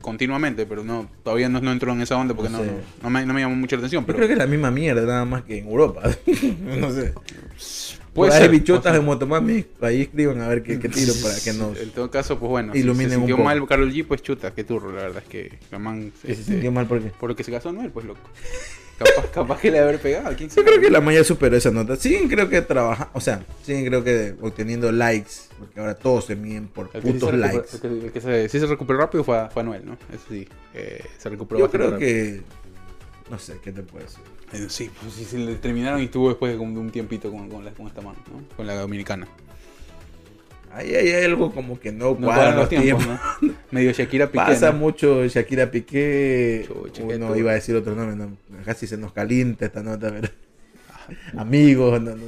continuamente, 0.00 0.66
pero 0.66 0.82
no, 0.82 1.08
todavía 1.22 1.48
no, 1.48 1.60
no 1.60 1.70
entro 1.70 1.92
en 1.92 2.00
esa 2.00 2.16
onda 2.16 2.34
porque 2.34 2.50
No 2.50 2.58
no, 2.58 2.64
sé. 2.64 2.70
no, 2.70 2.78
no 3.04 3.10
me, 3.10 3.26
me 3.26 3.40
llamó 3.42 3.54
mucho 3.54 3.76
la 3.76 3.80
atención. 3.80 4.02
Yo 4.02 4.06
Pero 4.06 4.16
creo 4.18 4.26
que 4.28 4.32
es 4.34 4.38
la 4.40 4.46
misma 4.46 4.72
mierda, 4.72 5.02
nada 5.06 5.24
más 5.24 5.42
que 5.44 5.58
en 5.58 5.68
Europa. 5.68 6.02
no 6.80 6.90
sé. 6.90 7.14
Puede 8.16 8.32
Hay 8.34 8.40
ser. 8.40 8.50
bichotas 8.50 8.92
de 8.94 9.00
motomami. 9.00 9.64
Ahí 9.80 10.02
escriban 10.02 10.40
a 10.40 10.48
ver 10.48 10.62
qué, 10.64 10.78
qué 10.80 10.88
tiro 10.88 11.12
para 11.22 11.34
que 11.38 11.52
nos. 11.52 11.78
En 11.78 11.90
todo 11.90 12.10
caso, 12.10 12.38
pues 12.38 12.50
bueno, 12.50 12.72
si 12.72 12.80
iluminen 12.80 13.10
se 13.10 13.16
un 13.16 13.20
sintió 13.22 13.36
poco. 13.36 13.44
mal 13.44 13.66
Carol 13.68 13.92
G, 13.92 14.04
pues 14.06 14.22
chuta, 14.22 14.52
qué 14.52 14.64
turro, 14.64 14.90
la 14.92 15.02
verdad 15.02 15.22
es 15.22 15.28
que 15.28 15.58
la 15.70 15.78
man, 15.78 16.12
se 16.20 16.32
este, 16.32 16.44
sintió 16.44 16.72
mal 16.72 16.86
porque. 16.86 17.10
por 17.10 17.28
lo 17.30 17.36
que 17.36 17.44
se 17.44 17.52
casó 17.52 17.70
Noel, 17.72 17.90
pues 17.90 18.04
loco. 18.06 18.20
Capaz, 18.98 19.30
capaz 19.34 19.60
que 19.60 19.70
le 19.70 19.78
haber 19.78 19.98
pegado, 20.00 20.34
quién 20.36 20.48
Yo 20.48 20.64
creo 20.64 20.80
que 20.80 20.90
la 20.90 21.00
Maya 21.02 21.22
superó 21.22 21.54
esa 21.56 21.70
nota. 21.70 21.96
Sí, 21.96 22.26
creo 22.30 22.48
que 22.48 22.62
trabaja. 22.62 23.10
O 23.12 23.20
sea, 23.20 23.44
sí, 23.62 23.84
creo 23.84 24.02
que 24.02 24.34
obteniendo 24.40 24.90
likes. 24.90 25.32
Porque 25.58 25.80
ahora 25.80 25.94
todos 25.94 26.24
se 26.26 26.36
miden 26.36 26.66
por 26.68 26.90
El 26.94 27.02
que, 27.02 27.08
sí 27.08 27.12
putos 27.12 27.30
se, 27.30 27.36
likes. 27.36 27.58
recuperó, 27.58 27.94
el 27.94 28.00
que, 28.00 28.06
el 28.06 28.12
que 28.12 28.20
se, 28.20 28.48
sí 28.48 28.58
se 28.60 28.66
recuperó 28.66 28.98
rápido 29.00 29.22
fue, 29.24 29.48
fue 29.50 29.62
Anuel, 29.62 29.84
¿no? 29.86 29.92
Eso 30.12 30.24
sí, 30.30 30.48
eh, 30.74 31.02
se 31.18 31.28
recuperó 31.28 31.58
Yo 31.60 31.64
bastante 31.66 31.86
creo 31.86 31.90
rápido. 31.92 32.08
que. 32.10 32.42
No 33.30 33.38
sé, 33.38 33.58
¿qué 33.62 33.72
te 33.72 33.82
puedo 33.82 34.04
decir? 34.04 34.20
Eh, 34.52 34.66
Sí, 34.68 34.90
pues 35.00 35.14
sí, 35.14 35.24
se 35.24 35.38
le 35.38 35.56
terminaron 35.56 36.00
y 36.00 36.04
estuvo 36.04 36.28
después 36.28 36.52
de, 36.52 36.58
un 36.58 36.90
tiempito 36.90 37.30
con, 37.30 37.48
con, 37.48 37.64
la, 37.64 37.72
con 37.72 37.86
esta 37.86 38.00
mano, 38.00 38.18
¿no? 38.32 38.56
Con 38.56 38.66
la 38.66 38.74
dominicana. 38.74 39.26
Ahí 40.72 40.94
hay 40.94 41.24
algo 41.24 41.52
como 41.52 41.80
que 41.80 41.90
no 41.90 42.10
No 42.18 42.26
cuadran 42.26 42.56
los 42.56 42.68
tiempos, 42.68 43.04
tiempos. 43.04 43.20
¿no? 43.40 43.54
Medio 43.70 43.92
Shakira 43.92 44.26
Piqué. 44.26 44.44
Pasa 44.44 44.72
¿no? 44.72 44.78
mucho 44.78 45.26
Shakira 45.26 45.70
Piqué. 45.70 46.64
Chucha, 46.68 47.02
Uy, 47.02 47.08
qué 47.08 47.18
no 47.18 47.26
turno. 47.28 47.36
iba 47.36 47.50
a 47.52 47.54
decir 47.54 47.74
otro 47.74 47.94
nombre. 47.94 48.14
No, 48.14 48.36
casi 48.64 48.86
se 48.86 48.98
nos 48.98 49.12
calienta 49.12 49.64
esta 49.64 49.82
nota. 49.82 50.10
Pero... 50.12 50.28
Amigos. 51.38 52.00
No, 52.02 52.14
no, 52.14 52.24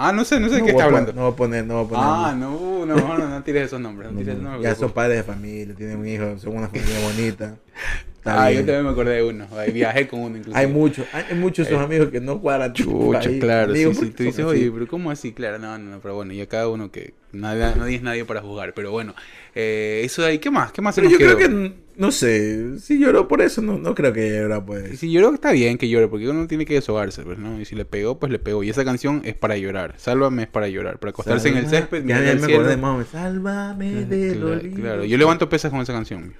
Ah, 0.00 0.12
no 0.12 0.24
sé, 0.24 0.38
no 0.38 0.48
sé 0.48 0.56
de 0.56 0.62
qué 0.62 0.70
está 0.70 0.84
hablando. 0.84 1.12
No 1.12 1.22
voy 1.22 1.32
a 1.32 1.36
poner. 1.36 1.66
No 1.66 1.74
voy 1.74 1.86
a 1.86 1.88
poner 1.88 2.04
ah, 2.04 2.34
no, 2.38 2.86
no, 2.86 2.94
no, 3.18 3.28
no, 3.28 3.42
tires 3.42 3.66
esos 3.66 3.80
nombres. 3.80 4.12
No 4.12 4.14
no, 4.18 4.18
tires 4.20 4.34
esos 4.34 4.44
no. 4.44 4.50
nombres 4.52 4.72
ya 4.72 4.78
son 4.78 4.92
padres 4.92 5.16
de 5.16 5.22
familia, 5.24 5.74
tienen 5.74 5.98
un 5.98 6.06
hijo, 6.06 6.38
son 6.38 6.56
una 6.56 6.68
familia 6.68 7.00
bonita. 7.00 7.56
Está 8.18 8.44
Ah, 8.44 8.48
bien. 8.50 8.60
yo 8.62 8.66
también 8.66 8.84
me 8.84 8.90
acordé 8.90 9.16
de 9.16 9.22
uno. 9.24 9.46
Ay, 9.56 9.72
Viajé 9.72 10.06
con 10.08 10.20
uno 10.20 10.36
incluso. 10.38 10.56
Hay 10.58 10.66
muchos, 10.66 11.06
hay, 11.12 11.34
muchos 11.36 11.66
esos 11.68 11.80
Eh, 11.80 11.84
amigos 11.84 12.08
que 12.10 12.20
no 12.20 12.40
cuadran. 12.40 12.72
Chucha, 12.72 13.28
ahí. 13.28 13.38
claro. 13.38 13.74
Sí, 13.74 13.84
¿por 13.86 13.94
sí. 13.94 14.10
Tú 14.10 14.22
dices, 14.24 14.44
oye, 14.44 14.70
pero 14.70 14.86
¿cómo 14.88 15.10
así? 15.10 15.32
Claro, 15.32 15.58
no, 15.58 15.78
no, 15.78 15.90
no, 15.92 16.00
pero 16.00 16.14
bueno, 16.14 16.32
y 16.32 16.40
a 16.40 16.46
cada 16.46 16.68
uno 16.68 16.90
que 16.90 17.14
nadie, 17.32 17.74
nadie 17.76 17.96
es 17.96 18.02
nadie 18.02 18.24
para 18.24 18.40
juzgar. 18.42 18.74
Pero 18.74 18.90
bueno, 18.90 19.14
eh, 19.54 20.02
eso 20.04 20.22
de 20.22 20.28
ahí, 20.28 20.38
¿qué 20.38 20.50
más? 20.50 20.72
¿Qué 20.72 20.82
más 20.82 20.94
se 20.94 21.00
Pero 21.02 21.10
nos 21.12 21.18
yo 21.20 21.26
creo 21.26 21.38
que, 21.38 21.72
no 21.96 22.12
sé, 22.12 22.78
si 22.80 22.98
lloró 22.98 23.26
por 23.28 23.40
eso, 23.40 23.60
no, 23.62 23.78
no 23.78 23.94
creo 23.94 24.12
que 24.12 24.28
lloró 24.36 24.64
pues. 24.66 24.98
Sí, 24.98 25.10
yo 25.12 25.20
creo 25.20 25.30
que 25.30 25.34
está 25.36 25.52
bien 25.52 25.78
que 25.78 25.88
llore, 25.88 26.08
porque 26.08 26.28
uno 26.28 26.46
tiene 26.46 26.66
que 26.66 26.74
deshogarse, 26.74 27.22
pues, 27.22 27.38
¿no? 27.38 27.60
Y 27.60 27.64
si 27.64 27.74
le 27.76 27.84
pegó, 27.84 28.18
pues 28.18 28.30
le 28.32 28.38
pegó. 28.38 28.62
Y 28.64 28.70
esa 28.70 28.84
canción 28.84 29.22
es 29.24 29.34
para 29.34 29.56
llorar. 29.56 29.94
Sálvame 29.96 30.42
es 30.42 30.48
para 30.48 30.68
llorar, 30.68 30.98
para 30.98 31.10
acostarse 31.10 31.48
en 31.48 31.56
el 31.56 31.68
césped, 31.68 32.04
Ya, 32.04 32.20
ya 32.22 32.34
me 32.34 32.52
acordé, 32.52 32.76
mami. 32.76 33.04
Sálvame 33.04 34.04
de 34.04 34.36
Claro, 34.36 34.60
claro. 34.74 35.04
yo 35.04 35.16
levanto 35.16 35.48
pesas 35.48 35.70
con 35.70 35.80
esa 35.80 35.92
canción. 35.92 36.34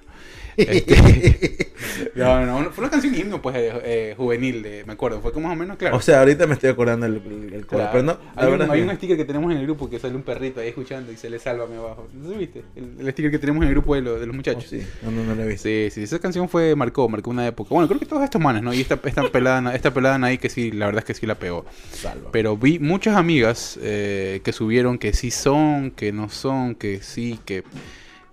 Este- 0.61 1.69
no, 2.15 2.45
no, 2.45 2.61
no, 2.63 2.71
fue 2.71 2.83
una 2.83 2.91
canción 2.91 3.15
himno, 3.15 3.41
pues, 3.41 3.55
eh, 3.55 3.71
eh, 3.83 4.13
juvenil, 4.17 4.61
de, 4.61 4.83
me 4.85 4.93
acuerdo. 4.93 5.21
Fue 5.21 5.31
como 5.31 5.47
más 5.47 5.55
o 5.57 5.59
menos, 5.59 5.77
claro. 5.77 5.95
O 5.97 6.01
sea, 6.01 6.19
ahorita 6.19 6.45
me 6.47 6.53
estoy 6.53 6.69
acordando 6.69 7.05
el, 7.05 7.15
el, 7.25 7.53
el 7.53 7.65
coro, 7.65 7.79
Claro. 7.83 7.91
pero 7.91 8.03
no, 8.03 8.17
la 8.35 8.41
hay, 8.47 8.51
un, 8.53 8.71
hay 8.71 8.81
un 8.81 8.95
sticker 8.95 9.17
que 9.17 9.25
tenemos 9.25 9.51
en 9.51 9.57
el 9.57 9.63
grupo 9.65 9.89
que 9.89 9.99
sale 9.99 10.15
un 10.15 10.23
perrito 10.23 10.59
ahí 10.59 10.69
escuchando 10.69 11.11
y 11.11 11.17
se 11.17 11.29
le 11.29 11.39
sálvame 11.39 11.75
abajo. 11.77 12.07
¿No 12.13 12.29
viste? 12.31 12.63
El, 12.75 12.95
el 12.99 13.11
sticker 13.11 13.31
que 13.31 13.39
tenemos 13.39 13.61
en 13.63 13.69
el 13.69 13.73
grupo 13.75 13.95
de, 13.95 14.01
lo- 14.01 14.19
de 14.19 14.25
los 14.25 14.33
oh, 14.33 14.37
muchachos. 14.37 14.65
sí, 14.69 14.81
no, 15.03 15.11
no, 15.11 15.23
no 15.23 15.35
lo 15.35 15.43
he 15.43 15.47
visto. 15.47 15.63
Sí, 15.69 15.89
sí, 15.91 16.03
esa 16.03 16.19
canción 16.19 16.49
fue, 16.49 16.75
marcó, 16.75 17.07
marcó 17.09 17.29
una 17.29 17.47
época. 17.47 17.69
Bueno, 17.73 17.87
creo 17.87 17.99
que 17.99 18.05
todos 18.05 18.23
estos 18.23 18.41
manes, 18.41 18.61
¿no? 18.63 18.73
Y 18.73 18.81
esta, 18.81 18.99
esta 19.03 19.23
pelada, 19.31 19.73
esta 19.75 19.93
pelada 19.93 20.25
ahí 20.25 20.37
que 20.37 20.49
sí, 20.49 20.71
la 20.71 20.85
verdad 20.87 20.99
es 20.99 21.05
que 21.05 21.13
sí 21.13 21.25
la 21.25 21.35
pegó. 21.35 21.65
Salva. 21.91 22.31
Pero 22.31 22.57
vi 22.57 22.79
muchas 22.79 23.15
amigas 23.15 23.79
eh, 23.81 24.41
que 24.43 24.51
subieron 24.53 24.97
que 24.97 25.13
sí 25.13 25.31
son, 25.31 25.91
que 25.91 26.11
no 26.11 26.29
son, 26.29 26.75
que 26.75 27.01
sí, 27.01 27.39
que 27.45 27.63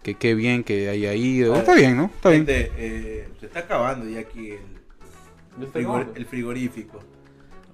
que 0.07 0.15
qué 0.15 0.37
bien 0.37 0.62
que 0.62 0.89
haya 0.89 1.15
ido. 1.15 1.55
Ah, 1.55 1.59
Está 1.59 1.74
bien, 1.74 1.97
¿no? 1.97 2.05
Está 2.05 2.31
bien. 2.31 2.45
Eh, 2.49 3.27
se 3.41 3.47
está 3.47 3.59
acabando 3.61 4.09
ya 4.09 4.20
aquí 4.20 4.51
el, 5.61 5.66
frigor- 5.73 6.12
el 6.15 6.27
frigorífico. 6.27 7.01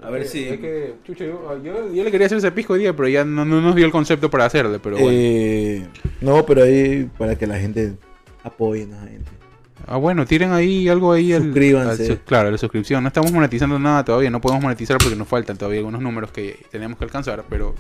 A 0.02 0.08
ver 0.08 0.26
si... 0.26 0.48
Es 0.48 0.58
que, 0.58 0.94
chucha, 1.04 1.24
yo, 1.26 1.62
yo- 1.62 1.92
yo 1.92 2.02
le 2.04 2.10
quería 2.10 2.26
hacer 2.26 2.38
ese 2.38 2.50
pisco 2.50 2.72
hoy 2.72 2.80
día, 2.80 2.96
pero 2.96 3.06
ya 3.08 3.22
no, 3.24 3.44
no 3.44 3.60
nos 3.60 3.76
dio 3.76 3.84
el 3.84 3.92
concepto 3.92 4.30
para 4.30 4.46
hacerle, 4.46 4.78
pero 4.78 4.96
bueno. 4.96 5.10
Eh, 5.12 5.86
no, 6.22 6.44
pero 6.46 6.64
ahí 6.64 7.08
para 7.18 7.36
que 7.36 7.46
la 7.46 7.58
gente 7.58 7.92
apoye 8.42 8.84
a 8.84 8.86
la 8.86 9.02
gente. 9.10 9.30
Ah, 9.86 9.96
bueno, 9.96 10.24
tiren 10.26 10.52
ahí 10.52 10.88
algo 10.88 11.12
ahí. 11.12 11.32
al- 11.32 11.42
Suscríbanse. 11.44 12.12
al 12.12 12.18
claro, 12.20 12.50
la 12.50 12.58
suscripción. 12.58 13.02
No 13.02 13.08
estamos 13.08 13.32
monetizando 13.32 13.78
nada 13.78 14.04
todavía, 14.04 14.30
no 14.30 14.40
podemos 14.40 14.62
monetizar 14.62 14.98
porque 14.98 15.16
nos 15.16 15.28
faltan 15.28 15.56
todavía 15.56 15.78
algunos 15.80 16.00
números 16.00 16.30
que 16.30 16.56
tenemos 16.70 16.98
que 16.98 17.04
alcanzar, 17.04 17.44
pero 17.48 17.74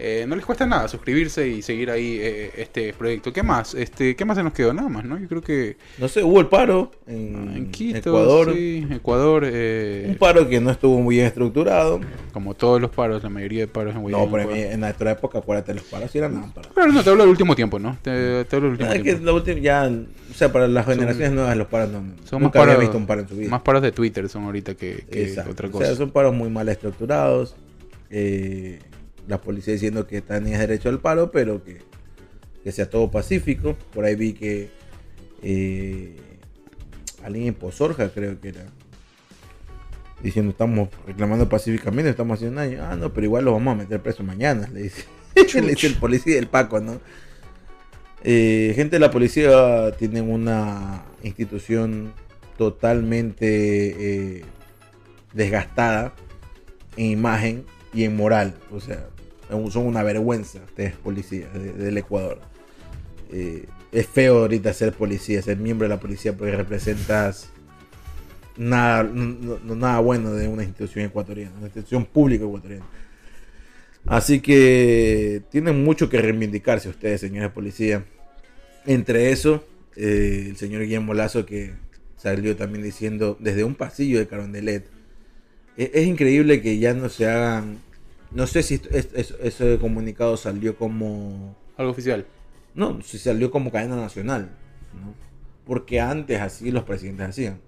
eh, 0.00 0.26
no 0.28 0.36
les 0.36 0.44
cuesta 0.44 0.64
nada 0.64 0.86
suscribirse 0.86 1.48
y 1.48 1.60
seguir 1.60 1.90
ahí 1.90 2.18
eh, 2.20 2.52
este 2.56 2.92
proyecto. 2.92 3.32
¿Qué 3.32 3.42
más? 3.42 3.74
Este, 3.74 4.14
¿Qué 4.14 4.24
más 4.24 4.36
se 4.36 4.44
nos 4.44 4.52
quedó? 4.52 4.72
Nada 4.72 4.88
más, 4.88 5.04
¿no? 5.04 5.18
Yo 5.18 5.26
creo 5.26 5.42
que 5.42 5.76
No 5.98 6.06
sé, 6.06 6.22
hubo 6.22 6.38
el 6.38 6.46
paro 6.46 6.92
en, 7.08 7.52
en 7.56 7.70
Quito, 7.72 7.98
Ecuador. 7.98 8.52
sí, 8.54 8.86
Ecuador, 8.92 9.42
eh, 9.44 10.06
Un 10.08 10.14
paro 10.16 10.48
que 10.48 10.60
no 10.60 10.70
estuvo 10.70 11.00
muy 11.00 11.16
bien 11.16 11.26
estructurado. 11.26 12.00
como 12.32 12.54
todos 12.54 12.80
los 12.80 12.90
paros, 12.92 13.24
la 13.24 13.28
mayoría 13.30 13.62
de 13.62 13.66
paros 13.68 13.92
en 13.96 14.02
Guayaquil. 14.02 14.24
No, 14.26 14.30
pero 14.32 14.54
en, 14.54 14.78
nuestra 14.78 15.10
época, 15.10 15.38
acuérdate, 15.38 15.74
los 15.74 15.82
paros 15.82 16.10
sí 16.12 16.18
eran 16.18 16.34
lámparas. 16.34 16.70
Claro, 16.72 16.92
no, 16.92 17.02
te 17.02 17.10
hablo 17.10 17.22
del 17.24 17.30
último 17.30 17.56
tiempo, 17.56 17.80
¿no? 17.80 17.98
Te, 18.00 18.44
te 18.44 18.54
hablo 18.56 18.68
del 18.70 18.72
último 18.74 18.90
Es 18.92 18.96
que 18.98 19.02
tiempo. 19.02 19.24
la 19.24 19.32
última, 19.32 19.58
ya, 19.58 19.90
sea, 20.38 20.52
para 20.52 20.68
las 20.68 20.86
generaciones 20.86 21.32
nuevas 21.32 21.56
los 21.56 21.66
paros 21.66 21.90
no, 21.90 21.98
Son 22.24 22.40
más 22.40 22.42
nunca 22.42 22.62
había 22.62 22.74
paros, 22.74 22.80
visto 22.80 22.98
un 22.98 23.06
paro 23.06 23.20
en 23.22 23.28
su 23.28 23.36
vida. 23.36 23.50
más 23.50 23.62
paros 23.62 23.82
de 23.82 23.92
Twitter 23.92 24.28
son 24.28 24.44
ahorita 24.44 24.74
que, 24.74 25.34
otra 25.50 25.68
O 25.68 25.70
cosa. 25.72 25.86
sea, 25.86 25.96
son 25.96 26.10
paros 26.10 26.34
muy 26.34 26.48
mal 26.48 26.68
estructurados. 26.68 27.56
Eh, 28.10 28.78
la 29.26 29.40
policía 29.40 29.74
diciendo 29.74 30.06
que 30.06 30.22
tenías 30.22 30.60
derecho 30.60 30.88
al 30.88 31.00
paro, 31.00 31.30
pero 31.30 31.62
que, 31.62 31.78
que 32.62 32.72
sea 32.72 32.88
todo 32.88 33.10
pacífico. 33.10 33.76
Por 33.92 34.04
ahí 34.04 34.14
vi 34.14 34.32
que 34.32 34.70
eh, 35.42 36.16
alguien 37.22 37.48
en 37.48 37.54
Pozorja, 37.54 38.10
creo 38.10 38.40
que 38.40 38.48
era, 38.50 38.66
diciendo 40.22 40.50
estamos 40.50 40.88
reclamando 41.06 41.48
pacíficamente, 41.48 42.10
estamos 42.10 42.38
haciendo 42.38 42.60
daño. 42.60 42.82
Ah, 42.82 42.96
no, 42.96 43.12
pero 43.12 43.26
igual 43.26 43.44
lo 43.44 43.52
vamos 43.52 43.72
a 43.74 43.76
meter 43.76 44.00
preso 44.00 44.22
mañana, 44.22 44.68
le 44.72 44.82
dice, 44.82 45.04
le 45.60 45.70
dice 45.70 45.86
el 45.88 45.96
policía, 45.96 46.38
el 46.38 46.48
Paco, 46.48 46.80
¿no? 46.80 47.00
Eh, 48.24 48.72
gente 48.74 48.96
de 48.96 49.00
la 49.00 49.10
policía 49.10 49.92
tienen 49.98 50.30
una 50.30 51.04
institución 51.22 52.12
totalmente 52.56 53.46
eh, 54.38 54.44
desgastada 55.32 56.12
en 56.96 57.06
imagen 57.06 57.64
y 57.94 58.04
en 58.04 58.16
moral. 58.16 58.54
O 58.72 58.80
sea, 58.80 59.06
son 59.70 59.86
una 59.86 60.02
vergüenza 60.02 60.58
ustedes 60.66 60.94
policías 60.96 61.52
de- 61.54 61.72
del 61.72 61.96
Ecuador. 61.98 62.40
Eh, 63.30 63.66
es 63.92 64.06
feo 64.06 64.38
ahorita 64.38 64.72
ser 64.72 64.92
policía, 64.92 65.40
ser 65.42 65.56
miembro 65.58 65.84
de 65.86 65.94
la 65.94 66.00
policía 66.00 66.36
porque 66.36 66.56
representas 66.56 67.50
nada 68.56 70.00
bueno 70.00 70.32
de 70.32 70.48
una 70.48 70.64
institución 70.64 71.04
ecuatoriana, 71.04 71.52
una 71.56 71.66
institución 71.66 72.04
pública 72.04 72.44
ecuatoriana. 72.44 72.84
Así 74.08 74.40
que 74.40 75.42
tienen 75.50 75.84
mucho 75.84 76.08
que 76.08 76.20
reivindicarse 76.20 76.88
ustedes, 76.88 77.20
señores 77.20 77.50
policía. 77.52 78.04
Entre 78.86 79.32
eso, 79.32 79.64
eh, 79.96 80.46
el 80.50 80.56
señor 80.56 80.82
Guillermo 80.82 81.12
Lazo 81.14 81.44
que 81.44 81.72
salió 82.16 82.56
también 82.56 82.82
diciendo 82.82 83.36
desde 83.38 83.64
un 83.64 83.74
pasillo 83.74 84.18
de 84.18 84.26
Carondelet. 84.26 84.86
Es, 85.76 85.90
es 85.92 86.06
increíble 86.06 86.62
que 86.62 86.78
ya 86.78 86.94
no 86.94 87.08
se 87.08 87.26
hagan. 87.28 87.78
No 88.32 88.46
sé 88.46 88.62
si 88.62 88.74
esto- 88.74 88.88
es- 88.92 89.08
es- 89.14 89.34
ese 89.42 89.78
comunicado 89.78 90.36
salió 90.36 90.76
como. 90.76 91.56
Algo 91.76 91.92
oficial. 91.92 92.26
No, 92.74 93.00
si 93.02 93.18
salió 93.18 93.50
como 93.50 93.70
cadena 93.70 93.96
nacional. 93.96 94.48
¿no? 94.94 95.14
Porque 95.66 96.00
antes 96.00 96.40
así 96.40 96.70
los 96.70 96.84
presidentes 96.84 97.28
hacían. 97.28 97.60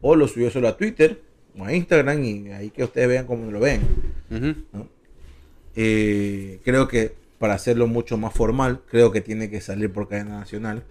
O 0.00 0.16
lo 0.16 0.26
subió 0.26 0.50
solo 0.50 0.68
a 0.68 0.76
Twitter 0.76 1.20
o 1.56 1.64
a 1.64 1.74
Instagram 1.74 2.24
y 2.24 2.48
ahí 2.50 2.70
que 2.70 2.82
ustedes 2.82 3.08
vean 3.08 3.26
cómo 3.26 3.50
lo 3.50 3.60
ven. 3.60 3.82
¿no? 4.72 4.88
Eh, 5.76 6.60
creo 6.64 6.88
que 6.88 7.14
para 7.38 7.54
hacerlo 7.54 7.86
mucho 7.86 8.16
más 8.18 8.32
formal, 8.34 8.82
creo 8.90 9.10
que 9.10 9.20
tiene 9.20 9.50
que 9.50 9.60
salir 9.60 9.92
por 9.92 10.08
cadena 10.08 10.38
nacional. 10.38 10.84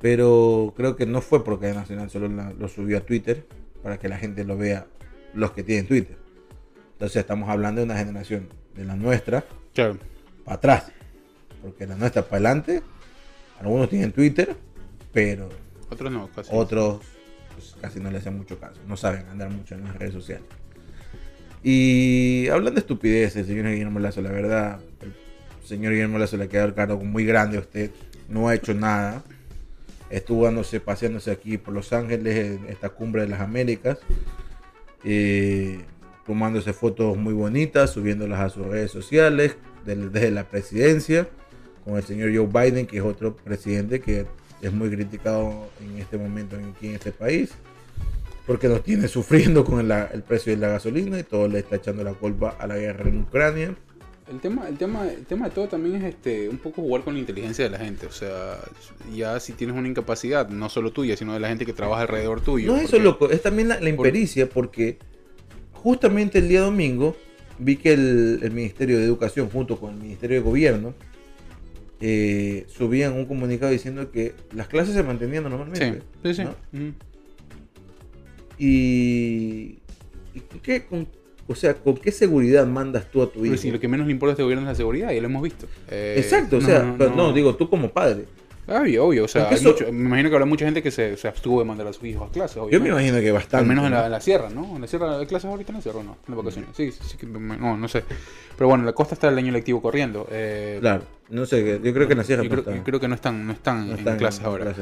Pero 0.00 0.74
creo 0.76 0.94
que 0.96 1.06
no 1.06 1.20
fue 1.22 1.42
por 1.44 1.58
cadena 1.58 1.80
nacional, 1.80 2.10
solo 2.10 2.28
la- 2.28 2.52
lo 2.52 2.68
subió 2.68 2.98
a 2.98 3.00
Twitter 3.00 3.46
para 3.82 3.98
que 3.98 4.08
la 4.08 4.18
gente 4.18 4.44
lo 4.44 4.56
vea, 4.56 4.86
los 5.34 5.52
que 5.52 5.62
tienen 5.62 5.86
Twitter. 5.86 6.16
Entonces 6.92 7.16
estamos 7.16 7.48
hablando 7.48 7.80
de 7.80 7.86
una 7.86 7.96
generación 7.98 8.48
de 8.74 8.84
la 8.84 8.96
nuestra 8.96 9.44
Claro. 9.74 9.98
para 10.44 10.56
atrás. 10.56 10.92
Porque 11.62 11.86
la 11.86 11.96
nuestra 11.96 12.22
para 12.22 12.36
adelante, 12.36 12.82
algunos 13.60 13.88
tienen 13.88 14.12
Twitter, 14.12 14.54
pero 15.12 15.48
Otros 15.90 16.12
no, 16.12 16.28
casi. 16.28 16.50
otros 16.52 17.00
pues, 17.54 17.74
casi 17.80 17.98
no 18.00 18.10
le 18.10 18.18
hacen 18.18 18.36
mucho 18.36 18.60
caso, 18.60 18.78
no 18.86 18.96
saben 18.98 19.26
andar 19.28 19.50
mucho 19.50 19.74
en 19.74 19.84
las 19.84 19.96
redes 19.96 20.12
sociales. 20.12 20.44
Y 21.68 22.46
hablando 22.46 22.70
de 22.70 22.78
estupideces, 22.82 23.44
señor 23.48 23.66
Guillermo 23.66 23.98
Lazo, 23.98 24.22
la 24.22 24.30
verdad, 24.30 24.78
el 25.02 25.12
señor 25.66 25.94
Guillermo 25.94 26.16
Lazo 26.16 26.36
le 26.36 26.46
queda 26.46 26.62
el 26.62 26.74
cargo 26.74 26.96
muy 27.02 27.24
grande 27.26 27.56
a 27.56 27.60
usted, 27.60 27.90
no 28.28 28.46
ha 28.46 28.54
hecho 28.54 28.72
nada. 28.72 29.24
Estuvo 30.08 30.48
paseándose 30.84 31.32
aquí 31.32 31.58
por 31.58 31.74
Los 31.74 31.92
Ángeles, 31.92 32.36
en 32.60 32.66
esta 32.68 32.90
cumbre 32.90 33.22
de 33.22 33.28
las 33.30 33.40
Américas, 33.40 33.98
eh, 35.02 35.80
tomándose 36.24 36.72
fotos 36.72 37.16
muy 37.16 37.34
bonitas, 37.34 37.90
subiéndolas 37.90 38.38
a 38.38 38.48
sus 38.48 38.64
redes 38.64 38.92
sociales, 38.92 39.56
del- 39.84 40.12
desde 40.12 40.30
la 40.30 40.44
presidencia, 40.44 41.28
con 41.84 41.96
el 41.96 42.04
señor 42.04 42.30
Joe 42.32 42.46
Biden, 42.46 42.86
que 42.86 42.98
es 42.98 43.02
otro 43.02 43.34
presidente 43.34 43.98
que 44.00 44.24
es 44.62 44.72
muy 44.72 44.88
criticado 44.88 45.68
en 45.84 45.98
este 45.98 46.16
momento 46.16 46.54
aquí 46.76 46.86
en 46.86 46.94
este 46.94 47.10
país, 47.10 47.50
porque 48.46 48.68
nos 48.68 48.82
tiene 48.82 49.08
sufriendo 49.08 49.64
con 49.64 49.80
el, 49.80 49.90
el 50.12 50.22
precio 50.22 50.52
de 50.54 50.58
la 50.58 50.68
gasolina 50.68 51.18
y 51.18 51.22
todo 51.24 51.48
le 51.48 51.58
está 51.60 51.76
echando 51.76 52.04
la 52.04 52.14
culpa 52.14 52.56
a 52.58 52.66
la 52.66 52.76
guerra 52.76 53.08
en 53.08 53.20
Ucrania. 53.22 53.74
El 54.30 54.40
tema, 54.40 54.66
el 54.68 54.76
tema, 54.76 55.08
el 55.08 55.24
tema 55.24 55.48
de 55.48 55.54
todo 55.54 55.68
también 55.68 55.96
es 55.96 56.04
este, 56.04 56.48
un 56.48 56.58
poco 56.58 56.82
jugar 56.82 57.02
con 57.04 57.14
la 57.14 57.20
inteligencia 57.20 57.64
de 57.64 57.70
la 57.70 57.78
gente. 57.78 58.06
O 58.06 58.10
sea, 58.12 58.58
ya 59.14 59.38
si 59.38 59.52
tienes 59.52 59.76
una 59.76 59.86
incapacidad, 59.86 60.48
no 60.48 60.68
solo 60.68 60.90
tuya, 60.92 61.16
sino 61.16 61.32
de 61.32 61.38
la 61.40 61.48
gente 61.48 61.64
que 61.64 61.72
trabaja 61.72 62.02
alrededor 62.02 62.40
tuyo. 62.40 62.68
No 62.72 62.76
es 62.76 62.84
eso, 62.84 62.90
porque- 62.92 63.04
loco, 63.04 63.30
es 63.30 63.42
también 63.42 63.68
la, 63.68 63.80
la 63.80 63.88
impericia, 63.88 64.48
porque 64.48 64.98
justamente 65.72 66.38
el 66.38 66.48
día 66.48 66.62
domingo 66.62 67.16
vi 67.60 67.76
que 67.76 67.92
el, 67.92 68.40
el 68.42 68.50
Ministerio 68.50 68.98
de 68.98 69.04
Educación, 69.04 69.48
junto 69.48 69.78
con 69.78 69.94
el 69.94 70.00
Ministerio 70.00 70.36
de 70.38 70.42
Gobierno, 70.42 70.94
eh, 72.00 72.66
subían 72.68 73.12
un 73.14 73.24
comunicado 73.26 73.72
diciendo 73.72 74.10
que 74.10 74.34
las 74.52 74.66
clases 74.68 74.94
se 74.94 75.02
mantenían 75.02 75.44
Sí, 75.44 75.50
normalmente. 75.50 76.02
sí, 76.24 76.34
sí. 76.34 76.42
¿no? 76.44 76.50
Ujú. 76.72 76.92
Y, 78.58 79.78
y 80.34 80.40
¿qué, 80.62 80.84
con, 80.86 81.06
o 81.48 81.54
sea, 81.54 81.74
¿con 81.74 81.96
qué 81.96 82.10
seguridad 82.12 82.66
mandas 82.66 83.10
tú 83.10 83.22
a 83.22 83.30
tu 83.30 83.44
hijo? 83.44 83.56
Si 83.56 83.70
lo 83.70 83.78
que 83.80 83.88
menos 83.88 84.06
le 84.06 84.12
importa 84.12 84.30
a 84.30 84.34
este 84.34 84.42
gobierno 84.42 84.64
es 84.64 84.68
la 84.68 84.74
seguridad, 84.74 85.10
ya 85.12 85.20
lo 85.20 85.26
hemos 85.26 85.42
visto. 85.42 85.66
Eh, 85.88 86.14
Exacto, 86.18 86.58
o 86.58 86.60
sea, 86.60 86.94
pero 86.98 87.14
no, 87.14 87.32
digo, 87.32 87.54
tú 87.56 87.68
como 87.68 87.90
padre. 87.90 88.24
Obvio, 88.68 89.04
obvio. 89.06 89.24
O 89.26 89.28
sea, 89.28 89.48
hay 89.48 89.54
eso- 89.54 89.68
mucho- 89.70 89.92
me 89.92 90.06
imagino 90.06 90.28
que 90.28 90.34
habrá 90.34 90.44
mucha 90.46 90.64
gente 90.64 90.82
que 90.82 90.90
se, 90.90 91.16
se 91.16 91.28
abstuvo 91.28 91.60
de 91.60 91.64
mandar 91.66 91.86
a 91.86 91.92
sus 91.92 92.02
hijos 92.02 92.28
a 92.28 92.32
clases. 92.32 92.56
Yo 92.56 92.62
me 92.62 92.66
obviamente. 92.66 92.90
imagino 92.90 93.20
que 93.20 93.30
bastante. 93.30 93.56
Al 93.58 93.66
menos 93.66 93.84
en 93.86 93.92
la, 93.92 94.06
en 94.06 94.10
la 94.12 94.20
sierra, 94.20 94.50
¿no? 94.50 94.74
En 94.74 94.80
la 94.82 94.88
sierra 94.88 95.18
de 95.18 95.26
clases 95.28 95.48
ahorita 95.48 95.70
en 95.70 95.76
la 95.76 95.82
sierra, 95.82 96.00
¿o 96.00 96.02
¿no? 96.02 96.16
En 96.26 96.34
las 96.34 96.36
vacaciones. 96.38 96.70
Sí, 96.76 96.90
sí, 96.90 96.98
sí, 97.20 97.26
no, 97.26 97.76
no 97.76 97.86
sé. 97.88 98.02
Pero 98.58 98.66
bueno, 98.66 98.82
en 98.82 98.86
la 98.86 98.92
costa 98.92 99.14
está 99.14 99.28
el 99.28 99.38
año 99.38 99.52
lectivo 99.52 99.80
corriendo. 99.80 100.26
eh, 100.32 100.78
Claro. 100.80 101.04
No 101.28 101.44
sé, 101.44 101.80
yo 101.82 101.92
creo 101.92 102.06
que 102.06 102.12
en 102.12 102.18
la 102.18 102.24
Yo 102.24 102.36
no 102.36 102.48
creo, 102.48 102.76
yo 102.76 102.84
creo 102.84 103.00
que 103.00 103.08
no 103.08 103.14
están, 103.16 103.46
no 103.46 103.52
están 103.52 103.88
no 103.88 103.96
en 104.10 104.16
clases 104.16 104.44
ahora. 104.44 104.72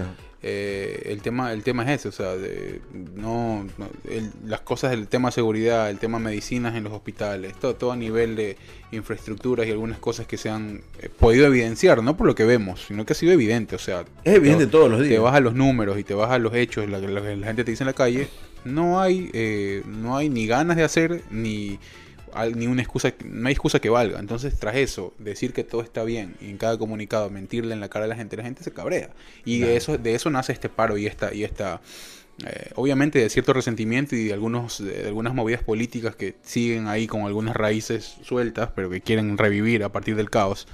Eh, 0.47 1.05
el 1.07 1.23
tema 1.23 1.55
el 1.55 1.63
tema 1.63 1.85
es 1.91 2.01
ese, 2.01 2.09
o 2.09 2.13
sea, 2.13 2.37
de- 2.37 2.83
no, 3.15 3.67
el- 4.11 4.31
las 4.45 4.61
cosas 4.61 4.91
del 4.91 5.09
tema 5.09 5.31
seguridad, 5.31 5.89
el 5.89 5.99
tema 5.99 6.19
medicinas 6.19 6.75
en 6.75 6.85
los 6.85 6.93
hospitales, 6.93 7.55
todo, 7.59 7.77
todo 7.77 7.93
a 7.93 7.97
nivel 7.97 8.37
de 8.37 8.59
infraestructuras 8.93 9.67
y 9.67 9.71
algunas 9.71 9.99
cosas 9.99 10.27
que 10.27 10.37
se 10.37 10.51
han 10.51 10.83
eh, 11.01 11.09
podido 11.09 11.47
evidenciar, 11.47 12.03
no 12.03 12.15
por 12.17 12.27
lo 12.27 12.35
que 12.35 12.45
vemos, 12.45 12.85
sino 12.89 13.07
que 13.07 13.15
ha 13.15 13.17
sido 13.17 13.33
evidente, 13.33 13.75
o 13.75 13.79
sea, 13.79 14.05
Es 14.23 14.35
evidente 14.35 14.67
te- 14.67 14.73
todos 14.73 14.91
los 14.91 15.01
te 15.01 15.07
días. 15.09 15.23
vas 15.23 15.35
a 15.35 15.41
los 15.41 15.55
números 15.55 15.99
y 15.99 16.05
te 16.05 16.13
vas 16.13 16.31
a 16.31 16.39
los 16.39 16.55
hechos, 16.55 16.91
la- 16.91 16.99
lo 16.99 17.23
que 17.23 17.37
la 17.37 17.47
gente 17.47 17.65
te 17.65 17.71
dice 17.71 17.85
en 17.85 17.87
la 17.89 17.95
calle, 17.95 18.29
no 18.67 19.01
hay, 19.01 19.31
eh, 19.33 19.83
no 19.87 20.15
hay 20.19 20.29
ni 20.29 20.47
ganas 20.47 20.77
de 20.77 20.85
hacer 20.85 21.23
ni 21.31 21.79
ni 22.55 22.67
una 22.67 22.83
excusa, 22.83 23.13
no 23.25 23.49
hay 23.49 23.53
excusa 23.53 23.81
que 23.81 23.91
valga. 23.91 24.19
Entonces, 24.19 24.59
tras 24.59 24.77
eso, 24.77 25.15
decir 25.19 25.53
que 25.53 25.65
todo 25.65 25.83
está 25.83 26.05
bien 26.05 26.37
y 26.41 26.51
en 26.51 26.59
cada 26.59 26.79
comunicado 26.79 27.31
mentirle 27.31 27.75
en 27.75 27.81
la 27.81 27.89
cara 27.89 28.05
a 28.05 28.09
la 28.09 28.17
gente, 28.17 28.37
la 28.37 28.43
gente 28.43 28.63
se 28.63 28.73
cabrea. 28.73 29.11
Y 29.45 29.61
de 29.61 29.77
eso, 29.77 29.99
de 29.99 30.15
eso 30.15 30.31
nace 30.31 30.53
este 30.53 30.69
paro 30.69 30.97
y 30.97 31.07
esta, 31.07 31.35
y 31.35 31.45
esta 31.45 31.81
eh, 32.45 32.71
obviamente 32.75 33.21
de 33.21 33.31
cierto 33.31 33.53
resentimiento 33.53 34.17
y 34.17 34.25
de 34.25 34.33
algunos, 34.33 34.85
de 34.85 35.07
algunas 35.07 35.35
movidas 35.35 35.63
políticas 35.63 36.17
que 36.17 36.35
siguen 36.43 36.89
ahí 36.89 37.07
con 37.07 37.23
algunas 37.23 37.55
raíces 37.57 38.17
sueltas, 38.23 38.71
pero 38.75 38.91
que 38.91 39.01
quieren 39.01 39.39
revivir 39.39 39.85
a 39.85 39.91
partir 39.91 40.17
del 40.17 40.31
caos. 40.31 40.67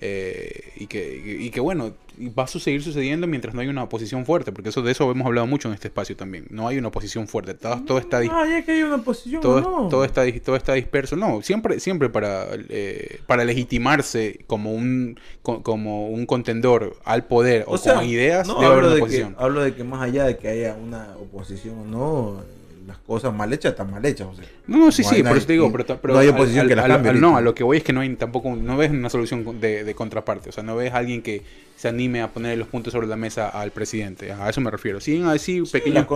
Eh, 0.00 0.72
y, 0.76 0.86
que, 0.86 1.38
y 1.40 1.50
que 1.50 1.60
bueno, 1.60 1.94
y 2.18 2.28
va 2.28 2.44
a 2.44 2.46
seguir 2.46 2.82
sucediendo 2.82 3.26
mientras 3.26 3.54
no 3.54 3.60
hay 3.60 3.68
una 3.68 3.82
oposición 3.82 4.24
fuerte, 4.26 4.52
porque 4.52 4.68
eso 4.70 4.82
de 4.82 4.92
eso 4.92 5.10
hemos 5.10 5.26
hablado 5.26 5.46
mucho 5.46 5.68
en 5.68 5.74
este 5.74 5.88
espacio 5.88 6.16
también. 6.16 6.46
No 6.50 6.68
hay 6.68 6.78
una 6.78 6.88
oposición 6.88 7.26
fuerte, 7.28 7.54
todo, 7.54 7.80
todo 7.82 7.98
está 7.98 8.20
dis- 8.22 8.30
Ah, 8.32 8.44
ya 8.48 8.64
que 8.64 8.72
hay 8.72 8.82
una 8.82 8.98
posición. 9.02 9.40
todo, 9.42 9.60
no. 9.60 9.88
todo 9.88 10.04
está 10.04 10.22
todo 10.42 10.56
está 10.56 10.74
disperso. 10.74 11.16
No, 11.16 11.42
siempre 11.42 11.80
siempre 11.80 12.08
para 12.08 12.46
eh, 12.68 13.20
para 13.26 13.44
legitimarse 13.44 14.40
como 14.46 14.72
un 14.72 15.18
co- 15.42 15.62
como 15.62 16.08
un 16.08 16.26
contendor 16.26 16.96
al 17.04 17.24
poder 17.26 17.64
o, 17.66 17.72
O 17.72 17.78
sea, 17.78 17.94
con 17.96 18.04
ideas 18.06 18.46
no, 18.46 18.54
debe 18.54 18.66
haber 18.66 18.76
hablo, 18.84 18.86
una 18.86 18.94
de 18.94 18.96
que, 19.00 19.02
oposición. 19.02 19.36
hablo 19.38 19.62
de 19.62 19.74
que 19.74 19.84
más 19.84 20.02
allá 20.02 20.24
de 20.24 20.36
que 20.36 20.48
haya 20.48 20.74
una 20.74 21.16
oposición 21.18 21.78
o 21.78 21.84
no, 21.84 22.42
las 22.86 22.98
cosas 22.98 23.32
mal 23.34 23.52
hechas 23.52 23.72
están 23.72 23.90
mal 23.90 24.04
hechas. 24.04 24.28
O 24.30 24.34
sea, 24.34 24.44
No, 24.66 24.90
sí, 24.92 25.02
no 25.02 25.08
sí, 25.08 25.14
por 25.16 25.24
nadie- 25.24 25.38
eso 25.38 25.46
te 25.46 25.52
digo, 25.54 25.72
pero, 25.72 26.14
no 26.14 26.20
hay 26.20 26.28
oposición 26.28 26.62
al- 26.62 26.68
que 26.68 26.76
las 26.76 26.86
cambie 26.86 27.10
al- 27.10 27.20
No, 27.20 27.36
a 27.36 27.40
lo 27.40 27.54
que 27.54 27.64
voy 27.64 27.78
es 27.78 27.82
que 27.84 27.92
no 27.92 28.00
hay 28.00 28.14
tampoco, 28.16 28.54
no 28.56 28.76
ves 28.76 28.90
una 28.90 29.10
solución 29.10 29.60
de, 29.60 29.84
de 29.84 29.94
contraparte, 29.94 30.48
o 30.50 30.52
sea, 30.52 30.62
no 30.62 30.76
ves 30.76 30.92
a 30.92 30.98
alguien 30.98 31.22
que 31.22 31.42
se 31.76 31.88
anime 31.88 32.22
a 32.22 32.28
poner 32.30 32.56
los 32.56 32.68
puntos 32.68 32.92
sobre 32.92 33.06
la 33.06 33.16
mesa 33.16 33.48
al 33.48 33.70
presidente, 33.72 34.32
a 34.32 34.48
eso 34.48 34.60
me 34.60 34.70
refiero. 34.70 35.00
Sí, 35.00 35.20
así 35.24 35.64
sí, 35.66 35.72
pequeños, 35.72 35.94
lo 35.96 36.06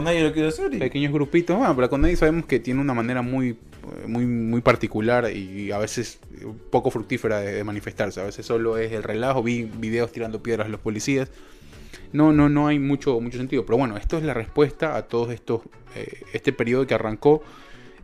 hacer. 0.48 0.72
y- 0.74 0.78
pequeños 0.78 1.12
grupitos, 1.12 1.56
bueno, 1.58 1.74
pero 1.74 1.90
con 1.90 2.00
nadie 2.00 2.16
sabemos 2.16 2.46
que 2.46 2.58
tiene 2.60 2.80
una 2.80 2.94
manera 2.94 3.22
muy, 3.22 3.56
muy, 4.06 4.24
muy 4.26 4.60
particular 4.60 5.30
y 5.34 5.70
a 5.72 5.78
veces 5.78 6.20
poco 6.70 6.90
fructífera 6.90 7.40
de, 7.40 7.52
de 7.54 7.64
manifestarse. 7.64 8.20
A 8.20 8.24
veces 8.24 8.44
solo 8.46 8.76
es 8.78 8.92
el 8.92 9.02
relajo, 9.02 9.42
vi 9.42 9.62
videos 9.64 10.12
tirando 10.12 10.42
piedras 10.42 10.66
a 10.66 10.70
los 10.70 10.80
policías. 10.80 11.28
No, 12.12 12.32
no, 12.32 12.48
no 12.48 12.66
hay 12.68 12.78
mucho, 12.78 13.20
mucho 13.20 13.38
sentido. 13.38 13.64
Pero 13.66 13.78
bueno, 13.78 13.96
esto 13.96 14.16
es 14.18 14.24
la 14.24 14.34
respuesta 14.34 14.96
a 14.96 15.02
todos 15.02 15.30
estos, 15.30 15.62
eh, 15.94 16.22
este 16.32 16.52
periodo 16.52 16.86
que 16.86 16.94
arrancó 16.94 17.42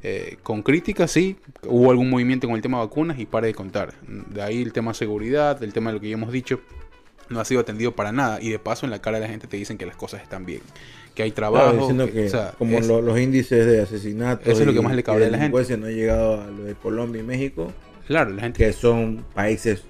eh, 0.02 0.36
con 0.42 0.62
críticas, 0.62 1.10
sí. 1.10 1.36
Hubo 1.66 1.90
algún 1.90 2.10
movimiento 2.10 2.46
con 2.46 2.56
el 2.56 2.62
tema 2.62 2.78
vacunas 2.78 3.18
y 3.18 3.24
para 3.26 3.46
de 3.46 3.54
contar. 3.54 3.94
De 4.06 4.42
ahí 4.42 4.60
el 4.60 4.72
tema 4.72 4.92
seguridad, 4.92 5.62
el 5.62 5.72
tema 5.72 5.90
de 5.90 5.94
lo 5.94 6.00
que 6.00 6.08
ya 6.10 6.14
hemos 6.14 6.30
dicho, 6.30 6.60
no 7.30 7.40
ha 7.40 7.44
sido 7.46 7.60
atendido 7.62 7.92
para 7.92 8.12
nada. 8.12 8.38
Y 8.42 8.50
de 8.50 8.58
paso 8.58 8.84
en 8.84 8.90
la 8.90 9.00
cara 9.00 9.18
de 9.18 9.24
la 9.24 9.30
gente 9.30 9.46
te 9.46 9.56
dicen 9.56 9.78
que 9.78 9.86
las 9.86 9.96
cosas 9.96 10.20
están 10.22 10.44
bien. 10.44 10.60
Que 11.14 11.22
hay 11.22 11.30
Claro, 11.32 11.54
trabajo. 11.54 11.76
diciendo 11.78 12.06
que- 12.06 12.12
que 12.12 12.26
o 12.26 12.30
sea, 12.30 12.52
como 12.58 12.76
es- 12.78 12.86
los 12.86 13.18
índices 13.18 13.64
de 13.66 13.80
asesinatos 13.80 14.46
Eso 14.46 14.60
es 14.60 14.66
lo 14.66 14.74
que 14.74 14.82
más 14.82 14.94
le 14.94 15.00
y 15.00 15.04
cabrea 15.04 15.28
a 15.28 15.30
la 15.30 15.38
gente. 15.38 15.76
no 15.78 15.86
ha 15.86 15.90
llegado 15.90 16.42
a 16.42 16.46
lo 16.48 16.64
de 16.64 16.74
Colombia 16.74 17.22
y 17.22 17.24
México, 17.24 17.72
Claro, 18.06 18.30
la 18.30 18.42
gente. 18.42 18.58
que 18.58 18.72
son 18.74 19.24
países 19.32 19.84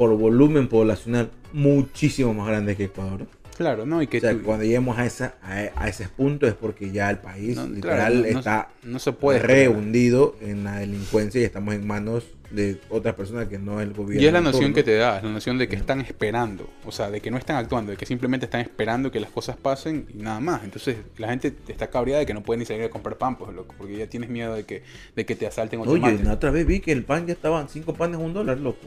por 0.00 0.16
volumen 0.16 0.66
poblacional 0.66 1.30
muchísimo 1.52 2.32
más 2.32 2.46
grandes 2.48 2.78
que 2.78 2.84
Ecuador. 2.84 3.26
Claro, 3.58 3.84
¿no? 3.84 4.00
Y 4.00 4.06
que 4.06 4.16
O 4.16 4.20
sea, 4.22 4.32
tú- 4.32 4.40
cuando 4.44 4.64
lleguemos 4.64 4.96
a, 4.98 5.04
esa, 5.04 5.34
a, 5.42 5.58
a 5.76 5.88
ese 5.90 6.08
punto 6.08 6.46
es 6.46 6.54
porque 6.54 6.90
ya 6.90 7.10
el 7.10 7.18
país 7.18 7.56
No, 7.56 7.66
literal 7.68 8.12
claro, 8.12 8.14
no- 8.14 8.32
no- 8.32 8.38
está 8.38 8.68
no 8.82 8.98
se 8.98 9.12
puede 9.12 9.40
rehundido 9.40 10.36
en 10.40 10.64
la 10.64 10.78
delincuencia 10.78 11.38
y 11.38 11.44
estamos 11.44 11.74
en 11.74 11.86
manos 11.86 12.24
de 12.50 12.80
otras 12.88 13.14
personas 13.14 13.48
que 13.48 13.58
no 13.58 13.82
el 13.82 13.92
gobierno. 13.92 14.22
Y 14.22 14.26
es 14.26 14.32
la 14.32 14.40
noción 14.40 14.72
que 14.72 14.82
te 14.82 14.96
da, 14.96 15.18
es 15.18 15.22
la 15.24 15.30
noción 15.30 15.58
de 15.58 15.68
que 15.68 15.76
están 15.76 16.00
esperando, 16.00 16.70
o 16.86 16.90
sea, 16.92 17.10
de 17.10 17.20
que 17.20 17.30
no 17.30 17.36
están 17.36 17.56
actuando, 17.56 17.90
de 17.92 17.98
que 17.98 18.06
simplemente 18.06 18.46
están 18.46 18.62
esperando 18.62 19.10
que 19.12 19.20
las 19.20 19.30
cosas 19.30 19.58
pasen 19.58 20.06
y 20.14 20.22
nada 20.22 20.40
más. 20.40 20.64
Entonces 20.64 20.96
la 21.18 21.28
gente 21.28 21.52
está 21.68 21.90
cabreada 21.90 22.20
de 22.20 22.26
que 22.26 22.32
no 22.34 22.42
puede 22.42 22.58
ni 22.60 22.64
salir 22.64 22.84
a 22.84 22.88
comprar 22.88 23.18
pan, 23.18 23.36
pues, 23.36 23.52
loco, 23.54 23.74
porque 23.76 23.94
ya 23.98 24.06
tienes 24.06 24.30
miedo 24.30 24.54
de 24.54 24.64
que, 24.64 24.82
de 25.14 25.26
que 25.26 25.36
te 25.36 25.46
asalten 25.46 25.80
o 25.80 25.82
te 25.84 25.90
Oye, 25.90 26.00
maten. 26.00 26.24
la 26.26 26.32
otra 26.32 26.50
vez 26.50 26.66
vi 26.66 26.80
que 26.80 26.92
el 26.92 27.04
pan 27.04 27.26
ya 27.26 27.34
estaban 27.34 27.68
cinco 27.68 27.92
panes 27.92 28.18
un 28.18 28.32
dólar, 28.32 28.58
loco. 28.58 28.86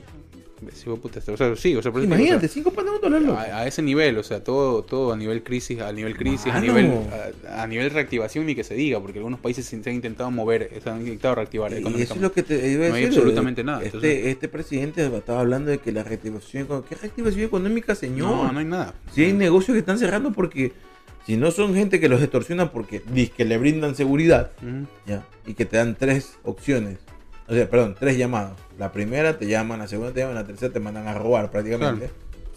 De 0.66 0.96
puta, 0.98 1.20
o 1.28 1.38
sea, 1.38 1.56
sí, 1.56 1.76
o 1.76 1.82
sea, 1.82 1.92
por 1.92 2.02
eso 2.02 2.10
te 2.10 2.16
digo, 2.16 2.26
Imagínate, 2.28 2.36
o 2.38 2.40
sea, 2.40 2.50
cinco 2.50 2.72
panes 2.72 2.92
a 2.92 2.96
un 2.96 3.02
dólar, 3.02 3.22
loco. 3.22 3.38
a, 3.38 3.42
a 3.60 3.68
ese 3.68 3.82
nivel, 3.82 4.18
o 4.18 4.24
sea, 4.24 4.44
todo, 4.44 4.84
todo 4.84 5.14
a 5.14 5.18
nivel 5.18 5.44
crisis, 5.44 5.80
a 5.82 5.92
nivel 5.92 6.16
crisis, 6.16 6.52
a 6.54 6.60
nivel, 6.60 6.92
a, 7.48 7.64
a 7.64 7.68
nivel 7.68 7.90
reactivación 7.92 8.46
ni 8.46 8.56
que 8.56 8.64
se 8.64 8.74
diga, 8.76 9.00
porque 9.00 9.20
algunos 9.20 9.40
países 9.40 9.66
se, 9.66 9.76
han 9.76 9.96
intentado 9.96 10.30
mover, 10.32 10.70
se 10.84 10.90
han 10.90 11.02
intentado 11.02 11.36
reactivar 11.36 11.72
Y 11.74 12.02
eso 12.02 12.14
es 12.16 12.22
lo 12.22 12.32
que 12.32 12.44
te 12.44 12.56
iba 12.72 12.86
a 12.86 12.90
No 12.90 12.96
hay 12.96 13.02
decir. 13.06 13.18
absolutamente 13.20 13.62
eh, 13.62 13.64
nada, 13.64 13.78
Este, 13.84 13.98
entonces- 13.98 14.26
este 14.28 14.48
presidente 14.50 15.06
estaba 15.18 15.40
hablando 15.42 15.72
de 15.72 15.78
que 15.80 15.92
la 15.92 16.04
reactivación. 16.04 16.64
económica- 16.64 16.90
¿Qué 16.90 16.96
reactivación 16.96 17.46
económica, 17.46 17.96
señor? 17.96 18.30
No, 18.30 18.52
no 18.52 18.60
hay 18.60 18.66
nada. 18.66 18.94
Si 19.14 19.24
hay 19.24 19.34
negocios 19.34 19.74
que 19.76 19.80
están 19.80 19.98
cerrando 20.00 20.32
porque. 20.32 20.72
Si 21.26 21.38
no 21.38 21.52
son 21.52 21.74
gente 21.74 22.02
que 22.02 22.10
los 22.10 22.22
extorsiona 22.22 22.70
porque 22.72 23.02
que 23.36 23.46
le 23.46 23.58
brindan 23.58 23.96
seguridad, 23.96 24.52
ya, 25.08 25.26
y 25.48 25.54
que 25.54 25.66
te 25.66 25.78
dan 25.78 25.96
tres 25.98 26.34
opciones. 26.44 26.98
O 27.48 27.54
sea, 27.54 27.70
perdón, 27.70 27.96
tres 28.00 28.18
llamadas. 28.18 28.54
La 28.80 28.92
primera 28.92 29.38
te 29.38 29.48
llaman, 29.48 29.80
la 29.80 29.88
segunda 29.88 30.14
te 30.14 30.22
llaman, 30.22 30.36
la 30.36 30.46
tercera 30.46 30.72
te 30.74 30.80
mandan 30.80 31.08
a 31.08 31.14
robar 31.14 31.52
prácticamente. 31.52 32.10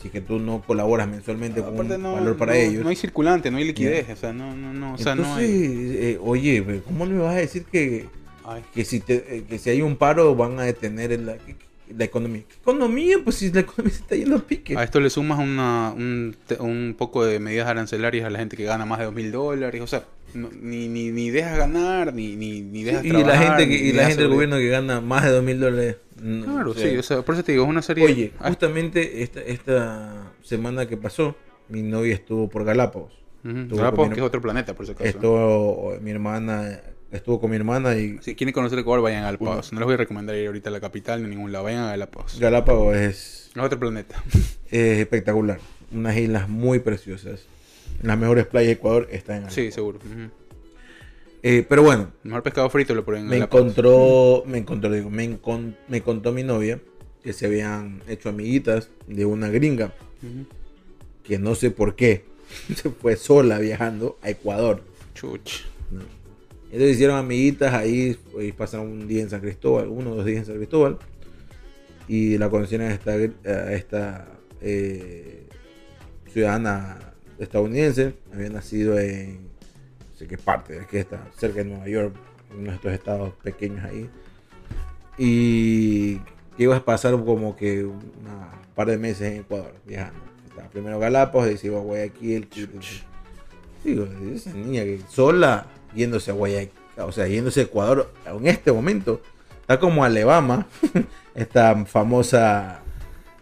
Si 0.03 0.11
que 0.11 0.21
tú 0.21 0.39
no 0.39 0.61
colaboras 0.63 1.09
mensualmente 1.09 1.63
con 1.63 1.79
un 1.81 2.03
no, 2.03 2.13
valor 2.13 2.37
para 2.37 2.53
no- 2.53 2.59
ellos. 2.59 2.83
No 2.85 2.91
hay 2.91 2.97
circulante, 2.97 3.51
no 3.51 3.57
hay 3.59 3.65
liquidez, 3.65 4.09
o 4.11 4.17
sea, 4.17 4.33
no, 4.33 4.55
no, 4.55 4.73
no, 4.73 4.95
o 4.95 4.99
sea, 4.99 5.13
Entonces, 5.13 5.35
no 5.35 5.35
hay... 5.37 5.97
eh, 5.99 6.19
oye, 6.23 6.61
ve, 6.61 6.83
¿cómo 6.87 7.07
me 7.07 7.19
vas 7.19 7.35
a 7.35 7.39
decir 7.39 7.65
que, 7.65 8.07
Ay, 8.45 8.63
que 8.75 8.85
si 8.85 9.01
te, 9.01 9.37
eh, 9.39 9.45
que 9.49 9.59
si 9.59 9.71
hay 9.71 9.83
un 9.83 9.97
paro 9.97 10.37
van 10.37 10.61
a 10.61 10.65
detener 10.65 11.13
el- 11.13 11.27
la, 11.27 11.37
la 11.97 12.05
economía? 12.05 12.43
¿Qué 12.49 12.55
economía? 12.61 13.17
Pues 13.23 13.37
si 13.37 13.51
la 13.53 13.61
economía 13.61 13.93
se 13.95 14.01
está 14.03 14.17
yendo 14.17 14.37
a 14.37 14.39
pique. 14.41 14.77
A 14.77 14.83
esto 14.85 15.01
le 15.01 15.11
sumas 15.11 15.39
una, 15.39 15.93
un, 15.97 16.37
un 16.61 16.95
poco 16.97 17.25
de 17.25 17.39
medidas 17.41 17.69
arancelarias 17.69 18.25
a 18.27 18.31
la 18.31 18.39
gente 18.39 18.57
que 18.57 18.65
gana 18.65 18.87
más 18.87 18.99
de 18.99 19.05
dos 19.07 19.15
mil 19.15 19.31
dólares, 19.33 19.81
o 19.83 19.87
sea, 19.87 20.05
no- 20.35 20.51
ni, 20.61 20.89
ni, 20.89 21.11
ni 21.11 21.31
dejas 21.31 21.57
ganar, 21.59 22.13
ni, 22.15 22.37
ni, 22.37 22.61
ni 22.63 22.83
dejas 22.85 23.05
y 23.05 23.11
la 23.11 23.25
trabajar, 23.25 23.59
gente, 23.61 23.69
que, 23.69 23.85
y 23.85 23.93
la 23.93 24.07
gente 24.07 24.23
del 24.23 24.33
gobierno 24.33 24.57
que 24.57 24.69
gana 24.69 25.01
más 25.01 25.25
de 25.25 25.31
dos 25.31 25.45
mil 25.45 25.61
dólares. 25.61 25.97
no, 26.21 26.45
Claro, 26.45 26.71
o 26.71 26.75
sea, 26.75 26.91
sí, 26.91 26.97
o 26.97 27.03
sea, 27.03 27.23
por 27.23 27.35
eso 27.35 27.45
te 27.45 27.53
digo, 27.53 27.65
es 27.65 27.71
una 27.71 27.83
serie... 27.83 28.05
Oye, 28.05 28.33
justamente 28.39 29.23
esta, 29.23 29.41
esta 29.41 30.33
semana 30.43 30.87
que 30.87 30.97
pasó, 30.97 31.37
mi 31.69 31.83
novia 31.83 32.15
estuvo 32.15 32.49
por 32.49 32.65
Galápagos. 32.65 33.13
estuvo 33.45 33.79
Galápagos, 33.79 34.09
mi 34.11 34.15
que 34.15 34.21
es 34.21 34.27
otro 34.27 34.41
planeta, 34.43 34.75
por 34.75 34.87
si 34.87 34.93
acaso. 34.93 35.09
Estuvo 35.09 35.95
mi 36.03 36.11
hermana, 36.11 36.81
estuvo 37.13 37.41
con 37.41 37.51
mi 37.51 37.57
hermana 37.57 37.97
y 37.97 38.19
Si 38.23 38.35
quieren 38.35 38.53
conocer 38.53 38.79
Ecuador, 38.79 39.03
vayan 39.03 39.23
a 39.23 39.27
Galápagos. 39.27 39.73
No 39.73 39.81
les 39.81 39.85
voy 39.87 39.95
a 39.95 39.99
recomendar 39.99 40.37
ir 40.37 40.47
ahorita 40.47 40.71
a 40.71 40.73
la 40.73 40.81
capital 40.81 41.21
ni 41.21 41.27
a 41.27 41.29
ningún 41.31 41.53
lado, 41.53 41.65
vayan 41.65 41.85
a 41.85 41.91
Galápagos. 41.91 42.39
Galápagos 42.39 42.97
es, 42.97 43.51
Es 43.55 43.63
otro 43.63 43.79
planeta. 43.79 44.23
es 44.71 44.99
espectacular. 44.99 45.59
Unas 45.93 46.17
islas 46.17 46.49
muy 46.49 46.79
preciosas. 46.81 47.47
Las 48.03 48.19
mejores 48.19 48.47
playas 48.47 48.67
de 48.69 48.73
Ecuador 48.73 49.09
están 49.11 49.37
en 49.37 49.43
Galápagos. 49.43 49.55
Sí, 49.55 49.73
seguro. 49.73 49.99
Eh, 51.43 51.65
pero 51.69 51.83
bueno, 51.83 52.11
El 52.25 52.31
mejor 52.31 52.43
pescado 52.43 52.69
frito 52.71 52.95
lo 52.95 53.05
ponen 53.05 53.23
en 53.23 53.29
me 53.29 53.37
Galápagos. 53.37 53.63
encontró, 53.69 54.43
me 54.47 54.59
encontró, 54.59 54.91
digo, 54.91 55.11
me, 55.11 55.31
encon- 55.31 55.77
me 55.89 56.01
contó 56.01 56.33
mi 56.33 56.43
novia 56.43 56.81
que 57.23 57.33
se 57.33 57.47
habían 57.47 58.03
hecho 58.09 58.29
amiguitas 58.29 58.89
de 59.07 59.25
una 59.27 59.49
gringa 59.49 59.93
que 61.25 61.39
no 61.39 61.55
sé 61.55 61.71
por 61.71 61.95
qué 61.97 62.25
se 62.75 62.91
fue 62.91 63.17
sola 63.17 63.59
viajando 63.59 64.19
a 64.23 64.31
Ecuador. 64.31 64.83
Chuch. 65.15 65.63
Entonces 66.67 66.97
hicieron 66.97 67.17
amiguitas 67.17 67.73
ahí, 67.73 68.19
y 68.41 68.53
pasaron 68.53 68.89
un 68.89 69.09
día 69.09 69.23
en 69.23 69.31
San 69.31 69.41
Cristóbal, 69.41 69.89
uno 69.89 70.13
o 70.13 70.15
dos 70.17 70.25
días 70.25 70.39
en 70.39 70.47
San 70.47 70.57
Cristóbal, 70.57 70.99
y 72.09 72.37
la 72.39 72.51
conocieron 72.51 72.89
a 72.89 72.95
esta, 72.95 73.13
a 73.13 73.73
esta 73.73 74.29
eh, 74.61 75.47
ciudadana 76.33 76.99
estadounidense, 77.39 78.15
había 78.33 78.51
nacido 78.51 78.99
en 78.99 79.45
no 79.45 80.17
sé 80.19 80.27
qué 80.27 80.39
parte, 80.39 80.79
es 80.79 80.87
que 80.87 81.01
está 81.01 81.29
cerca 81.37 81.59
de 81.59 81.67
Nueva 81.67 81.89
York, 81.89 82.15
en 82.51 82.61
uno 82.61 82.71
de 82.71 82.77
estos 82.77 82.93
estados 82.93 83.35
pequeños 83.43 83.85
ahí, 83.85 84.09
y 85.19 86.17
que 86.57 86.65
iba 86.65 86.77
a 86.77 86.85
pasar 86.85 87.13
como 87.25 87.55
que 87.55 87.85
un 87.85 88.13
par 88.75 88.89
de 88.89 88.99
meses 88.99 89.33
en 89.33 89.41
Ecuador, 89.41 89.75
viajando. 89.87 90.21
Estaba 90.49 90.69
primero 90.69 90.99
Galápagos, 90.99 91.51
y 91.51 91.59
se 91.59 91.67
iba 91.69 91.79
a 91.79 91.83
Guayaquil. 91.83 92.49
Digo, 93.85 94.09
esa 94.35 94.53
niña 94.53 94.83
que 94.85 95.01
sola 95.09 95.67
yéndose 95.97 96.31
a 96.31 96.35
Guayaquil, 96.35 96.71
o 96.99 97.11
sea, 97.13 97.27
yéndose 97.27 97.61
a 97.61 97.63
Ecuador 97.65 98.13
en 98.27 98.47
este 98.47 98.71
momento, 98.71 99.21
está 99.61 99.81
como 99.81 100.05
Alabama, 100.05 100.67
esta 101.35 101.85
famosa, 101.87 102.81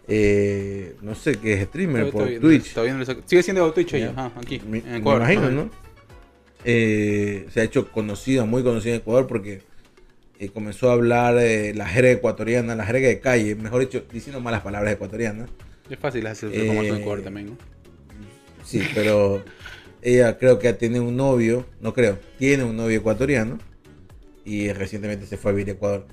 eh, 0.07 0.95
no 1.01 1.13
sé 1.15 1.35
qué 1.35 1.53
es 1.53 1.67
streamer 1.67 2.09
por 2.11 2.27
Twitch. 2.39 2.73
Sigue 3.25 3.43
siendo 3.43 3.71
Twitch 3.73 3.91
Ya. 3.91 3.97
ella, 3.97 4.31
aquí, 4.37 4.61
Me, 4.67 4.79
en 4.79 4.91
me 4.91 4.97
Ecuador. 4.97 5.21
imagino, 5.21 5.41
ajá. 5.43 5.51
¿no? 5.51 5.69
Eh, 6.63 7.47
se 7.53 7.61
ha 7.61 7.63
hecho 7.63 7.91
conocida, 7.91 8.45
muy 8.45 8.63
conocida 8.63 8.95
en 8.95 9.01
Ecuador 9.01 9.27
porque 9.27 9.61
y 10.37 10.49
comenzó 10.49 10.89
a 10.89 10.93
hablar 10.93 11.37
eh, 11.37 11.73
la 11.75 11.87
jerga 11.87 12.11
ecuatoriana, 12.11 12.75
la 12.75 12.85
jerga 12.85 13.07
de 13.07 13.19
calle, 13.21 13.55
mejor 13.55 13.81
dicho, 13.81 14.03
diciendo 14.11 14.41
malas 14.41 14.61
palabras 14.63 14.91
ecuatorianas. 14.93 15.49
Es 15.89 15.97
fácil 15.99 16.25
hacer 16.27 16.51
el 16.53 16.65
formato 16.67 16.87
en 16.87 16.95
Eh, 16.95 16.99
Ecuador 16.99 17.21
también, 17.23 17.47
¿no? 17.51 17.57
Sí, 18.65 18.83
pero 18.93 19.43
ella 20.05 20.37
creo 20.37 20.59
que 20.59 20.71
tiene 20.73 20.99
un 20.99 21.17
novio, 21.17 21.65
no 21.81 21.93
creo, 21.93 22.17
tiene 22.37 22.63
un 22.63 22.77
novio 22.77 22.99
ecuatoriano 22.99 23.57
y 24.45 24.71
recientemente 24.71 25.25
se 25.25 25.37
fue 25.37 25.51
a 25.51 25.53
vivir 25.55 25.69
a 25.69 25.73
Ecuador. 25.73 26.05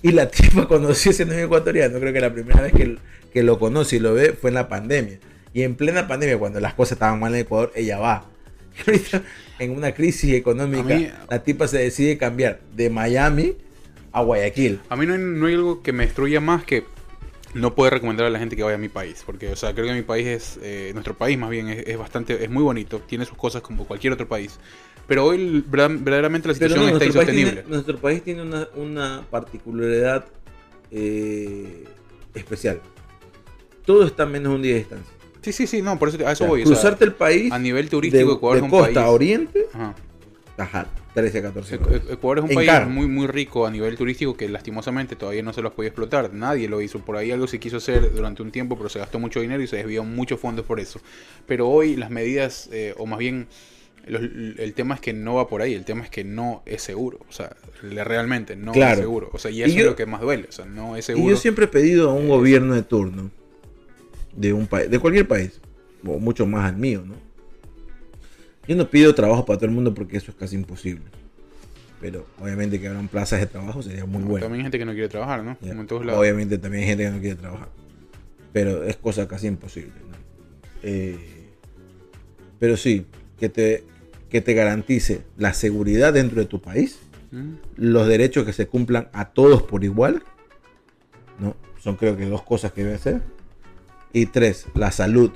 Y 0.00 0.12
la 0.12 0.30
tipa 0.30 0.68
conoció 0.68 1.10
ese 1.10 1.26
novio 1.26 1.44
ecuatoriano, 1.46 1.98
creo 1.98 2.12
que 2.12 2.20
la 2.20 2.32
primera 2.32 2.62
vez 2.62 2.72
que, 2.72 2.96
que 3.32 3.42
lo 3.42 3.58
conoce 3.58 3.96
y 3.96 3.98
lo 3.98 4.14
ve 4.14 4.32
fue 4.32 4.50
en 4.50 4.54
la 4.54 4.68
pandemia. 4.68 5.18
Y 5.52 5.62
en 5.62 5.74
plena 5.74 6.06
pandemia, 6.08 6.38
cuando 6.38 6.60
las 6.60 6.74
cosas 6.74 6.92
estaban 6.92 7.18
mal 7.20 7.34
en 7.34 7.40
Ecuador, 7.40 7.72
ella 7.74 7.98
va. 7.98 8.30
Y 8.78 8.80
ahorita, 8.90 9.22
en 9.58 9.72
una 9.72 9.92
crisis 9.92 10.32
económica, 10.34 10.94
mí- 10.94 11.10
la 11.28 11.42
tipa 11.42 11.66
se 11.68 11.78
decide 11.78 12.16
cambiar 12.16 12.60
de 12.74 12.88
Miami 12.88 13.54
a 14.12 14.22
Guayaquil. 14.22 14.80
A 14.88 14.96
mí 14.96 15.04
no 15.04 15.14
hay, 15.14 15.20
no 15.20 15.46
hay 15.46 15.54
algo 15.54 15.82
que 15.82 15.92
me 15.92 16.04
destruya 16.06 16.40
más 16.40 16.64
que 16.64 16.84
no 17.54 17.74
poder 17.74 17.94
recomendar 17.94 18.26
a 18.26 18.30
la 18.30 18.38
gente 18.38 18.56
que 18.56 18.62
vaya 18.62 18.76
a 18.76 18.78
mi 18.78 18.88
país. 18.88 19.22
Porque, 19.26 19.48
o 19.48 19.56
sea, 19.56 19.74
creo 19.74 19.86
que 19.86 19.92
mi 19.94 20.02
país 20.02 20.26
es, 20.26 20.58
eh, 20.62 20.90
nuestro 20.94 21.14
país 21.14 21.36
más 21.38 21.50
bien, 21.50 21.68
es, 21.68 21.86
es 21.86 21.98
bastante, 21.98 22.42
es 22.42 22.50
muy 22.50 22.62
bonito, 22.62 23.00
tiene 23.00 23.24
sus 23.24 23.36
cosas 23.36 23.62
como 23.62 23.86
cualquier 23.86 24.12
otro 24.12 24.26
país. 24.28 24.58
Pero 25.06 25.24
hoy 25.26 25.62
verdad- 25.68 25.90
verdaderamente 26.00 26.48
la 26.48 26.54
situación 26.54 26.80
no, 26.80 26.86
está 26.86 26.98
nuestro, 27.04 27.20
país 27.20 27.28
insostenible. 27.28 27.62
tiene, 27.62 27.68
nuestro 27.68 27.98
país 27.98 28.22
tiene 28.22 28.42
una, 28.42 28.68
una 28.76 29.26
particularidad 29.30 30.24
eh, 30.90 31.84
especial. 32.34 32.80
Todo 33.84 34.06
está 34.06 34.22
a 34.22 34.26
menos 34.26 34.50
de 34.52 34.56
un 34.56 34.62
día 34.62 34.72
de 34.74 34.78
distancia. 34.78 35.12
Sí, 35.42 35.52
sí, 35.52 35.66
sí, 35.66 35.82
no, 35.82 35.98
por 35.98 36.08
eso 36.08 36.18
a 36.24 36.28
O 36.28 36.30
eso 36.30 36.36
sea, 36.38 36.46
voy. 36.46 36.62
o 36.62 36.66
sea, 36.66 36.74
cruzarte 36.76 37.04
el 37.04 37.12
país 37.14 37.50
a 37.52 37.58
nivel 37.58 37.86
de, 37.86 37.90
turístico, 37.90 38.32
Ecuador 38.34 38.54
de 38.54 38.58
es 38.58 38.64
un 38.64 38.70
costa 38.70 38.86
país. 38.86 38.96
a 38.98 39.10
oriente, 39.10 39.66
Ajá. 39.74 39.94
ajá, 40.56 40.86
13 41.14 41.42
14 41.42 41.74
E- 41.74 41.78
horas. 41.78 42.02
E- 42.08 42.12
Ecuador 42.14 42.38
es 42.38 42.44
un 42.44 42.50
En 42.50 42.54
país 42.66 42.88
muy 42.88 43.06
muy 43.06 43.26
rico 43.26 43.66
a 43.66 43.70
nivel 43.70 43.96
turístico 43.96 44.34
que 44.36 44.48
lastimosamente 44.48 45.14
todavía 45.16 45.42
no 45.42 45.52
se 45.52 45.60
los 45.62 45.72
podía 45.72 45.88
explotar. 45.88 46.32
Nadie 46.32 46.68
lo 46.68 46.80
hizo. 46.80 46.98
Por 47.00 47.16
ahí 47.16 47.30
algo 47.30 47.46
se 47.46 47.60
quiso 47.60 47.76
hacer 47.78 48.14
durante 48.14 48.42
un 48.42 48.50
tiempo, 48.50 48.76
pero 48.76 48.88
se 48.88 48.98
gastó 48.98 49.18
mucho 49.18 49.40
dinero 49.40 49.62
y 49.62 49.66
se 49.66 49.76
desvió 49.76 50.04
muchos 50.04 50.40
fondos 50.40 50.64
por 50.64 50.80
eso. 50.80 51.00
Pero 51.46 51.68
hoy 51.68 51.96
las 51.96 52.10
medidas, 52.10 52.68
eh, 52.72 52.94
o 52.96 53.06
más 53.06 53.18
bien 53.18 53.46
los- 54.06 54.22
el 54.22 54.72
tema 54.74 54.94
es 54.96 55.00
que 55.00 55.12
no 55.12 55.34
va 55.34 55.48
por 55.48 55.62
ahí. 55.62 55.74
El 55.74 55.84
tema 55.84 56.02
es 56.02 56.10
que 56.10 56.24
no 56.24 56.62
es 56.66 56.82
seguro. 56.82 57.20
O 57.28 57.32
sea, 57.32 57.54
realmente 57.82 58.56
no 58.56 58.72
Claro. 58.72 58.94
es 58.94 58.98
seguro. 59.00 59.30
O 59.32 59.38
sea, 59.38 59.50
y 59.50 59.58
Y 59.60 59.62
eso 59.64 59.74
yo- 59.74 59.80
es 59.80 59.86
lo 59.86 59.96
que 59.96 60.06
más 60.06 60.20
duele. 60.22 60.46
O 60.48 60.52
sea, 60.52 60.64
no 60.64 60.96
es 60.96 61.04
Y 61.04 61.12
seguro. 61.12 61.30
yo 61.34 61.36
siempre 61.36 61.66
he 61.66 61.68
pedido 61.68 62.10
a 62.10 62.14
un 62.14 62.24
Eh, 62.24 62.28
gobierno 62.28 62.74
de 62.74 62.82
turno 62.82 63.30
de 64.34 64.52
un 64.54 64.66
país, 64.66 64.90
de 64.90 64.98
cualquier 64.98 65.28
país, 65.28 65.60
o 66.06 66.18
mucho 66.18 66.46
más 66.46 66.64
al 66.70 66.78
mío, 66.78 67.04
¿no? 67.06 67.14
Yo 68.66 68.76
no 68.76 68.88
pido 68.88 69.14
trabajo 69.14 69.44
para 69.44 69.58
todo 69.58 69.66
el 69.66 69.74
mundo 69.74 69.92
porque 69.94 70.16
eso 70.16 70.30
es 70.30 70.36
casi 70.36 70.56
imposible. 70.56 71.04
Pero 72.00 72.26
obviamente 72.40 72.80
que 72.80 72.88
habrán 72.88 73.08
plazas 73.08 73.40
de 73.40 73.46
trabajo 73.46 73.82
sería 73.82 74.04
muy 74.06 74.22
bueno. 74.22 74.44
También 74.44 74.60
hay 74.60 74.64
gente 74.64 74.78
que 74.78 74.84
no 74.84 74.92
quiere 74.92 75.08
trabajar, 75.08 75.42
¿no? 75.44 75.56
Como 75.58 75.80
en 75.80 75.86
todos 75.86 76.04
lados. 76.04 76.20
Obviamente 76.20 76.58
también 76.58 76.82
hay 76.82 76.88
gente 76.90 77.04
que 77.04 77.10
no 77.10 77.20
quiere 77.20 77.36
trabajar. 77.36 77.68
Pero 78.52 78.84
es 78.84 78.96
cosa 78.96 79.26
casi 79.28 79.46
imposible. 79.46 79.92
¿no? 80.10 80.16
Eh, 80.82 81.18
pero 82.58 82.76
sí, 82.76 83.06
que 83.38 83.48
te, 83.48 83.84
que 84.28 84.40
te 84.40 84.54
garantice 84.54 85.22
la 85.36 85.54
seguridad 85.54 86.12
dentro 86.12 86.40
de 86.40 86.46
tu 86.46 86.60
país, 86.60 86.98
Mm. 87.32 87.54
los 87.76 88.06
derechos 88.06 88.44
que 88.44 88.52
se 88.52 88.66
cumplan 88.66 89.08
a 89.14 89.30
todos 89.30 89.62
por 89.62 89.84
igual. 89.84 90.22
¿no? 91.38 91.56
Son 91.80 91.96
creo 91.96 92.14
que 92.14 92.26
dos 92.26 92.42
cosas 92.42 92.72
que 92.72 92.84
deben 92.84 92.98
ser. 92.98 93.22
Y 94.12 94.26
tres, 94.26 94.66
la 94.74 94.92
salud. 94.92 95.32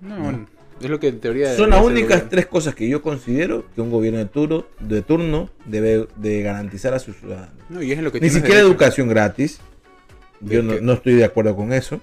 No, 0.00 0.32
¿no? 0.32 0.46
Es 0.80 0.90
lo 0.90 1.00
que 1.00 1.08
en 1.08 1.20
teoría. 1.20 1.54
Son 1.56 1.70
las 1.70 1.84
únicas 1.84 2.28
tres 2.28 2.46
cosas 2.46 2.74
que 2.74 2.88
yo 2.88 3.02
considero 3.02 3.64
que 3.74 3.80
un 3.80 3.90
gobierno 3.90 4.18
de 4.18 4.26
turno, 4.26 4.66
de 4.80 5.02
turno 5.02 5.50
debe 5.66 6.06
de 6.16 6.42
garantizar 6.42 6.94
a 6.94 6.98
sus 6.98 7.16
ciudadanos. 7.16 7.54
No, 7.68 7.82
y 7.82 7.92
es 7.92 8.00
lo 8.02 8.12
que 8.12 8.20
Ni 8.20 8.28
siquiera 8.28 8.56
derecho. 8.56 8.68
educación 8.70 9.08
gratis. 9.08 9.60
Yo 10.40 10.62
¿De 10.62 10.62
no, 10.62 10.80
no 10.80 10.92
estoy 10.92 11.14
de 11.14 11.24
acuerdo 11.24 11.56
con 11.56 11.72
eso. 11.72 12.00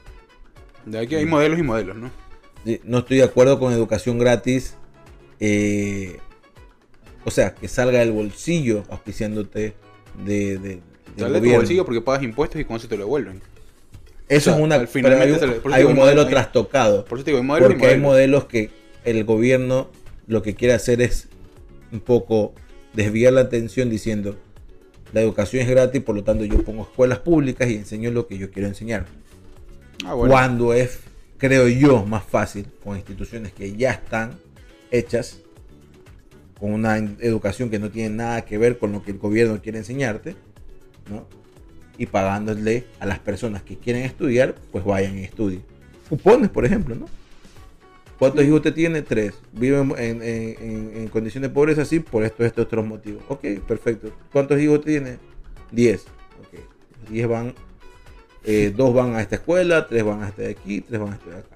De 0.85 0.99
aquí 0.99 1.15
hay 1.15 1.25
modelos 1.25 1.57
y 1.57 1.63
modelos, 1.63 1.95
¿no? 1.95 2.11
No 2.83 2.97
estoy 2.99 3.17
de 3.17 3.23
acuerdo 3.23 3.59
con 3.59 3.71
educación 3.73 4.17
gratis. 4.19 4.75
eh, 5.39 6.17
o 7.23 7.31
sea, 7.31 7.55
que 7.55 7.67
salga 7.67 7.99
del 7.99 8.11
bolsillo 8.11 8.83
auspiciándote 8.89 9.73
de, 10.23 10.57
de, 10.57 10.59
del 10.59 10.81
Sale 11.17 11.25
de 11.25 11.33
tu 11.33 11.39
gobierno. 11.39 11.57
bolsillo 11.59 11.85
porque 11.85 12.01
pagas 12.01 12.21
impuestos 12.23 12.61
y 12.61 12.65
con 12.65 12.75
eso 12.77 12.87
te 12.87 12.97
lo 12.97 13.05
devuelven. 13.05 13.41
Eso 14.27 14.51
o 14.51 14.53
sea, 14.53 14.55
es 14.55 14.59
una. 14.59 14.75
al 14.75 14.87
finalmente 14.87 15.39
pero 15.39 15.73
hay 15.73 15.83
un, 15.83 15.91
hay 15.91 15.95
modelo 15.95 16.27
trastocado. 16.27 17.05
Por 17.05 17.17
eso 17.17 17.25
te 17.25 17.31
digo, 17.31 17.39
hay 17.39 17.45
modelos 17.45 17.69
y 17.69 17.73
Porque 17.73 17.87
hay 17.87 17.99
modelos. 17.99 18.45
que 18.45 18.71
el 19.03 19.23
gobierno 19.23 19.89
lo 20.27 20.41
que 20.41 20.55
quiere 20.55 20.73
hacer 20.73 21.01
es 21.01 21.27
un 21.91 21.99
poco 21.99 22.53
desviar 22.93 23.33
la 23.33 23.41
atención 23.41 23.89
diciendo 23.89 24.35
la 25.13 25.21
educación 25.21 25.63
es 25.63 25.69
gratis, 25.69 26.01
por 26.01 26.15
lo 26.15 26.23
tanto 26.23 26.43
yo 26.43 26.61
pongo 26.63 26.83
escuelas 26.83 27.19
públicas 27.19 27.69
y 27.69 27.75
enseño 27.75 28.11
lo 28.11 28.27
que 28.27 28.37
yo 28.37 28.51
quiero 28.51 28.67
enseñar. 28.67 29.05
Ah, 30.03 30.13
bueno. 30.13 30.33
Cuando 30.33 30.73
es, 30.73 30.99
creo 31.37 31.67
yo, 31.67 32.05
más 32.05 32.23
fácil 32.23 32.67
con 32.83 32.97
instituciones 32.97 33.53
que 33.53 33.77
ya 33.77 33.91
están 33.91 34.37
hechas, 34.91 35.39
con 36.59 36.73
una 36.73 36.97
educación 36.97 37.69
que 37.69 37.79
no 37.79 37.91
tiene 37.91 38.09
nada 38.09 38.43
que 38.43 38.57
ver 38.57 38.77
con 38.77 38.91
lo 38.91 39.03
que 39.03 39.11
el 39.11 39.17
gobierno 39.17 39.61
quiere 39.61 39.77
enseñarte, 39.77 40.35
¿no? 41.09 41.25
Y 41.97 42.05
pagándole 42.07 42.85
a 42.99 43.05
las 43.05 43.19
personas 43.19 43.61
que 43.63 43.77
quieren 43.77 44.03
estudiar, 44.03 44.55
pues 44.71 44.83
vayan 44.83 45.17
y 45.17 45.23
estudien. 45.23 45.63
Cupones, 46.09 46.49
por 46.49 46.65
ejemplo, 46.65 46.95
¿no? 46.95 47.05
¿Cuántos 48.19 48.43
hijos 48.43 48.57
usted 48.57 48.73
tiene? 48.73 49.01
Tres. 49.01 49.33
Vive 49.53 49.77
en, 49.79 49.91
en- 49.97 50.21
en- 50.21 50.91
en 50.95 51.07
condiciones 51.09 51.49
de 51.49 51.53
pobreza, 51.53 51.83
sí, 51.85 51.99
por 51.99 52.23
estos, 52.23 52.45
estos 52.45 52.65
otros 52.65 52.85
motivos. 52.85 53.23
Ok, 53.27 53.43
perfecto. 53.67 54.11
¿Cuántos 54.31 54.59
hijos 54.61 54.81
tiene? 54.85 55.17
Diez. 55.71 56.05
Ok. 56.39 57.09
Diez 57.09 57.27
van, 57.27 57.53
eh, 58.45 58.73
dos 58.75 58.93
van 58.93 59.15
a 59.15 59.21
esta 59.21 59.35
escuela, 59.35 59.87
tres 59.87 60.03
van 60.03 60.23
a 60.23 60.29
este 60.29 60.43
de 60.43 60.49
aquí, 60.51 60.81
tres 60.81 60.99
van 60.99 61.11
a 61.13 61.15
este 61.15 61.29
de 61.29 61.37
acá. 61.37 61.55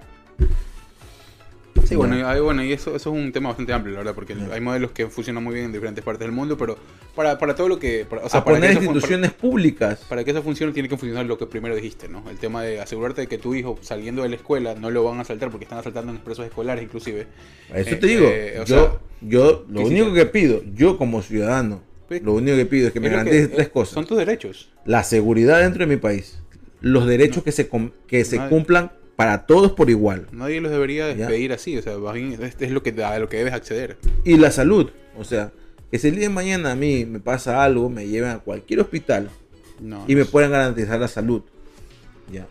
Sí, 1.90 1.96
bueno, 1.96 2.16
y, 2.18 2.22
hay- 2.22 2.40
bueno, 2.40 2.64
y 2.64 2.72
eso, 2.72 2.96
eso 2.96 3.10
es 3.14 3.16
un 3.22 3.32
tema 3.32 3.48
bastante 3.50 3.72
amplio, 3.72 3.92
la 3.94 3.98
verdad, 4.00 4.14
porque 4.14 4.34
hay 4.52 4.60
modelos 4.60 4.92
que 4.92 5.06
funcionan 5.08 5.44
muy 5.44 5.52
bien 5.54 5.66
en 5.66 5.72
diferentes 5.72 6.02
partes 6.02 6.20
del 6.26 6.32
mundo, 6.32 6.56
pero 6.56 6.78
para, 7.14 7.36
para 7.38 7.54
todo 7.54 7.68
lo 7.68 7.78
que... 7.78 8.06
para- 8.08 8.22
o 8.24 8.28
sea, 8.28 8.40
a 8.40 8.44
para 8.44 8.56
poner 8.56 8.74
para- 8.74 8.84
instituciones 8.86 9.32
públicas. 9.32 10.06
Para 10.08 10.24
que 10.24 10.30
eso 10.30 10.42
funcione 10.42 10.72
tiene 10.72 10.88
que 10.88 10.96
funcionar 10.96 11.26
lo 11.26 11.36
que 11.36 11.46
primero 11.46 11.74
dijiste, 11.74 12.08
¿no? 12.08 12.24
El 12.30 12.38
tema 12.38 12.62
de 12.62 12.80
asegurarte 12.80 13.22
de 13.22 13.26
que 13.26 13.36
tu 13.38 13.54
hijo 13.54 13.76
saliendo 13.82 14.22
de 14.22 14.28
la 14.30 14.36
escuela 14.36 14.74
no 14.74 14.90
lo 14.90 15.04
van 15.04 15.18
a 15.18 15.22
asaltar 15.22 15.50
porque 15.50 15.64
están 15.64 15.80
asaltando 15.80 16.10
en 16.12 16.16
expresos 16.16 16.46
escolares 16.46 16.82
inclusive. 16.84 17.26
Eso 17.74 17.90
Eh, 17.90 17.96
te 17.96 18.06
digo. 18.06 18.26
eh, 18.30 18.54
yo, 18.58 18.66
sea, 18.66 18.92
yo 19.20 19.66
lo 19.68 19.80
único 19.82 20.14
que 20.14 20.26
pido, 20.26 20.62
yo 20.74 20.96
como 20.96 21.20
ciudadano, 21.22 21.82
Pues, 22.08 22.22
lo 22.22 22.34
único 22.34 22.56
que 22.56 22.66
pido 22.66 22.86
es 22.86 22.92
que 22.92 23.00
me 23.00 23.06
es 23.08 23.12
lo 23.12 23.18
garantice 23.18 23.48
que- 23.50 23.54
tres 23.56 23.68
cosas. 23.68 23.94
Son 23.94 24.06
tus 24.06 24.16
derechos. 24.16 24.70
La 24.84 25.02
seguridad 25.02 25.60
dentro 25.60 25.84
de 25.86 25.92
mi 25.94 26.00
país. 26.00 26.40
Los 26.80 27.06
derechos 27.06 27.42
que 27.42 27.52
se, 27.52 27.68
que 28.06 28.24
se 28.24 28.38
cumplan 28.48 28.92
para 29.20 29.44
todos 29.44 29.72
por 29.72 29.90
igual. 29.90 30.28
Nadie 30.32 30.62
los 30.62 30.70
debería 30.72 31.08
Ya. 31.10 31.14
despedir 31.26 31.52
así, 31.52 31.76
o 31.76 31.82
sea, 31.82 31.94
bien 32.12 32.38
es, 32.42 32.70
lo 32.70 32.82
que, 32.82 33.04
a 33.04 33.18
lo 33.18 33.28
que 33.28 33.36
debes 33.36 33.52
acceder. 33.52 33.98
Y 34.24 34.38
la 34.38 34.50
salud. 34.50 34.88
O 35.18 35.24
sea, 35.24 35.52
que 35.90 35.98
si 35.98 36.08
el 36.08 36.14
día 36.14 36.28
de 36.28 36.34
mañana 36.34 36.72
a 36.72 36.74
mí 36.74 37.04
me 37.04 37.20
pasa 37.20 37.62
algo, 37.62 37.90
me 37.90 38.08
lleven 38.08 38.30
a 38.30 38.38
cualquier 38.38 38.80
hospital 38.80 39.28
No, 39.78 40.04
y 40.08 40.12
no 40.14 40.20
me 40.20 40.24
sé. 40.24 40.30
puedan 40.30 40.50
garantizar 40.52 40.98
la 40.98 41.06
salud. 41.08 41.42
Ya. 42.32 42.46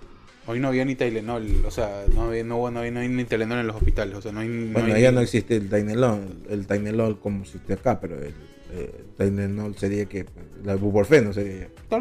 Hoy 0.45 0.59
no 0.59 0.67
había 0.67 0.85
ni 0.85 0.93
Tylenol, 0.93 1.65
o 1.65 1.71
sea, 1.71 2.03
no 2.13 2.25
había, 2.25 2.43
no, 2.43 2.69
no, 2.69 2.81
hay, 2.81 2.91
no 2.91 2.99
hay 2.99 3.07
ni 3.09 3.23
Tylenol 3.23 3.59
en 3.61 3.65
los 3.67 3.75
hospitales, 3.75 4.13
o 4.15 4.21
sea, 4.21 4.31
no 4.31 4.41
hay... 4.41 4.47
no 4.47 4.73
Bueno, 4.73 4.93
hay 4.93 5.01
ya 5.01 5.09
ni- 5.09 5.15
no 5.15 5.21
existe 5.21 5.55
el 5.55 5.69
Tylenol, 5.69 6.19
el 6.51 6.67
Tylenol 6.67 7.19
como 7.19 7.41
existe 7.41 7.73
acá, 7.73 7.99
pero 7.99 8.15
el, 8.15 8.33
eh, 8.71 8.91
Tylenol 9.17 9.75
sería 9.75 10.05
que 10.05 10.25
la 10.63 10.75
ibuprofeno 10.75 11.33
sería. 11.33 11.69
ya. 11.89 11.97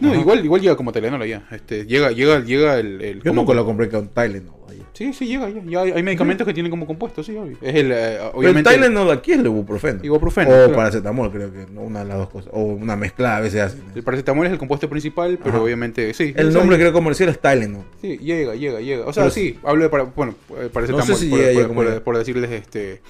No, 0.00 0.10
Ajá. 0.12 0.20
igual, 0.20 0.44
igual 0.44 0.60
llega 0.60 0.76
como 0.76 0.92
Tylenol 0.92 1.20
allá. 1.22 1.44
Este, 1.50 1.84
llega, 1.86 2.10
llega, 2.12 2.40
llega 2.40 2.78
el... 2.78 3.00
el 3.02 3.16
Yo 3.18 3.30
como- 3.30 3.42
nunca 3.42 3.54
lo 3.54 3.64
compré 3.64 3.88
con 3.88 4.08
Tylenol. 4.08 4.54
Sí, 4.94 5.12
sí, 5.14 5.26
llega, 5.26 5.48
ya. 5.48 5.62
ya 5.64 5.80
hay, 5.82 5.92
hay 5.92 6.02
medicamentos 6.02 6.46
que 6.46 6.52
tienen 6.52 6.68
como 6.70 6.86
compuesto, 6.86 7.22
sí, 7.22 7.34
obvio. 7.34 7.56
Es 7.62 7.74
el, 7.74 7.90
eh, 7.92 8.18
Pero 8.38 8.48
el. 8.58 8.62
Tylenol 8.62 9.10
aquí 9.10 9.32
es 9.32 9.38
el 9.38 9.46
ibuprofeno. 9.46 10.00
Ibuprofeno, 10.02 10.50
O 10.50 10.52
claro. 10.52 10.72
paracetamol, 10.74 11.32
creo 11.32 11.50
que, 11.50 11.64
una 11.78 12.00
de 12.00 12.04
las 12.06 12.18
dos 12.18 12.28
cosas. 12.28 12.50
O 12.52 12.62
una 12.64 12.94
mezcla 12.94 13.38
a 13.38 13.40
veces 13.40 13.62
hacen. 13.62 13.82
El 13.94 14.02
paracetamol 14.02 14.46
es 14.46 14.52
el 14.52 14.58
compuesto 14.58 14.90
principal, 14.90 15.38
pero 15.38 15.56
Ajá. 15.56 15.62
obviamente, 15.62 16.12
sí. 16.12 16.34
El 16.36 16.52
nombre 16.52 16.76
creo 16.76 16.92
comercial 16.92 17.30
es 17.30 17.38
Tylenol. 17.40 17.84
Sí, 18.02 18.18
llega, 18.18 18.54
llega, 18.54 18.80
llega. 18.80 19.06
O 19.06 19.12
sea, 19.14 19.24
Pero 19.24 19.34
sí, 19.34 19.58
hablo 19.62 19.84
de 19.84 19.88
para, 19.88 20.02
bueno, 20.04 20.34
eh, 20.60 20.68
paracetamol, 20.70 21.08
No 21.08 21.14
sé 21.16 21.24
si 21.24 21.30
por, 21.30 21.38
llega 21.38 21.52
por- 21.52 21.62
ya 21.62 21.68
como 21.68 21.80
por- 21.80 21.86
llega. 21.88 22.04
por 22.04 22.18
decirles 22.18 22.50
este 22.50 23.00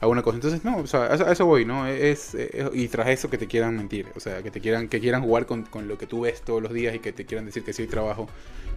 alguna 0.00 0.22
cosa. 0.22 0.36
Entonces, 0.36 0.64
no, 0.64 0.78
o 0.78 0.86
sea, 0.86 1.04
a 1.04 1.32
eso, 1.32 1.46
voy, 1.46 1.64
¿no? 1.64 1.86
Es, 1.86 2.36
y 2.72 2.88
tras 2.88 3.08
eso 3.08 3.30
que 3.30 3.38
te 3.38 3.46
quieran 3.46 3.76
mentir, 3.76 4.06
o 4.16 4.20
sea, 4.20 4.42
que 4.42 4.50
te 4.50 4.60
quieran 4.60 4.88
que 4.88 5.00
quieran 5.00 5.22
jugar 5.22 5.46
con, 5.46 5.62
con 5.64 5.88
lo 5.88 5.98
que 5.98 6.06
tú 6.06 6.22
ves 6.22 6.42
todos 6.42 6.62
los 6.62 6.72
días 6.72 6.94
y 6.94 6.98
que 6.98 7.12
te 7.12 7.26
quieran 7.26 7.46
decir 7.46 7.62
que 7.62 7.72
sí 7.72 7.82
hay 7.82 7.88
trabajo, 7.88 8.28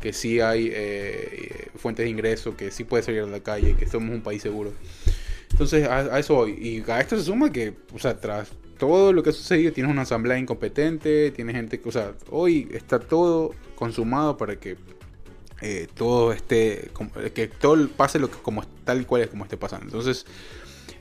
que 0.02 0.14
sí 0.14 0.42
hay 0.42 0.70
eh, 0.74 1.70
fuentes 1.76 2.06
de 2.06 2.10
ingreso, 2.10 2.58
que 2.58 2.72
sí 2.72 2.84
puedes 2.84 3.06
salir 3.06 3.22
a 3.22 3.28
la 3.28 3.40
calle, 3.40 3.76
que 3.76 3.88
somos 3.88 4.14
un 4.14 4.22
país 4.22 4.42
seguro. 4.42 4.74
Entonces, 5.52 5.88
a, 5.88 6.20
eso 6.20 6.36
voy. 6.36 6.52
Y 6.60 6.92
a 6.92 7.00
esto 7.00 7.16
se 7.18 7.24
suma 7.24 7.52
que, 7.52 7.74
o 7.94 8.00
sea, 8.00 8.20
tras 8.20 8.50
todo 8.78 9.14
lo 9.14 9.24
que 9.24 9.30
ha 9.30 9.34
sucedido, 9.34 9.72
tienes 9.72 9.92
una 9.92 10.02
asamblea 10.02 10.38
incompetente, 10.38 11.32
tienes 11.32 11.56
gente 11.56 11.80
que, 11.80 11.88
o 11.88 11.92
sea, 11.92 12.14
hoy 12.32 12.68
está 12.74 13.00
todo 13.00 13.52
consumado 13.76 14.36
para 14.36 14.58
que 14.58 14.76
eh, 15.62 15.88
todo 15.94 16.34
esté, 16.34 16.92
que 17.34 17.48
todo 17.48 17.88
pase 17.88 18.20
lo 18.20 18.30
que, 18.30 18.38
como 18.40 18.66
tal 18.84 19.06
cual 19.06 19.22
es 19.22 19.30
como 19.30 19.46
esté 19.46 19.56
pasando. 19.56 19.86
Entonces, 19.86 20.26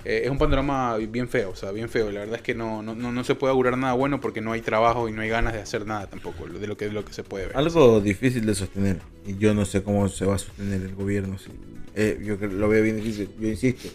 eh, 0.04 0.22
es 0.24 0.30
un 0.30 0.38
panorama 0.38 0.96
bien 0.96 1.28
feo, 1.28 1.50
o 1.50 1.56
sea, 1.56 1.70
bien 1.72 1.88
feo. 1.88 2.10
La 2.10 2.20
verdad 2.20 2.36
es 2.36 2.42
que 2.42 2.54
no, 2.54 2.82
no, 2.82 2.94
no, 2.94 3.12
no 3.12 3.24
se 3.24 3.34
puede 3.34 3.50
augurar 3.52 3.76
nada 3.78 3.92
bueno 3.94 4.20
porque 4.20 4.40
no 4.40 4.52
hay 4.52 4.60
trabajo 4.60 5.08
y 5.08 5.12
no 5.12 5.22
hay 5.22 5.28
ganas 5.28 5.52
de 5.52 5.60
hacer 5.60 5.86
nada 5.86 6.06
tampoco, 6.06 6.46
de 6.46 6.66
lo 6.66 6.76
que, 6.76 6.86
de 6.86 6.92
lo 6.92 7.04
que 7.04 7.12
se 7.12 7.22
puede 7.22 7.46
ver. 7.46 7.56
Algo 7.56 8.00
difícil 8.00 8.44
de 8.46 8.54
sostener. 8.54 8.98
Y 9.26 9.36
yo 9.36 9.54
no 9.54 9.64
sé 9.64 9.82
cómo 9.82 10.08
se 10.08 10.24
va 10.24 10.34
a 10.34 10.38
sostener 10.38 10.82
el 10.82 10.94
gobierno. 10.94 11.38
si- 11.38 11.50
eh, 11.94 12.18
yo 12.24 12.36
lo 12.48 12.68
veo 12.68 12.82
bien 12.82 12.96
difícil. 12.96 13.28
Yo 13.38 13.48
insisto. 13.48 13.88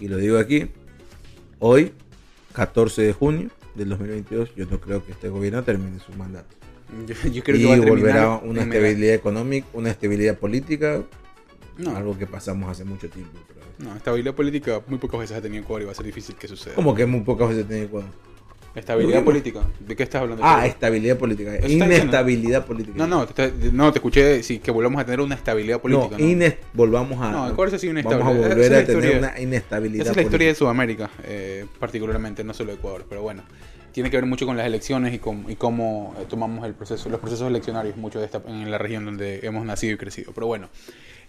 Y 0.00 0.08
lo 0.08 0.16
digo 0.16 0.38
aquí. 0.38 0.66
Hoy, 1.58 1.92
14 2.52 3.02
de 3.02 3.12
junio 3.12 3.50
del 3.74 3.88
2022, 3.90 4.54
yo 4.56 4.66
no 4.66 4.80
creo 4.80 5.04
que 5.04 5.12
este 5.12 5.28
gobierno 5.28 5.62
termine 5.64 5.98
su 6.00 6.12
mandato. 6.12 6.54
Yo, 7.06 7.14
yo 7.30 7.42
creo 7.42 7.56
y 7.56 7.60
que 7.60 7.66
va 7.66 7.74
a 7.74 7.78
volverá 7.78 8.28
una 8.36 8.62
estabilidad 8.62 9.14
económica, 9.14 9.66
una 9.72 9.90
estabilidad 9.90 10.38
política, 10.38 11.02
No, 11.78 11.96
algo 11.96 12.16
que 12.18 12.26
pasamos 12.26 12.70
hace 12.70 12.84
mucho 12.84 13.08
tiempo. 13.08 13.38
pero- 13.48 13.64
no, 13.90 13.96
estabilidad 13.96 14.34
política 14.34 14.80
muy 14.86 14.98
pocas 14.98 15.20
veces 15.20 15.36
ha 15.36 15.40
tenido 15.42 15.62
Ecuador 15.64 15.82
y 15.82 15.84
va 15.86 15.92
a 15.92 15.94
ser 15.94 16.06
difícil 16.06 16.36
que 16.36 16.46
suceda. 16.46 16.74
Como 16.74 16.94
que 16.94 17.06
muy 17.06 17.20
pocas 17.22 17.48
veces 17.48 17.66
tiene 17.66 17.84
Ecuador. 17.84 18.08
Estabilidad 18.74 19.18
¿Cómo? 19.18 19.26
política. 19.26 19.60
¿De 19.78 19.94
qué 19.94 20.02
estás 20.02 20.22
hablando? 20.22 20.42
Ah, 20.44 20.66
estabilidad 20.66 21.16
política. 21.16 21.54
Eso. 21.54 21.68
Inestabilidad 21.68 22.66
política. 22.66 22.96
No, 22.98 23.06
no, 23.06 23.24
te, 23.26 23.52
no, 23.72 23.92
te 23.92 23.98
escuché 23.98 24.42
sí, 24.42 24.58
que 24.58 24.72
volvamos 24.72 25.00
a 25.00 25.04
tener 25.04 25.20
una 25.20 25.36
estabilidad 25.36 25.80
política. 25.80 26.16
No, 26.18 26.24
¿no? 26.24 26.30
ines- 26.30 26.56
volvamos 26.72 27.20
a. 27.20 27.30
No, 27.30 27.48
Ecuador 27.50 27.70
sí 27.70 27.76
ha 27.76 27.78
sido 27.78 27.94
Vamos 28.02 28.26
a 28.26 28.30
volver 28.30 28.58
es 28.58 28.66
a 28.82 28.86
tener 28.86 29.04
historia- 29.04 29.18
una 29.18 29.40
inestabilidad 29.40 30.02
Esa 30.02 30.10
es 30.10 30.16
la 30.16 30.22
historia 30.22 30.48
de 30.48 30.54
política. 30.54 30.58
Sudamérica, 30.58 31.10
eh, 31.22 31.66
particularmente, 31.78 32.42
no 32.42 32.52
solo 32.52 32.72
de 32.72 32.78
Ecuador, 32.78 33.06
pero 33.08 33.22
bueno, 33.22 33.44
tiene 33.94 34.10
que 34.10 34.16
ver 34.18 34.26
mucho 34.26 34.44
con 34.44 34.56
las 34.58 34.66
elecciones 34.66 35.14
y, 35.14 35.18
con, 35.18 35.46
y 35.48 35.54
cómo 35.54 36.14
eh, 36.20 36.24
tomamos 36.28 36.66
el 36.66 36.74
proceso, 36.74 37.08
los 37.08 37.20
procesos 37.20 37.48
eleccionarios 37.48 37.96
mucho 37.96 38.18
de 38.18 38.26
esta, 38.26 38.42
en 38.46 38.70
la 38.70 38.76
región 38.76 39.04
donde 39.06 39.38
hemos 39.44 39.64
nacido 39.64 39.94
y 39.94 39.96
crecido. 39.96 40.32
Pero 40.34 40.48
bueno, 40.48 40.68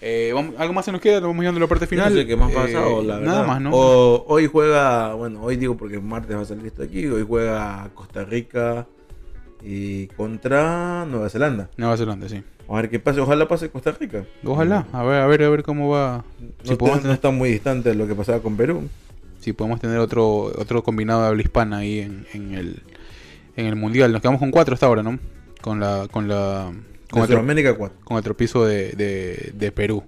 eh, 0.01 0.31
vamos- 0.33 0.55
algo 0.57 0.73
más 0.73 0.83
se 0.83 0.91
nos 0.91 0.99
queda, 0.99 1.15
nos 1.21 1.29
vamos 1.29 1.41
llegando 1.43 1.59
a 1.59 1.61
la 1.61 1.67
parte 1.69 1.87
final. 1.87 2.11
No 2.13 2.19
sé 2.19 2.25
qué 2.27 2.35
más 2.35 2.51
Eh, 2.51 2.55
pasa, 2.55 2.85
o 2.87 3.01
la 3.03 3.19
Nada 3.19 3.41
verdad. 3.41 3.47
más, 3.47 3.61
¿no? 3.61 3.69
O- 3.71 4.25
hoy 4.27 4.47
juega, 4.47 5.13
bueno, 5.13 5.41
hoy 5.43 5.55
digo 5.55 5.77
porque 5.77 5.99
martes 5.99 6.35
va 6.35 6.41
a 6.41 6.45
salir 6.45 6.65
esto 6.65 6.83
aquí. 6.83 7.05
Hoy 7.05 7.23
juega 7.25 7.89
Costa 7.93 8.25
Rica 8.25 8.87
y 9.63 10.07
contra 10.07 11.05
Nueva 11.05 11.29
Zelanda. 11.29 11.69
Nueva 11.77 11.95
Zelanda, 11.97 12.27
sí. 12.27 12.43
A 12.67 12.75
ver 12.77 12.89
qué 12.89 12.99
pasa. 12.99 13.21
Ojalá 13.21 13.47
pase 13.47 13.69
Costa 13.69 13.91
Rica. 13.91 14.25
Ojalá, 14.43 14.87
a 14.91 15.03
ver, 15.03 15.21
a 15.21 15.27
ver, 15.27 15.43
a 15.43 15.49
ver 15.49 15.61
cómo 15.63 15.89
va. 15.89 16.23
No, 16.67 16.75
Si 16.99 17.03
no 17.07 17.13
está 17.13 17.29
muy 17.29 17.49
distante 17.51 17.89
de 17.89 17.95
lo 17.95 18.07
que 18.07 18.15
pasaba 18.15 18.39
con 18.39 18.57
Perú. 18.57 18.89
Si 19.45 19.53
podemos 19.53 19.80
tener 19.80 19.97
otro 19.99 20.26
otro 20.57 20.84
combinado 20.84 21.22
de 21.22 21.27
habla 21.30 21.41
hispana 21.41 21.77
ahí 21.77 21.99
en, 21.99 22.27
en 22.34 22.53
el 22.53 22.84
en 23.55 23.65
el 23.67 23.76
mundial. 23.77 24.11
Nos 24.11 24.22
quedamos 24.22 24.39
con 24.39 24.51
cuatro 24.51 24.73
hasta 24.73 24.85
ahora, 24.85 25.01
¿no? 25.03 25.17
Con 25.61 25.80
la 25.80 26.07
con 26.11 26.27
la 26.27 26.73
con 27.09 27.22
el, 27.22 27.27
tro- 27.30 27.34
Sudamérica 27.35 27.73
4. 27.76 27.97
con 28.03 28.17
el 28.17 28.23
tropiezo 28.23 28.65
de, 28.65 28.91
de, 28.91 29.51
de 29.53 29.72
Perú. 29.72 30.03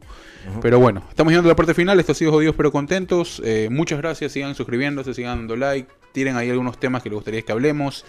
Pero 0.62 0.80
bueno, 0.80 1.04
estamos 1.10 1.32
llegando 1.32 1.50
a 1.50 1.52
la 1.52 1.56
parte 1.56 1.74
final. 1.74 2.00
Esto 2.00 2.14
ha 2.14 2.16
sido 2.16 2.32
jodidos 2.32 2.56
pero 2.56 2.72
contentos. 2.72 3.42
Eh, 3.46 3.68
muchas 3.72 4.00
gracias. 4.00 4.32
Sigan 4.32 4.56
suscribiéndose, 4.56 5.14
sigan 5.14 5.40
dando 5.40 5.56
like. 5.56 5.90
Tiren 6.14 6.36
ahí 6.38 6.50
algunos 6.50 6.80
temas 6.80 7.04
que 7.04 7.10
les 7.10 7.16
gustaría 7.16 7.42
que 7.42 7.52
hablemos. 7.52 8.06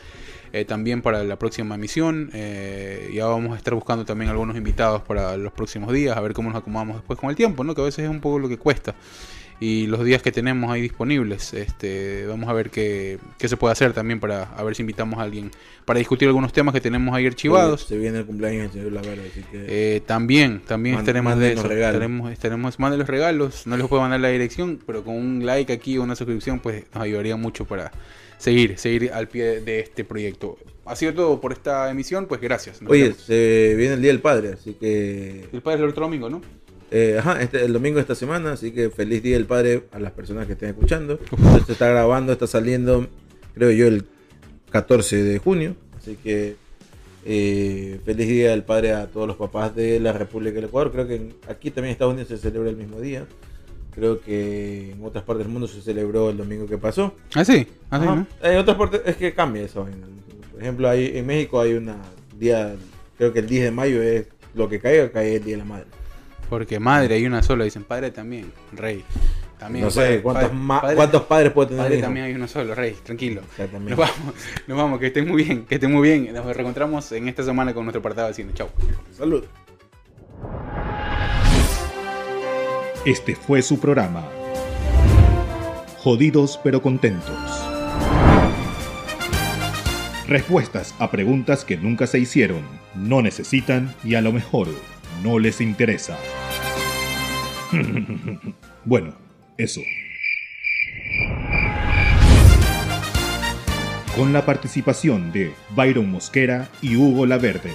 eh, 0.53 0.65
también 0.65 1.03
para 1.03 1.25
la 1.25 1.37
próxima 1.39 1.75
emisión. 1.75 2.31
Eh, 2.33 3.11
ya 3.13 3.27
vamos 3.27 3.53
a 3.55 3.57
estar 3.57 3.75
buscando 3.75 4.05
también 4.05 4.31
algunos 4.31 4.57
invitados 4.57 5.03
para 5.03 5.37
los 5.37 5.53
próximos 5.53 5.93
días. 5.93 6.17
A 6.17 6.21
ver 6.21 6.33
cómo 6.33 6.49
nos 6.49 6.59
acomodamos 6.59 6.97
después 6.97 7.19
con 7.19 7.29
el 7.29 7.37
tiempo, 7.37 7.65
¿no? 7.65 7.75
Que 7.75 7.81
a 7.83 7.85
veces 7.85 8.05
es 8.05 8.11
un 8.11 8.21
poco 8.21 8.39
lo 8.39 8.49
que 8.49 8.57
cuesta. 8.57 8.95
Y 9.61 9.87
los 9.89 10.05
días 10.05 10.23
que 10.23 10.31
tenemos 10.31 10.71
ahí 10.71 10.81
disponibles. 10.81 11.53
Este, 11.53 12.27
vamos 12.27 12.49
a 12.49 12.53
ver 12.53 12.71
qué, 12.71 13.19
qué 13.39 13.49
se 13.49 13.57
puede 13.57 13.73
hacer 13.73 13.93
también 13.93 14.21
para 14.21 14.45
a 14.45 14.63
ver 14.63 14.77
si 14.77 14.83
invitamos 14.83 15.19
a 15.19 15.23
alguien 15.23 15.51
para 15.85 15.99
discutir 15.99 16.29
algunos 16.29 16.53
temas 16.53 16.73
que 16.75 16.81
tenemos 16.81 17.15
ahí 17.15 17.27
archivados. 17.27 17.83
Se 17.83 17.97
viene 17.99 18.19
el 18.19 18.27
cumpleaños 18.27 18.73
del 18.73 18.85
señor 18.85 18.99
así 18.99 19.43
que. 19.51 19.97
Eh, 19.97 20.01
también, 20.07 20.61
también 20.61 20.95
Man- 20.95 21.03
estaremos 21.03 21.39
de 21.39 21.53
eso. 21.55 21.71
Estaremos, 21.73 22.31
estaremos, 22.31 22.79
manden 22.79 23.01
los 23.01 23.09
regalos. 23.09 23.67
No 23.67 23.77
les 23.77 23.87
puedo 23.89 24.03
mandar 24.03 24.21
la 24.21 24.29
dirección, 24.29 24.79
pero 24.87 25.03
con 25.03 25.17
un 25.17 25.45
like 25.45 25.73
aquí 25.73 25.99
o 25.99 26.03
una 26.03 26.15
suscripción, 26.15 26.61
pues 26.61 26.85
nos 26.95 27.03
ayudaría 27.03 27.37
mucho 27.37 27.65
para 27.65 27.91
seguir, 28.37 28.79
seguir 28.79 29.13
al 29.13 29.29
pie 29.29 29.61
de 29.61 29.81
este 29.81 30.05
proyecto. 30.05 30.57
Ha 30.85 30.95
sido 30.95 31.13
todo 31.15 31.41
por 31.41 31.53
esta 31.53 31.91
emisión, 31.91 32.27
pues 32.27 32.41
gracias. 32.41 32.81
Oye, 32.87 33.03
vemos. 33.05 33.19
se 33.23 33.75
viene 33.77 33.95
el 33.95 34.03
Día 34.03 34.13
del 34.13 34.21
Padre, 34.21 34.53
así 34.55 34.75
que. 34.75 35.49
el 35.53 35.61
padre 35.63 35.79
es 35.79 35.85
el 35.85 35.91
otro 35.91 36.05
domingo, 36.05 36.31
¿no? 36.31 36.41
Eh, 36.91 37.17
ajá, 37.19 37.43
este, 37.43 37.65
el 37.65 37.73
domingo 37.73 37.97
de 37.97 38.03
esta 38.03 38.15
semana, 38.15 38.53
así 38.53 38.73
que 38.73 38.91
feliz 38.91 39.23
Día 39.23 39.37
del 39.37 39.47
Padre 39.47 39.85
a 39.93 39.99
las 39.99 40.13
personas 40.13 40.47
que 40.47 40.53
estén 40.53 40.71
escuchando. 40.71 41.15
Esto 41.15 41.67
se 41.67 41.73
está 41.73 41.89
grabando, 41.89 42.33
está 42.33 42.47
saliendo, 42.47 43.07
creo 43.55 43.71
yo, 43.71 43.87
el 43.87 44.07
14 44.71 45.23
de 45.23 45.39
junio. 45.39 45.77
Así 45.99 46.17
que 46.17 46.57
eh, 47.27 48.01
feliz 48.05 48.29
Día 48.29 48.51
del 48.51 48.63
Padre 48.63 48.95
a 48.95 49.07
todos 49.07 49.27
los 49.27 49.37
papás 49.37 49.75
de 49.77 50.01
la 50.01 50.13
República 50.13 50.55
del 50.55 50.65
Ecuador. 50.65 50.91
Creo 50.93 51.07
que 51.07 51.35
aquí 51.49 51.71
también 51.71 51.91
en 51.91 51.93
Estados 51.93 52.15
Unidos 52.15 52.29
se 52.29 52.39
celebra 52.39 52.71
el 52.71 52.77
mismo 52.77 53.01
día. 53.01 53.27
Creo 53.95 54.21
que 54.21 54.93
en 54.93 55.05
otras 55.05 55.25
partes 55.25 55.45
del 55.45 55.53
mundo 55.53 55.67
se 55.67 55.83
celebró 55.83 56.31
el 56.31 56.37
domingo 56.39 56.67
que 56.67 56.79
pasó. 56.79 57.15
Ah, 57.35 57.45
sí. 57.45 57.67
Ah, 57.91 57.99
sí, 57.99 58.07
Ajá. 58.07 58.15
¿no? 58.15 58.27
En 58.43 58.59
otras 58.59 58.77
partes 58.77 59.03
es 59.05 59.17
que 59.17 59.35
cambia 59.35 59.63
eso. 59.63 59.87
Por 60.53 60.63
ejemplo, 60.63 60.89
hay, 60.89 61.19
en 61.19 61.27
México 61.27 61.61
hay 61.61 61.75
una 61.75 61.97
día, 62.39 62.75
creo 63.19 63.33
que 63.33 63.41
el 63.41 63.47
10 63.47 63.65
de 63.65 63.71
mayo 63.73 64.01
es 64.03 64.27
lo 64.55 64.69
que 64.69 64.79
caiga, 64.81 65.11
cae 65.11 65.37
el 65.37 65.45
Día 65.45 65.55
de 65.55 65.59
la 65.59 65.65
Madre. 65.65 65.87
Porque 66.49 66.79
madre 66.81 67.17
hay 67.17 67.27
una 67.27 67.43
sola, 67.43 67.65
dicen 67.65 67.85
padre 67.85 68.11
también, 68.11 68.53
rey. 68.73 69.05
También, 69.59 69.85
no 69.85 69.91
sé 69.91 70.01
padre- 70.01 70.23
cuántos, 70.23 70.45
padre- 70.51 70.57
ma- 70.57 70.81
padre- 70.81 70.97
cuántos 70.97 71.23
padres 71.23 71.53
puede 71.53 71.69
tener 71.71 71.83
Padre 71.83 71.97
hijo? 71.97 72.05
también 72.07 72.27
hay 72.27 72.35
uno 72.35 72.47
solo, 72.49 72.75
rey, 72.75 72.97
tranquilo. 73.03 73.43
Nos 73.59 73.97
vamos, 73.99 74.35
nos 74.67 74.79
vamos, 74.79 75.01
que 75.01 75.09
estén 75.09 75.27
muy 75.29 75.43
bien, 75.45 75.65
que 75.67 75.75
estén 75.75 75.93
muy 75.93 76.09
bien. 76.09 76.33
Nos 76.33 76.47
reencontramos 76.47 77.11
en 77.13 77.29
esta 77.29 77.43
semana 77.43 77.75
con 77.75 77.85
nuestro 77.85 77.99
apartado 78.01 78.29
de 78.29 78.35
cine. 78.35 78.53
Chau. 78.55 78.69
Salud. 79.17 79.45
Este 83.05 83.35
fue 83.35 83.63
su 83.63 83.79
programa. 83.81 84.25
Jodidos 85.99 86.59
pero 86.63 86.81
contentos. 86.81 87.35
Respuestas 90.29 90.95
a 90.99 91.11
preguntas 91.11 91.65
que 91.65 91.77
nunca 91.77 92.07
se 92.07 92.19
hicieron, 92.19 92.61
no 92.95 93.23
necesitan 93.23 93.95
y 94.05 94.15
a 94.15 94.21
lo 94.21 94.31
mejor 94.33 94.69
no 95.23 95.39
les 95.39 95.61
interesa. 95.61 96.19
bueno, 98.85 99.15
eso. 99.57 99.81
Con 104.17 104.33
la 104.33 104.45
participación 104.45 105.31
de 105.33 105.53
Byron 105.71 106.11
Mosquera 106.11 106.69
y 106.83 106.97
Hugo 106.97 107.25
Laverde. 107.27 107.73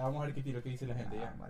Vamos 0.00 0.22
a 0.22 0.26
ver 0.26 0.34
qué 0.34 0.42
tiro 0.42 0.62
que 0.62 0.70
dice 0.70 0.86
la 0.86 0.94
gente. 0.94 1.16
Ah, 1.18 1.20
Ya 1.20 1.34
fue. 1.36 1.47